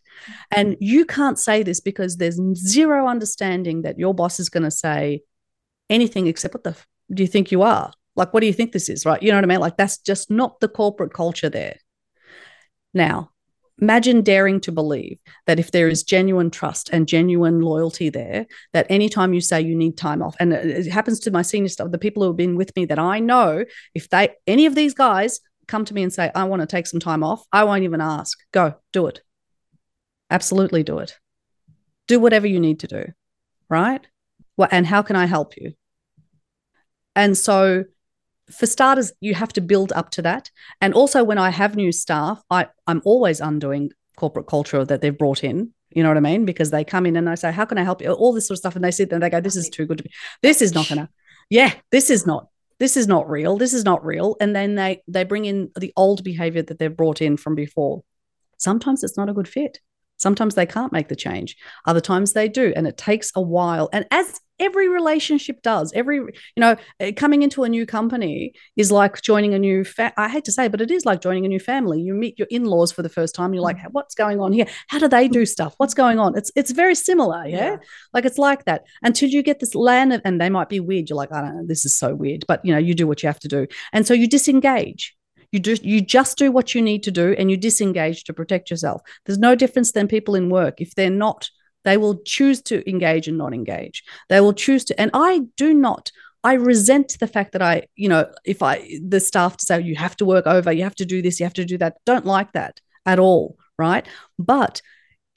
And 0.52 0.74
mm-hmm. 0.74 0.84
you 0.84 1.06
can't 1.06 1.40
say 1.40 1.64
this 1.64 1.80
because 1.80 2.18
there's 2.18 2.40
zero 2.56 3.08
understanding 3.08 3.84
that 3.84 3.98
your 3.98 4.14
boss 4.14 4.40
is 4.40 4.50
going 4.50 4.64
to 4.64 4.72
say 4.72 5.22
anything 5.90 6.28
except 6.28 6.54
what 6.54 6.64
the 6.64 6.72
f- 6.72 6.88
do 7.14 7.24
you 7.24 7.28
think 7.28 7.52
you 7.52 7.62
are? 7.62 7.92
Like, 8.16 8.34
what 8.34 8.42
do 8.42 8.48
you 8.48 8.54
think 8.54 8.72
this 8.72 8.90
is? 8.90 9.06
Right. 9.06 9.22
You 9.22 9.32
know 9.32 9.38
what 9.38 9.46
I 9.46 9.48
mean? 9.48 9.60
Like, 9.60 9.78
that's 9.78 9.98
just 9.98 10.30
not 10.30 10.60
the 10.60 10.68
corporate 10.68 11.14
culture 11.14 11.50
there. 11.50 11.78
Now, 12.94 13.32
imagine 13.80 14.22
daring 14.22 14.60
to 14.62 14.72
believe 14.72 15.18
that 15.48 15.60
if 15.60 15.72
there 15.72 15.88
is 15.88 16.04
genuine 16.04 16.52
trust 16.52 16.90
and 16.92 17.08
genuine 17.08 17.62
loyalty 17.62 18.10
there, 18.10 18.46
that 18.74 18.86
anytime 18.90 19.34
you 19.34 19.42
say 19.42 19.62
you 19.62 19.76
need 19.76 19.98
time 19.98 20.22
off, 20.22 20.36
and 20.40 20.54
it 20.54 20.88
happens 20.88 21.22
to 21.22 21.32
my 21.32 21.42
senior 21.42 21.70
staff, 21.70 21.90
the 21.90 21.98
people 21.98 22.22
who 22.22 22.30
have 22.30 22.38
been 22.38 22.58
with 22.58 22.76
me 22.76 22.86
that 22.86 23.00
I 23.00 23.20
know, 23.20 23.64
if 23.96 24.10
they, 24.10 24.36
any 24.46 24.66
of 24.66 24.76
these 24.76 24.94
guys 24.94 25.40
come 25.72 25.86
to 25.86 25.94
me 25.94 26.04
and 26.04 26.14
say, 26.14 26.30
I 26.36 26.44
want 26.44 26.62
to 26.62 26.68
take 26.68 26.86
some 26.86 27.00
time 27.00 27.24
off, 27.24 27.44
I 27.52 27.64
won't 27.64 27.84
even 27.84 28.02
ask. 28.02 28.38
Go, 28.52 28.76
do 28.94 29.08
it. 29.08 29.22
Absolutely 30.30 30.84
do 30.84 31.00
it. 31.00 31.18
Do 32.08 32.20
whatever 32.20 32.46
you 32.46 32.60
need 32.60 32.82
to 32.82 32.88
do. 32.88 33.06
Right. 33.70 34.06
Well, 34.58 34.70
and 34.72 34.86
how 34.86 35.02
can 35.02 35.16
I 35.16 35.26
help 35.26 35.56
you? 35.58 35.74
And 37.16 37.38
so 37.38 37.86
for 38.52 38.66
starters, 38.66 39.12
you 39.22 39.34
have 39.34 39.54
to 39.54 39.62
build 39.62 39.92
up 39.94 40.12
to 40.12 40.22
that. 40.24 40.52
And 40.82 40.94
also, 40.94 41.24
when 41.24 41.38
I 41.38 41.50
have 41.50 41.76
new 41.76 41.92
staff, 41.92 42.42
I, 42.50 42.68
I'm 42.86 43.02
always 43.06 43.40
undoing 43.40 43.92
corporate 44.18 44.48
culture 44.48 44.84
that 44.86 45.02
they've 45.02 45.18
brought 45.18 45.44
in. 45.44 45.74
You 45.90 46.04
know 46.04 46.10
what 46.10 46.18
I 46.18 46.22
mean? 46.22 46.46
Because 46.46 46.72
they 46.72 46.84
come 46.84 47.06
in 47.06 47.16
and 47.16 47.30
I 47.30 47.36
say, 47.36 47.52
How 47.52 47.66
can 47.66 47.78
I 47.78 47.84
help 47.84 48.02
you? 48.02 48.12
All 48.12 48.34
this 48.34 48.48
sort 48.48 48.56
of 48.56 48.60
stuff. 48.60 48.76
And 48.76 48.84
they 48.84 48.92
sit 48.92 49.10
there 49.10 49.18
and 49.18 49.24
they 49.24 49.30
go, 49.30 49.42
This 49.42 49.56
is 49.56 49.70
too 49.70 49.86
good 49.86 49.98
to 49.98 50.04
be. 50.04 50.12
This 50.42 50.62
is 50.62 50.74
not 50.74 50.88
going 50.88 51.00
to, 51.00 51.10
yeah, 51.50 51.74
this 51.92 52.10
is 52.10 52.26
not. 52.26 52.48
This 52.82 52.98
is 52.98 53.06
not 53.06 53.30
real. 53.30 53.58
This 53.58 53.76
is 53.76 53.86
not 53.86 54.04
real. 54.04 54.36
And 54.42 54.56
then 54.56 54.74
they 54.74 55.04
they 55.08 55.24
bring 55.24 55.46
in 55.46 55.70
the 55.80 55.94
old 55.96 56.24
behavior 56.24 56.64
that 56.64 56.80
they've 56.80 56.98
brought 56.98 57.22
in 57.22 57.38
from 57.38 57.54
before. 57.54 58.04
Sometimes 58.58 59.04
it's 59.04 59.16
not 59.16 59.30
a 59.30 59.34
good 59.34 59.48
fit. 59.48 59.80
Sometimes 60.22 60.54
they 60.54 60.68
can't 60.68 60.94
make 60.94 61.08
the 61.08 61.16
change. 61.16 61.58
Other 61.88 62.00
times 62.00 62.34
they 62.34 62.48
do. 62.48 62.72
And 62.76 62.86
it 62.86 62.96
takes 62.96 63.32
a 63.36 63.42
while. 63.42 63.90
And 63.92 64.06
as 64.12 64.40
every 64.60 64.88
relationship 64.88 65.64
does, 65.64 65.92
every, 65.94 66.18
you 66.18 66.32
know, 66.58 66.76
eh, 67.00 67.12
coming 67.12 67.42
into 67.42 67.64
a 67.64 67.70
new 67.70 67.88
company 67.88 68.54
is 68.78 68.92
like 68.92 69.20
joining 69.24 69.56
a 69.56 69.60
new, 69.60 69.84
fa- 69.84 70.14
I 70.18 70.30
hate 70.30 70.46
to 70.46 70.52
say, 70.52 70.68
but 70.68 70.80
it 70.80 70.92
is 70.92 71.08
like 71.08 71.22
joining 71.22 71.46
a 71.46 71.48
new 71.48 71.60
family. 71.60 72.00
You 72.00 72.14
meet 72.14 72.38
your 72.38 72.48
in 72.52 72.66
laws 72.66 72.92
for 72.92 73.02
the 73.02 73.10
first 73.10 73.34
time. 73.34 73.56
You're 73.56 73.64
like, 73.64 73.78
mm. 73.78 73.88
what's 73.92 74.14
going 74.14 74.40
on 74.40 74.54
here? 74.54 74.68
How 74.90 75.00
do 75.00 75.08
they 75.08 75.28
do 75.28 75.48
stuff? 75.48 75.74
What's 75.78 75.96
going 75.96 76.20
on? 76.20 76.38
It's, 76.38 76.52
it's 76.56 76.70
very 76.70 76.94
similar. 76.94 77.48
Yeah? 77.48 77.58
yeah. 77.58 77.78
Like 78.14 78.26
it's 78.26 78.38
like 78.38 78.66
that 78.66 78.84
until 79.02 79.30
you 79.30 79.42
get 79.42 79.60
this 79.60 79.74
land 79.74 80.14
of, 80.14 80.22
and 80.24 80.40
they 80.40 80.50
might 80.50 80.70
be 80.70 80.80
weird. 80.80 81.10
You're 81.10 81.18
like, 81.18 81.34
I 81.34 81.42
don't 81.42 81.58
know, 81.58 81.66
this 81.66 81.84
is 81.84 81.96
so 81.98 82.14
weird. 82.14 82.46
But, 82.48 82.64
you 82.64 82.72
know, 82.72 82.80
you 82.80 82.94
do 82.94 83.08
what 83.08 83.24
you 83.24 83.28
have 83.28 83.40
to 83.40 83.48
do. 83.48 83.66
And 83.92 84.06
so 84.06 84.14
you 84.14 84.28
disengage 84.28 85.16
you 85.52 85.60
just 85.60 85.84
you 85.84 86.02
just 86.02 86.38
do 86.38 86.52
what 86.52 86.74
you 86.74 86.82
need 86.82 87.04
to 87.04 87.12
do 87.12 87.36
and 87.38 87.52
you 87.52 87.58
disengage 87.58 88.24
to 88.26 88.34
protect 88.34 88.70
yourself. 88.70 89.02
There's 89.26 89.40
no 89.40 89.56
difference 89.56 89.92
than 89.92 90.08
people 90.08 90.36
in 90.36 90.50
work. 90.50 90.82
If 90.82 90.96
they're 90.96 91.10
not, 91.10 91.50
they 91.84 91.98
will 91.98 92.22
choose 92.26 92.62
to 92.64 92.88
engage 92.90 93.28
and 93.28 93.38
not 93.38 93.54
engage. 93.54 94.04
They 94.30 94.40
will 94.40 94.54
choose 94.54 94.86
to, 94.86 95.00
and 95.00 95.12
I 95.14 95.42
do 95.58 95.74
not. 95.74 96.12
I 96.44 96.54
resent 96.54 97.18
the 97.20 97.28
fact 97.28 97.52
that 97.52 97.62
I, 97.62 97.84
you 97.96 98.10
know, 98.10 98.32
if 98.46 98.64
I 98.64 99.00
the 99.06 99.20
staff 99.20 99.58
to 99.58 99.66
say 99.66 99.82
you 99.82 99.96
have 99.96 100.18
to 100.18 100.26
work 100.26 100.48
over, 100.48 100.72
you 100.72 100.84
have 100.84 100.96
to 100.96 101.06
do 101.06 101.22
this, 101.22 101.40
you 101.40 101.46
have 101.46 101.54
to 101.54 101.66
do 101.66 101.78
that. 101.80 101.98
Don't 102.06 102.26
like 102.26 102.54
that 102.54 102.80
at 103.06 103.20
all, 103.20 103.58
right? 103.78 104.08
But 104.40 104.82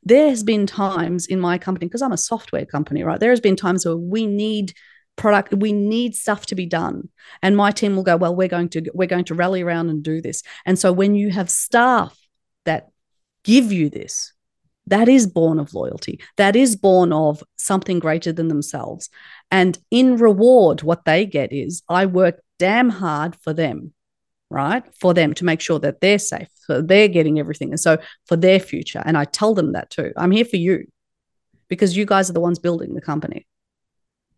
there 0.02 0.28
has 0.28 0.42
been 0.42 0.66
times 0.66 1.26
in 1.26 1.40
my 1.40 1.58
company 1.58 1.86
because 1.86 2.02
I'm 2.02 2.12
a 2.12 2.18
software 2.18 2.66
company, 2.66 3.02
right? 3.02 3.20
There 3.20 3.30
has 3.30 3.40
been 3.40 3.56
times 3.56 3.84
where 3.84 3.96
we 3.96 4.26
need 4.26 4.74
product 5.16 5.54
we 5.54 5.72
need 5.72 6.14
stuff 6.14 6.46
to 6.46 6.54
be 6.54 6.66
done. 6.66 7.08
And 7.42 7.56
my 7.56 7.70
team 7.70 7.96
will 7.96 8.02
go 8.02 8.16
well 8.16 8.34
we're 8.34 8.48
going 8.48 8.68
to 8.70 8.90
we're 8.94 9.08
going 9.08 9.24
to 9.26 9.34
rally 9.34 9.62
around 9.62 9.90
and 9.90 10.02
do 10.02 10.20
this. 10.20 10.42
And 10.66 10.78
so 10.78 10.92
when 10.92 11.14
you 11.14 11.30
have 11.30 11.50
staff 11.50 12.18
that 12.64 12.88
give 13.44 13.72
you 13.72 13.90
this 13.90 14.32
that 14.86 15.08
is 15.08 15.26
born 15.26 15.58
of 15.58 15.72
loyalty. 15.72 16.20
That 16.36 16.56
is 16.56 16.76
born 16.76 17.10
of 17.12 17.42
something 17.56 18.00
greater 18.00 18.32
than 18.32 18.48
themselves. 18.48 19.08
And 19.50 19.78
in 19.90 20.16
reward 20.16 20.82
what 20.82 21.04
they 21.04 21.26
get 21.26 21.52
is 21.52 21.82
i 21.88 22.06
work 22.06 22.42
damn 22.58 22.90
hard 22.90 23.36
for 23.36 23.52
them 23.52 23.92
right? 24.50 24.84
For 25.00 25.14
them 25.14 25.34
to 25.34 25.44
make 25.44 25.60
sure 25.60 25.80
that 25.80 26.00
they're 26.00 26.18
safe 26.18 26.48
so 26.54 26.80
they're 26.80 27.08
getting 27.08 27.40
everything 27.40 27.70
and 27.70 27.80
so 27.80 27.98
for 28.26 28.36
their 28.36 28.60
future. 28.60 29.02
And 29.04 29.16
i 29.18 29.24
tell 29.24 29.54
them 29.54 29.72
that 29.72 29.90
too. 29.90 30.12
I'm 30.16 30.30
here 30.30 30.44
for 30.44 30.56
you 30.56 30.86
because 31.68 31.96
you 31.96 32.06
guys 32.06 32.30
are 32.30 32.34
the 32.34 32.40
ones 32.40 32.58
building 32.58 32.94
the 32.94 33.00
company 33.00 33.46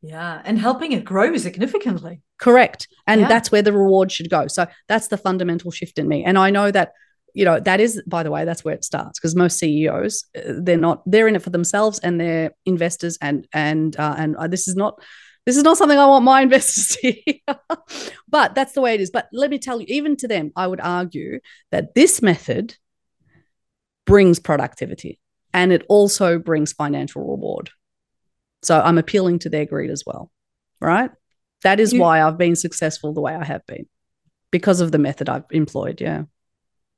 yeah, 0.07 0.43
and 0.45 0.59
helping 0.59 0.93
it 0.93 1.05
grow 1.05 1.37
significantly. 1.37 2.23
Correct. 2.39 2.89
And 3.07 3.23
yeah. 3.23 3.29
that's 3.29 3.51
where 3.51 3.63
the 3.63 3.73
reward 3.73 4.13
should 4.13 4.31
go. 4.31 4.47
So 4.47 4.67
that's 4.89 5.09
the 5.09 5.19
fundamental 5.19 5.71
shift 5.71 5.99
in 5.99 6.07
me. 6.07 6.25
And 6.25 6.39
I 6.39 6.51
know 6.51 6.71
that 6.71 6.93
you 7.35 7.45
know 7.45 7.61
that 7.61 7.81
is 7.81 8.03
by 8.07 8.23
the 8.23 8.31
way 8.31 8.45
that's 8.45 8.65
where 8.65 8.75
it 8.75 8.83
starts 8.83 9.19
because 9.19 9.37
most 9.37 9.59
ceos 9.59 10.25
uh, 10.37 10.55
they're 10.63 10.79
not 10.79 11.03
they're 11.05 11.29
in 11.29 11.37
it 11.37 11.43
for 11.43 11.51
themselves 11.51 11.99
and 11.99 12.19
they're 12.19 12.51
investors 12.65 13.19
and 13.21 13.47
and 13.53 13.95
uh, 13.99 14.15
and 14.17 14.37
uh, 14.37 14.49
this 14.49 14.67
is 14.67 14.75
not 14.75 14.99
this 15.45 15.55
is 15.55 15.63
not 15.63 15.77
something 15.77 15.99
i 15.99 16.07
want 16.07 16.25
my 16.25 16.41
investors 16.49 16.97
to 16.97 17.13
hear 17.13 17.59
but 18.27 18.55
that's 18.55 18.73
the 18.73 18.81
way 18.81 18.95
it 18.95 19.03
is 19.03 19.11
but 19.11 19.29
let 19.35 19.51
me 19.51 19.59
tell 19.59 19.81
you 19.81 19.87
even 19.91 20.17
to 20.17 20.27
them 20.27 20.51
i 20.57 20.67
would 20.67 20.81
argue 20.81 21.39
that 21.71 21.95
this 21.95 22.23
method 22.23 22.75
brings 24.07 24.39
productivity 24.39 25.21
and 25.53 25.73
it 25.73 25.85
also 25.91 26.39
brings 26.39 26.73
financial 26.73 27.21
reward 27.21 27.69
so 28.63 28.81
I'm 28.81 28.99
appealing 28.99 29.41
to 29.41 29.49
their 29.49 29.67
greed 29.67 29.91
as 29.91 30.05
well. 30.07 30.31
Right. 30.81 31.11
That 31.63 31.81
is 31.81 31.93
you, 31.93 32.01
why 32.01 32.23
I've 32.23 32.39
been 32.39 32.57
successful 32.57 33.13
the 33.13 33.21
way 33.21 33.35
I 33.35 33.45
have 33.45 33.65
been 33.67 33.87
because 34.51 34.81
of 34.81 34.93
the 34.93 34.99
method 34.99 35.29
I've 35.29 35.45
employed. 35.51 36.01
Yeah. 36.01 36.25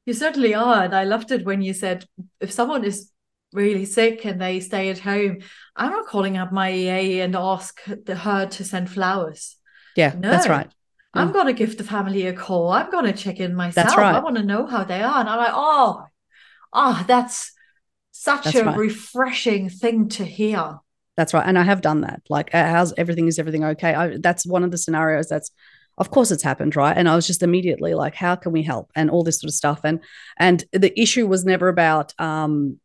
You 0.07 0.15
certainly 0.15 0.55
are. 0.55 0.85
And 0.85 0.95
I 0.95 1.05
loved 1.05 1.31
it 1.33 1.45
when 1.45 1.63
you 1.63 1.73
said 1.75 2.07
if 2.41 2.51
someone 2.51 2.85
is 2.85 3.11
really 3.53 3.85
sick 3.85 4.25
and 4.25 4.41
they 4.41 4.61
stay 4.61 4.91
at 4.91 4.99
home, 4.99 5.39
I'm 5.77 5.91
not 5.91 6.07
calling 6.07 6.37
up 6.37 6.53
my 6.53 6.73
EA 6.73 7.21
and 7.21 7.37
ask 7.37 7.81
the, 7.85 8.17
her 8.17 8.47
to 8.47 8.65
send 8.65 8.91
flowers. 8.91 9.57
Yeah, 9.97 10.15
no. 10.17 10.31
that's 10.31 10.49
right. 10.49 10.71
I'm 11.15 11.33
going 11.33 11.47
to 11.47 11.53
give 11.53 11.77
the 11.77 11.85
family 11.85 12.27
a 12.27 12.33
call. 12.33 12.71
I'm 12.71 12.91
going 12.91 13.07
to 13.07 13.13
check 13.13 13.41
in 13.41 13.55
myself. 13.55 13.97
Right. 13.97 14.15
I 14.15 14.21
want 14.21 14.37
to 14.37 14.45
know 14.45 14.67
how 14.67 14.85
they 14.85 15.03
are. 15.03 15.21
And 15.21 15.29
I'm 15.29 15.39
like, 15.39 15.53
oh, 15.53 16.05
ah, 16.73 17.01
oh, 17.01 17.05
that's 17.09 17.53
such 18.13 18.45
that's 18.45 18.57
a 18.57 18.65
right. 18.65 18.77
refreshing 18.77 19.69
thing 19.69 20.09
to 20.11 20.25
hear. 20.25 20.79
That's 21.19 21.35
right. 21.35 21.45
And 21.45 21.59
I 21.59 21.65
have 21.65 21.81
done 21.81 22.03
that. 22.03 22.23
Like, 22.31 22.55
uh, 22.55 22.65
how's 22.65 22.95
everything? 22.97 23.27
Is 23.27 23.41
everything 23.41 23.65
okay? 23.65 23.93
I, 23.93 24.19
that's 24.19 24.47
one 24.47 24.63
of 24.63 24.71
the 24.71 24.79
scenarios 24.79 25.29
that's 25.29 25.51
of 25.99 26.13
course 26.13 26.31
it's 26.31 26.45
happened 26.45 26.77
right 26.77 26.97
and 26.97 27.09
i 27.09 27.17
was 27.17 27.27
just 27.27 27.43
immediately 27.43 27.93
like 27.93 28.15
how 28.15 28.37
can 28.37 28.53
we 28.53 28.63
help 28.63 28.89
and 28.95 29.11
all 29.11 29.25
this 29.25 29.41
sort 29.41 29.49
of 29.49 29.55
stuff 29.55 29.81
and 29.83 29.99
and 30.39 30.65
the 30.73 30.93
issue 30.97 31.27
was 31.27 31.45
never 31.45 31.67
about 31.67 32.15
um 32.21 32.79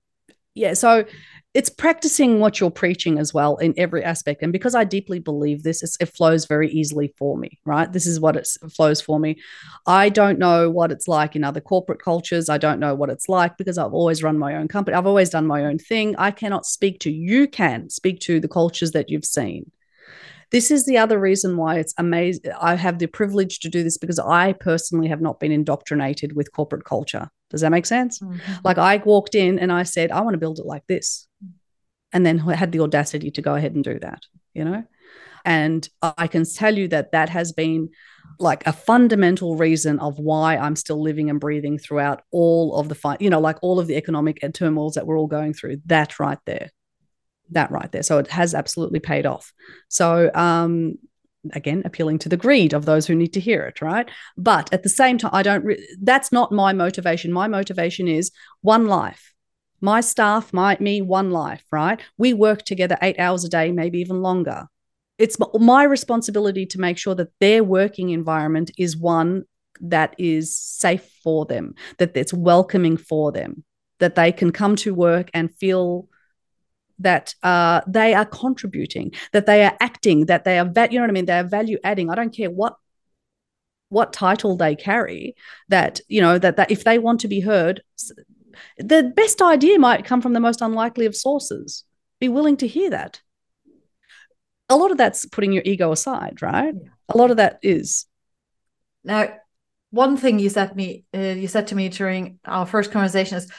yeah 0.55 0.73
so 0.73 1.05
it's 1.53 1.69
practicing 1.69 2.39
what 2.39 2.59
you're 2.59 2.71
preaching 2.71 3.19
as 3.19 3.33
well 3.33 3.57
in 3.57 3.73
every 3.77 4.03
aspect 4.03 4.41
and 4.41 4.51
because 4.51 4.75
i 4.75 4.83
deeply 4.83 5.19
believe 5.19 5.63
this 5.63 5.97
it 5.99 6.05
flows 6.07 6.45
very 6.45 6.69
easily 6.71 7.13
for 7.17 7.37
me 7.37 7.59
right 7.65 7.93
this 7.93 8.07
is 8.07 8.19
what 8.19 8.35
it 8.35 8.47
flows 8.69 9.01
for 9.01 9.19
me 9.19 9.37
i 9.85 10.09
don't 10.09 10.39
know 10.39 10.69
what 10.69 10.91
it's 10.91 11.07
like 11.07 11.35
in 11.35 11.43
other 11.43 11.61
corporate 11.61 12.01
cultures 12.01 12.49
i 12.49 12.57
don't 12.57 12.79
know 12.79 12.95
what 12.95 13.09
it's 13.09 13.29
like 13.29 13.57
because 13.57 13.77
i've 13.77 13.93
always 13.93 14.23
run 14.23 14.37
my 14.37 14.55
own 14.55 14.67
company 14.67 14.95
i've 14.95 15.07
always 15.07 15.29
done 15.29 15.45
my 15.45 15.65
own 15.65 15.77
thing 15.77 16.15
i 16.17 16.31
cannot 16.31 16.65
speak 16.65 16.99
to 16.99 17.11
you 17.11 17.47
can 17.47 17.89
speak 17.89 18.19
to 18.19 18.39
the 18.39 18.47
cultures 18.47 18.91
that 18.91 19.09
you've 19.09 19.25
seen 19.25 19.71
this 20.53 20.69
is 20.69 20.85
the 20.85 20.99
other 20.99 21.19
reason 21.19 21.57
why 21.57 21.79
it's 21.79 21.95
amazing. 21.97 22.51
I 22.61 22.75
have 22.75 22.99
the 22.99 23.07
privilege 23.07 23.57
to 23.61 23.69
do 23.69 23.81
this 23.81 23.97
because 23.97 24.19
I 24.19 24.53
personally 24.53 25.07
have 25.07 25.19
not 25.19 25.39
been 25.39 25.51
indoctrinated 25.51 26.35
with 26.35 26.51
corporate 26.51 26.85
culture. 26.85 27.27
Does 27.49 27.61
that 27.61 27.71
make 27.71 27.87
sense? 27.87 28.19
Mm-hmm. 28.19 28.53
Like 28.63 28.77
I 28.77 28.97
walked 28.97 29.33
in 29.33 29.57
and 29.57 29.71
I 29.71 29.81
said, 29.81 30.11
I 30.11 30.21
want 30.21 30.35
to 30.35 30.39
build 30.39 30.59
it 30.59 30.67
like 30.67 30.85
this. 30.85 31.27
And 32.13 32.25
then 32.25 32.37
had 32.37 32.71
the 32.71 32.81
audacity 32.81 33.31
to 33.31 33.41
go 33.41 33.55
ahead 33.55 33.73
and 33.73 33.83
do 33.83 33.99
that, 33.99 34.21
you 34.53 34.63
know? 34.63 34.83
And 35.43 35.87
I 36.01 36.27
can 36.27 36.45
tell 36.45 36.77
you 36.77 36.87
that 36.89 37.11
that 37.11 37.29
has 37.29 37.51
been 37.51 37.89
like 38.39 38.65
a 38.65 38.71
fundamental 38.71 39.57
reason 39.57 39.99
of 39.99 40.17
why 40.19 40.55
I'm 40.55 40.75
still 40.75 41.01
living 41.01 41.29
and 41.29 41.39
breathing 41.39 41.77
throughout 41.77 42.21
all 42.31 42.75
of 42.75 42.87
the 42.87 43.17
you 43.19 43.29
know, 43.29 43.41
like 43.41 43.57
all 43.61 43.79
of 43.79 43.87
the 43.87 43.97
economic 43.97 44.39
and 44.41 44.55
turmoils 44.55 44.93
that 44.93 45.05
we're 45.05 45.19
all 45.19 45.27
going 45.27 45.53
through. 45.53 45.81
That 45.85 46.19
right 46.19 46.39
there 46.45 46.69
that 47.53 47.71
right 47.71 47.91
there. 47.91 48.03
So 48.03 48.17
it 48.17 48.27
has 48.27 48.53
absolutely 48.53 48.99
paid 48.99 49.25
off. 49.25 49.53
So, 49.87 50.31
um, 50.33 50.95
again, 51.51 51.81
appealing 51.85 52.19
to 52.19 52.29
the 52.29 52.37
greed 52.37 52.73
of 52.73 52.85
those 52.85 53.05
who 53.05 53.15
need 53.15 53.33
to 53.33 53.39
hear 53.39 53.63
it, 53.63 53.81
right? 53.81 54.09
But 54.37 54.71
at 54.73 54.83
the 54.83 54.89
same 54.89 55.17
time, 55.17 55.31
I 55.33 55.43
don't, 55.43 55.63
re- 55.65 55.87
that's 56.01 56.31
not 56.31 56.51
my 56.51 56.73
motivation. 56.73 57.33
My 57.33 57.47
motivation 57.47 58.07
is 58.07 58.31
one 58.61 58.87
life. 58.87 59.32
My 59.83 59.99
staff, 59.99 60.53
my 60.53 60.77
me, 60.79 61.01
one 61.01 61.31
life, 61.31 61.65
right? 61.69 61.99
We 62.17 62.33
work 62.33 62.63
together 62.63 62.97
eight 63.01 63.19
hours 63.19 63.43
a 63.43 63.49
day, 63.49 63.73
maybe 63.73 63.99
even 63.99 64.21
longer. 64.21 64.67
It's 65.17 65.37
my 65.55 65.83
responsibility 65.83 66.65
to 66.67 66.79
make 66.79 66.97
sure 66.97 67.15
that 67.15 67.33
their 67.41 67.65
working 67.65 68.09
environment 68.11 68.71
is 68.77 68.95
one 68.95 69.43
that 69.81 70.15
is 70.17 70.55
safe 70.55 71.05
for 71.21 71.45
them, 71.45 71.75
that 71.97 72.15
it's 72.15 72.33
welcoming 72.33 72.95
for 72.95 73.33
them, 73.33 73.65
that 73.99 74.15
they 74.15 74.31
can 74.31 74.53
come 74.53 74.77
to 74.77 74.93
work 74.93 75.29
and 75.33 75.53
feel 75.53 76.07
that 76.99 77.35
uh, 77.43 77.81
they 77.85 78.13
are 78.13 78.25
contributing, 78.25 79.11
that 79.33 79.47
they 79.47 79.65
are 79.65 79.75
acting, 79.81 80.27
that 80.27 80.45
they 80.45 80.59
are, 80.59 80.65
va- 80.65 80.87
you 80.91 80.97
know 80.97 81.03
what 81.03 81.09
I 81.09 81.13
mean? 81.13 81.25
They 81.25 81.39
are 81.39 81.43
value 81.43 81.77
adding. 81.83 82.09
I 82.09 82.15
don't 82.15 82.33
care 82.33 82.49
what 82.49 82.77
what 83.89 84.13
title 84.13 84.55
they 84.55 84.75
carry. 84.75 85.35
That 85.67 85.99
you 86.07 86.21
know 86.21 86.39
that 86.39 86.55
that 86.55 86.71
if 86.71 86.85
they 86.85 86.99
want 86.99 87.19
to 87.19 87.27
be 87.27 87.41
heard, 87.41 87.83
the 88.77 89.11
best 89.15 89.41
idea 89.41 89.79
might 89.79 90.05
come 90.05 90.21
from 90.21 90.33
the 90.33 90.39
most 90.39 90.61
unlikely 90.61 91.05
of 91.05 91.15
sources. 91.15 91.83
Be 92.19 92.29
willing 92.29 92.57
to 92.57 92.67
hear 92.67 92.89
that. 92.89 93.21
A 94.69 94.75
lot 94.75 94.91
of 94.91 94.97
that's 94.97 95.25
putting 95.25 95.51
your 95.51 95.63
ego 95.65 95.91
aside, 95.91 96.41
right? 96.41 96.73
Yeah. 96.73 96.89
A 97.09 97.17
lot 97.17 97.31
of 97.31 97.37
that 97.37 97.59
is. 97.61 98.05
Now, 99.03 99.33
one 99.91 100.17
thing 100.17 100.39
you 100.39 100.49
said 100.49 100.75
me, 100.75 101.05
uh, 101.13 101.19
you 101.19 101.47
said 101.47 101.67
to 101.67 101.75
me 101.75 101.89
during 101.89 102.39
our 102.45 102.65
first 102.65 102.91
conversation 102.91 103.37
is, 103.37 103.51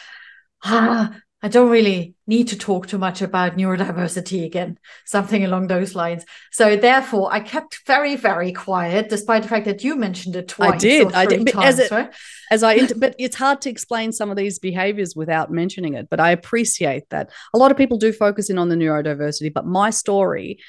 ah, 0.65 1.15
I 1.45 1.49
don't 1.49 1.69
really 1.69 2.15
need 2.27 2.49
to 2.49 2.57
talk 2.57 2.87
too 2.87 2.97
much 2.97 3.21
about 3.21 3.55
neurodiversity 3.55 4.47
again, 4.47 4.79
something 5.05 5.45
along 5.45 5.67
those 5.67 5.95
lines. 5.95 6.25
So 6.51 6.75
therefore, 6.75 7.29
I 7.31 7.41
kept 7.41 7.83
very, 7.87 8.17
very 8.17 8.51
quiet, 8.51 9.11
despite 9.11 9.43
the 9.43 9.51
fact 9.51 9.67
that 9.67 9.85
you 9.85 9.95
mentioned 9.95 10.37
it 10.37 10.49
twice. 10.49 10.73
I 10.73 10.79
did. 10.79 11.13
I 11.13 11.27
did. 11.27 11.47
Times, 11.49 11.67
as, 11.67 11.79
it, 11.81 11.91
right? 11.91 12.11
as 12.51 12.63
I, 12.63 12.73
inter- 12.73 12.95
but 12.99 13.15
it's 13.19 13.37
hard 13.37 13.61
to 13.61 13.69
explain 13.69 14.11
some 14.11 14.31
of 14.31 14.39
these 14.39 14.59
behaviors 14.59 15.15
without 15.15 15.51
mentioning 15.51 15.93
it. 15.93 16.09
But 16.09 16.19
I 16.19 16.31
appreciate 16.31 17.11
that 17.11 17.29
a 17.53 17.59
lot 17.59 17.71
of 17.71 17.77
people 17.77 17.99
do 17.99 18.11
focus 18.11 18.49
in 18.49 18.57
on 18.57 18.71
the 18.71 18.77
neurodiversity. 18.77 19.53
But 19.53 19.67
my 19.67 19.91
story 19.91 20.61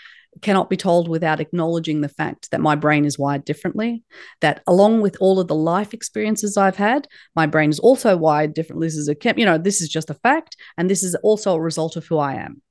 cannot 0.41 0.70
be 0.70 0.78
told 0.78 1.07
without 1.07 1.40
acknowledging 1.40 2.02
the 2.02 2.10
fact 2.10 2.52
that 2.52 2.62
my 2.62 2.76
brain 2.76 3.06
is 3.06 3.20
wired 3.20 3.45
differently. 3.45 4.03
That 4.41 4.62
along 4.68 5.02
with 5.02 5.18
all 5.20 5.40
of 5.40 5.48
the 5.48 5.56
life 5.56 5.94
experiences 5.94 6.57
I've 6.57 6.76
had, 6.76 7.07
my 7.36 7.45
brain 7.45 7.70
is 7.70 7.80
also 7.80 8.18
wired 8.18 8.53
differently. 8.53 8.88
This 8.88 8.98
is 8.98 9.10
a, 9.10 9.16
you 9.38 9.45
know, 9.45 9.57
this 9.57 9.82
is 9.82 9.90
just 9.90 10.10
a 10.10 10.16
fact. 10.16 10.57
And 10.78 10.90
this 10.90 11.03
is 11.03 11.16
also 11.16 11.56
a 11.56 11.62
result 11.62 11.95
of 11.95 12.06
who 12.06 12.18
I 12.18 12.36
am. 12.36 12.62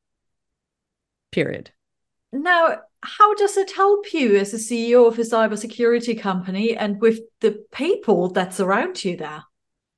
Period. 1.32 1.70
Now, 2.32 2.78
how 3.02 3.34
does 3.34 3.56
it 3.56 3.72
help 3.72 4.12
you 4.12 4.36
as 4.36 4.52
a 4.54 4.58
CEO 4.58 5.06
of 5.06 5.18
a 5.18 5.22
cybersecurity 5.22 6.18
company 6.20 6.76
and 6.76 7.00
with 7.00 7.20
the 7.40 7.64
people 7.72 8.28
that 8.30 8.54
surround 8.54 9.04
you 9.04 9.16
there? 9.16 9.44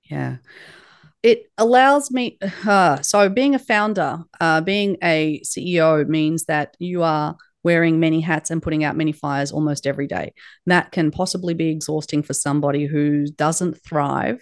Yeah 0.02 0.36
it 1.22 1.50
allows 1.58 2.12
me 2.12 2.38
uh, 2.66 3.00
so 3.02 3.28
being 3.28 3.56
a 3.56 3.58
founder 3.58 4.20
uh, 4.40 4.60
being 4.60 4.96
a 5.02 5.40
ceo 5.40 6.06
means 6.06 6.44
that 6.44 6.76
you 6.78 7.02
are 7.02 7.36
wearing 7.66 7.98
many 7.98 8.20
hats 8.20 8.48
and 8.48 8.62
putting 8.62 8.84
out 8.84 8.94
many 8.96 9.10
fires 9.10 9.50
almost 9.50 9.88
every 9.88 10.06
day. 10.06 10.32
That 10.66 10.92
can 10.92 11.10
possibly 11.10 11.52
be 11.52 11.68
exhausting 11.68 12.22
for 12.22 12.32
somebody 12.32 12.86
who 12.86 13.26
doesn't 13.26 13.82
thrive. 13.82 14.40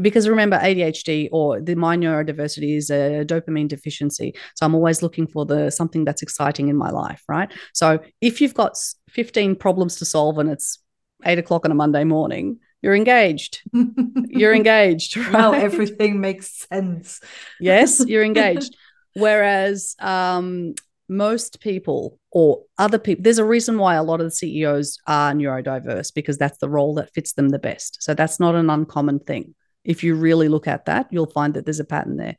Because 0.00 0.28
remember, 0.28 0.56
ADHD 0.56 1.28
or 1.32 1.60
the 1.60 1.74
my 1.74 1.96
neurodiversity 1.96 2.76
is 2.76 2.88
a 2.88 3.24
dopamine 3.24 3.66
deficiency. 3.66 4.32
So 4.54 4.64
I'm 4.64 4.76
always 4.76 5.02
looking 5.02 5.26
for 5.26 5.44
the 5.44 5.70
something 5.70 6.04
that's 6.04 6.22
exciting 6.22 6.68
in 6.68 6.76
my 6.76 6.90
life, 6.90 7.24
right? 7.28 7.50
So 7.74 7.98
if 8.20 8.40
you've 8.40 8.54
got 8.54 8.76
15 9.10 9.56
problems 9.56 9.96
to 9.96 10.04
solve 10.04 10.38
and 10.38 10.48
it's 10.48 10.78
eight 11.24 11.40
o'clock 11.40 11.64
on 11.64 11.72
a 11.72 11.74
Monday 11.74 12.04
morning, 12.04 12.60
you're 12.80 12.94
engaged. 12.94 13.60
you're 14.28 14.54
engaged. 14.54 15.16
Right? 15.16 15.32
Well, 15.32 15.54
everything 15.54 16.20
makes 16.20 16.64
sense. 16.68 17.20
yes, 17.58 18.04
you're 18.06 18.24
engaged. 18.32 18.76
Whereas 19.14 19.96
um, 19.98 20.74
most 21.08 21.60
people 21.60 22.18
or 22.36 22.62
other 22.76 22.98
people 22.98 23.22
there's 23.22 23.38
a 23.38 23.44
reason 23.46 23.78
why 23.78 23.94
a 23.94 24.02
lot 24.02 24.20
of 24.20 24.26
the 24.26 24.30
CEOs 24.30 24.98
are 25.06 25.32
neurodiverse 25.32 26.12
because 26.12 26.36
that's 26.36 26.58
the 26.58 26.68
role 26.68 26.92
that 26.94 27.14
fits 27.14 27.32
them 27.32 27.48
the 27.48 27.58
best. 27.58 28.02
So 28.02 28.12
that's 28.12 28.38
not 28.38 28.54
an 28.54 28.68
uncommon 28.68 29.20
thing. 29.20 29.54
If 29.86 30.04
you 30.04 30.14
really 30.14 30.48
look 30.50 30.68
at 30.68 30.84
that 30.84 31.06
you'll 31.10 31.30
find 31.30 31.54
that 31.54 31.64
there's 31.64 31.80
a 31.80 31.84
pattern 31.84 32.18
there. 32.18 32.36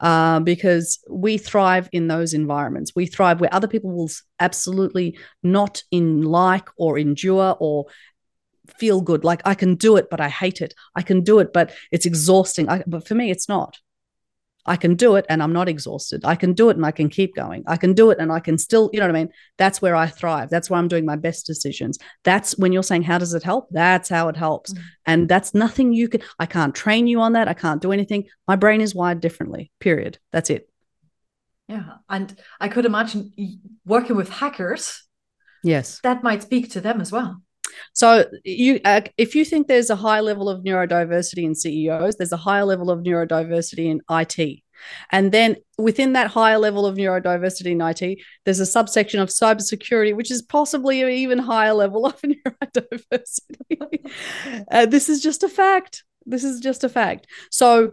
Uh, 0.00 0.40
because 0.40 0.98
we 1.10 1.36
thrive 1.36 1.90
in 1.92 2.08
those 2.08 2.32
environments. 2.32 2.92
We 2.96 3.04
thrive 3.04 3.38
where 3.38 3.52
other 3.52 3.68
people 3.68 3.92
will 3.92 4.08
absolutely 4.40 5.18
not 5.42 5.82
in 5.90 6.22
like 6.22 6.68
or 6.78 6.98
endure 6.98 7.54
or 7.60 7.84
feel 8.78 9.02
good. 9.02 9.24
Like 9.24 9.42
i 9.44 9.54
can 9.54 9.74
do 9.74 9.98
it 9.98 10.08
but 10.10 10.22
i 10.22 10.30
hate 10.30 10.62
it. 10.62 10.72
I 10.96 11.02
can 11.02 11.20
do 11.20 11.38
it 11.40 11.52
but 11.52 11.70
it's 11.92 12.06
exhausting. 12.06 12.70
I, 12.70 12.82
but 12.86 13.06
for 13.06 13.14
me 13.14 13.30
it's 13.30 13.46
not 13.46 13.76
I 14.66 14.76
can 14.76 14.94
do 14.94 15.16
it 15.16 15.26
and 15.28 15.42
I'm 15.42 15.52
not 15.52 15.68
exhausted. 15.68 16.24
I 16.24 16.36
can 16.36 16.52
do 16.52 16.70
it 16.70 16.76
and 16.76 16.86
I 16.86 16.90
can 16.90 17.08
keep 17.08 17.34
going. 17.34 17.64
I 17.66 17.76
can 17.76 17.92
do 17.92 18.10
it 18.10 18.18
and 18.18 18.32
I 18.32 18.40
can 18.40 18.56
still, 18.56 18.90
you 18.92 19.00
know 19.00 19.06
what 19.06 19.16
I 19.16 19.18
mean? 19.18 19.32
That's 19.58 19.82
where 19.82 19.94
I 19.94 20.06
thrive. 20.06 20.50
That's 20.50 20.70
where 20.70 20.78
I'm 20.78 20.88
doing 20.88 21.04
my 21.04 21.16
best 21.16 21.46
decisions. 21.46 21.98
That's 22.22 22.56
when 22.56 22.72
you're 22.72 22.82
saying, 22.82 23.02
how 23.02 23.18
does 23.18 23.34
it 23.34 23.42
help? 23.42 23.68
That's 23.70 24.08
how 24.08 24.28
it 24.28 24.36
helps. 24.36 24.72
Mm-hmm. 24.72 24.84
And 25.06 25.28
that's 25.28 25.54
nothing 25.54 25.92
you 25.92 26.08
can, 26.08 26.22
I 26.38 26.46
can't 26.46 26.74
train 26.74 27.06
you 27.06 27.20
on 27.20 27.34
that. 27.34 27.48
I 27.48 27.54
can't 27.54 27.82
do 27.82 27.92
anything. 27.92 28.24
My 28.48 28.56
brain 28.56 28.80
is 28.80 28.94
wired 28.94 29.20
differently, 29.20 29.70
period. 29.80 30.18
That's 30.32 30.50
it. 30.50 30.68
Yeah. 31.68 31.96
And 32.08 32.34
I 32.60 32.68
could 32.68 32.86
imagine 32.86 33.32
working 33.84 34.16
with 34.16 34.28
hackers. 34.28 35.02
Yes. 35.62 36.00
That 36.02 36.22
might 36.22 36.42
speak 36.42 36.70
to 36.72 36.80
them 36.80 37.00
as 37.00 37.10
well. 37.10 37.42
So 37.92 38.24
you, 38.44 38.80
uh, 38.84 39.02
if 39.16 39.34
you 39.34 39.44
think 39.44 39.66
there's 39.66 39.90
a 39.90 39.96
high 39.96 40.20
level 40.20 40.48
of 40.48 40.62
neurodiversity 40.64 41.44
in 41.44 41.54
CEOs, 41.54 42.16
there's 42.16 42.32
a 42.32 42.36
higher 42.36 42.64
level 42.64 42.90
of 42.90 43.00
neurodiversity 43.00 43.86
in 43.86 44.00
IT. 44.10 44.62
And 45.10 45.32
then 45.32 45.56
within 45.78 46.12
that 46.12 46.28
higher 46.28 46.58
level 46.58 46.86
of 46.86 46.96
neurodiversity 46.96 47.72
in 47.72 47.80
IT, 47.80 48.18
there's 48.44 48.60
a 48.60 48.66
subsection 48.66 49.20
of 49.20 49.28
cybersecurity, 49.28 50.14
which 50.14 50.30
is 50.30 50.42
possibly 50.42 51.02
an 51.02 51.10
even 51.10 51.38
higher 51.38 51.74
level 51.74 52.06
of 52.06 52.20
neurodiversity. 52.22 54.10
uh, 54.70 54.86
this 54.86 55.08
is 55.08 55.22
just 55.22 55.42
a 55.42 55.48
fact. 55.48 56.04
This 56.26 56.44
is 56.44 56.60
just 56.60 56.84
a 56.84 56.88
fact. 56.88 57.26
So, 57.50 57.92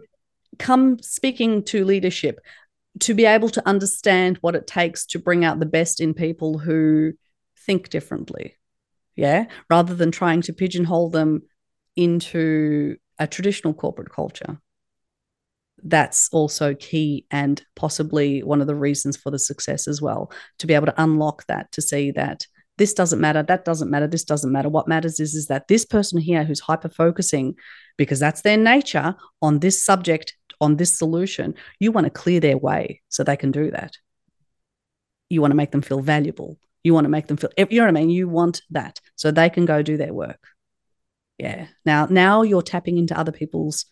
come 0.58 0.98
speaking 1.00 1.62
to 1.64 1.84
leadership 1.84 2.38
to 3.00 3.14
be 3.14 3.24
able 3.24 3.48
to 3.48 3.66
understand 3.66 4.36
what 4.42 4.54
it 4.54 4.66
takes 4.66 5.06
to 5.06 5.18
bring 5.18 5.44
out 5.44 5.58
the 5.58 5.66
best 5.66 6.00
in 6.00 6.12
people 6.12 6.58
who 6.58 7.12
think 7.66 7.88
differently 7.88 8.54
yeah, 9.16 9.46
rather 9.68 9.94
than 9.94 10.10
trying 10.10 10.42
to 10.42 10.52
pigeonhole 10.52 11.10
them 11.10 11.42
into 11.96 12.96
a 13.18 13.26
traditional 13.26 13.74
corporate 13.74 14.10
culture. 14.10 14.58
That's 15.84 16.28
also 16.32 16.74
key 16.74 17.26
and 17.30 17.62
possibly 17.74 18.42
one 18.42 18.60
of 18.60 18.66
the 18.66 18.74
reasons 18.74 19.16
for 19.16 19.30
the 19.30 19.38
success 19.38 19.88
as 19.88 20.00
well 20.00 20.32
to 20.58 20.66
be 20.66 20.74
able 20.74 20.86
to 20.86 21.02
unlock 21.02 21.44
that 21.46 21.72
to 21.72 21.82
see 21.82 22.12
that 22.12 22.46
this 22.78 22.94
doesn't 22.94 23.20
matter, 23.20 23.42
that 23.42 23.64
doesn't 23.64 23.90
matter, 23.90 24.06
this 24.06 24.24
doesn't 24.24 24.50
matter. 24.50 24.68
What 24.68 24.88
matters 24.88 25.20
is, 25.20 25.34
is 25.34 25.48
that 25.48 25.68
this 25.68 25.84
person 25.84 26.18
here 26.18 26.44
who's 26.44 26.60
hyper 26.60 26.88
focusing, 26.88 27.54
because 27.98 28.18
that's 28.18 28.42
their 28.42 28.56
nature 28.56 29.14
on 29.42 29.58
this 29.58 29.84
subject, 29.84 30.36
on 30.60 30.76
this 30.76 30.96
solution, 30.96 31.54
you 31.80 31.92
want 31.92 32.06
to 32.06 32.10
clear 32.10 32.40
their 32.40 32.56
way 32.56 33.02
so 33.08 33.22
they 33.22 33.36
can 33.36 33.50
do 33.50 33.70
that. 33.72 33.98
You 35.28 35.40
want 35.40 35.50
to 35.50 35.56
make 35.56 35.72
them 35.72 35.82
feel 35.82 36.00
valuable 36.00 36.58
You 36.84 36.94
want 36.94 37.04
to 37.04 37.10
make 37.10 37.26
them 37.26 37.36
feel, 37.36 37.50
you 37.56 37.78
know 37.78 37.84
what 37.84 37.88
I 37.88 38.00
mean? 38.00 38.10
You 38.10 38.28
want 38.28 38.62
that 38.70 39.00
so 39.16 39.30
they 39.30 39.50
can 39.50 39.66
go 39.66 39.82
do 39.82 39.96
their 39.96 40.12
work. 40.12 40.40
Yeah. 41.38 41.66
Now, 41.84 42.06
now 42.06 42.42
you're 42.42 42.62
tapping 42.62 42.98
into 42.98 43.18
other 43.18 43.32
people's 43.32 43.86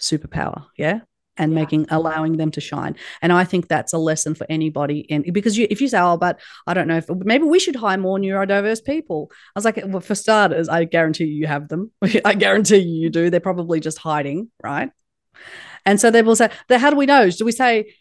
superpower. 0.00 0.66
Yeah 0.76 1.00
and 1.40 1.52
yeah. 1.52 1.58
making 1.60 1.86
allowing 1.90 2.36
them 2.36 2.50
to 2.50 2.60
shine 2.60 2.94
and 3.22 3.32
i 3.32 3.44
think 3.44 3.66
that's 3.66 3.92
a 3.92 3.98
lesson 3.98 4.34
for 4.34 4.46
anybody 4.48 5.00
in 5.00 5.22
because 5.32 5.56
you, 5.56 5.66
if 5.70 5.80
you 5.80 5.88
say 5.88 5.98
oh 5.98 6.16
but 6.16 6.38
i 6.66 6.74
don't 6.74 6.86
know 6.86 6.98
if 6.98 7.08
maybe 7.08 7.44
we 7.44 7.58
should 7.58 7.76
hire 7.76 7.98
more 7.98 8.18
neurodiverse 8.18 8.84
people 8.84 9.30
i 9.32 9.58
was 9.58 9.64
like 9.64 9.80
well, 9.86 10.00
for 10.00 10.14
starters 10.14 10.68
i 10.68 10.84
guarantee 10.84 11.24
you 11.24 11.34
you 11.34 11.46
have 11.46 11.68
them 11.68 11.90
i 12.24 12.34
guarantee 12.34 12.76
you 12.76 13.02
you 13.02 13.10
do 13.10 13.30
they're 13.30 13.40
probably 13.40 13.80
just 13.80 13.98
hiding 13.98 14.50
right 14.62 14.90
and 15.86 16.00
so 16.00 16.10
they 16.10 16.22
will 16.22 16.36
say 16.36 16.50
how 16.70 16.90
do 16.90 16.96
we 16.96 17.06
know 17.06 17.30
do 17.30 17.44
we 17.44 17.52
say 17.52 17.94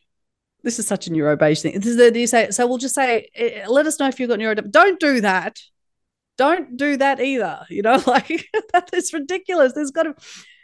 this 0.63 0.79
is 0.79 0.87
such 0.87 1.07
a 1.07 1.11
neuro-based 1.11 1.63
thing. 1.63 1.73
This 1.75 1.87
is 1.87 1.97
the, 1.97 2.11
do 2.11 2.19
you 2.19 2.27
say 2.27 2.51
so 2.51 2.67
we'll 2.67 2.77
just 2.77 2.95
say 2.95 3.27
eh, 3.35 3.65
let 3.67 3.85
us 3.85 3.99
know 3.99 4.07
if 4.07 4.19
you've 4.19 4.29
got 4.29 4.39
neuro 4.39 4.55
don't 4.55 4.99
do 4.99 5.21
that. 5.21 5.59
Don't 6.37 6.77
do 6.77 6.97
that 6.97 7.19
either 7.19 7.65
you 7.69 7.81
know 7.81 8.01
like 8.07 8.47
that 8.73 8.89
is 8.93 9.13
ridiculous. 9.13 9.73
There's 9.73 9.91
got 9.91 10.03
to 10.03 10.15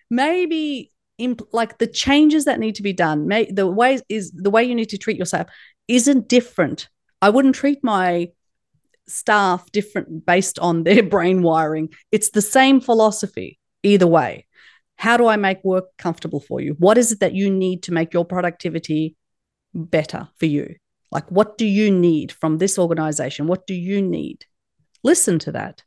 maybe 0.09 0.91
imp- 1.17 1.53
like 1.53 1.77
the 1.77 1.87
changes 1.87 2.45
that 2.45 2.59
need 2.59 2.75
to 2.75 2.83
be 2.83 2.93
done 2.93 3.27
may 3.27 3.49
the 3.49 3.67
way 3.67 3.99
is 4.09 4.31
the 4.31 4.49
way 4.49 4.63
you 4.63 4.75
need 4.75 4.89
to 4.89 4.97
treat 4.97 5.17
yourself 5.17 5.47
isn't 5.87 6.27
different. 6.27 6.89
I 7.21 7.29
wouldn't 7.29 7.55
treat 7.55 7.83
my 7.83 8.29
staff 9.07 9.71
different 9.71 10.25
based 10.25 10.59
on 10.59 10.83
their 10.83 11.03
brain 11.15 11.41
wiring. 11.41 11.89
It's 12.11 12.29
the 12.31 12.41
same 12.41 12.81
philosophy 12.81 13.59
either 13.83 14.07
way. 14.07 14.47
How 14.97 15.17
do 15.17 15.27
i 15.27 15.35
make 15.35 15.63
work 15.63 15.85
comfortable 15.97 16.39
for 16.39 16.61
you? 16.61 16.75
What 16.79 16.97
is 16.97 17.11
it 17.11 17.19
that 17.19 17.33
you 17.33 17.51
need 17.51 17.83
to 17.83 17.93
make 17.93 18.13
your 18.13 18.25
productivity 18.25 19.15
better 19.75 20.29
for 20.37 20.47
you. 20.47 20.75
Like 21.11 21.29
what 21.29 21.57
do 21.57 21.65
you 21.65 21.91
need 21.91 22.31
from 22.31 22.57
this 22.57 22.79
organization? 22.79 23.47
What 23.47 23.67
do 23.67 23.73
you 23.73 24.01
need? 24.01 24.45
Listen 25.03 25.37
to 25.39 25.51
that 25.51 25.83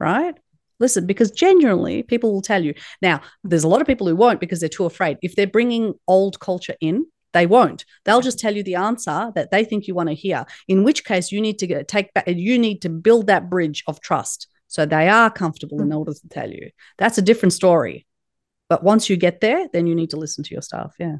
right? 0.00 0.34
Listen 0.80 1.06
because 1.06 1.30
genuinely 1.30 2.02
people 2.02 2.32
will 2.32 2.42
tell 2.42 2.64
you. 2.64 2.74
Now 3.02 3.20
there's 3.44 3.64
a 3.64 3.68
lot 3.68 3.82
of 3.82 3.86
people 3.86 4.08
who 4.08 4.16
won't 4.16 4.40
because 4.40 4.58
they're 4.58 4.68
too 4.68 4.86
afraid. 4.86 5.18
If 5.22 5.36
they're 5.36 5.46
bringing 5.46 5.94
old 6.08 6.40
culture 6.40 6.74
in 6.80 7.06
they 7.32 7.46
won't. 7.46 7.84
They'll 8.04 8.22
just 8.22 8.40
tell 8.40 8.56
you 8.56 8.64
the 8.64 8.74
answer 8.74 9.30
that 9.36 9.52
they 9.52 9.62
think 9.62 9.86
you 9.86 9.94
want 9.94 10.08
to 10.08 10.16
hear 10.16 10.44
in 10.66 10.82
which 10.82 11.04
case 11.04 11.30
you 11.30 11.40
need 11.40 11.60
to 11.60 11.66
get, 11.68 11.86
take 11.86 12.12
back 12.12 12.24
you 12.26 12.58
need 12.58 12.82
to 12.82 12.88
build 12.88 13.28
that 13.28 13.48
bridge 13.48 13.84
of 13.86 14.00
trust 14.00 14.48
so 14.66 14.84
they 14.84 15.08
are 15.08 15.30
comfortable 15.30 15.78
mm-hmm. 15.78 15.92
in 15.92 15.96
order 15.96 16.12
to 16.12 16.28
tell 16.28 16.50
you. 16.50 16.70
That's 16.98 17.18
a 17.18 17.22
different 17.22 17.52
story. 17.52 18.06
But 18.68 18.82
once 18.82 19.08
you 19.08 19.16
get 19.16 19.40
there 19.40 19.68
then 19.72 19.86
you 19.86 19.94
need 19.94 20.10
to 20.10 20.16
listen 20.16 20.42
to 20.44 20.54
your 20.54 20.62
staff 20.62 20.94
yeah 20.98 21.16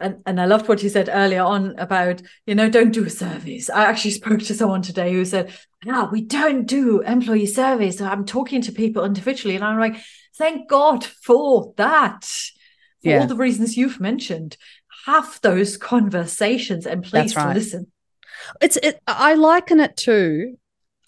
and 0.00 0.22
and 0.26 0.40
I 0.40 0.46
loved 0.46 0.68
what 0.68 0.82
you 0.82 0.88
said 0.88 1.08
earlier 1.12 1.42
on 1.42 1.78
about 1.78 2.22
you 2.46 2.54
know 2.54 2.68
don't 2.68 2.92
do 2.92 3.04
a 3.04 3.10
surveys. 3.10 3.70
I 3.70 3.84
actually 3.84 4.12
spoke 4.12 4.40
to 4.40 4.54
someone 4.54 4.82
today 4.82 5.12
who 5.12 5.24
said, 5.24 5.52
"Yeah, 5.84 6.08
we 6.10 6.22
don't 6.22 6.66
do 6.66 7.00
employee 7.00 7.46
surveys." 7.46 7.98
So 7.98 8.06
I'm 8.06 8.24
talking 8.24 8.62
to 8.62 8.72
people 8.72 9.04
individually, 9.04 9.56
and 9.56 9.64
I'm 9.64 9.78
like, 9.78 9.96
"Thank 10.36 10.68
God 10.68 11.04
for 11.04 11.72
that." 11.76 12.24
For 13.02 13.10
yeah. 13.10 13.20
all 13.20 13.26
the 13.26 13.36
reasons 13.36 13.76
you've 13.76 14.00
mentioned, 14.00 14.56
have 15.06 15.38
those 15.42 15.76
conversations 15.76 16.86
and 16.86 17.04
please 17.04 17.36
right. 17.36 17.54
listen. 17.54 17.92
It's 18.60 18.76
it. 18.78 19.00
I 19.06 19.34
liken 19.34 19.80
it 19.80 19.96
to. 19.98 20.56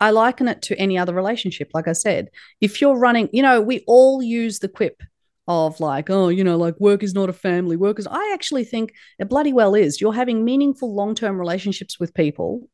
I 0.00 0.10
liken 0.10 0.46
it 0.46 0.62
to 0.62 0.78
any 0.78 0.96
other 0.96 1.12
relationship. 1.12 1.70
Like 1.74 1.88
I 1.88 1.92
said, 1.92 2.28
if 2.60 2.80
you're 2.80 2.96
running, 2.96 3.28
you 3.32 3.42
know, 3.42 3.60
we 3.60 3.82
all 3.86 4.22
use 4.22 4.60
the 4.60 4.68
quip 4.68 5.02
of 5.48 5.80
like, 5.80 6.10
oh, 6.10 6.28
you 6.28 6.44
know, 6.44 6.58
like 6.58 6.78
work 6.78 7.02
is 7.02 7.14
not 7.14 7.30
a 7.30 7.32
family. 7.32 7.74
Work 7.74 7.98
is, 7.98 8.06
I 8.06 8.32
actually 8.34 8.64
think 8.64 8.92
it 9.18 9.30
bloody 9.30 9.52
well 9.52 9.74
is. 9.74 10.00
You're 10.00 10.12
having 10.12 10.44
meaningful 10.44 10.94
long 10.94 11.14
term 11.14 11.38
relationships 11.38 11.98
with 11.98 12.14
people 12.14 12.68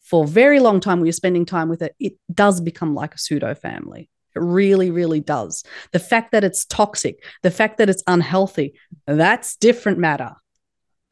for 0.00 0.24
a 0.24 0.28
very 0.28 0.60
long 0.60 0.78
time 0.78 1.00
where 1.00 1.06
you're 1.06 1.12
spending 1.12 1.44
time 1.44 1.68
with 1.68 1.82
it. 1.82 1.94
It 1.98 2.14
does 2.32 2.60
become 2.60 2.94
like 2.94 3.14
a 3.14 3.18
pseudo 3.18 3.54
family. 3.54 4.08
It 4.34 4.40
really, 4.40 4.90
really 4.90 5.20
does. 5.20 5.64
The 5.90 5.98
fact 5.98 6.32
that 6.32 6.44
it's 6.44 6.64
toxic, 6.64 7.22
the 7.42 7.50
fact 7.50 7.78
that 7.78 7.90
it's 7.90 8.04
unhealthy, 8.06 8.74
that's 9.06 9.56
different 9.56 9.98
matter. 9.98 10.36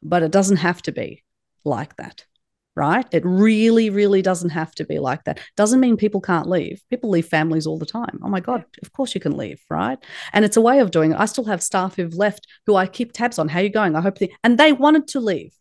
But 0.01 0.23
it 0.23 0.31
doesn't 0.31 0.57
have 0.57 0.81
to 0.83 0.91
be 0.91 1.23
like 1.63 1.97
that 1.97 2.25
right? 2.75 3.05
It 3.11 3.25
really, 3.25 3.89
really 3.89 4.21
doesn't 4.21 4.51
have 4.51 4.73
to 4.75 4.85
be 4.85 4.99
like 4.99 5.23
that. 5.25 5.39
Doesn't 5.57 5.79
mean 5.79 5.97
people 5.97 6.21
can't 6.21 6.49
leave. 6.49 6.81
People 6.89 7.09
leave 7.09 7.27
families 7.27 7.67
all 7.67 7.77
the 7.77 7.85
time. 7.85 8.19
Oh 8.23 8.29
my 8.29 8.39
God, 8.39 8.63
of 8.81 8.91
course 8.93 9.13
you 9.13 9.21
can 9.21 9.35
leave, 9.35 9.61
right? 9.69 9.97
And 10.33 10.45
it's 10.45 10.57
a 10.57 10.61
way 10.61 10.79
of 10.79 10.91
doing 10.91 11.11
it. 11.11 11.19
I 11.19 11.25
still 11.25 11.45
have 11.45 11.61
staff 11.61 11.95
who've 11.95 12.13
left 12.13 12.47
who 12.65 12.75
I 12.75 12.87
keep 12.87 13.11
tabs 13.11 13.39
on. 13.39 13.49
How 13.49 13.59
are 13.59 13.63
you 13.63 13.69
going? 13.69 13.95
I 13.95 14.01
hope 14.01 14.19
they, 14.19 14.33
and 14.43 14.57
they 14.57 14.73
wanted 14.73 15.07
to 15.09 15.19
leave. 15.19 15.53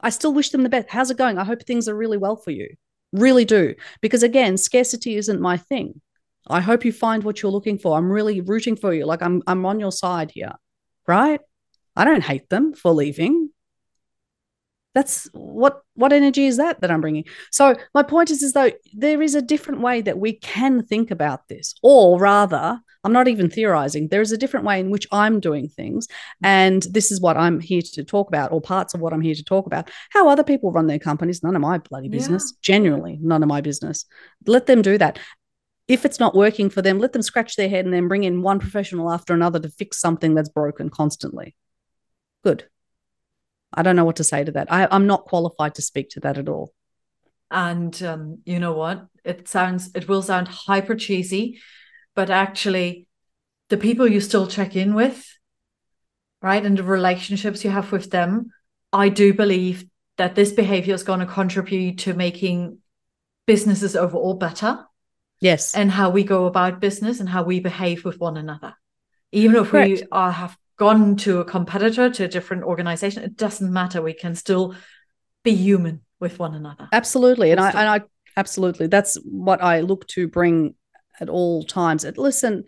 I 0.00 0.10
still 0.10 0.34
wish 0.34 0.50
them 0.50 0.62
the 0.62 0.68
best. 0.68 0.90
How's 0.90 1.10
it 1.10 1.16
going? 1.16 1.38
I 1.38 1.44
hope 1.44 1.62
things 1.62 1.88
are 1.88 1.96
really 1.96 2.18
well 2.18 2.36
for 2.36 2.50
you. 2.50 2.68
Really 3.12 3.44
do. 3.44 3.74
Because 4.00 4.22
again, 4.22 4.56
scarcity 4.56 5.16
isn't 5.16 5.40
my 5.40 5.56
thing. 5.56 6.00
I 6.48 6.60
hope 6.60 6.84
you 6.84 6.92
find 6.92 7.24
what 7.24 7.42
you're 7.42 7.52
looking 7.52 7.78
for. 7.78 7.96
I'm 7.96 8.10
really 8.10 8.40
rooting 8.40 8.76
for 8.76 8.92
you. 8.92 9.04
Like 9.04 9.22
I'm 9.22 9.42
I'm 9.46 9.64
on 9.66 9.80
your 9.80 9.90
side 9.90 10.30
here. 10.32 10.52
Right? 11.06 11.40
I 11.96 12.04
don't 12.04 12.22
hate 12.22 12.48
them 12.50 12.74
for 12.74 12.92
leaving 12.92 13.50
that's 14.96 15.28
what 15.32 15.82
what 15.94 16.10
energy 16.10 16.46
is 16.46 16.56
that 16.56 16.80
that 16.80 16.90
i'm 16.90 17.02
bringing? 17.02 17.24
So 17.52 17.76
my 17.94 18.02
point 18.02 18.30
is 18.30 18.42
is 18.42 18.54
though 18.54 18.70
there 18.94 19.20
is 19.20 19.34
a 19.34 19.42
different 19.42 19.82
way 19.82 20.00
that 20.00 20.18
we 20.18 20.32
can 20.32 20.82
think 20.82 21.10
about 21.10 21.46
this 21.48 21.74
or 21.82 22.18
rather 22.18 22.80
i'm 23.04 23.12
not 23.12 23.28
even 23.28 23.50
theorizing 23.50 24.08
there 24.08 24.22
is 24.22 24.32
a 24.32 24.38
different 24.38 24.64
way 24.64 24.80
in 24.80 24.88
which 24.88 25.06
i'm 25.12 25.38
doing 25.38 25.68
things 25.68 26.08
and 26.42 26.84
this 26.84 27.12
is 27.12 27.20
what 27.20 27.36
i'm 27.36 27.60
here 27.60 27.82
to 27.82 28.02
talk 28.04 28.28
about 28.28 28.52
or 28.52 28.60
parts 28.60 28.94
of 28.94 29.00
what 29.00 29.12
i'm 29.12 29.20
here 29.20 29.34
to 29.34 29.44
talk 29.44 29.66
about. 29.66 29.90
How 30.10 30.30
other 30.30 30.42
people 30.42 30.72
run 30.72 30.86
their 30.86 30.98
companies 30.98 31.42
none 31.42 31.54
of 31.54 31.60
my 31.62 31.76
bloody 31.76 32.08
business. 32.08 32.52
Yeah. 32.52 32.58
genuinely 32.62 33.18
none 33.20 33.42
of 33.42 33.48
my 33.50 33.60
business. 33.60 34.06
Let 34.46 34.66
them 34.66 34.80
do 34.80 34.96
that. 34.96 35.18
If 35.88 36.04
it's 36.06 36.18
not 36.18 36.34
working 36.34 36.70
for 36.70 36.80
them 36.80 36.98
let 36.98 37.12
them 37.12 37.22
scratch 37.22 37.56
their 37.56 37.68
head 37.68 37.84
and 37.84 37.92
then 37.92 38.08
bring 38.08 38.24
in 38.24 38.40
one 38.40 38.60
professional 38.60 39.12
after 39.12 39.34
another 39.34 39.60
to 39.60 39.68
fix 39.68 40.00
something 40.00 40.34
that's 40.34 40.48
broken 40.48 40.88
constantly. 40.88 41.54
Good 42.42 42.64
I 43.76 43.82
don't 43.82 43.96
know 43.96 44.04
what 44.04 44.16
to 44.16 44.24
say 44.24 44.42
to 44.42 44.52
that. 44.52 44.72
I, 44.72 44.88
I'm 44.90 45.06
not 45.06 45.26
qualified 45.26 45.74
to 45.76 45.82
speak 45.82 46.10
to 46.10 46.20
that 46.20 46.38
at 46.38 46.48
all. 46.48 46.72
And 47.50 48.00
um, 48.02 48.38
you 48.44 48.58
know 48.58 48.72
what? 48.72 49.06
It 49.24 49.48
sounds, 49.48 49.90
it 49.94 50.08
will 50.08 50.22
sound 50.22 50.48
hyper 50.48 50.94
cheesy, 50.94 51.60
but 52.14 52.30
actually, 52.30 53.06
the 53.68 53.76
people 53.76 54.06
you 54.06 54.20
still 54.20 54.46
check 54.46 54.76
in 54.76 54.94
with, 54.94 55.26
right, 56.40 56.64
and 56.64 56.78
the 56.78 56.82
relationships 56.82 57.64
you 57.64 57.70
have 57.70 57.92
with 57.92 58.10
them, 58.10 58.52
I 58.92 59.08
do 59.08 59.34
believe 59.34 59.84
that 60.16 60.34
this 60.34 60.52
behavior 60.52 60.94
is 60.94 61.02
going 61.02 61.20
to 61.20 61.26
contribute 61.26 61.98
to 61.98 62.14
making 62.14 62.78
businesses 63.46 63.96
overall 63.96 64.34
better. 64.34 64.84
Yes. 65.40 65.74
And 65.74 65.90
how 65.90 66.10
we 66.10 66.24
go 66.24 66.46
about 66.46 66.80
business 66.80 67.20
and 67.20 67.28
how 67.28 67.42
we 67.42 67.60
behave 67.60 68.04
with 68.04 68.18
one 68.18 68.36
another. 68.36 68.74
Even 69.32 69.56
if 69.56 69.68
Correct. 69.68 69.90
we 69.90 70.02
are 70.10 70.32
have 70.32 70.56
gone 70.76 71.16
to 71.16 71.40
a 71.40 71.44
competitor 71.44 72.10
to 72.10 72.24
a 72.24 72.28
different 72.28 72.64
organization 72.64 73.22
it 73.22 73.36
doesn't 73.36 73.72
matter. 73.72 74.02
We 74.02 74.12
can 74.12 74.34
still 74.34 74.74
be 75.42 75.54
human 75.54 76.02
with 76.20 76.38
one 76.38 76.54
another. 76.54 76.88
Absolutely. 76.92 77.50
And 77.50 77.60
I, 77.60 77.68
and 77.70 77.88
I 77.88 78.00
absolutely. 78.36 78.86
That's 78.86 79.16
what 79.24 79.62
i 79.62 79.80
look 79.80 80.06
to 80.08 80.28
bring 80.28 80.74
at 81.20 81.28
all 81.28 81.64
times. 81.64 82.04
Listen 82.16 82.64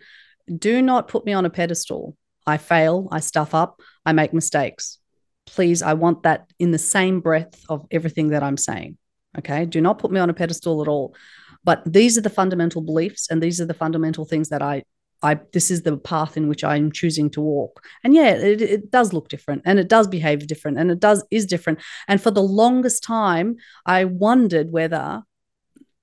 do 0.57 0.81
not 0.81 1.07
put 1.07 1.25
me 1.25 1.33
on 1.33 1.45
a 1.45 1.49
pedestal. 1.49 2.17
I 2.47 2.57
fail 2.57 3.07
i 3.11 3.19
stuff 3.19 3.53
up 3.53 3.81
i 4.05 4.13
make 4.13 4.33
mistakes. 4.33 4.97
Please 5.45 5.81
i 5.81 5.93
want 5.93 6.23
that 6.23 6.51
in 6.57 6.71
the 6.71 6.79
same 6.79 7.19
breath 7.19 7.63
of 7.69 7.85
everything 7.91 8.29
that 8.29 8.43
i'm 8.43 8.57
saying 8.57 8.97
okay? 9.37 9.65
Do 9.65 9.81
not 9.81 9.99
put 9.99 10.11
me 10.11 10.19
on 10.19 10.29
a 10.29 10.33
pedestal 10.33 10.81
at 10.81 10.87
all. 10.87 11.15
But 11.63 11.83
these 11.85 12.17
are 12.17 12.21
the 12.21 12.29
fundamental 12.29 12.81
beliefs 12.81 13.27
and 13.29 13.41
these 13.41 13.59
are 13.59 13.65
the 13.65 13.73
fundamental 13.73 14.25
things 14.25 14.49
that 14.49 14.61
i 14.61 14.83
I 15.21 15.39
this 15.53 15.69
is 15.69 15.81
the 15.81 15.97
path 15.97 16.37
in 16.37 16.47
which 16.47 16.63
I'm 16.63 16.91
choosing 16.91 17.29
to 17.31 17.41
walk. 17.41 17.83
And 18.03 18.13
yeah, 18.13 18.31
it, 18.31 18.61
it 18.61 18.91
does 18.91 19.13
look 19.13 19.29
different 19.29 19.63
and 19.65 19.79
it 19.79 19.89
does 19.89 20.07
behave 20.07 20.47
different 20.47 20.77
and 20.77 20.89
it 20.91 20.99
does 20.99 21.23
is 21.29 21.45
different. 21.45 21.79
And 22.07 22.21
for 22.21 22.31
the 22.31 22.43
longest 22.43 23.03
time, 23.03 23.57
I 23.85 24.05
wondered 24.05 24.71
whether 24.71 25.23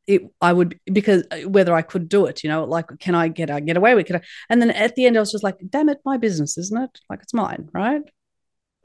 it 0.06 0.22
I 0.40 0.52
would 0.52 0.78
because 0.92 1.24
uh, 1.30 1.48
whether 1.48 1.74
I 1.74 1.82
could 1.82 2.08
do 2.08 2.26
it, 2.26 2.44
you 2.44 2.50
know, 2.50 2.64
like 2.64 2.86
can 2.98 3.14
I 3.14 3.28
get 3.28 3.50
I 3.50 3.60
get 3.60 3.76
away 3.76 3.94
with 3.94 4.10
it? 4.10 4.22
And 4.50 4.60
then 4.60 4.70
at 4.70 4.94
the 4.94 5.06
end 5.06 5.16
I 5.16 5.20
was 5.20 5.32
just 5.32 5.44
like, 5.44 5.58
damn 5.68 5.88
it, 5.88 5.98
my 6.04 6.18
business, 6.18 6.58
isn't 6.58 6.82
it? 6.82 7.00
Like 7.08 7.22
it's 7.22 7.34
mine, 7.34 7.70
right? 7.72 8.02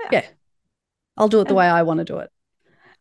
Yeah. 0.04 0.10
yeah. 0.12 0.26
I'll 1.18 1.28
do 1.28 1.42
it 1.42 1.48
the 1.48 1.54
way 1.54 1.68
I 1.68 1.84
want 1.84 2.00
to 2.00 2.06
do 2.06 2.18
it. 2.20 2.30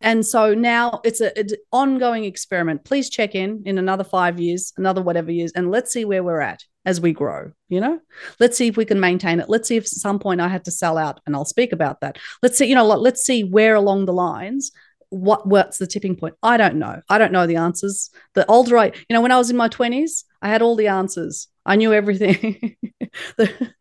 And 0.01 0.27
so 0.27 0.55
now 0.55 1.01
it's 1.05 1.21
an 1.21 1.33
ongoing 1.71 2.25
experiment. 2.25 2.85
Please 2.85 3.09
check 3.09 3.35
in 3.35 3.63
in 3.67 3.79
another 3.79 4.05
five 4.05 4.41
years, 4.41 4.73
another 4.77 5.03
whatever 5.03 5.31
years, 5.31 5.53
and 5.53 5.71
let's 5.71 5.93
see 5.93 6.05
where 6.05 6.25
we're 6.25 6.41
at 6.41 6.65
as 6.85 7.01
we 7.01 7.13
grow. 7.13 7.53
You 7.69 7.81
know, 7.81 8.01
let's 8.39 8.57
see 8.57 8.69
if 8.69 8.77
we 8.77 8.85
can 8.85 9.01
maintain 9.01 9.41
it. 9.41 9.49
Let's 9.49 9.69
see 9.69 9.77
if 9.77 9.85
at 9.85 9.89
some 9.89 10.19
point 10.19 10.41
I 10.41 10.49
had 10.49 10.65
to 10.65 10.71
sell 10.71 10.99
out, 10.99 11.21
and 11.27 11.35
I'll 11.35 11.45
speak 11.45 11.73
about 11.73 12.01
that. 12.01 12.19
Let's 12.43 12.59
see, 12.59 12.67
you 12.67 12.75
know, 12.75 12.87
let's 12.87 13.25
see 13.25 13.45
where 13.45 13.75
along 13.75 14.07
the 14.07 14.13
lines 14.13 14.73
what 15.13 15.45
what's 15.45 15.79
the 15.79 15.89
tipping 15.89 16.15
point 16.15 16.37
i 16.41 16.57
don't 16.57 16.77
know 16.77 17.03
i 17.09 17.19
don't 17.19 17.33
know 17.33 17.45
the 17.45 17.57
answers 17.57 18.11
the 18.35 18.47
older 18.47 18.79
i 18.79 18.85
you 18.85 18.93
know 19.11 19.21
when 19.21 19.33
i 19.33 19.37
was 19.37 19.51
in 19.51 19.57
my 19.57 19.69
20s 19.69 20.23
i 20.41 20.49
had 20.49 20.63
all 20.63 20.77
the 20.77 20.87
answers 20.87 21.49
i 21.67 21.75
knew 21.75 21.93
everything 21.93 22.77
the, 23.37 23.73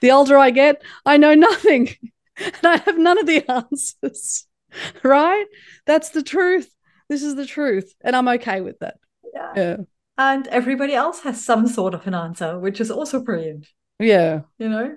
the 0.00 0.10
older 0.10 0.36
i 0.36 0.50
get 0.50 0.82
i 1.06 1.16
know 1.16 1.36
nothing 1.36 1.88
and 2.36 2.64
i 2.64 2.78
have 2.78 2.98
none 2.98 3.16
of 3.16 3.26
the 3.26 3.48
answers 3.48 4.48
right? 5.02 5.46
That's 5.86 6.10
the 6.10 6.22
truth. 6.22 6.72
This 7.08 7.22
is 7.22 7.34
the 7.34 7.46
truth. 7.46 7.92
And 8.02 8.16
I'm 8.16 8.28
okay 8.28 8.60
with 8.60 8.78
that. 8.80 8.96
Yeah. 9.34 9.52
Yeah. 9.56 9.76
And 10.18 10.46
everybody 10.48 10.94
else 10.94 11.20
has 11.20 11.44
some 11.44 11.66
sort 11.66 11.94
of 11.94 12.06
an 12.06 12.14
answer, 12.14 12.58
which 12.58 12.80
is 12.80 12.90
also 12.90 13.20
brilliant, 13.20 13.66
Yeah. 13.98 14.42
you 14.58 14.68
know? 14.68 14.96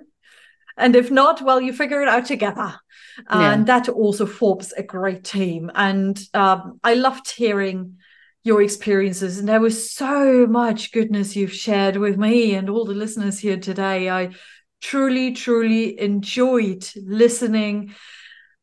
And 0.76 0.94
if 0.94 1.10
not, 1.10 1.40
well, 1.40 1.58
you 1.60 1.72
figure 1.72 2.02
it 2.02 2.08
out 2.08 2.26
together. 2.26 2.74
And 3.30 3.66
that 3.66 3.88
also 3.88 4.26
forms 4.26 4.72
a 4.72 4.82
great 4.82 5.24
team. 5.24 5.70
And 5.74 6.20
um, 6.34 6.78
I 6.84 6.94
loved 6.94 7.30
hearing 7.30 7.96
your 8.44 8.60
experiences. 8.60 9.38
And 9.38 9.48
there 9.48 9.60
was 9.60 9.90
so 9.90 10.46
much 10.46 10.92
goodness 10.92 11.34
you've 11.34 11.54
shared 11.54 11.96
with 11.96 12.18
me 12.18 12.54
and 12.54 12.68
all 12.68 12.84
the 12.84 12.92
listeners 12.92 13.38
here 13.38 13.56
today. 13.56 14.10
I 14.10 14.34
truly, 14.82 15.32
truly 15.32 15.98
enjoyed 15.98 16.86
listening, 17.02 17.94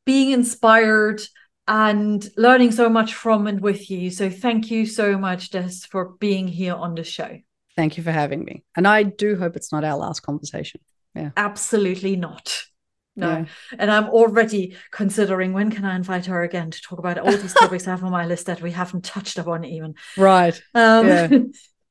being 0.05 0.29
inspired, 0.29 1.21
and 1.67 2.27
learning 2.37 2.71
so 2.71 2.89
much 2.89 3.13
from 3.13 3.47
and 3.47 3.61
with 3.61 3.89
you. 3.89 4.09
So 4.09 4.29
thank 4.29 4.69
you 4.69 4.85
so 4.85 5.17
much, 5.17 5.51
Dez, 5.51 5.87
for 5.87 6.13
being 6.19 6.47
here 6.47 6.75
on 6.75 6.95
the 6.95 7.03
show. 7.03 7.39
Thank 7.75 7.97
you 7.97 8.03
for 8.03 8.11
having 8.11 8.43
me. 8.43 8.63
And 8.75 8.87
I 8.87 9.03
do 9.03 9.35
hope 9.35 9.55
it's 9.55 9.71
not 9.71 9.83
our 9.83 9.97
last 9.97 10.21
conversation. 10.21 10.81
Yeah. 11.15 11.31
Absolutely 11.37 12.15
not. 12.15 12.63
No. 13.15 13.29
Yeah. 13.29 13.45
And 13.77 13.91
I'm 13.91 14.09
already 14.09 14.75
considering 14.91 15.53
when 15.53 15.69
can 15.71 15.85
I 15.85 15.95
invite 15.95 16.25
her 16.25 16.41
again 16.41 16.71
to 16.71 16.81
talk 16.81 16.99
about 16.99 17.19
all 17.19 17.31
these 17.31 17.53
topics 17.53 17.87
I 17.87 17.91
have 17.91 18.03
on 18.03 18.11
my 18.11 18.25
list 18.25 18.47
that 18.47 18.61
we 18.61 18.71
haven't 18.71 19.05
touched 19.05 19.37
upon 19.37 19.63
even. 19.65 19.95
Right. 20.17 20.59
Um, 20.73 21.07
Yeah. 21.07 21.27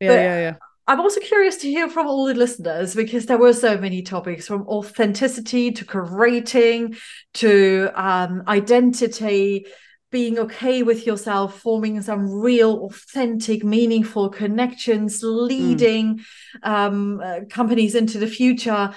Yeah. 0.00 0.14
Yeah. 0.14 0.38
Yeah. 0.40 0.54
I'm 0.86 1.00
also 1.00 1.20
curious 1.20 1.56
to 1.58 1.70
hear 1.70 1.88
from 1.88 2.08
all 2.08 2.26
the 2.26 2.34
listeners 2.34 2.94
because 2.94 3.26
there 3.26 3.38
were 3.38 3.52
so 3.52 3.78
many 3.78 4.02
topics 4.02 4.48
from 4.48 4.66
authenticity 4.66 5.70
to 5.70 5.84
curating 5.84 6.98
to 7.34 7.90
um, 7.94 8.42
identity, 8.48 9.66
being 10.10 10.38
okay 10.40 10.82
with 10.82 11.06
yourself, 11.06 11.60
forming 11.60 12.02
some 12.02 12.28
real, 12.28 12.84
authentic, 12.84 13.62
meaningful 13.62 14.28
connections, 14.28 15.22
leading 15.22 16.20
um, 16.64 17.20
uh, 17.20 17.40
companies 17.48 17.94
into 17.94 18.18
the 18.18 18.26
future. 18.26 18.92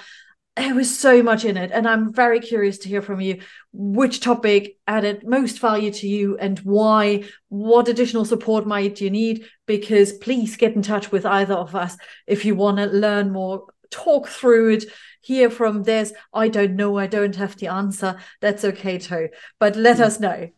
There 0.56 0.74
was 0.74 0.98
so 0.98 1.22
much 1.22 1.44
in 1.44 1.56
it. 1.56 1.70
And 1.70 1.86
I'm 1.86 2.12
very 2.12 2.40
curious 2.40 2.78
to 2.78 2.88
hear 2.88 3.02
from 3.02 3.20
you 3.20 3.40
which 3.72 4.20
topic 4.20 4.78
added 4.86 5.26
most 5.26 5.60
value 5.60 5.92
to 5.92 6.08
you 6.08 6.38
and 6.38 6.58
why. 6.60 7.24
What 7.48 7.88
additional 7.88 8.24
support 8.24 8.66
might 8.66 9.00
you 9.00 9.10
need? 9.10 9.46
Because 9.66 10.14
please 10.14 10.56
get 10.56 10.74
in 10.74 10.82
touch 10.82 11.12
with 11.12 11.26
either 11.26 11.54
of 11.54 11.74
us 11.74 11.96
if 12.26 12.44
you 12.44 12.54
want 12.54 12.78
to 12.78 12.86
learn 12.86 13.32
more, 13.32 13.66
talk 13.90 14.28
through 14.28 14.70
it, 14.70 14.84
hear 15.20 15.50
from 15.50 15.82
this. 15.82 16.12
I 16.32 16.48
don't 16.48 16.76
know, 16.76 16.96
I 16.96 17.06
don't 17.06 17.36
have 17.36 17.56
the 17.56 17.68
answer. 17.68 18.16
That's 18.40 18.64
okay 18.64 18.98
too. 18.98 19.28
But 19.58 19.76
let 19.76 20.00
us 20.00 20.20
know. 20.20 20.48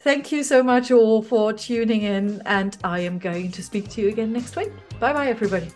Thank 0.00 0.32
you 0.32 0.42
so 0.42 0.64
much 0.64 0.90
all 0.90 1.22
for 1.22 1.52
tuning 1.52 2.02
in, 2.02 2.42
and 2.44 2.76
I 2.82 3.00
am 3.00 3.18
going 3.18 3.52
to 3.52 3.62
speak 3.62 3.88
to 3.90 4.00
you 4.00 4.08
again 4.08 4.32
next 4.32 4.56
week. 4.56 4.72
Bye 4.98 5.12
bye, 5.12 5.28
everybody. 5.28 5.70